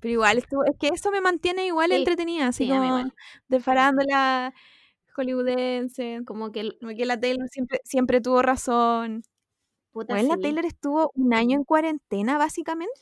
Pero 0.00 0.12
igual, 0.12 0.38
es 0.38 0.46
que 0.80 0.88
eso 0.88 1.10
me 1.10 1.20
mantiene 1.20 1.66
igual 1.66 1.90
Sí, 1.90 1.96
entretenida, 1.96 2.48
así 2.48 2.64
sí, 2.64 2.68
como 2.70 2.84
igual. 2.84 3.14
de 3.48 3.60
farándula 3.60 4.52
hollywoodense. 5.16 6.22
Como 6.26 6.52
que 6.52 6.72
Como 6.80 6.94
que 6.96 7.06
la 7.06 7.20
Taylor 7.20 7.48
siempre, 7.48 7.80
siempre 7.84 8.20
tuvo 8.20 8.42
razón. 8.42 9.22
puta, 9.92 10.14
Bueno, 10.14 10.36
la. 10.36 10.38
Taylor 10.40 10.64
estuvo 10.66 11.10
un 11.14 11.34
año 11.34 11.56
en 11.56 11.64
cuarentena, 11.64 12.38
básicamente. 12.38 13.00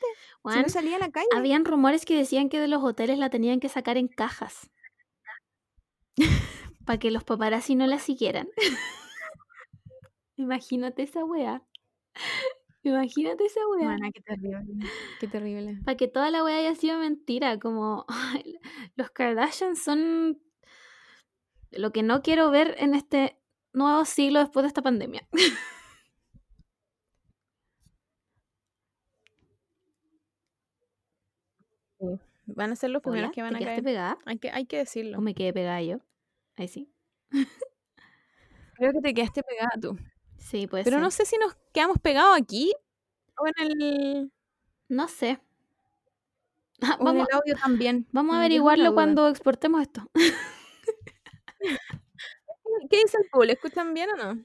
Si 0.48 0.48
Weón, 0.48 0.62
no 0.62 0.68
salía 0.68 0.96
a 0.96 1.00
la 1.00 1.10
calle. 1.10 1.28
habían 1.34 1.64
rumores 1.64 2.04
que 2.04 2.16
decían 2.16 2.48
que 2.48 2.60
de 2.60 2.68
los 2.68 2.82
hoteles 2.84 3.18
la 3.18 3.30
tenían 3.30 3.60
que 3.60 3.68
sacar 3.68 3.96
en 3.96 4.08
cajas. 4.08 4.70
para 6.86 6.98
que 6.98 7.10
los 7.10 7.24
paparazzi 7.24 7.74
no 7.74 7.86
la 7.86 7.98
siguieran. 7.98 8.48
Imagínate 10.36 11.02
esa 11.04 11.24
wea. 11.24 11.62
Imagínate 12.82 13.44
esa 13.44 13.60
wea. 13.68 13.88
Mana, 13.88 14.10
qué 14.12 14.20
terrible. 14.22 14.64
Qué 15.20 15.28
terrible. 15.28 15.78
Para 15.84 15.96
que 15.96 16.08
toda 16.08 16.30
la 16.30 16.42
wea 16.44 16.56
haya 16.58 16.74
sido 16.74 16.98
mentira. 16.98 17.58
Como 17.58 18.06
los 18.96 19.10
Kardashians 19.10 19.82
son 19.82 20.40
lo 21.70 21.92
que 21.92 22.02
no 22.02 22.22
quiero 22.22 22.50
ver 22.50 22.74
en 22.78 22.94
este 22.94 23.36
nuevo 23.72 24.04
siglo 24.04 24.40
después 24.40 24.64
de 24.64 24.68
esta 24.68 24.82
pandemia. 24.82 25.26
Van 32.46 32.72
a 32.72 32.76
ser 32.76 32.90
los 32.90 33.02
primeros 33.02 33.30
que 33.32 33.42
van 33.42 33.56
¿te 33.56 33.64
a 33.64 33.66
caer. 33.66 33.82
pegada? 33.82 34.18
Hay 34.26 34.38
que, 34.38 34.50
hay 34.50 34.66
que 34.66 34.78
decirlo. 34.78 35.18
¿O 35.18 35.20
me 35.20 35.34
quedé 35.34 35.52
pegada 35.52 35.80
yo? 35.82 35.98
Ahí 36.56 36.68
sí. 36.68 36.90
Creo 38.74 38.92
que 38.92 39.00
te 39.00 39.14
quedaste 39.14 39.42
pegada 39.44 39.70
tú. 39.80 39.96
Sí, 40.40 40.66
puede 40.66 40.82
Pero 40.84 40.96
ser. 40.96 41.02
no 41.02 41.10
sé 41.12 41.24
si 41.26 41.36
nos 41.38 41.54
quedamos 41.72 41.98
pegados 42.00 42.36
aquí 42.36 42.72
o 43.38 43.46
en 43.46 43.54
el, 43.82 44.32
No 44.88 45.06
sé. 45.08 45.40
Ah, 46.82 46.96
o 46.98 47.00
en 47.00 47.04
vamos, 47.04 47.28
el 47.28 47.36
audio 47.36 47.54
también. 47.56 48.06
vamos 48.12 48.34
a 48.34 48.38
averiguarlo 48.40 48.94
cuando 48.94 49.28
exportemos 49.28 49.82
esto. 49.82 50.02
¿Qué 52.90 52.98
dice 53.02 53.18
el 53.22 53.28
público? 53.30 53.66
¿Escuchan 53.66 53.94
bien 53.94 54.10
o 54.10 54.16
no? 54.16 54.42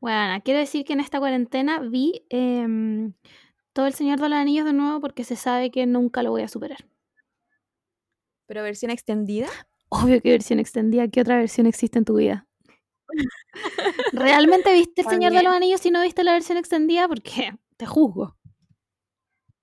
Bueno, 0.00 0.40
quiero 0.44 0.60
decir 0.60 0.84
que 0.84 0.92
en 0.94 1.00
esta 1.00 1.18
cuarentena 1.20 1.80
vi 1.80 2.26
em, 2.30 3.14
todo 3.72 3.86
el 3.86 3.94
Señor 3.94 4.20
de 4.20 4.28
los 4.28 4.38
Anillos 4.38 4.64
de 4.66 4.72
nuevo 4.72 5.00
porque 5.00 5.24
se 5.24 5.36
sabe 5.36 5.70
que 5.70 5.86
nunca 5.86 6.22
lo 6.22 6.30
voy 6.30 6.42
a 6.42 6.48
superar. 6.48 6.78
¿Pero 8.46 8.62
versión 8.62 8.90
extendida? 8.90 9.48
Obvio 9.88 10.20
que 10.20 10.30
versión 10.30 10.58
extendida. 10.58 11.08
¿Qué 11.08 11.20
otra 11.20 11.36
versión 11.36 11.66
existe 11.66 11.98
en 11.98 12.04
tu 12.04 12.16
vida? 12.16 12.46
¿Realmente 14.12 14.72
viste 14.72 15.02
el 15.02 15.08
Señor 15.08 15.32
de 15.32 15.42
los 15.42 15.54
Anillos 15.54 15.80
si 15.80 15.90
no 15.90 16.02
viste 16.02 16.24
la 16.24 16.32
versión 16.32 16.58
extendida? 16.58 17.08
Porque 17.08 17.52
te 17.76 17.86
juzgo. 17.86 18.36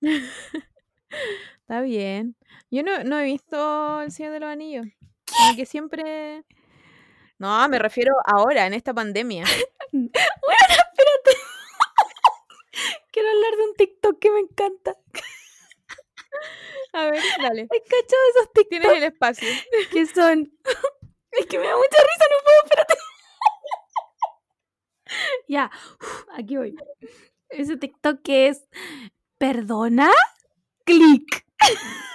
Está 0.00 1.80
bien. 1.82 2.36
Yo 2.70 2.82
no, 2.82 3.04
no 3.04 3.18
he 3.18 3.24
visto 3.24 4.02
El 4.02 4.10
Señor 4.12 4.32
de 4.32 4.40
los 4.40 4.48
Anillos. 4.48 4.86
Como 5.36 5.56
que 5.56 5.66
siempre... 5.66 6.44
No, 7.38 7.68
me 7.68 7.78
refiero 7.78 8.12
ahora, 8.26 8.66
en 8.66 8.74
esta 8.74 8.92
pandemia. 8.92 9.44
Bueno, 9.92 10.10
espérate. 10.12 11.40
Quiero 13.10 13.28
hablar 13.30 13.56
de 13.56 13.64
un 13.64 13.74
TikTok 13.76 14.18
que 14.18 14.30
me 14.30 14.40
encanta. 14.40 14.96
A 16.92 17.04
ver, 17.04 17.22
dale. 17.40 17.62
¿Has 17.62 17.80
cachado 17.88 18.22
esos 18.34 18.52
TikTok 18.52 18.68
Tienes 18.68 18.92
el 18.92 19.04
espacio. 19.04 19.48
que 19.90 20.06
son? 20.06 20.52
Es 21.32 21.46
que 21.46 21.58
me 21.58 21.66
da 21.66 21.76
mucha 21.76 21.98
risa, 22.02 22.24
no 22.30 22.44
puedo, 22.44 22.64
espérate. 22.64 22.94
ya, 25.48 25.70
uf, 26.00 26.24
aquí 26.32 26.56
voy. 26.56 26.76
Ese 27.48 27.76
TikTok 27.76 28.22
que 28.22 28.48
es 28.48 28.68
¿Perdona? 29.38 30.10
Clic. 30.84 31.46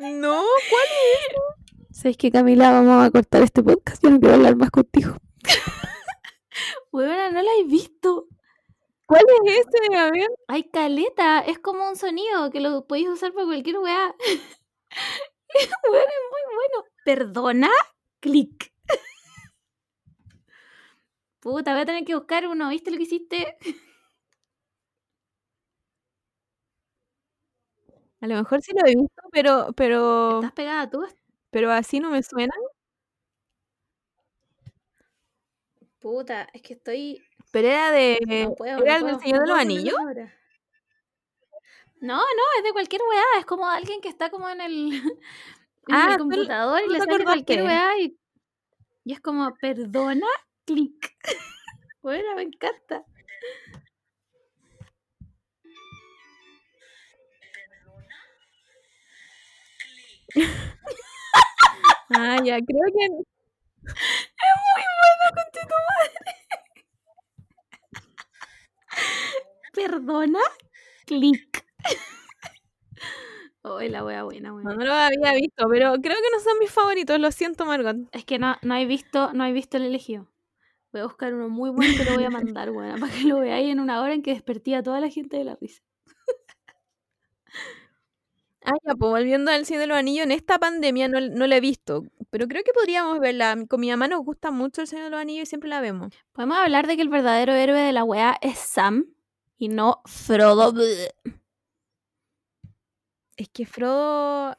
No, 0.00 0.44
¿cuál? 0.70 1.82
¿Sabes 1.90 2.16
qué, 2.16 2.30
Camila? 2.30 2.70
Vamos 2.70 3.04
a 3.04 3.10
cortar 3.10 3.42
este 3.42 3.64
podcast. 3.64 4.00
Yo 4.00 4.10
no 4.10 4.20
quiero 4.20 4.36
hablar 4.36 4.54
más 4.54 4.70
contigo. 4.70 5.16
Huevona, 6.92 7.32
no 7.32 7.42
la 7.42 7.50
he 7.58 7.64
visto. 7.64 8.28
¿Cuál 9.06 9.24
es 9.44 9.56
ese? 9.56 9.96
A 9.96 10.10
ver. 10.12 10.28
Ay, 10.46 10.70
caleta. 10.70 11.40
Es 11.40 11.58
como 11.58 11.88
un 11.88 11.96
sonido 11.96 12.48
que 12.52 12.60
lo 12.60 12.86
podéis 12.86 13.08
usar 13.08 13.32
para 13.32 13.46
cualquier 13.46 13.78
weá. 13.78 14.14
Weón, 15.90 16.04
es 16.04 16.24
muy 16.30 16.42
bueno. 16.54 16.84
¿Perdona? 17.08 17.70
Clic. 18.20 18.70
Puta, 21.40 21.72
voy 21.72 21.80
a 21.80 21.86
tener 21.86 22.04
que 22.04 22.14
buscar 22.14 22.46
uno. 22.46 22.68
¿Viste 22.68 22.90
lo 22.90 22.98
que 22.98 23.04
hiciste? 23.04 23.56
A 28.20 28.26
lo 28.26 28.34
mejor 28.34 28.60
sí 28.60 28.72
lo 28.74 28.86
he 28.86 28.94
visto, 28.94 29.22
pero, 29.32 29.72
pero, 29.74 30.40
¿Estás 30.40 30.52
pegada 30.52 30.90
tú? 30.90 31.06
pero 31.48 31.72
así 31.72 31.98
no 31.98 32.10
me 32.10 32.22
suena. 32.22 32.52
Puta, 35.98 36.46
es 36.52 36.60
que 36.60 36.74
estoy. 36.74 37.24
Pero 37.52 37.68
era 37.68 37.90
de. 37.90 38.18
No 38.48 38.54
puedo. 38.54 38.84
¿Era 38.84 38.98
no 39.00 39.08
el 39.08 39.20
Señor 39.20 39.38
no 39.38 39.42
de 39.44 39.48
los 39.48 39.58
Anillos? 39.58 39.96
No, 42.00 42.18
no, 42.18 42.42
es 42.58 42.64
de 42.64 42.72
cualquier 42.72 43.00
weá. 43.08 43.40
Es 43.40 43.46
como 43.46 43.66
alguien 43.66 44.02
que 44.02 44.10
está 44.10 44.28
como 44.30 44.46
en 44.50 44.60
el, 44.60 44.90
en 45.88 45.94
Ah, 45.94 46.12
el 46.12 46.18
computador 46.18 46.80
y 46.86 46.92
le 46.92 46.98
sale 46.98 47.24
cualquier 47.24 47.62
weá 47.64 47.98
y, 48.00 48.16
y 49.04 49.12
es 49.12 49.20
como, 49.20 49.54
perdona, 49.60 50.26
clic. 50.66 51.16
bueno, 52.02 52.36
me 52.36 52.42
encanta. 52.42 53.04
Ah, 62.14 62.36
ya, 62.44 62.58
creo 62.60 62.86
que. 62.96 63.08
Muy 63.10 64.84
bueno, 64.98 65.24
conche 65.36 65.60
tu 65.70 65.76
madre. 65.88 66.32
Perdona, 69.76 70.42
clic. 71.06 71.47
Oh, 73.62 73.80
la 73.80 74.04
wea 74.04 74.22
buena, 74.24 74.50
No, 74.50 74.56
weón. 74.56 74.78
no 74.78 74.84
lo 74.84 74.92
había 74.92 75.32
visto, 75.34 75.66
pero 75.68 75.92
creo 76.00 76.16
que 76.16 76.30
no 76.32 76.40
son 76.40 76.58
mis 76.60 76.70
favoritos. 76.70 77.18
Lo 77.20 77.30
siento, 77.32 77.66
Margot. 77.66 77.96
Es 78.12 78.24
que 78.24 78.38
no, 78.38 78.56
no 78.62 78.74
he 78.76 78.86
visto, 78.86 79.32
no 79.32 79.44
he 79.44 79.52
visto 79.52 79.76
el 79.76 79.84
elegido. 79.84 80.28
Voy 80.92 81.02
a 81.02 81.04
buscar 81.04 81.34
uno 81.34 81.48
muy 81.48 81.70
bueno 81.70 81.92
te 81.96 82.04
lo 82.04 82.14
voy 82.14 82.24
a 82.24 82.30
mandar, 82.30 82.70
weón, 82.70 83.00
para 83.00 83.12
que 83.12 83.24
lo 83.24 83.40
veáis 83.40 83.70
en 83.70 83.80
una 83.80 84.00
hora 84.02 84.14
en 84.14 84.22
que 84.22 84.32
despertí 84.32 84.74
a 84.74 84.82
toda 84.82 85.00
la 85.00 85.10
gente 85.10 85.36
de 85.36 85.44
la 85.44 85.56
risa. 85.56 85.82
Ah, 88.64 88.72
ya, 88.84 88.94
pues 88.96 89.10
volviendo 89.10 89.50
al 89.50 89.64
Señor 89.64 89.82
de 89.82 89.86
los 89.86 89.96
Anillos, 89.96 90.26
en 90.26 90.32
esta 90.32 90.58
pandemia 90.58 91.08
no, 91.08 91.20
no 91.20 91.46
la 91.46 91.56
he 91.56 91.60
visto, 91.60 92.04
pero 92.30 92.48
creo 92.48 92.62
que 92.64 92.72
podríamos 92.72 93.18
verla. 93.20 93.56
Con 93.68 93.80
mi 93.80 93.88
mamá 93.88 94.08
nos 94.08 94.24
gusta 94.24 94.50
mucho 94.50 94.82
el 94.82 94.88
Señor 94.88 95.04
de 95.06 95.10
los 95.10 95.20
Anillos 95.20 95.44
y 95.44 95.46
siempre 95.46 95.70
la 95.70 95.80
vemos. 95.80 96.12
Podemos 96.32 96.58
hablar 96.58 96.86
de 96.86 96.96
que 96.96 97.02
el 97.02 97.08
verdadero 97.08 97.52
héroe 97.54 97.80
de 97.80 97.92
la 97.92 98.04
weá 98.04 98.36
es 98.42 98.58
Sam 98.58 99.06
y 99.56 99.68
no 99.68 100.02
Frodo. 100.06 100.74
Es 103.38 103.48
que 103.50 103.64
Frodo. 103.66 104.56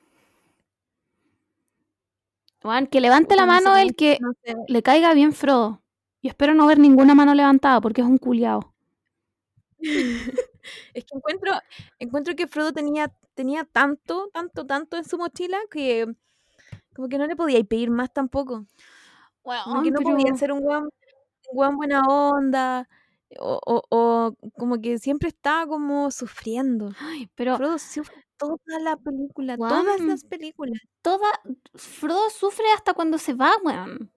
Weón, 2.64 2.88
que 2.88 3.02
levante 3.02 3.36
la 3.36 3.46
no 3.46 3.52
mano 3.54 3.76
el 3.78 3.94
que 3.94 4.18
no 4.22 4.32
sé. 4.42 4.56
le 4.68 4.82
caiga 4.82 5.14
bien 5.14 5.34
Frodo. 5.34 5.82
Y 6.22 6.30
espero 6.30 6.54
no 6.54 6.66
ver 6.66 6.80
ninguna 6.80 7.14
mano 7.14 7.34
levantada 7.34 7.82
porque 7.82 8.02
es 8.02 8.08
un 8.08 8.18
culiao. 8.18 8.74
Es 10.94 11.04
que 11.06 11.16
encuentro, 11.18 11.54
encuentro 11.98 12.36
que 12.36 12.48
Frodo 12.48 12.72
tenía, 12.74 13.12
tenía 13.34 13.64
tanto, 13.64 14.30
tanto, 14.32 14.68
tanto 14.68 14.98
en 14.98 15.04
su 15.04 15.18
mochila 15.18 15.58
que 15.72 16.06
como 16.94 17.10
que 17.10 17.18
no 17.18 17.26
le 17.28 17.36
podía 17.36 17.64
pedir 17.64 17.90
más 17.90 18.14
tampoco. 18.14 18.66
Como 19.64 19.82
que 19.84 19.92
no 19.92 20.02
podía 20.02 20.36
ser 20.36 20.52
un 20.52 20.64
weón, 20.64 20.84
un 20.86 20.92
weón 21.54 21.78
buena 21.78 22.02
onda. 22.02 22.88
O, 23.38 23.60
o, 23.66 23.84
o 23.90 24.36
como 24.58 24.82
que 24.82 24.98
siempre 24.98 25.30
estaba 25.30 25.68
como 25.68 26.10
sufriendo. 26.12 26.90
Pero 27.36 27.58
Frodo 27.58 27.78
sufre 27.78 28.26
toda 28.38 28.80
la 28.82 28.98
película, 28.98 29.56
todas 29.58 29.86
Weón. 30.00 30.08
las 30.08 30.24
películas. 30.24 30.80
toda. 31.02 31.28
Frodo 31.76 32.30
sufre 32.32 32.66
hasta 32.74 32.94
cuando 32.94 33.18
se 33.20 33.34
va, 33.34 33.52
weón. 33.64 34.12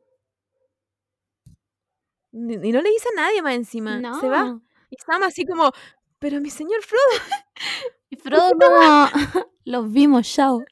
Y 2.33 2.73
no 2.73 2.81
le 2.81 2.91
dice 2.91 3.09
a 3.13 3.21
nadie 3.21 3.43
más 3.43 3.55
encima. 3.55 3.99
No. 3.99 4.19
Se 4.21 4.29
va. 4.29 4.59
Y 4.91 4.97
Sam 5.05 5.23
así 5.25 5.45
como, 5.45 5.71
pero 6.19 6.41
mi 6.41 6.51
señor 6.51 6.83
Frodo. 6.83 7.03
Y 8.11 8.17
Frodo 8.19 8.51
como. 8.59 9.09
Los 9.65 9.91
vimos, 9.93 10.27
chao. 10.33 10.63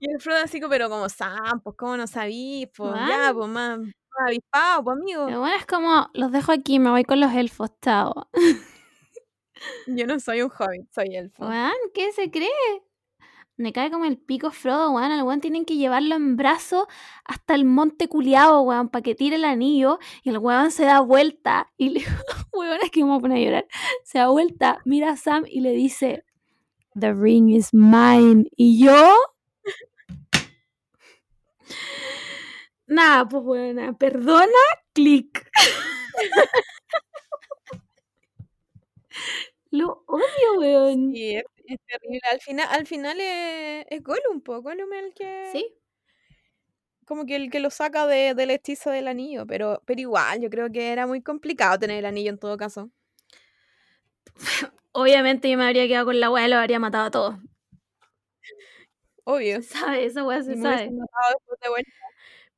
Y 0.00 0.10
el 0.10 0.20
Frodo 0.20 0.38
así 0.44 0.60
como, 0.60 0.70
pero 0.70 0.88
como 0.88 1.08
Sam, 1.08 1.60
pues 1.62 1.76
cómo 1.76 1.96
no 1.96 2.06
sabí, 2.06 2.70
pues 2.76 2.92
ya, 2.94 3.32
Weón. 3.32 3.36
pues 3.36 3.48
más 3.50 3.78
avispado, 4.26 4.84
pues 4.84 4.96
amigo. 4.98 5.26
Pero 5.26 5.40
bueno, 5.40 5.56
es 5.56 5.66
como. 5.66 6.10
Los 6.14 6.32
dejo 6.32 6.52
aquí, 6.52 6.78
me 6.78 6.90
voy 6.90 7.04
con 7.04 7.20
los 7.20 7.32
elfos, 7.32 7.70
chao. 7.80 8.28
Yo 9.86 10.06
no 10.06 10.20
soy 10.20 10.42
un 10.42 10.50
hobbit, 10.50 10.90
soy 10.92 11.16
elfo. 11.16 11.46
Weón, 11.46 11.72
¿qué 11.94 12.12
se 12.12 12.30
cree? 12.30 12.48
Me 13.56 13.72
cae 13.72 13.90
como 13.90 14.04
el 14.04 14.18
pico 14.18 14.52
Frodo, 14.52 14.92
weón. 14.92 15.10
Al 15.10 15.22
weón 15.24 15.40
tienen 15.40 15.64
que 15.64 15.76
llevarlo 15.76 16.14
en 16.14 16.36
brazos 16.36 16.86
hasta 17.24 17.54
el 17.54 17.64
monte 17.64 18.08
culiao, 18.08 18.62
weón, 18.62 18.88
para 18.88 19.02
que 19.02 19.14
tire 19.16 19.36
el 19.36 19.44
anillo. 19.44 19.98
Y 20.22 20.30
el 20.30 20.38
weón 20.38 20.70
se 20.70 20.84
da 20.84 21.00
vuelta 21.00 21.72
y 21.76 21.90
le. 21.90 22.00
weón, 22.52 22.78
es 22.82 22.90
que 22.90 23.00
me 23.00 23.10
voy 23.10 23.18
a 23.18 23.20
poner 23.20 23.38
a 23.38 23.44
llorar. 23.44 23.66
Se 24.04 24.18
da 24.18 24.28
vuelta, 24.28 24.78
mira 24.84 25.10
a 25.10 25.16
Sam 25.16 25.44
y 25.48 25.60
le 25.60 25.72
dice: 25.72 26.24
The 26.98 27.12
ring 27.14 27.50
is 27.50 27.72
mine. 27.72 28.46
Y 28.56 28.84
yo. 28.84 29.16
Nada, 32.88 33.28
pues 33.28 33.42
weón, 33.44 33.94
perdona, 33.96 34.62
clic. 34.94 35.48
Lo 39.70 40.04
odio, 40.06 40.58
weón. 40.58 41.12
Sí, 41.12 41.36
es, 41.36 41.44
es 41.66 41.78
terrible. 41.86 42.20
Al 42.30 42.40
final, 42.40 42.66
al 42.70 42.86
final 42.86 43.20
es, 43.20 43.86
es 43.90 44.02
Gollum, 44.02 44.40
po. 44.42 44.62
Gollum 44.62 44.92
es 44.94 45.04
el 45.04 45.14
que. 45.14 45.48
Sí. 45.52 45.74
Como 47.04 47.26
que 47.26 47.34
el 47.36 47.50
que 47.50 47.58
lo 47.60 47.70
saca 47.70 48.06
de- 48.06 48.34
del 48.34 48.50
hechizo 48.50 48.90
del 48.90 49.08
anillo. 49.08 49.46
Pero, 49.46 49.82
pero 49.86 50.00
igual, 50.00 50.40
yo 50.40 50.48
creo 50.50 50.70
que 50.70 50.92
era 50.92 51.06
muy 51.08 51.22
complicado 51.22 51.78
tener 51.78 51.98
el 51.98 52.06
anillo 52.06 52.30
en 52.30 52.38
todo 52.38 52.56
caso. 52.56 52.90
Obviamente 54.92 55.50
yo 55.50 55.58
me 55.58 55.64
habría 55.66 55.86
quedado 55.86 56.06
con 56.06 56.20
la 56.20 56.30
weá 56.30 56.46
y 56.46 56.50
lo 56.50 56.56
habría 56.56 56.78
matado 56.78 57.06
a 57.06 57.10
todos. 57.10 57.36
Obvio. 59.24 59.62
Sabe, 59.62 60.04
esa 60.06 60.24
weá 60.24 60.42
se 60.42 60.56
me 60.56 60.56
sabe. 60.56 60.76
hubiesen 60.76 60.96
matado 60.98 61.34
después 61.38 61.60
de 61.60 61.68
vuelta. 61.68 62.07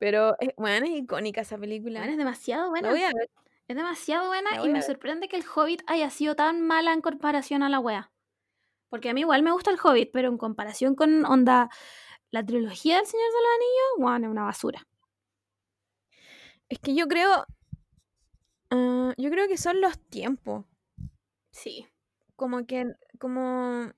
Pero, 0.00 0.34
es, 0.40 0.50
bueno, 0.56 0.86
es 0.86 0.92
icónica 0.92 1.42
esa 1.42 1.58
película. 1.58 2.00
Weón, 2.00 2.10
es 2.12 2.18
demasiado 2.18 2.64
La 2.64 2.68
buena. 2.70 2.90
voy 2.90 3.02
a 3.02 3.12
ver. 3.14 3.30
Es 3.68 3.76
demasiado 3.76 4.26
buena 4.26 4.50
y 4.64 4.68
me 4.70 4.82
sorprende 4.82 5.28
que 5.28 5.36
el 5.36 5.44
Hobbit 5.46 5.82
haya 5.86 6.10
sido 6.10 6.34
tan 6.34 6.60
mala 6.62 6.92
en 6.92 7.02
comparación 7.02 7.62
a 7.62 7.68
la 7.68 7.78
wea. 7.78 8.10
Porque 8.88 9.10
a 9.10 9.14
mí 9.14 9.20
igual 9.20 9.44
me 9.44 9.52
gusta 9.52 9.70
el 9.70 9.78
Hobbit, 9.80 10.10
pero 10.12 10.28
en 10.28 10.38
comparación 10.38 10.96
con 10.96 11.24
onda 11.24 11.70
la 12.32 12.44
trilogía 12.44 12.96
del 12.96 13.06
Señor 13.06 13.26
de 13.28 13.40
los 13.40 13.50
Anillos, 13.56 14.08
weón, 14.08 14.24
es 14.24 14.30
una 14.30 14.44
basura. 14.44 14.88
Es 16.68 16.78
que 16.78 16.94
yo 16.94 17.06
creo. 17.06 17.46
ah, 18.70 19.12
yo 19.16 19.30
creo 19.30 19.48
que 19.48 19.56
son 19.58 19.80
los 19.80 19.98
tiempos. 20.08 20.64
Sí. 21.52 21.86
Como 22.36 22.66
que. 22.66 22.86
Como. 23.18 23.92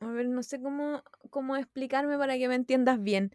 A 0.00 0.06
ver, 0.06 0.28
no 0.28 0.42
sé 0.42 0.60
cómo, 0.60 1.02
cómo 1.30 1.56
explicarme 1.56 2.18
para 2.18 2.36
que 2.38 2.48
me 2.48 2.54
entiendas 2.54 3.02
bien. 3.02 3.32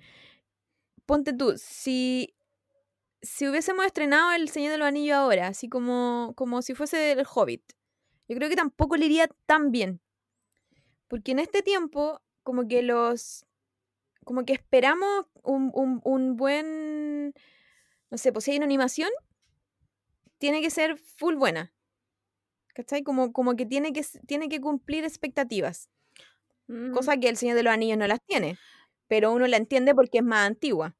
Ponte 1.05 1.33
tú, 1.33 1.53
si. 1.57 2.33
Si 3.21 3.47
hubiésemos 3.47 3.85
estrenado 3.85 4.33
El 4.33 4.49
Señor 4.49 4.73
de 4.73 4.77
los 4.77 4.87
Anillos 4.87 5.15
ahora, 5.15 5.47
así 5.47 5.69
como, 5.69 6.33
como 6.35 6.61
si 6.61 6.75
fuese 6.75 7.13
El 7.13 7.25
Hobbit, 7.33 7.63
yo 8.27 8.35
creo 8.35 8.49
que 8.49 8.57
tampoco 8.57 8.97
le 8.97 9.05
iría 9.05 9.29
tan 9.45 9.71
bien. 9.71 10.01
Porque 11.07 11.31
en 11.31 11.39
este 11.39 11.61
tiempo, 11.61 12.21
como 12.43 12.67
que 12.67 12.81
los. 12.83 13.45
Como 14.25 14.45
que 14.45 14.53
esperamos 14.53 15.25
un, 15.43 15.71
un- 15.73 16.01
un 16.03 16.35
buen. 16.35 17.33
No 18.09 18.17
sé, 18.17 18.31
pues 18.33 18.45
si 18.45 18.51
hay 18.51 18.57
una 18.57 18.65
animación, 18.65 19.09
tiene 20.37 20.61
que 20.61 20.69
ser 20.69 20.97
full 20.97 21.35
buena. 21.35 21.73
¿Cachai? 22.73 23.03
Como, 23.03 23.31
como 23.33 23.55
que 23.55 23.65
tiene 23.65 23.93
que, 23.93 24.03
tiene 24.27 24.49
que 24.49 24.59
cumplir 24.59 25.03
expectativas. 25.05 25.89
Mm, 26.67 26.91
Cosa 26.91 27.17
que 27.17 27.29
El 27.29 27.37
Señor 27.37 27.55
de 27.55 27.63
los 27.63 27.73
Anillos 27.73 27.97
no 27.97 28.07
las 28.07 28.21
tiene. 28.25 28.57
Pero 29.07 29.33
uno 29.33 29.47
la 29.47 29.57
entiende 29.57 29.93
porque 29.93 30.19
es 30.19 30.23
más 30.23 30.47
antigua. 30.47 30.95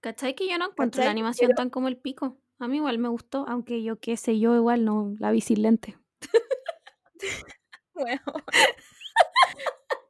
¿Cachai 0.00 0.34
que 0.34 0.48
yo 0.48 0.58
no 0.58 0.70
encuentro 0.70 1.02
la 1.02 1.10
animación 1.10 1.52
tan 1.54 1.70
como 1.70 1.88
el 1.88 1.96
pico? 1.96 2.38
A 2.58 2.68
mí 2.68 2.76
igual 2.76 2.98
me 2.98 3.08
gustó, 3.08 3.44
aunque 3.48 3.82
yo 3.82 3.98
qué 3.98 4.16
sé 4.16 4.38
yo, 4.38 4.54
igual 4.54 4.84
no 4.84 5.14
la 5.18 5.30
vi 5.30 5.40
sin 5.40 5.62
lente. 5.62 5.98
Bueno. 7.94 8.22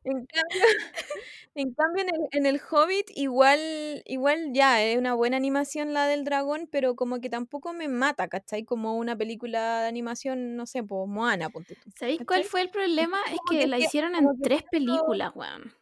En 0.05 0.27
cambio, 0.27 0.61
en, 1.55 1.75
cambio 1.75 2.03
en, 2.03 2.09
el, 2.15 2.21
en 2.33 2.47
el 2.47 2.61
Hobbit 2.61 3.11
igual, 3.15 4.03
igual 4.07 4.53
ya 4.53 4.83
es 4.83 4.99
una 4.99 5.15
buena 5.15 5.37
animación 5.37 5.93
la 5.93 6.07
del 6.07 6.25
dragón, 6.25 6.69
pero 6.71 6.97
como 6.97 7.21
que 7.21 7.29
tampoco 7.29 7.73
me 7.73 7.89
mata, 7.89 8.29
¿cachai? 8.29 8.65
Como 8.65 8.97
una 8.97 9.17
película 9.17 9.83
de 9.83 9.89
animación, 9.89 10.57
no 10.57 10.67
sé, 10.67 10.83
pues 10.83 11.09
Moana, 11.09 11.51
ponte 11.51 11.77
tú. 11.77 11.91
¿Sabéis 11.99 12.21
cuál 12.27 12.45
fue 12.45 12.63
el 12.63 12.71
problema? 12.71 13.19
Es 13.31 13.39
que 13.51 13.61
que 13.61 13.67
la 13.67 13.79
hicieron 13.79 14.15
en 14.15 14.27
tres 14.43 14.63
películas, 14.71 15.33
weón. 15.35 15.75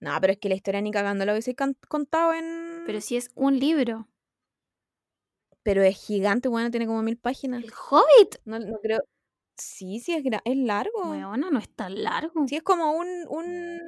No, 0.00 0.10
pero 0.20 0.32
es 0.34 0.38
que 0.38 0.48
la 0.48 0.54
historia 0.54 0.80
ni 0.80 0.90
cagando 0.90 1.24
la 1.24 1.32
hubiese 1.32 1.54
contado 1.88 2.34
en... 2.34 2.82
Pero 2.86 3.00
si 3.00 3.16
es 3.16 3.30
un 3.34 3.58
libro. 3.58 4.08
Pero 5.62 5.82
es 5.82 5.96
gigante, 5.96 6.48
bueno, 6.48 6.70
tiene 6.70 6.86
como 6.86 7.02
mil 7.02 7.16
páginas. 7.16 7.62
El 7.64 7.72
Hobbit, 7.72 8.36
No, 8.44 8.58
no 8.58 8.78
creo... 8.82 9.00
Sí, 9.56 10.00
sí, 10.00 10.12
es, 10.12 10.22
gra- 10.24 10.42
es 10.44 10.56
largo. 10.56 11.10
weona, 11.10 11.48
no 11.50 11.58
es 11.58 11.68
tan 11.70 12.02
largo. 12.02 12.46
Sí, 12.48 12.56
es 12.56 12.62
como 12.62 12.92
un, 12.92 13.06
un... 13.28 13.80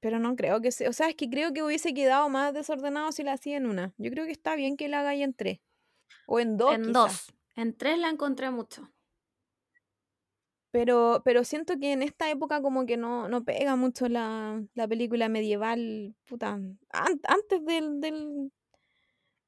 Pero 0.00 0.18
no 0.18 0.36
creo 0.36 0.60
que 0.60 0.72
sea... 0.72 0.90
O 0.90 0.92
sea, 0.92 1.08
es 1.08 1.14
que 1.14 1.30
creo 1.30 1.52
que 1.52 1.62
hubiese 1.62 1.94
quedado 1.94 2.28
más 2.28 2.52
desordenado 2.52 3.12
si 3.12 3.22
la 3.22 3.32
hacía 3.32 3.56
en 3.56 3.66
una. 3.66 3.94
Yo 3.98 4.10
creo 4.10 4.26
que 4.26 4.32
está 4.32 4.56
bien 4.56 4.76
que 4.76 4.88
la 4.88 5.00
haga 5.00 5.10
ahí 5.10 5.22
en 5.22 5.32
tres. 5.32 5.60
O 6.26 6.38
en 6.38 6.56
dos, 6.56 6.74
en 6.74 6.92
dos. 6.92 7.32
En 7.54 7.76
tres 7.76 7.98
la 7.98 8.10
encontré 8.10 8.50
mucho. 8.50 8.90
Pero, 10.76 11.22
pero 11.24 11.42
siento 11.42 11.78
que 11.78 11.92
en 11.92 12.02
esta 12.02 12.28
época 12.30 12.60
como 12.60 12.84
que 12.84 12.98
no, 12.98 13.30
no 13.30 13.42
pega 13.44 13.76
mucho 13.76 14.08
la, 14.10 14.62
la 14.74 14.86
película 14.86 15.30
medieval. 15.30 16.14
Puta, 16.26 16.50
an- 16.50 16.78
antes 17.26 17.64
del, 17.64 17.98
del, 18.02 18.52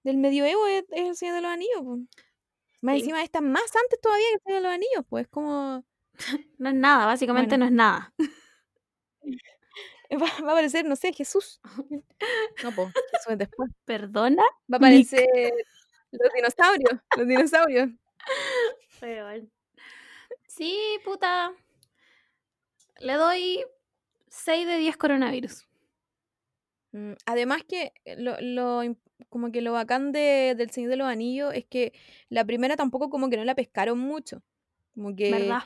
del 0.05 0.17
medioevo 0.17 0.67
es, 0.69 0.85
es 0.91 1.09
El 1.09 1.17
Señor 1.17 1.35
de 1.35 1.41
los 1.43 1.51
Anillos. 1.51 1.83
po. 1.83 1.99
Más 2.81 2.95
Sí. 2.95 3.01
encima 3.01 3.23
esta 3.23 3.43
más 3.43 3.77
antes 3.77 4.01
todavía 4.01 4.25
que 4.29 4.35
El 4.37 4.41
Señor 4.43 4.59
de 4.63 4.65
los 4.69 4.73
Anillos. 4.75 5.05
Pues 5.09 5.29
como... 5.29 5.85
No 6.59 6.69
es 6.71 6.75
nada, 6.75 7.05
básicamente 7.05 7.51
Bueno. 7.59 7.65
no 7.67 7.67
es 7.67 7.73
nada. 7.73 8.15
Va, 10.11 10.27
va 10.43 10.49
a 10.49 10.53
aparecer, 10.53 10.87
no 10.87 10.97
sé, 10.97 11.13
Jesús. 11.13 11.61
No, 12.65 12.73
pues, 12.75 12.89
Jesús 13.13 13.33
es 13.33 13.39
después. 13.39 13.71
¿Perdona? 13.85 14.43
Va 14.73 14.79
a 14.79 14.91
Nick. 14.91 15.09
aparecer 15.13 15.53
los 16.11 16.33
dinosaurios. 16.35 17.01
Los 17.19 17.29
dinosaurios. 17.29 17.91
Weón. 19.03 19.53
Sí, 20.59 20.77
puta. 21.05 21.53
Le 23.01 23.13
doy 23.15 23.61
6 24.29 24.67
de 24.67 24.77
10 24.79 24.97
coronavirus. 24.97 25.69
Mm, 26.91 27.13
Además 27.27 27.63
que 27.63 27.93
lo, 28.17 28.35
lo 28.41 28.83
im- 28.83 28.99
como 29.29 29.53
que 29.53 29.61
lo 29.63 29.73
bacán 29.73 30.11
de, 30.11 30.55
del 30.57 30.71
Señor 30.71 30.91
de 30.91 30.97
los 30.97 31.07
Anillos 31.07 31.55
es 31.55 31.65
que 31.65 31.93
la 32.29 32.45
primera 32.45 32.77
tampoco 32.77 33.09
como 33.09 33.31
que 33.31 33.37
no 33.37 33.45
la 33.45 33.55
pescaron 33.55 34.01
mucho. 34.01 34.43
Como 34.97 35.15
que 35.15 35.31
¿Verdad? 35.31 35.63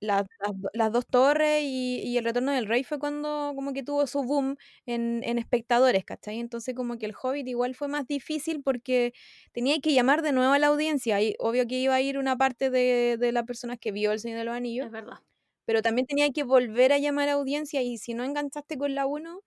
Las, 0.00 0.26
las 0.40 0.60
do- 0.60 0.70
las 0.74 0.92
dos 0.92 1.06
torres 1.06 1.62
y, 1.64 2.00
y 2.02 2.16
el 2.18 2.24
retorno 2.24 2.52
del 2.52 2.66
rey 2.66 2.84
fue 2.84 2.98
cuando 2.98 3.52
como 3.54 3.72
que 3.72 3.82
tuvo 3.82 4.06
su 4.06 4.22
boom 4.24 4.56
en, 4.86 5.22
en 5.24 5.38
espectadores, 5.38 6.04
¿cachai? 6.04 6.38
Entonces 6.40 6.74
como 6.74 6.98
que 6.98 7.06
el 7.06 7.14
Hobbit 7.20 7.46
igual 7.48 7.74
fue 7.74 7.88
más 7.88 8.06
difícil 8.06 8.62
porque 8.62 9.12
tenía 9.52 9.78
que 9.80 9.92
llamar 9.92 10.22
de 10.22 10.32
nuevo 10.32 10.52
a 10.52 10.58
la 10.58 10.68
audiencia 10.68 11.20
y 11.22 11.34
obvio 11.38 11.66
que 11.66 11.78
iba 11.78 11.94
a 11.94 12.00
ir 12.00 12.18
una 12.18 12.36
parte 12.36 12.70
de, 12.70 13.16
de 13.18 13.32
las 13.32 13.44
personas 13.44 13.78
que 13.78 13.92
vio 13.92 14.12
el 14.12 14.20
Señor 14.20 14.38
de 14.38 14.44
los 14.44 14.54
Anillos 14.56 14.86
Es 14.86 14.92
verdad. 14.92 15.18
pero 15.66 15.82
también 15.82 16.06
tenía 16.06 16.30
que 16.32 16.42
volver 16.44 16.92
a 16.92 16.98
llamar 16.98 17.28
a 17.28 17.32
audiencia 17.34 17.82
y 17.82 17.98
si 17.98 18.14
no 18.14 18.24
enganchaste 18.24 18.76
con 18.78 18.94
la 18.94 19.06
1, 19.06 19.40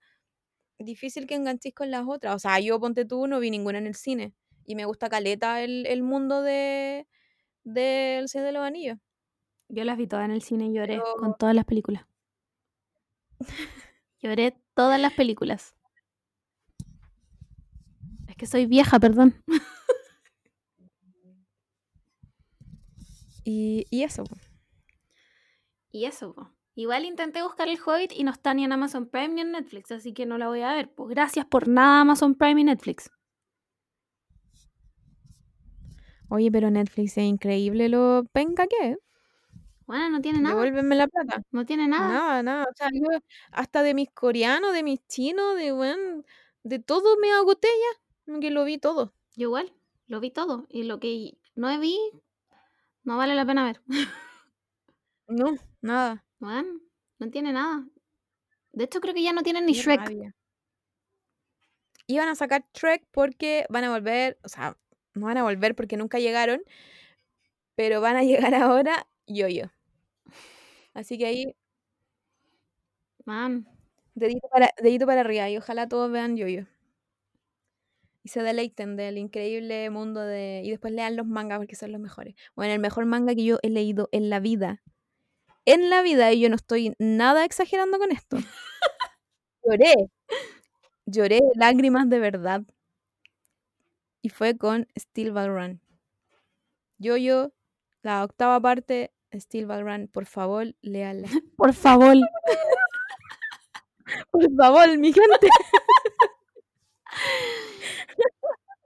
difícil 0.78 1.26
que 1.26 1.34
enganchéis 1.36 1.74
con 1.74 1.90
las 1.90 2.04
otras. 2.08 2.34
O 2.36 2.38
sea, 2.38 2.60
yo 2.60 2.80
ponte 2.80 3.04
tú, 3.06 3.26
no 3.26 3.40
vi 3.40 3.50
ninguna 3.50 3.78
en 3.78 3.86
el 3.86 3.94
cine 3.96 4.34
y 4.66 4.76
me 4.76 4.84
gusta 4.86 5.08
caleta 5.10 5.62
el, 5.62 5.86
el 5.86 6.02
mundo 6.02 6.42
de 6.42 7.06
del 7.64 8.28
Señor 8.28 8.46
de 8.48 8.52
los 8.54 8.62
Anillos. 8.64 8.98
Yo 9.68 9.84
las 9.84 9.96
vi 9.98 10.06
todas 10.06 10.24
en 10.26 10.30
el 10.30 10.42
cine 10.42 10.66
y 10.66 10.72
lloré 10.74 10.98
Pero- 10.98 11.16
con 11.18 11.36
todas 11.36 11.54
las 11.54 11.64
películas. 11.64 12.06
Lloré 14.20 14.56
todas 14.74 14.98
las 14.98 15.12
películas. 15.12 15.74
Es 18.28 18.36
que 18.36 18.46
soy 18.46 18.64
vieja, 18.66 18.98
perdón. 18.98 19.34
Y, 23.46 23.86
y 23.90 24.04
eso. 24.04 24.24
po. 24.24 24.36
Y 25.92 26.06
eso, 26.06 26.34
po. 26.34 26.50
Igual 26.74 27.04
intenté 27.04 27.42
buscar 27.42 27.68
el 27.68 27.78
Hobbit 27.78 28.12
y 28.12 28.24
no 28.24 28.32
está 28.32 28.54
ni 28.54 28.64
en 28.64 28.72
Amazon 28.72 29.06
Prime 29.08 29.28
ni 29.34 29.42
en 29.42 29.52
Netflix, 29.52 29.92
así 29.92 30.12
que 30.14 30.26
no 30.26 30.38
la 30.38 30.48
voy 30.48 30.62
a 30.62 30.72
ver. 30.72 30.92
Pues 30.92 31.10
gracias 31.10 31.44
por 31.46 31.68
nada 31.68 32.00
Amazon 32.00 32.34
Prime 32.34 32.60
y 32.62 32.64
Netflix. 32.64 33.10
Oye, 36.30 36.50
pero 36.50 36.70
Netflix 36.70 37.18
es 37.18 37.24
increíble 37.24 37.88
lo 37.88 38.24
penca 38.32 38.66
que 38.66 38.92
es. 38.92 38.98
Bueno, 39.86 40.08
no 40.08 40.20
tiene 40.20 40.40
nada. 40.40 40.54
Devuélveme 40.54 40.94
la 40.96 41.06
plata. 41.08 41.42
No 41.50 41.66
tiene 41.66 41.86
nada. 41.88 42.08
Nada, 42.08 42.42
nada. 42.42 42.64
O 42.64 42.74
sea, 42.74 42.88
yo 42.92 43.06
hasta 43.52 43.82
de 43.82 43.94
mis 43.94 44.10
coreanos, 44.10 44.72
de 44.72 44.82
mis 44.82 45.06
chinos, 45.06 45.56
de 45.56 45.72
weón, 45.72 46.24
de 46.62 46.78
todo 46.78 47.16
me 47.18 47.30
agoté 47.32 47.68
ya. 47.68 48.40
Que 48.40 48.50
lo 48.50 48.64
vi 48.64 48.78
todo. 48.78 49.12
Yo 49.36 49.48
igual, 49.48 49.72
lo 50.06 50.20
vi 50.20 50.30
todo. 50.30 50.66
Y 50.68 50.84
lo 50.84 50.98
que 51.00 51.36
no 51.54 51.78
vi, 51.78 51.98
no 53.02 53.16
vale 53.16 53.34
la 53.34 53.44
pena 53.44 53.64
ver. 53.64 53.80
No, 55.28 55.56
nada. 55.80 56.24
Bueno, 56.38 56.80
no 57.18 57.30
tiene 57.30 57.52
nada. 57.52 57.86
De 58.72 58.84
hecho, 58.84 59.00
creo 59.00 59.14
que 59.14 59.22
ya 59.22 59.32
no 59.32 59.42
tienen 59.42 59.66
ni 59.66 59.74
Qué 59.74 59.80
Shrek. 59.80 60.00
rabia. 60.00 60.34
Iban 62.06 62.28
a 62.28 62.34
sacar 62.34 62.64
Shrek 62.74 63.06
porque 63.10 63.66
van 63.70 63.84
a 63.84 63.90
volver, 63.90 64.38
o 64.44 64.48
sea, 64.48 64.76
no 65.14 65.26
van 65.26 65.38
a 65.38 65.42
volver 65.42 65.74
porque 65.74 65.96
nunca 65.96 66.18
llegaron, 66.18 66.62
pero 67.76 68.00
van 68.00 68.16
a 68.16 68.22
llegar 68.50 68.54
ahora 68.54 69.06
yo-yo. 69.26 69.70
Así 70.94 71.18
que 71.18 71.26
ahí, 71.26 71.54
Man, 73.26 73.66
dedito 74.14 74.48
para, 74.48 74.68
dedito 74.82 75.06
para 75.06 75.20
arriba 75.22 75.50
y 75.50 75.56
ojalá 75.58 75.88
todos 75.88 76.10
vean 76.10 76.36
yo-yo. 76.36 76.64
Y 78.22 78.30
se 78.30 78.42
deleiten 78.42 78.96
del 78.96 79.18
increíble 79.18 79.90
mundo 79.90 80.20
de... 80.20 80.62
Y 80.64 80.70
después 80.70 80.94
lean 80.94 81.14
los 81.16 81.26
mangas 81.26 81.58
porque 81.58 81.76
son 81.76 81.92
los 81.92 82.00
mejores. 82.00 82.34
Bueno, 82.56 82.72
el 82.72 82.80
mejor 82.80 83.04
manga 83.04 83.34
que 83.34 83.44
yo 83.44 83.58
he 83.62 83.68
leído 83.68 84.08
en 84.12 84.30
la 84.30 84.40
vida. 84.40 84.82
En 85.66 85.90
la 85.90 86.02
vida, 86.02 86.32
y 86.32 86.40
yo 86.40 86.50
no 86.50 86.56
estoy 86.56 86.94
nada 86.98 87.44
exagerando 87.44 87.98
con 87.98 88.12
esto. 88.12 88.38
Lloré. 89.64 89.94
Lloré 91.06 91.40
lágrimas 91.54 92.10
de 92.10 92.18
verdad. 92.18 92.62
Y 94.22 94.28
fue 94.30 94.58
con 94.58 94.88
Steel 94.98 95.30
Ball 95.30 95.54
Run. 95.54 95.80
Yo, 96.98 97.16
yo, 97.16 97.52
la 98.02 98.24
octava 98.24 98.60
parte, 98.60 99.12
Steel 99.40 99.66
Ball 99.66 99.82
Run, 99.84 100.08
por 100.08 100.26
favor, 100.26 100.74
léala. 100.82 101.28
por 101.56 101.72
favor. 101.74 102.14
Por 104.30 104.44
favor, 104.56 104.98
mi 104.98 105.12
gente. 105.12 105.48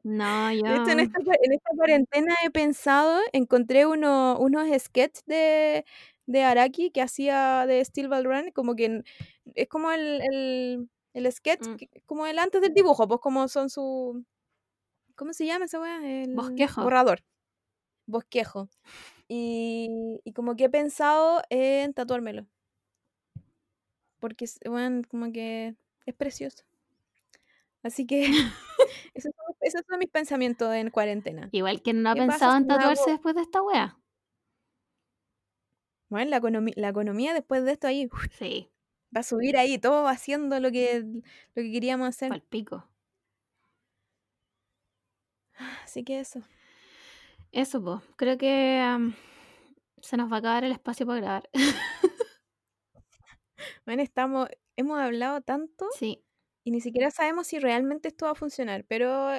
No, 0.05 0.53
yo. 0.53 0.63
De 0.63 0.75
hecho, 0.77 0.91
en 0.91 1.01
esta, 1.01 1.19
cua- 1.21 1.39
en 1.43 1.53
esta 1.53 1.71
cuarentena 1.77 2.35
he 2.45 2.51
pensado, 2.51 3.21
encontré 3.33 3.85
uno, 3.87 4.39
unos 4.39 4.67
sketches 4.81 5.25
de, 5.27 5.85
de 6.27 6.43
Araki 6.45 6.91
que 6.91 7.03
hacía 7.03 7.67
de 7.67 7.85
Steel 7.85 8.09
Ball 8.09 8.25
Run, 8.25 8.51
como 8.53 8.75
que 8.75 9.03
es 9.55 9.69
como 9.69 9.91
el, 9.91 10.21
el, 10.33 10.89
el 11.15 11.33
sketch, 11.33 11.67
Mm. 11.67 11.77
que- 11.77 11.89
como 12.07 12.27
el 12.27 12.39
antes 12.39 12.61
del 12.63 12.73
dibujo, 12.75 13.07
pues 13.09 13.21
como 13.21 13.49
son 13.49 13.69
su... 13.71 14.25
¿Cómo 15.17 15.33
se 15.33 15.47
llama 15.47 15.65
esa 15.65 15.81
weá? 15.81 16.23
El 16.23 16.35
Bosquejo. 16.37 16.83
Borrador. 16.85 17.25
Bosquejo. 18.07 18.69
Y, 19.29 20.21
y 20.25 20.33
como 20.33 20.57
que 20.57 20.65
he 20.65 20.71
pensado 20.71 21.43
en 21.51 21.93
tatuármelo. 21.95 22.47
Porque, 24.21 24.45
weón, 24.67 25.03
como 25.11 25.33
que 25.33 25.75
es 26.07 26.15
precioso. 26.15 26.65
Así 27.83 28.07
que 28.07 28.23
esos 29.15 29.33
son, 29.35 29.57
esos 29.61 29.83
son 29.89 29.99
mis 29.99 30.11
pensamientos 30.11 30.75
en 30.75 30.91
cuarentena. 30.91 31.49
Igual 31.53 31.83
que 31.83 31.93
no 31.93 32.09
ha 32.11 32.15
¿Qué 32.15 32.23
pasa 32.23 32.47
pensado 32.47 32.57
en 32.57 32.67
hago- 32.71 32.71
tatuarse 32.79 33.11
después 33.11 33.35
de 33.35 33.43
esta 33.43 33.63
wea. 33.63 33.99
Bueno, 36.09 36.31
la, 36.31 36.41
la 36.77 36.89
economía 36.89 37.35
después 37.35 37.65
de 37.65 37.73
esto 37.73 37.87
ahí 37.87 38.09
Sí, 38.31 38.71
va 39.15 39.21
a 39.21 39.23
subir 39.23 39.57
ahí, 39.57 39.79
todo 39.79 40.07
haciendo 40.09 40.61
lo 40.61 40.71
que, 40.71 41.01
lo 41.03 41.63
que 41.63 41.73
queríamos 41.73 42.09
hacer. 42.09 42.31
pal 42.31 42.43
pico. 42.43 42.89
Así 45.85 46.05
que 46.05 46.21
eso. 46.21 46.43
Eso, 47.53 47.83
pues. 47.83 48.01
Creo 48.17 48.39
que 48.39 49.13
se 50.01 50.17
nos 50.17 50.31
va 50.31 50.37
a 50.37 50.39
acabar 50.39 50.65
el 50.65 50.73
espacio 50.73 51.07
para 51.07 51.21
grabar. 51.21 51.51
Bueno, 53.85 54.03
estamos, 54.03 54.49
hemos 54.77 54.99
hablado 54.99 55.41
tanto 55.41 55.87
sí, 55.99 56.23
y 56.63 56.71
ni 56.71 56.81
siquiera 56.81 57.11
sabemos 57.11 57.47
si 57.47 57.59
realmente 57.59 58.09
esto 58.09 58.27
va 58.27 58.33
a 58.33 58.37
funcionar, 58.37 58.85
pero 58.85 59.33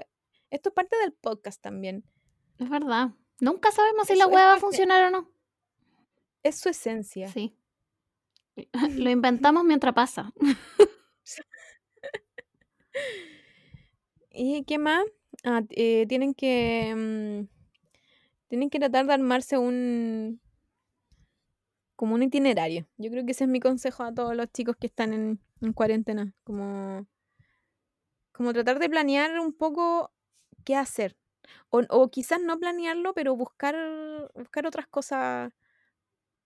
esto 0.49 0.69
es 0.69 0.76
parte 0.76 0.98
del 0.98 1.14
podcast 1.14 1.61
también. 1.61 2.03
es 2.57 2.69
verdad. 2.69 3.11
Nunca 3.40 3.72
sabemos 3.72 4.07
si 4.07 4.15
la 4.15 4.27
wea 4.27 4.48
va 4.48 4.53
a 4.56 4.60
funcionar 4.60 5.06
o 5.06 5.11
no. 5.11 5.31
Es 6.44 6.60
su 6.60 6.69
esencia. 6.69 7.30
Sí. 7.30 7.56
Lo 8.98 9.10
inventamos 9.11 9.64
mientras 9.64 9.94
pasa. 9.94 10.34
¿Y 14.31 14.64
qué 14.64 14.77
más? 14.77 15.06
Ah, 15.44 15.61
eh, 15.69 16.06
tienen 16.07 16.34
que 16.34 16.94
mm, 16.95 17.59
tienen 18.50 18.70
que 18.70 18.80
tratar 18.80 19.06
de 19.06 19.14
armarse 19.14 19.58
un 19.58 20.42
como 21.96 22.16
un 22.16 22.24
itinerario. 22.24 22.88
Yo 22.98 23.12
creo 23.12 23.26
que 23.26 23.32
ese 23.32 23.44
es 23.44 23.50
mi 23.50 23.60
consejo 23.60 24.04
a 24.04 24.14
todos 24.14 24.36
los 24.36 24.52
chicos 24.52 24.76
que 24.78 24.88
están 24.88 25.14
en, 25.14 25.40
en 25.62 25.74
cuarentena, 25.74 26.34
como 26.44 27.08
como 28.32 28.54
tratar 28.54 28.80
de 28.80 28.90
planear 28.90 29.38
un 29.40 29.54
poco 29.54 30.14
qué 30.64 30.76
hacer. 30.76 31.18
O, 31.70 32.10
quizás 32.10 32.40
no 32.42 32.58
planearlo, 32.60 33.14
pero 33.14 33.36
buscar 33.36 33.76
buscar 34.34 34.66
otras 34.66 34.88
cosas 34.88 35.52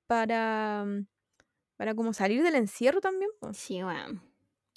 para 0.07 0.85
para 1.77 1.95
como 1.95 2.13
salir 2.13 2.43
del 2.43 2.55
encierro 2.55 2.99
también. 3.01 3.29
Sí, 3.53 3.83
weón. 3.83 4.21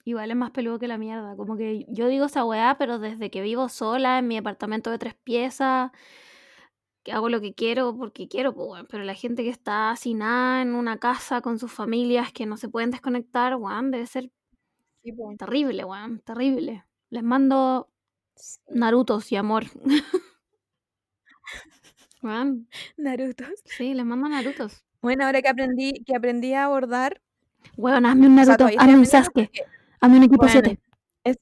Igual 0.05 0.31
es 0.31 0.37
más 0.37 0.51
peludo 0.51 0.79
que 0.79 0.89
la 0.89 0.99
mierda. 0.99 1.37
Como 1.37 1.57
que 1.57 1.85
yo 1.89 2.07
digo 2.07 2.27
esa 2.27 2.45
weá, 2.45 2.77
pero 2.79 2.99
desde 2.99 3.31
que 3.31 3.41
vivo 3.41 3.69
sola 3.69 4.19
en 4.19 4.29
mi 4.29 4.37
apartamento 4.37 4.91
de 4.91 4.99
tres 4.99 5.15
piezas, 5.15 5.91
que 7.07 7.13
hago 7.13 7.29
lo 7.29 7.41
que 7.41 7.55
quiero 7.55 7.97
porque 7.97 8.27
quiero, 8.27 8.53
pues. 8.53 8.85
Pero 8.91 9.05
la 9.05 9.15
gente 9.15 9.45
que 9.45 9.49
está 9.51 9.93
hacinada 9.93 10.61
en 10.61 10.75
una 10.75 10.99
casa 10.99 11.41
con 11.41 11.57
sus 11.61 11.71
familias 11.73 12.33
que 12.33 12.47
no 12.47 12.57
se 12.57 12.69
pueden 12.69 12.91
desconectar, 12.91 13.55
weón, 13.55 13.93
debe 13.93 14.07
ser 14.09 14.31
Sí, 15.05 15.13
terrible, 15.39 15.85
weón. 15.85 16.19
Terrible. 16.21 16.85
Les 17.11 17.23
mando. 17.23 17.89
Narutos 18.69 19.31
y 19.33 19.37
amor. 19.37 19.65
Weón, 22.23 22.69
Naruto. 22.97 23.45
sí, 23.65 23.95
les 23.95 24.05
mando 24.05 24.29
Narutos. 24.29 24.85
Bueno, 25.01 25.25
ahora 25.27 25.41
que 25.43 25.49
aprendí 25.49 26.03
que 26.05 26.17
aprendí 26.17 26.55
a 26.55 26.65
abordar, 26.65 27.23
Weón, 27.77 28.05
hazme 28.05 28.27
un 28.27 28.33
o 28.39 28.45
sea, 28.45 28.57
Naruto, 28.57 28.59
todavía 28.59 28.77
estoy 28.79 28.89
hazme 28.91 28.99
un 28.99 29.07
Sasuke, 29.07 29.33
porque- 29.47 29.63
hazme 30.01 30.17
un 30.19 30.23
equipo 30.25 30.39
Bueno, 30.47 30.53
7. 30.53 30.81
Eso, 31.25 31.39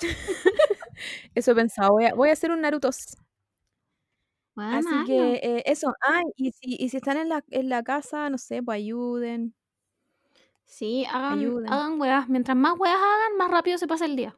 eso 1.34 1.50
he 1.52 1.54
pensado. 1.54 1.92
Voy 1.92 2.04
a, 2.04 2.14
voy 2.14 2.28
a 2.30 2.32
hacer 2.32 2.50
un 2.52 2.60
Naruto. 2.60 2.90
Weón, 4.56 4.72
Así 4.74 4.88
hazlo. 4.88 5.04
que 5.04 5.34
eh, 5.36 5.62
eso. 5.66 5.92
Ah, 6.02 6.22
y 6.36 6.50
si, 6.52 6.76
y 6.78 6.88
si 6.88 6.96
están 6.96 7.16
en 7.18 7.28
la, 7.28 7.44
en 7.50 7.68
la 7.68 7.82
casa, 7.82 8.30
no 8.30 8.38
sé, 8.38 8.62
pues 8.62 8.76
ayuden. 8.76 9.54
Sí, 10.66 11.04
hagan, 11.08 11.38
Ayuden. 11.38 11.72
hagan. 11.72 12.26
Mientras 12.28 12.56
más 12.56 12.74
weas 12.78 12.96
hagan, 12.96 13.36
más 13.38 13.50
rápido 13.50 13.78
se 13.78 13.86
pasa 13.86 14.04
el 14.04 14.16
día. 14.16 14.36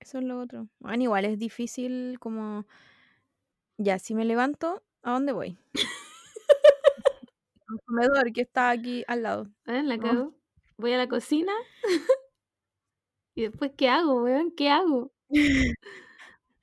Eso 0.00 0.18
es 0.18 0.24
lo 0.24 0.38
otro. 0.40 0.68
Bueno, 0.80 1.02
igual 1.04 1.24
es 1.24 1.38
difícil 1.38 2.18
como... 2.20 2.66
Ya, 3.78 3.98
si 3.98 4.14
me 4.14 4.24
levanto, 4.24 4.82
¿a 5.02 5.12
dónde 5.12 5.32
voy? 5.32 5.58
Al 7.68 7.80
comedor 7.86 8.32
que 8.32 8.42
está 8.42 8.70
aquí 8.70 9.04
al 9.06 9.22
lado. 9.22 9.48
¿Eh? 9.66 9.82
La 9.82 9.96
No. 9.96 10.02
cago. 10.02 10.34
Voy 10.76 10.92
a 10.92 10.98
la 10.98 11.08
cocina. 11.08 11.52
y 13.34 13.42
después, 13.42 13.72
¿qué 13.76 13.88
hago, 13.88 14.22
weón? 14.24 14.52
¿Qué 14.56 14.68
hago? 14.70 15.12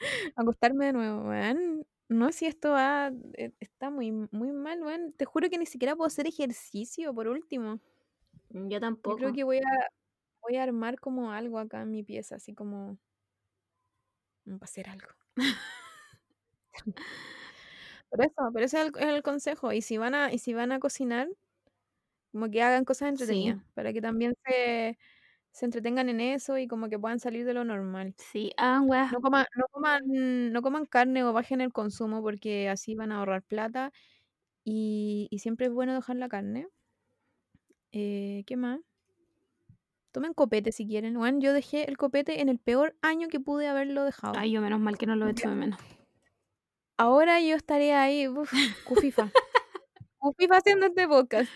Acostarme 0.35 0.87
de 0.87 0.93
nuevo, 0.93 1.29
weón. 1.29 1.85
No, 2.09 2.31
si 2.31 2.45
esto 2.45 2.71
va... 2.71 3.11
eh, 3.35 3.51
Está 3.59 3.89
muy, 3.89 4.11
muy 4.11 4.51
mal, 4.51 4.81
weón. 4.83 5.13
Te 5.13 5.25
juro 5.25 5.49
que 5.49 5.57
ni 5.57 5.65
siquiera 5.65 5.95
puedo 5.95 6.07
hacer 6.07 6.27
ejercicio, 6.27 7.13
por 7.13 7.27
último. 7.27 7.79
Yo 8.49 8.69
Yo 8.69 8.79
tampoco. 8.79 9.17
creo 9.17 9.33
que 9.33 9.43
voy 9.45 9.57
a, 9.59 9.61
voy 10.41 10.57
a 10.57 10.63
armar 10.63 10.99
como 10.99 11.31
algo 11.31 11.59
acá 11.59 11.81
en 11.83 11.91
mi 11.91 12.03
pieza, 12.03 12.35
así 12.37 12.53
como... 12.53 12.99
como 14.43 14.57
para 14.59 14.69
hacer 14.69 14.89
algo. 14.89 15.09
Por 18.09 18.21
eso, 18.21 18.33
pero 18.53 18.65
ese 18.65 18.81
es 18.81 18.87
el, 18.87 18.91
es 18.99 19.05
el 19.15 19.23
consejo. 19.23 19.71
Y 19.73 19.81
si 19.81 19.97
van 19.97 20.15
a, 20.15 20.33
y 20.33 20.39
si 20.39 20.53
van 20.53 20.71
a 20.71 20.79
cocinar, 20.79 21.27
como 22.31 22.49
que 22.49 22.61
hagan 22.63 22.85
cosas 22.85 23.09
entretenidas, 23.09 23.61
para 23.73 23.93
que 23.93 24.01
también 24.01 24.35
se, 24.45 24.97
se 25.51 25.65
entretengan 25.65 26.09
en 26.09 26.21
eso 26.21 26.57
y 26.57 26.67
como 26.67 26.89
que 26.89 26.97
puedan 26.97 27.19
salir 27.19 27.45
de 27.45 27.53
lo 27.53 27.63
normal. 27.65 28.13
Sí, 28.17 28.51
hagan 28.57 28.89
weas. 28.89 29.11
No 29.11 29.21
coman, 29.21 29.45
no 29.55 29.65
coman, 29.71 30.03
no 30.53 30.61
coman 30.61 30.85
carne 30.85 31.23
o 31.23 31.33
bajen 31.33 31.61
el 31.61 31.73
consumo 31.73 32.21
porque 32.21 32.69
así 32.69 32.95
van 32.95 33.11
a 33.11 33.17
ahorrar 33.17 33.43
plata. 33.43 33.91
Y, 34.63 35.27
y 35.31 35.39
siempre 35.39 35.65
es 35.67 35.73
bueno 35.73 35.93
dejar 35.93 36.15
la 36.15 36.29
carne. 36.29 36.67
Eh, 37.91 38.43
¿Qué 38.45 38.55
más? 38.55 38.79
Tomen 40.11 40.33
copete 40.33 40.71
si 40.71 40.87
quieren. 40.87 41.17
Bueno, 41.17 41.39
yo 41.39 41.53
dejé 41.53 41.89
el 41.89 41.97
copete 41.97 42.41
en 42.41 42.49
el 42.49 42.59
peor 42.59 42.95
año 43.01 43.27
que 43.27 43.39
pude 43.39 43.67
haberlo 43.67 44.03
dejado. 44.03 44.33
Ay, 44.37 44.51
yo 44.51 44.61
menos 44.61 44.79
mal 44.79 44.97
que 44.97 45.05
no 45.05 45.15
lo 45.15 45.27
echo 45.27 45.49
de 45.49 45.55
menos. 45.55 45.79
Ahora 46.97 47.41
yo 47.41 47.55
estaría 47.55 48.01
ahí, 48.01 48.27
uf, 48.27 48.51
cufifa. 48.85 49.31
cufifa 50.19 50.57
haciendo 50.57 50.85
este 50.87 51.07
podcast. 51.07 51.49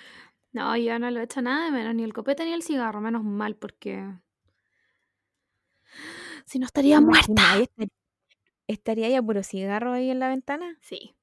No, 0.56 0.78
yo 0.78 0.98
no 1.00 1.12
lo 1.12 1.20
echo 1.20 1.42
nada 1.42 1.66
de 1.66 1.72
menos, 1.72 1.94
ni 1.96 2.04
el 2.06 2.14
copete 2.14 2.46
ni 2.46 2.54
el 2.54 2.64
cigarro, 2.64 3.02
menos 3.02 3.26
mal, 3.26 3.58
porque. 3.58 4.02
Si 6.46 6.60
no 6.60 6.66
estaría 6.66 6.98
¿Te 6.98 7.02
muerta. 7.06 7.30
imaginas? 7.32 7.68
Estar- 7.70 7.88
Estaría 8.68 9.08
ahí 9.08 9.16
a 9.16 9.22
puro 9.22 9.44
cigarro 9.44 9.92
ahí 9.92 10.10
en 10.10 10.20
la 10.20 10.30
ventana. 10.30 10.78
Sí. 10.82 11.14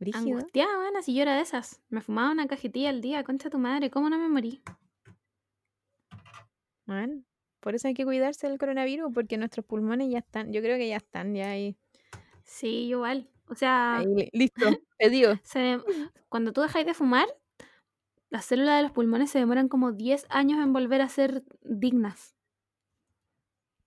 Brígido. 0.00 0.38
Angustiada, 0.38 0.76
bueno, 0.76 1.02
si 1.02 1.14
yo 1.14 1.22
era 1.22 1.36
de 1.36 1.42
esas. 1.42 1.80
Me 1.88 2.00
fumaba 2.00 2.30
una 2.32 2.46
cajetilla 2.48 2.88
al 2.90 3.00
día, 3.00 3.22
concha 3.24 3.48
tu 3.48 3.58
madre, 3.58 3.90
¿cómo 3.90 4.10
no 4.10 4.18
me 4.18 4.28
morí? 4.28 4.60
Man, 6.86 7.26
por 7.60 7.74
eso 7.74 7.88
hay 7.88 7.94
que 7.94 8.04
cuidarse 8.04 8.48
del 8.48 8.58
coronavirus, 8.58 9.12
porque 9.14 9.36
nuestros 9.38 9.64
pulmones 9.66 10.10
ya 10.10 10.18
están, 10.18 10.52
yo 10.52 10.60
creo 10.62 10.76
que 10.78 10.88
ya 10.88 10.96
están, 10.96 11.34
ya 11.34 11.50
ahí. 11.50 11.76
Sí, 12.44 12.86
igual. 12.88 13.28
O 13.48 13.54
sea, 13.54 13.98
ahí 13.98 14.06
li- 14.06 14.30
listo, 14.32 14.54
pedido. 14.98 15.38
se- 15.44 15.78
cuando 16.28 16.52
tú 16.52 16.60
dejáis 16.60 16.86
de 16.86 16.94
fumar, 16.94 17.26
las 18.30 18.44
células 18.44 18.76
de 18.76 18.82
los 18.82 18.92
pulmones 18.92 19.30
se 19.30 19.38
demoran 19.38 19.68
como 19.68 19.92
10 19.92 20.26
años 20.28 20.60
en 20.62 20.72
volver 20.72 21.00
a 21.02 21.08
ser 21.08 21.44
dignas. 21.62 22.36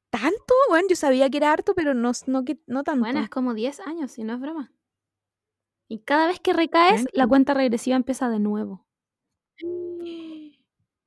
¿Tanto? 0.10 0.54
Bueno, 0.70 0.88
yo 0.90 0.96
sabía 0.96 1.30
que 1.30 1.38
era 1.38 1.54
harto, 1.54 1.74
pero 1.74 1.94
no, 1.94 2.12
no, 2.28 2.44
que- 2.44 2.60
no 2.68 2.84
tanto. 2.84 3.02
Bueno, 3.06 3.22
es 3.22 3.30
como 3.30 3.54
10 3.54 3.80
años, 3.80 4.12
si 4.12 4.24
no 4.24 4.34
es 4.34 4.40
broma. 4.42 4.74
Y 5.88 6.00
cada 6.00 6.28
vez 6.28 6.40
que 6.40 6.54
recaes, 6.54 7.06
la 7.14 7.28
cuenta 7.28 7.54
regresiva 7.54 7.96
empieza 7.96 8.30
de 8.30 8.40
nuevo. 8.40 8.86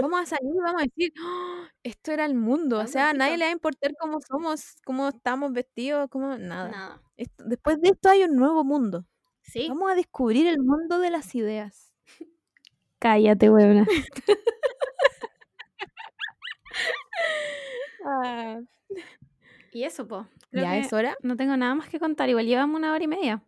Vamos 0.00 0.20
a 0.22 0.26
salir 0.26 0.54
y 0.54 0.58
vamos 0.58 0.82
a 0.82 0.84
decir, 0.84 1.12
"Oh, 1.22 1.64
esto 1.82 2.12
era 2.12 2.24
el 2.26 2.34
mundo. 2.34 2.78
O 2.80 2.86
sea, 2.86 3.10
a 3.10 3.12
nadie 3.14 3.36
le 3.38 3.44
va 3.44 3.50
a 3.50 3.52
importar 3.52 3.92
cómo 4.00 4.20
somos, 4.20 4.76
cómo 4.84 5.08
estamos 5.08 5.52
vestidos, 5.52 6.08
cómo 6.10 6.36
nada. 6.38 6.70
Nada. 6.70 7.02
Esto- 7.16 7.44
después 7.46 7.80
de 7.80 7.90
esto 7.90 8.08
hay 8.10 8.24
un 8.24 8.36
nuevo 8.36 8.64
mundo. 8.64 9.06
Sí. 9.42 9.66
Vamos 9.68 9.90
a 9.90 9.94
descubrir 9.94 10.46
el 10.46 10.60
mundo 10.60 10.98
de 10.98 11.10
las 11.10 11.34
ideas. 11.34 11.92
Cállate, 13.00 13.50
weón. 13.50 13.86
Y 19.72 19.84
eso, 19.84 20.06
pues. 20.06 20.26
¿Ya 20.52 20.76
es 20.78 20.92
hora? 20.92 21.16
No 21.22 21.36
tengo 21.36 21.56
nada 21.56 21.74
más 21.74 21.88
que 21.88 22.00
contar. 22.00 22.28
Igual 22.28 22.46
llevamos 22.46 22.76
una 22.78 22.92
hora 22.92 23.04
y 23.04 23.08
media. 23.08 23.42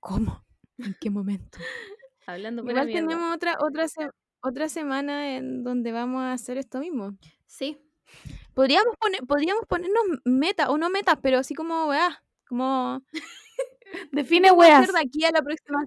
¿Cómo? 0.00 0.44
¿En 0.78 0.94
qué 1.00 1.10
momento? 1.10 1.58
Hablando 2.26 2.62
pura 2.62 2.84
Igual 2.84 2.86
mierda. 2.86 3.08
tenemos 3.08 3.34
otra, 3.34 3.56
otra, 3.60 3.88
se- 3.88 4.10
otra 4.40 4.68
semana 4.68 5.36
en 5.36 5.62
donde 5.64 5.92
vamos 5.92 6.22
a 6.22 6.32
hacer 6.32 6.58
esto 6.58 6.78
mismo. 6.80 7.16
Sí. 7.46 7.78
Podríamos, 8.54 8.94
poner, 8.98 9.20
podríamos 9.26 9.64
ponernos 9.66 10.02
metas, 10.24 10.68
o 10.68 10.78
no 10.78 10.90
metas, 10.90 11.18
pero 11.22 11.38
así 11.38 11.54
como, 11.54 11.86
weá, 11.88 12.22
como... 12.48 13.02
Define 14.12 14.48
¿qué 14.48 14.54
vamos 14.54 14.64
a 14.66 14.68
weas. 14.68 14.82
hacer 14.82 14.94
de 14.94 15.00
aquí 15.00 15.24
a 15.24 15.30
la 15.32 15.42
próxima? 15.42 15.84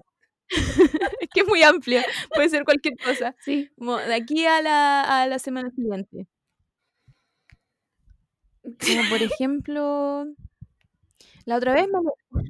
es 1.20 1.28
que 1.32 1.40
es 1.40 1.46
muy 1.48 1.62
amplio, 1.62 2.00
puede 2.34 2.48
ser 2.48 2.64
cualquier 2.64 2.96
cosa. 2.98 3.34
Sí. 3.40 3.70
Como 3.76 3.96
de 3.96 4.14
aquí 4.14 4.46
a 4.46 4.62
la, 4.62 5.22
a 5.22 5.26
la 5.26 5.38
semana 5.38 5.70
siguiente. 5.70 6.26
Como 8.62 9.08
por 9.08 9.22
ejemplo, 9.22 10.26
la 11.46 11.56
otra 11.56 11.72
vez 11.74 11.86
me, 11.88 12.42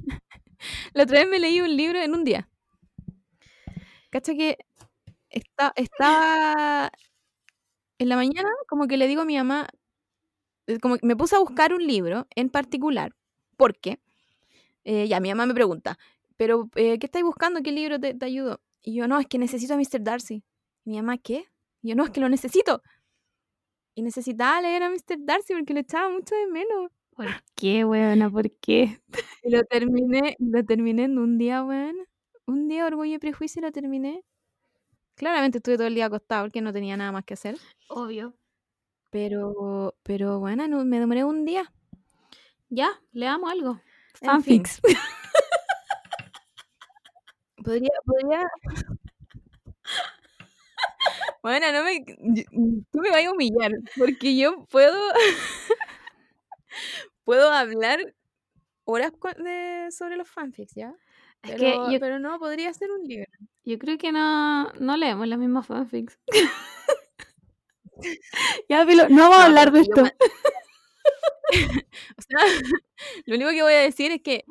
la 0.93 1.03
otra 1.03 1.19
vez 1.19 1.29
me 1.29 1.39
leí 1.39 1.61
un 1.61 1.75
libro 1.75 1.99
en 1.99 2.13
un 2.13 2.23
día. 2.23 2.48
Cacha 4.11 4.33
que 4.35 4.57
esta- 5.31 5.73
estaba 5.75 6.91
en 7.99 8.09
la 8.09 8.15
mañana, 8.15 8.49
como 8.67 8.87
que 8.87 8.97
le 8.97 9.07
digo 9.07 9.21
a 9.21 9.25
mi 9.25 9.37
mamá, 9.37 9.67
eh, 10.67 10.79
como 10.79 10.97
que 10.97 11.05
me 11.07 11.15
puse 11.15 11.35
a 11.35 11.39
buscar 11.39 11.73
un 11.73 11.85
libro 11.85 12.27
en 12.35 12.49
particular, 12.49 13.13
porque 13.57 13.99
eh, 14.85 15.07
ya 15.09 15.19
mi 15.19 15.29
mamá 15.29 15.45
me 15.47 15.55
pregunta, 15.55 15.99
pero 16.37 16.69
eh, 16.75 16.99
¿qué 16.99 17.07
estáis 17.07 17.25
buscando? 17.25 17.61
¿Qué 17.63 17.71
libro 17.71 17.99
te, 17.99 18.13
te 18.15 18.25
ayudo? 18.25 18.61
Y 18.83 18.95
yo, 18.95 19.07
no, 19.07 19.19
es 19.19 19.27
que 19.27 19.39
necesito 19.39 19.73
a 19.75 19.77
Mr. 19.77 20.03
Darcy. 20.03 20.43
Mi 20.85 20.97
mamá, 20.97 21.17
¿qué? 21.19 21.45
Y 21.83 21.89
yo, 21.89 21.95
no, 21.95 22.05
es 22.05 22.11
que 22.11 22.21
lo 22.21 22.29
necesito. 22.29 22.83
Y 23.95 24.01
necesitaba 24.01 24.61
leer 24.61 24.83
a 24.83 24.89
Mr. 24.89 25.17
Darcy 25.19 25.53
porque 25.53 25.73
lo 25.73 25.79
echaba 25.81 26.09
mucho 26.09 26.35
de 26.35 26.47
menos. 26.47 26.91
¿Por 27.15 27.27
qué, 27.55 27.83
weona? 27.85 28.29
¿Por 28.29 28.51
qué? 28.59 29.01
Y 29.43 29.51
lo 29.51 29.63
terminé, 29.65 30.35
lo 30.39 30.63
terminé 30.65 31.05
en 31.05 31.17
un 31.17 31.37
día, 31.37 31.63
weón. 31.63 31.95
Un 32.49 32.67
día 32.67 32.87
orgullo 32.87 33.13
y 33.13 33.19
prejuicio 33.19 33.61
lo 33.61 33.71
terminé. 33.71 34.23
Claramente 35.13 35.59
estuve 35.59 35.77
todo 35.77 35.85
el 35.85 35.93
día 35.93 36.07
acostado 36.07 36.45
porque 36.45 36.61
no 36.61 36.73
tenía 36.73 36.97
nada 36.97 37.11
más 37.11 37.23
que 37.23 37.35
hacer. 37.35 37.57
Obvio. 37.89 38.33
Pero, 39.11 39.93
pero 40.01 40.39
bueno, 40.39 40.67
no- 40.67 40.83
me 40.83 40.99
demoré 40.99 41.23
un 41.23 41.45
día. 41.45 41.71
Ya, 42.69 42.89
leamos 43.11 43.51
algo. 43.51 43.79
En 44.21 44.41
fin. 44.43 44.63
Fanfics. 44.65 44.81
Podría, 47.63 47.89
podría. 48.05 48.49
Bueno, 51.41 51.71
no 51.71 51.83
me. 51.83 52.03
Tú 52.91 52.99
me 52.99 53.09
vas 53.11 53.25
a 53.25 53.31
humillar. 53.31 53.71
Porque 53.97 54.35
yo 54.35 54.65
puedo. 54.65 54.97
puedo 57.23 57.49
hablar 57.51 58.13
horas 58.83 59.13
de, 59.37 59.87
sobre 59.91 60.17
los 60.17 60.27
fanfics, 60.27 60.73
¿ya? 60.75 60.93
Es 61.43 61.51
Pero, 61.51 61.59
que 61.87 61.93
yo, 61.93 61.99
pero 61.99 62.19
no, 62.19 62.37
podría 62.39 62.73
ser 62.73 62.91
un 62.91 63.07
libro. 63.07 63.31
yo 63.63 63.79
creo 63.79 63.97
que 63.97 64.11
no, 64.11 64.71
no 64.73 64.97
leemos 64.97 65.27
las 65.27 65.39
mismas 65.39 65.65
fanfics. 65.65 66.19
ya, 68.69 68.85
Pilo, 68.85 69.07
no 69.09 69.23
vamos 69.29 69.37
a 69.37 69.45
hablar 69.45 69.71
de 69.71 69.81
esto. 69.81 70.03
O 71.51 72.21
sea, 72.21 72.37
lo 73.25 73.35
único 73.35 73.49
que 73.49 73.63
voy 73.63 73.73
a 73.73 73.79
decir 73.79 74.11
es 74.11 74.21
que 74.21 74.45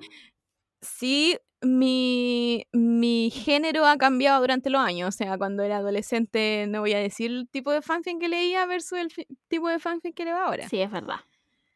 sí, 0.81 1.39
mi, 1.61 2.67
mi 2.73 3.31
género 3.31 3.87
ha 3.87 3.97
cambiado 3.97 4.41
durante 4.41 4.71
los 4.71 4.81
años. 4.81 5.15
O 5.15 5.17
sea, 5.17 5.39
cuando 5.39 5.63
era 5.63 5.79
adolescente 5.79 6.67
no 6.69 6.81
voy 6.81 6.95
a 6.95 6.99
decir 6.99 7.31
el 7.31 7.49
tipo 7.49 7.71
de 7.71 7.83
fanfic 7.83 8.19
que 8.19 8.29
leía 8.29 8.67
versus 8.67 8.99
el 8.99 9.09
tipo 9.49 9.69
de 9.69 9.79
fanfic 9.79 10.15
que 10.15 10.25
leo 10.25 10.37
ahora. 10.37 10.69
Sí, 10.69 10.81
es 10.81 10.91
verdad. 10.91 11.21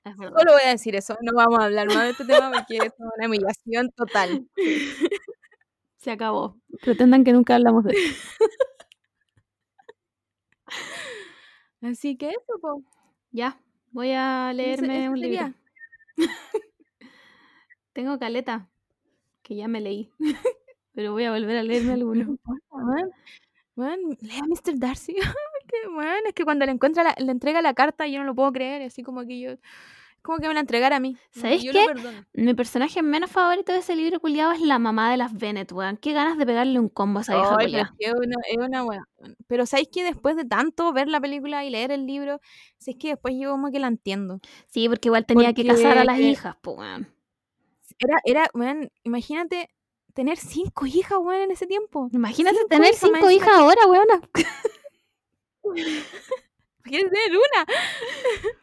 Es 0.04 0.16
verdad. 0.16 0.36
Solo 0.38 0.52
voy 0.52 0.62
a 0.66 0.70
decir 0.70 0.96
eso, 0.96 1.16
no 1.22 1.32
vamos 1.34 1.60
a 1.60 1.64
hablar 1.66 1.86
más 1.88 2.04
de 2.04 2.10
este 2.10 2.24
tema 2.24 2.50
porque 2.52 2.78
es 2.78 2.92
una 2.98 3.26
humillación 3.28 3.90
total. 3.92 4.48
Se 5.98 6.10
acabó. 6.10 6.56
Pretendan 6.80 7.22
que 7.22 7.32
nunca 7.32 7.54
hablamos 7.54 7.84
de 7.84 7.92
esto. 7.92 8.44
Así 11.80 12.16
que 12.16 12.30
eso, 12.30 12.58
po. 12.60 12.82
Ya, 13.30 13.60
voy 13.90 14.10
a 14.12 14.50
Ese- 14.52 14.56
leerme 14.56 14.98
ese 14.98 15.08
un 15.10 15.20
libro. 15.20 15.54
Tengo 17.92 18.18
caleta, 18.18 18.68
que 19.42 19.54
ya 19.56 19.68
me 19.68 19.80
leí. 19.80 20.10
Pero 20.94 21.12
voy 21.12 21.24
a 21.24 21.32
volver 21.32 21.56
a 21.58 21.62
leerme 21.62 21.92
alguno. 21.94 22.36
Bueno, 22.70 23.10
bueno, 23.74 24.16
lea 24.20 24.42
Mr. 24.46 24.78
Darcy. 24.78 25.16
Bueno, 25.92 26.12
es 26.28 26.34
que 26.34 26.44
cuando 26.44 26.64
le 26.66 26.72
encuentra 26.72 27.02
la- 27.02 27.14
le 27.18 27.30
entrega 27.32 27.62
la 27.62 27.74
carta 27.74 28.06
yo 28.06 28.18
no 28.18 28.24
lo 28.24 28.34
puedo 28.34 28.52
creer, 28.52 28.82
así 28.82 29.02
como 29.02 29.24
que 29.26 29.40
yo 29.40 29.50
como 30.22 30.38
que 30.38 30.46
me 30.46 30.54
la 30.54 30.60
entregara 30.60 30.96
a 30.96 31.00
mí. 31.00 31.16
¿Sabéis 31.32 31.64
qué? 31.72 31.84
Mi 32.32 32.54
personaje 32.54 33.02
menos 33.02 33.28
favorito 33.28 33.72
de 33.72 33.80
ese 33.80 33.96
libro 33.96 34.20
culiado 34.20 34.52
es 34.52 34.60
la 34.60 34.78
mamá 34.78 35.10
de 35.10 35.16
las 35.16 35.36
Bennett, 35.36 35.72
weón. 35.72 35.96
Qué 35.96 36.12
ganas 36.12 36.38
de 36.38 36.46
pegarle 36.46 36.78
un 36.78 36.88
combo 36.88 37.18
a 37.18 37.22
esa 37.22 37.34
vieja 37.34 37.56
pero 37.56 37.66
culiada. 37.66 37.94
es 37.98 38.12
una, 38.14 38.36
es 38.48 38.56
una. 38.56 39.04
Pero 39.48 39.66
¿sabéis 39.66 39.88
que 39.92 40.04
después 40.04 40.36
de 40.36 40.44
tanto 40.44 40.92
ver 40.92 41.08
la 41.08 41.20
película 41.20 41.64
y 41.64 41.70
leer 41.70 41.90
el 41.90 42.06
libro, 42.06 42.40
si 42.78 42.92
es 42.92 42.96
que 42.98 43.08
después 43.08 43.34
yo 43.36 43.50
como 43.50 43.72
que 43.72 43.80
la 43.80 43.88
entiendo? 43.88 44.38
Sí, 44.68 44.88
porque 44.88 45.08
igual 45.08 45.26
tenía 45.26 45.52
que 45.54 45.66
casar 45.66 45.98
a 45.98 46.04
las 46.04 46.14
Porque- 46.14 46.28
hijas, 46.30 46.56
pues, 46.62 46.78
weón. 46.78 47.12
Era, 47.98 48.18
era, 48.24 48.50
weón, 48.54 48.90
imagínate 49.02 49.70
tener 50.14 50.36
cinco 50.38 50.86
hijas, 50.86 51.18
weón, 51.20 51.40
en 51.42 51.50
ese 51.50 51.66
tiempo. 51.66 52.08
Imagínate 52.12 52.58
Cinco 52.58 52.68
tener 52.68 52.92
hijas, 52.94 53.10
cinco 53.12 53.28
hijas 53.30 53.54
ahora, 53.58 53.86
weona. 53.88 54.20
¿Quieres 56.82 57.10
tener 57.10 57.30
una? 57.30 57.66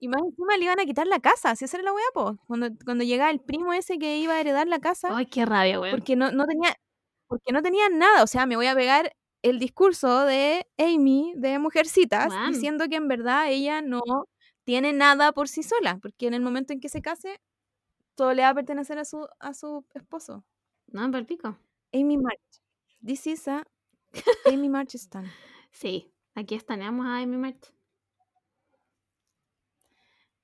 y 0.00 0.08
más 0.08 0.22
encima 0.22 0.56
le 0.56 0.64
iban 0.64 0.80
a 0.80 0.84
quitar 0.84 1.06
la 1.06 1.20
casa, 1.20 1.54
si 1.54 1.64
esa 1.64 1.76
era 1.76 1.84
la 1.84 1.92
weá, 1.92 2.04
po. 2.12 2.38
Cuando, 2.46 2.68
cuando 2.84 3.04
llegaba 3.04 3.30
el 3.30 3.40
primo 3.40 3.72
ese 3.72 3.98
que 3.98 4.18
iba 4.18 4.34
a 4.34 4.40
heredar 4.40 4.66
la 4.66 4.80
casa, 4.80 5.16
Ay, 5.16 5.26
qué 5.26 5.46
rabia, 5.46 5.80
weón. 5.80 5.96
porque 5.96 6.16
no, 6.16 6.32
no 6.32 6.46
tenía, 6.46 6.74
porque 7.28 7.52
no 7.52 7.62
tenía 7.62 7.88
nada. 7.88 8.22
O 8.22 8.26
sea, 8.26 8.46
me 8.46 8.56
voy 8.56 8.66
a 8.66 8.74
pegar 8.74 9.12
el 9.42 9.58
discurso 9.58 10.24
de 10.24 10.66
Amy 10.78 11.32
de 11.36 11.58
Mujercitas, 11.58 12.32
diciendo 12.48 12.86
que 12.88 12.96
en 12.96 13.08
verdad 13.08 13.50
ella 13.50 13.80
no 13.82 14.00
tiene 14.64 14.92
nada 14.92 15.32
por 15.32 15.48
sí 15.48 15.62
sola, 15.62 15.98
porque 16.00 16.26
en 16.26 16.34
el 16.34 16.42
momento 16.42 16.72
en 16.72 16.80
que 16.80 16.88
se 16.88 17.00
case, 17.00 17.40
todo 18.14 18.34
le 18.34 18.42
va 18.42 18.50
a 18.50 18.54
pertenecer 18.54 18.98
a 18.98 19.04
su, 19.04 19.26
a 19.38 19.54
su 19.54 19.84
esposo. 19.94 20.44
No, 20.88 21.04
en 21.04 21.26
pico. 21.26 21.56
Amy 21.92 22.18
March. 22.18 22.40
This 23.04 23.26
is 23.26 23.48
a 23.48 23.64
Amy 24.46 24.68
March 24.68 24.94
Stan. 24.94 25.26
Sí, 25.70 26.12
aquí 26.34 26.54
estaneamos 26.54 27.06
a 27.06 27.18
Amy 27.18 27.36
March. 27.36 27.72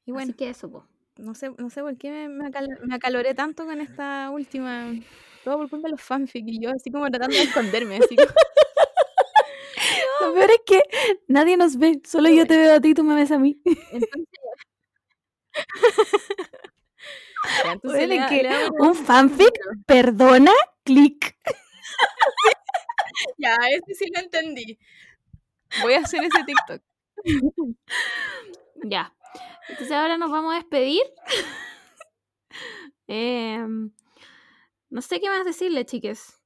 Y 0.04 0.12
bueno, 0.12 0.30
Así 0.30 0.34
que 0.36 0.50
eso, 0.50 0.86
no 1.16 1.34
sé, 1.34 1.50
no 1.58 1.68
sé 1.70 1.82
por 1.82 1.96
qué 1.96 2.10
me, 2.10 2.28
me 2.28 2.44
acal- 2.46 2.78
me 2.82 2.94
acaloré 2.94 3.34
tanto 3.34 3.64
con 3.66 3.80
esta 3.80 4.30
última. 4.30 4.92
Todo 5.44 5.58
por 5.58 5.70
culpa 5.70 5.88
de 5.88 5.92
los 5.92 6.02
fanfic 6.02 6.44
y 6.46 6.60
yo 6.60 6.70
así 6.70 6.90
como 6.90 7.08
tratando 7.10 7.36
de 7.36 7.42
esconderme. 7.42 7.96
Así 7.96 8.14
como- 8.16 8.28
Lo 10.20 10.34
peor 10.34 10.50
es 10.50 10.60
que 10.66 10.80
nadie 11.28 11.56
nos 11.56 11.76
ve, 11.76 12.00
solo 12.04 12.28
yo 12.30 12.46
te 12.46 12.56
veo 12.56 12.74
a 12.76 12.80
ti 12.80 12.90
y 12.90 12.94
tú 12.94 13.04
me 13.04 13.14
ves 13.14 13.30
a 13.32 13.38
mí. 13.38 13.60
Entonces. 13.64 14.26
Ya, 17.64 17.72
entonces 17.72 18.08
le 18.08 18.26
que 18.26 18.42
le 18.42 18.70
un 18.80 18.94
fanfic, 18.94 19.52
perdona, 19.86 20.52
clic. 20.84 21.36
Ya, 23.38 23.56
ese 23.70 23.94
sí 23.94 24.10
lo 24.12 24.20
entendí. 24.20 24.78
Voy 25.82 25.94
a 25.94 26.00
hacer 26.00 26.24
ese 26.24 26.44
TikTok. 26.44 26.82
Ya. 28.84 29.12
Entonces 29.68 29.90
ahora 29.92 30.16
nos 30.18 30.30
vamos 30.30 30.52
a 30.52 30.56
despedir. 30.56 31.02
Em, 33.08 33.92
no 34.90 35.00
sé 35.00 35.20
qué 35.20 35.28
más 35.28 35.44
decirle, 35.44 35.84
chiques. 35.86 36.42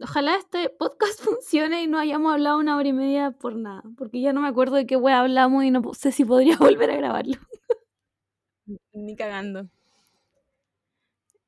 Ojalá 0.00 0.36
este 0.36 0.70
podcast 0.70 1.20
funcione 1.24 1.82
y 1.82 1.86
no 1.86 1.98
hayamos 1.98 2.32
hablado 2.32 2.58
una 2.58 2.76
hora 2.76 2.88
y 2.88 2.92
media 2.92 3.30
por 3.30 3.56
nada. 3.56 3.82
Porque 3.96 4.20
ya 4.20 4.32
no 4.32 4.40
me 4.40 4.48
acuerdo 4.48 4.76
de 4.76 4.86
qué 4.86 4.96
wea 4.96 5.20
hablamos 5.20 5.64
y 5.64 5.70
no 5.70 5.82
sé 5.94 6.12
si 6.12 6.24
podría 6.24 6.56
volver 6.56 6.90
a 6.90 6.96
grabarlo. 6.96 7.36
Ni 8.92 9.14
cagando. 9.14 9.68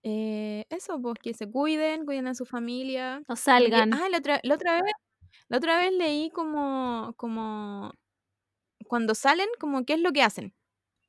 Eh, 0.02 0.64
eso, 0.70 1.00
pues 1.00 1.14
que 1.20 1.34
se 1.34 1.50
cuiden, 1.50 2.04
cuiden 2.04 2.28
a 2.28 2.34
su 2.34 2.44
familia. 2.44 3.22
No 3.28 3.34
salgan. 3.36 3.92
ah, 3.92 4.08
la 4.08 4.18
otra, 4.18 4.40
la 4.44 4.54
otra 4.54 4.80
vez, 4.80 4.92
la 5.48 5.58
otra 5.58 5.78
vez 5.78 5.92
leí 5.92 6.30
como, 6.30 7.14
como 7.16 7.92
cuando 8.88 9.14
salen, 9.14 9.48
como 9.60 9.84
qué 9.84 9.94
es 9.94 10.00
lo 10.00 10.12
que 10.12 10.22
hacen. 10.22 10.54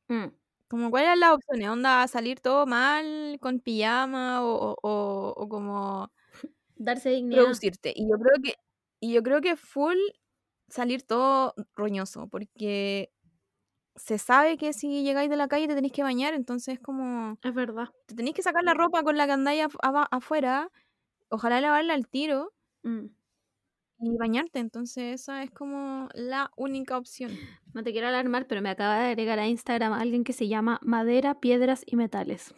Mm, 0.10 0.32
Como 0.70 0.92
cuáles 0.92 1.08
eran 1.08 1.20
las 1.22 1.34
opciones, 1.34 1.70
onda 1.70 2.08
salir 2.10 2.40
todo 2.42 2.66
mal, 2.66 3.38
con 3.42 3.60
pijama 3.62 4.44
o, 4.44 4.76
o- 4.82 5.48
como 5.50 6.12
Darse 6.78 7.10
dignidad. 7.12 7.54
producirte. 7.54 7.94
Y 7.96 8.10
yo 8.10 8.18
creo 8.18 8.42
que, 8.44 8.54
y 9.00 9.14
yo 9.14 9.24
creo 9.24 9.42
que 9.42 9.56
full 9.56 9.98
salir 10.70 11.04
todo 11.04 11.54
roñoso, 11.76 12.28
porque 12.30 13.12
se 13.96 14.18
sabe 14.20 14.58
que 14.58 14.74
si 14.74 15.04
llegáis 15.04 15.30
de 15.30 15.38
la 15.38 15.48
calle 15.50 15.68
te 15.70 15.76
tenéis 15.76 15.94
que 15.94 16.04
bañar, 16.04 16.34
entonces 16.36 16.80
como 16.80 17.40
Es 17.42 17.54
verdad. 17.56 17.90
te 18.08 18.16
tenéis 18.16 18.36
que 18.36 18.44
sacar 18.44 18.64
la 18.64 18.74
ropa 18.76 19.04
con 19.04 19.18
la 19.18 19.28
que 19.28 19.34
andáis 19.34 19.66
afuera, 20.12 20.72
ojalá 21.30 21.62
lavarla 21.62 21.94
al 21.96 22.08
tiro 22.10 22.54
Mm. 22.84 23.08
Y 24.00 24.16
bañarte, 24.18 24.60
entonces 24.60 25.22
esa 25.22 25.44
es 25.44 25.52
como 25.52 26.08
la 26.14 26.52
única 26.56 26.98
opción. 26.98 27.32
No 27.74 27.84
te 27.84 27.92
quiero 27.92 28.08
alarmar, 28.08 28.48
pero 28.48 28.62
me 28.62 28.70
acaba 28.70 29.00
de 29.00 29.08
agregar 29.08 29.40
a 29.40 29.48
Instagram 29.48 29.94
a 29.94 30.02
alguien 30.02 30.24
que 30.24 30.34
se 30.34 30.48
llama 30.48 30.80
Madera, 30.84 31.40
Piedras 31.40 31.84
y 31.86 31.96
Metales. 31.96 32.54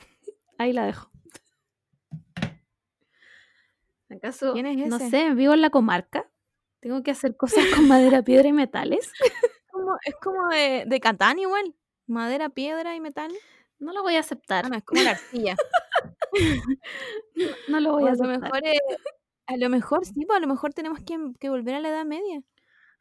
Ahí 0.57 0.73
la 0.73 0.85
dejo. 0.85 1.09
¿Acaso? 4.09 4.53
¿Quién 4.53 4.65
es 4.65 4.87
No 4.87 4.97
sé, 4.99 5.33
vivo 5.33 5.53
en 5.53 5.61
la 5.61 5.69
comarca. 5.69 6.29
Tengo 6.81 7.03
que 7.03 7.11
hacer 7.11 7.35
cosas 7.35 7.63
con 7.75 7.87
madera, 7.87 8.23
piedra 8.23 8.47
y 8.47 8.53
metales. 8.53 9.11
Como, 9.71 9.95
es 10.03 10.15
como 10.21 10.49
de, 10.49 10.83
de 10.87 10.99
Catán 10.99 11.39
igual, 11.39 11.73
madera, 12.05 12.49
piedra 12.49 12.95
y 12.95 12.99
metal. 12.99 13.31
No 13.77 13.93
lo 13.93 14.01
voy 14.01 14.15
a 14.15 14.19
aceptar. 14.19 14.65
Ah, 14.65 14.69
no, 14.69 14.75
es 14.75 14.83
como 14.83 15.01
la 15.01 15.11
arcilla. 15.11 15.55
No 17.69 17.79
lo 17.79 17.93
voy 17.93 18.03
O 18.03 18.07
a 18.07 18.11
a 18.11 18.15
lo 18.15 18.23
aceptar. 18.23 18.41
mejor, 18.41 18.67
eh, 18.67 18.77
a 19.49 19.57
lo 19.57 19.69
mejor 19.69 20.05
sí, 20.05 20.26
pues 20.26 20.38
a 20.38 20.39
lo 20.39 20.47
mejor 20.47 20.73
tenemos 20.73 20.99
que, 20.99 21.17
que 21.39 21.49
volver 21.49 21.76
a 21.76 21.80
la 21.80 21.89
Edad 21.89 22.05
Media 22.05 22.41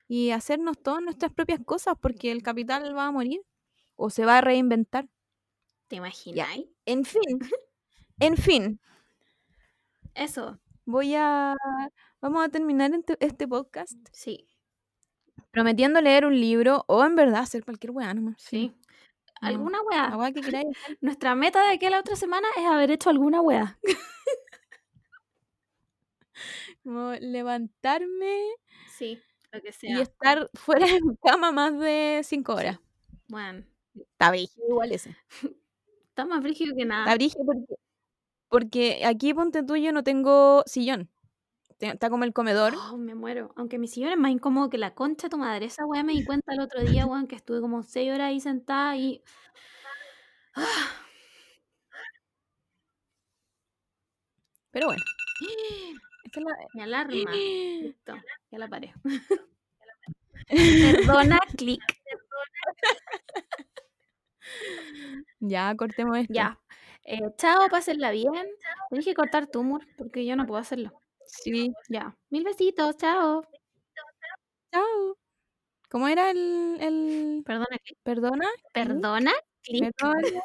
y 0.08 0.30
hacernos 0.30 0.78
todas 0.82 1.02
nuestras 1.02 1.32
propias 1.32 1.60
cosas 1.64 1.94
porque 2.00 2.32
el 2.32 2.42
capital 2.42 2.96
va 2.96 3.06
a 3.06 3.12
morir 3.12 3.42
o 3.96 4.10
se 4.10 4.24
va 4.24 4.38
a 4.38 4.40
reinventar. 4.40 5.08
¿Te 5.88 5.96
imaginas? 5.96 6.48
En 6.86 7.04
fin, 7.04 7.22
en 8.20 8.36
fin, 8.36 8.80
Eso, 10.14 10.58
voy 10.84 11.14
a, 11.14 11.54
vamos 12.20 12.44
a 12.44 12.48
terminar 12.50 12.90
este, 13.20 13.48
podcast 13.48 13.94
sí, 14.12 14.48
prometiendo 15.50 16.00
leer 16.00 16.24
un 16.26 16.38
libro 16.40 16.84
o 16.88 17.04
en 17.04 17.14
verdad 17.16 17.40
hacer 17.42 17.64
cualquier 17.64 17.92
weá 17.92 18.14
nomás. 18.14 18.36
sí. 18.38 18.74
¿Alguna 19.40 19.78
La 19.90 20.16
weá? 20.16 20.32
que 20.32 20.42
queráis. 20.42 20.66
Nuestra 21.00 21.34
meta 21.36 21.62
de 21.64 21.74
aquí 21.74 21.86
a 21.86 21.90
la 21.90 22.00
otra 22.00 22.16
semana 22.16 22.48
es 22.56 22.66
haber 22.66 22.90
hecho 22.90 23.10
alguna 23.10 23.40
weá. 23.40 23.78
Como 26.82 27.12
levantarme 27.20 28.42
Sí, 28.96 29.20
lo 29.52 29.60
que 29.62 29.72
y 29.82 30.00
estar 30.00 30.48
fuera 30.54 30.86
de 30.86 31.00
mi 31.02 31.16
cama 31.16 31.52
más 31.52 31.78
de 31.78 32.20
cinco 32.24 32.54
horas. 32.54 32.78
Bueno, 33.28 33.64
Está 33.94 34.30
brígido 34.30 34.66
igual 34.68 34.92
ese. 34.92 35.16
está 36.08 36.24
más 36.24 36.42
frígido 36.42 36.74
que 36.74 36.82
Está 36.82 36.94
nada. 36.94 37.14
brígido 37.14 37.44
porque, 37.44 37.74
porque 38.48 39.04
aquí, 39.04 39.34
ponte 39.34 39.62
tú, 39.62 39.76
yo 39.76 39.92
no 39.92 40.02
tengo 40.04 40.62
sillón. 40.66 41.10
Está 41.80 42.10
como 42.10 42.24
el 42.24 42.32
comedor. 42.32 42.74
Oh, 42.74 42.96
me 42.96 43.14
muero. 43.14 43.52
Aunque 43.56 43.78
mi 43.78 43.86
sillón 43.86 44.10
es 44.10 44.18
más 44.18 44.32
incómodo 44.32 44.68
que 44.68 44.78
la 44.78 44.94
concha 44.94 45.26
de 45.28 45.30
tu 45.30 45.38
madre. 45.38 45.66
Esa 45.66 45.86
weá 45.86 46.02
me 46.02 46.12
di 46.12 46.24
cuenta 46.24 46.52
el 46.52 46.60
otro 46.60 46.80
día, 46.82 47.06
weón, 47.06 47.28
que 47.28 47.36
estuve 47.36 47.60
como 47.60 47.82
seis 47.84 48.10
horas 48.12 48.28
ahí 48.28 48.40
sentada 48.40 48.96
y. 48.96 49.22
Ah, 50.56 51.04
Pero 54.70 54.86
bueno. 54.86 55.02
Es 56.32 56.42
la- 56.42 56.56
mi 56.74 56.82
alarma. 56.82 57.14
Listo, 57.32 58.14
ya 58.50 58.58
la 58.58 58.68
paré. 58.68 58.92
Perdona, 60.48 61.38
clic. 61.58 61.82
Ya, 65.40 65.74
cortemos 65.76 66.18
esto. 66.18 66.32
Ya. 66.34 66.58
Eh, 67.04 67.20
chao, 67.36 67.68
pásenla 67.70 68.10
bien. 68.10 68.32
Tenés 68.90 69.04
que 69.04 69.14
cortar 69.14 69.46
tu 69.46 69.60
humor 69.60 69.86
porque 69.96 70.24
yo 70.26 70.36
no 70.36 70.46
puedo 70.46 70.60
hacerlo. 70.60 70.90
Sí. 71.26 71.72
Ya. 71.88 72.16
Mil 72.30 72.44
besitos, 72.44 72.96
chao. 72.96 73.42
Chao. 74.72 75.16
¿Cómo 75.90 76.08
era 76.08 76.30
el, 76.30 76.76
el... 76.80 77.42
Perdona, 77.44 77.78
clic. 77.82 77.98
Perdona? 78.02 78.48
Perdona, 78.72 79.32
clic. 79.62 79.90
Perdona. 79.96 80.42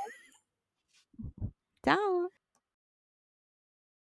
Chao. 1.84 2.30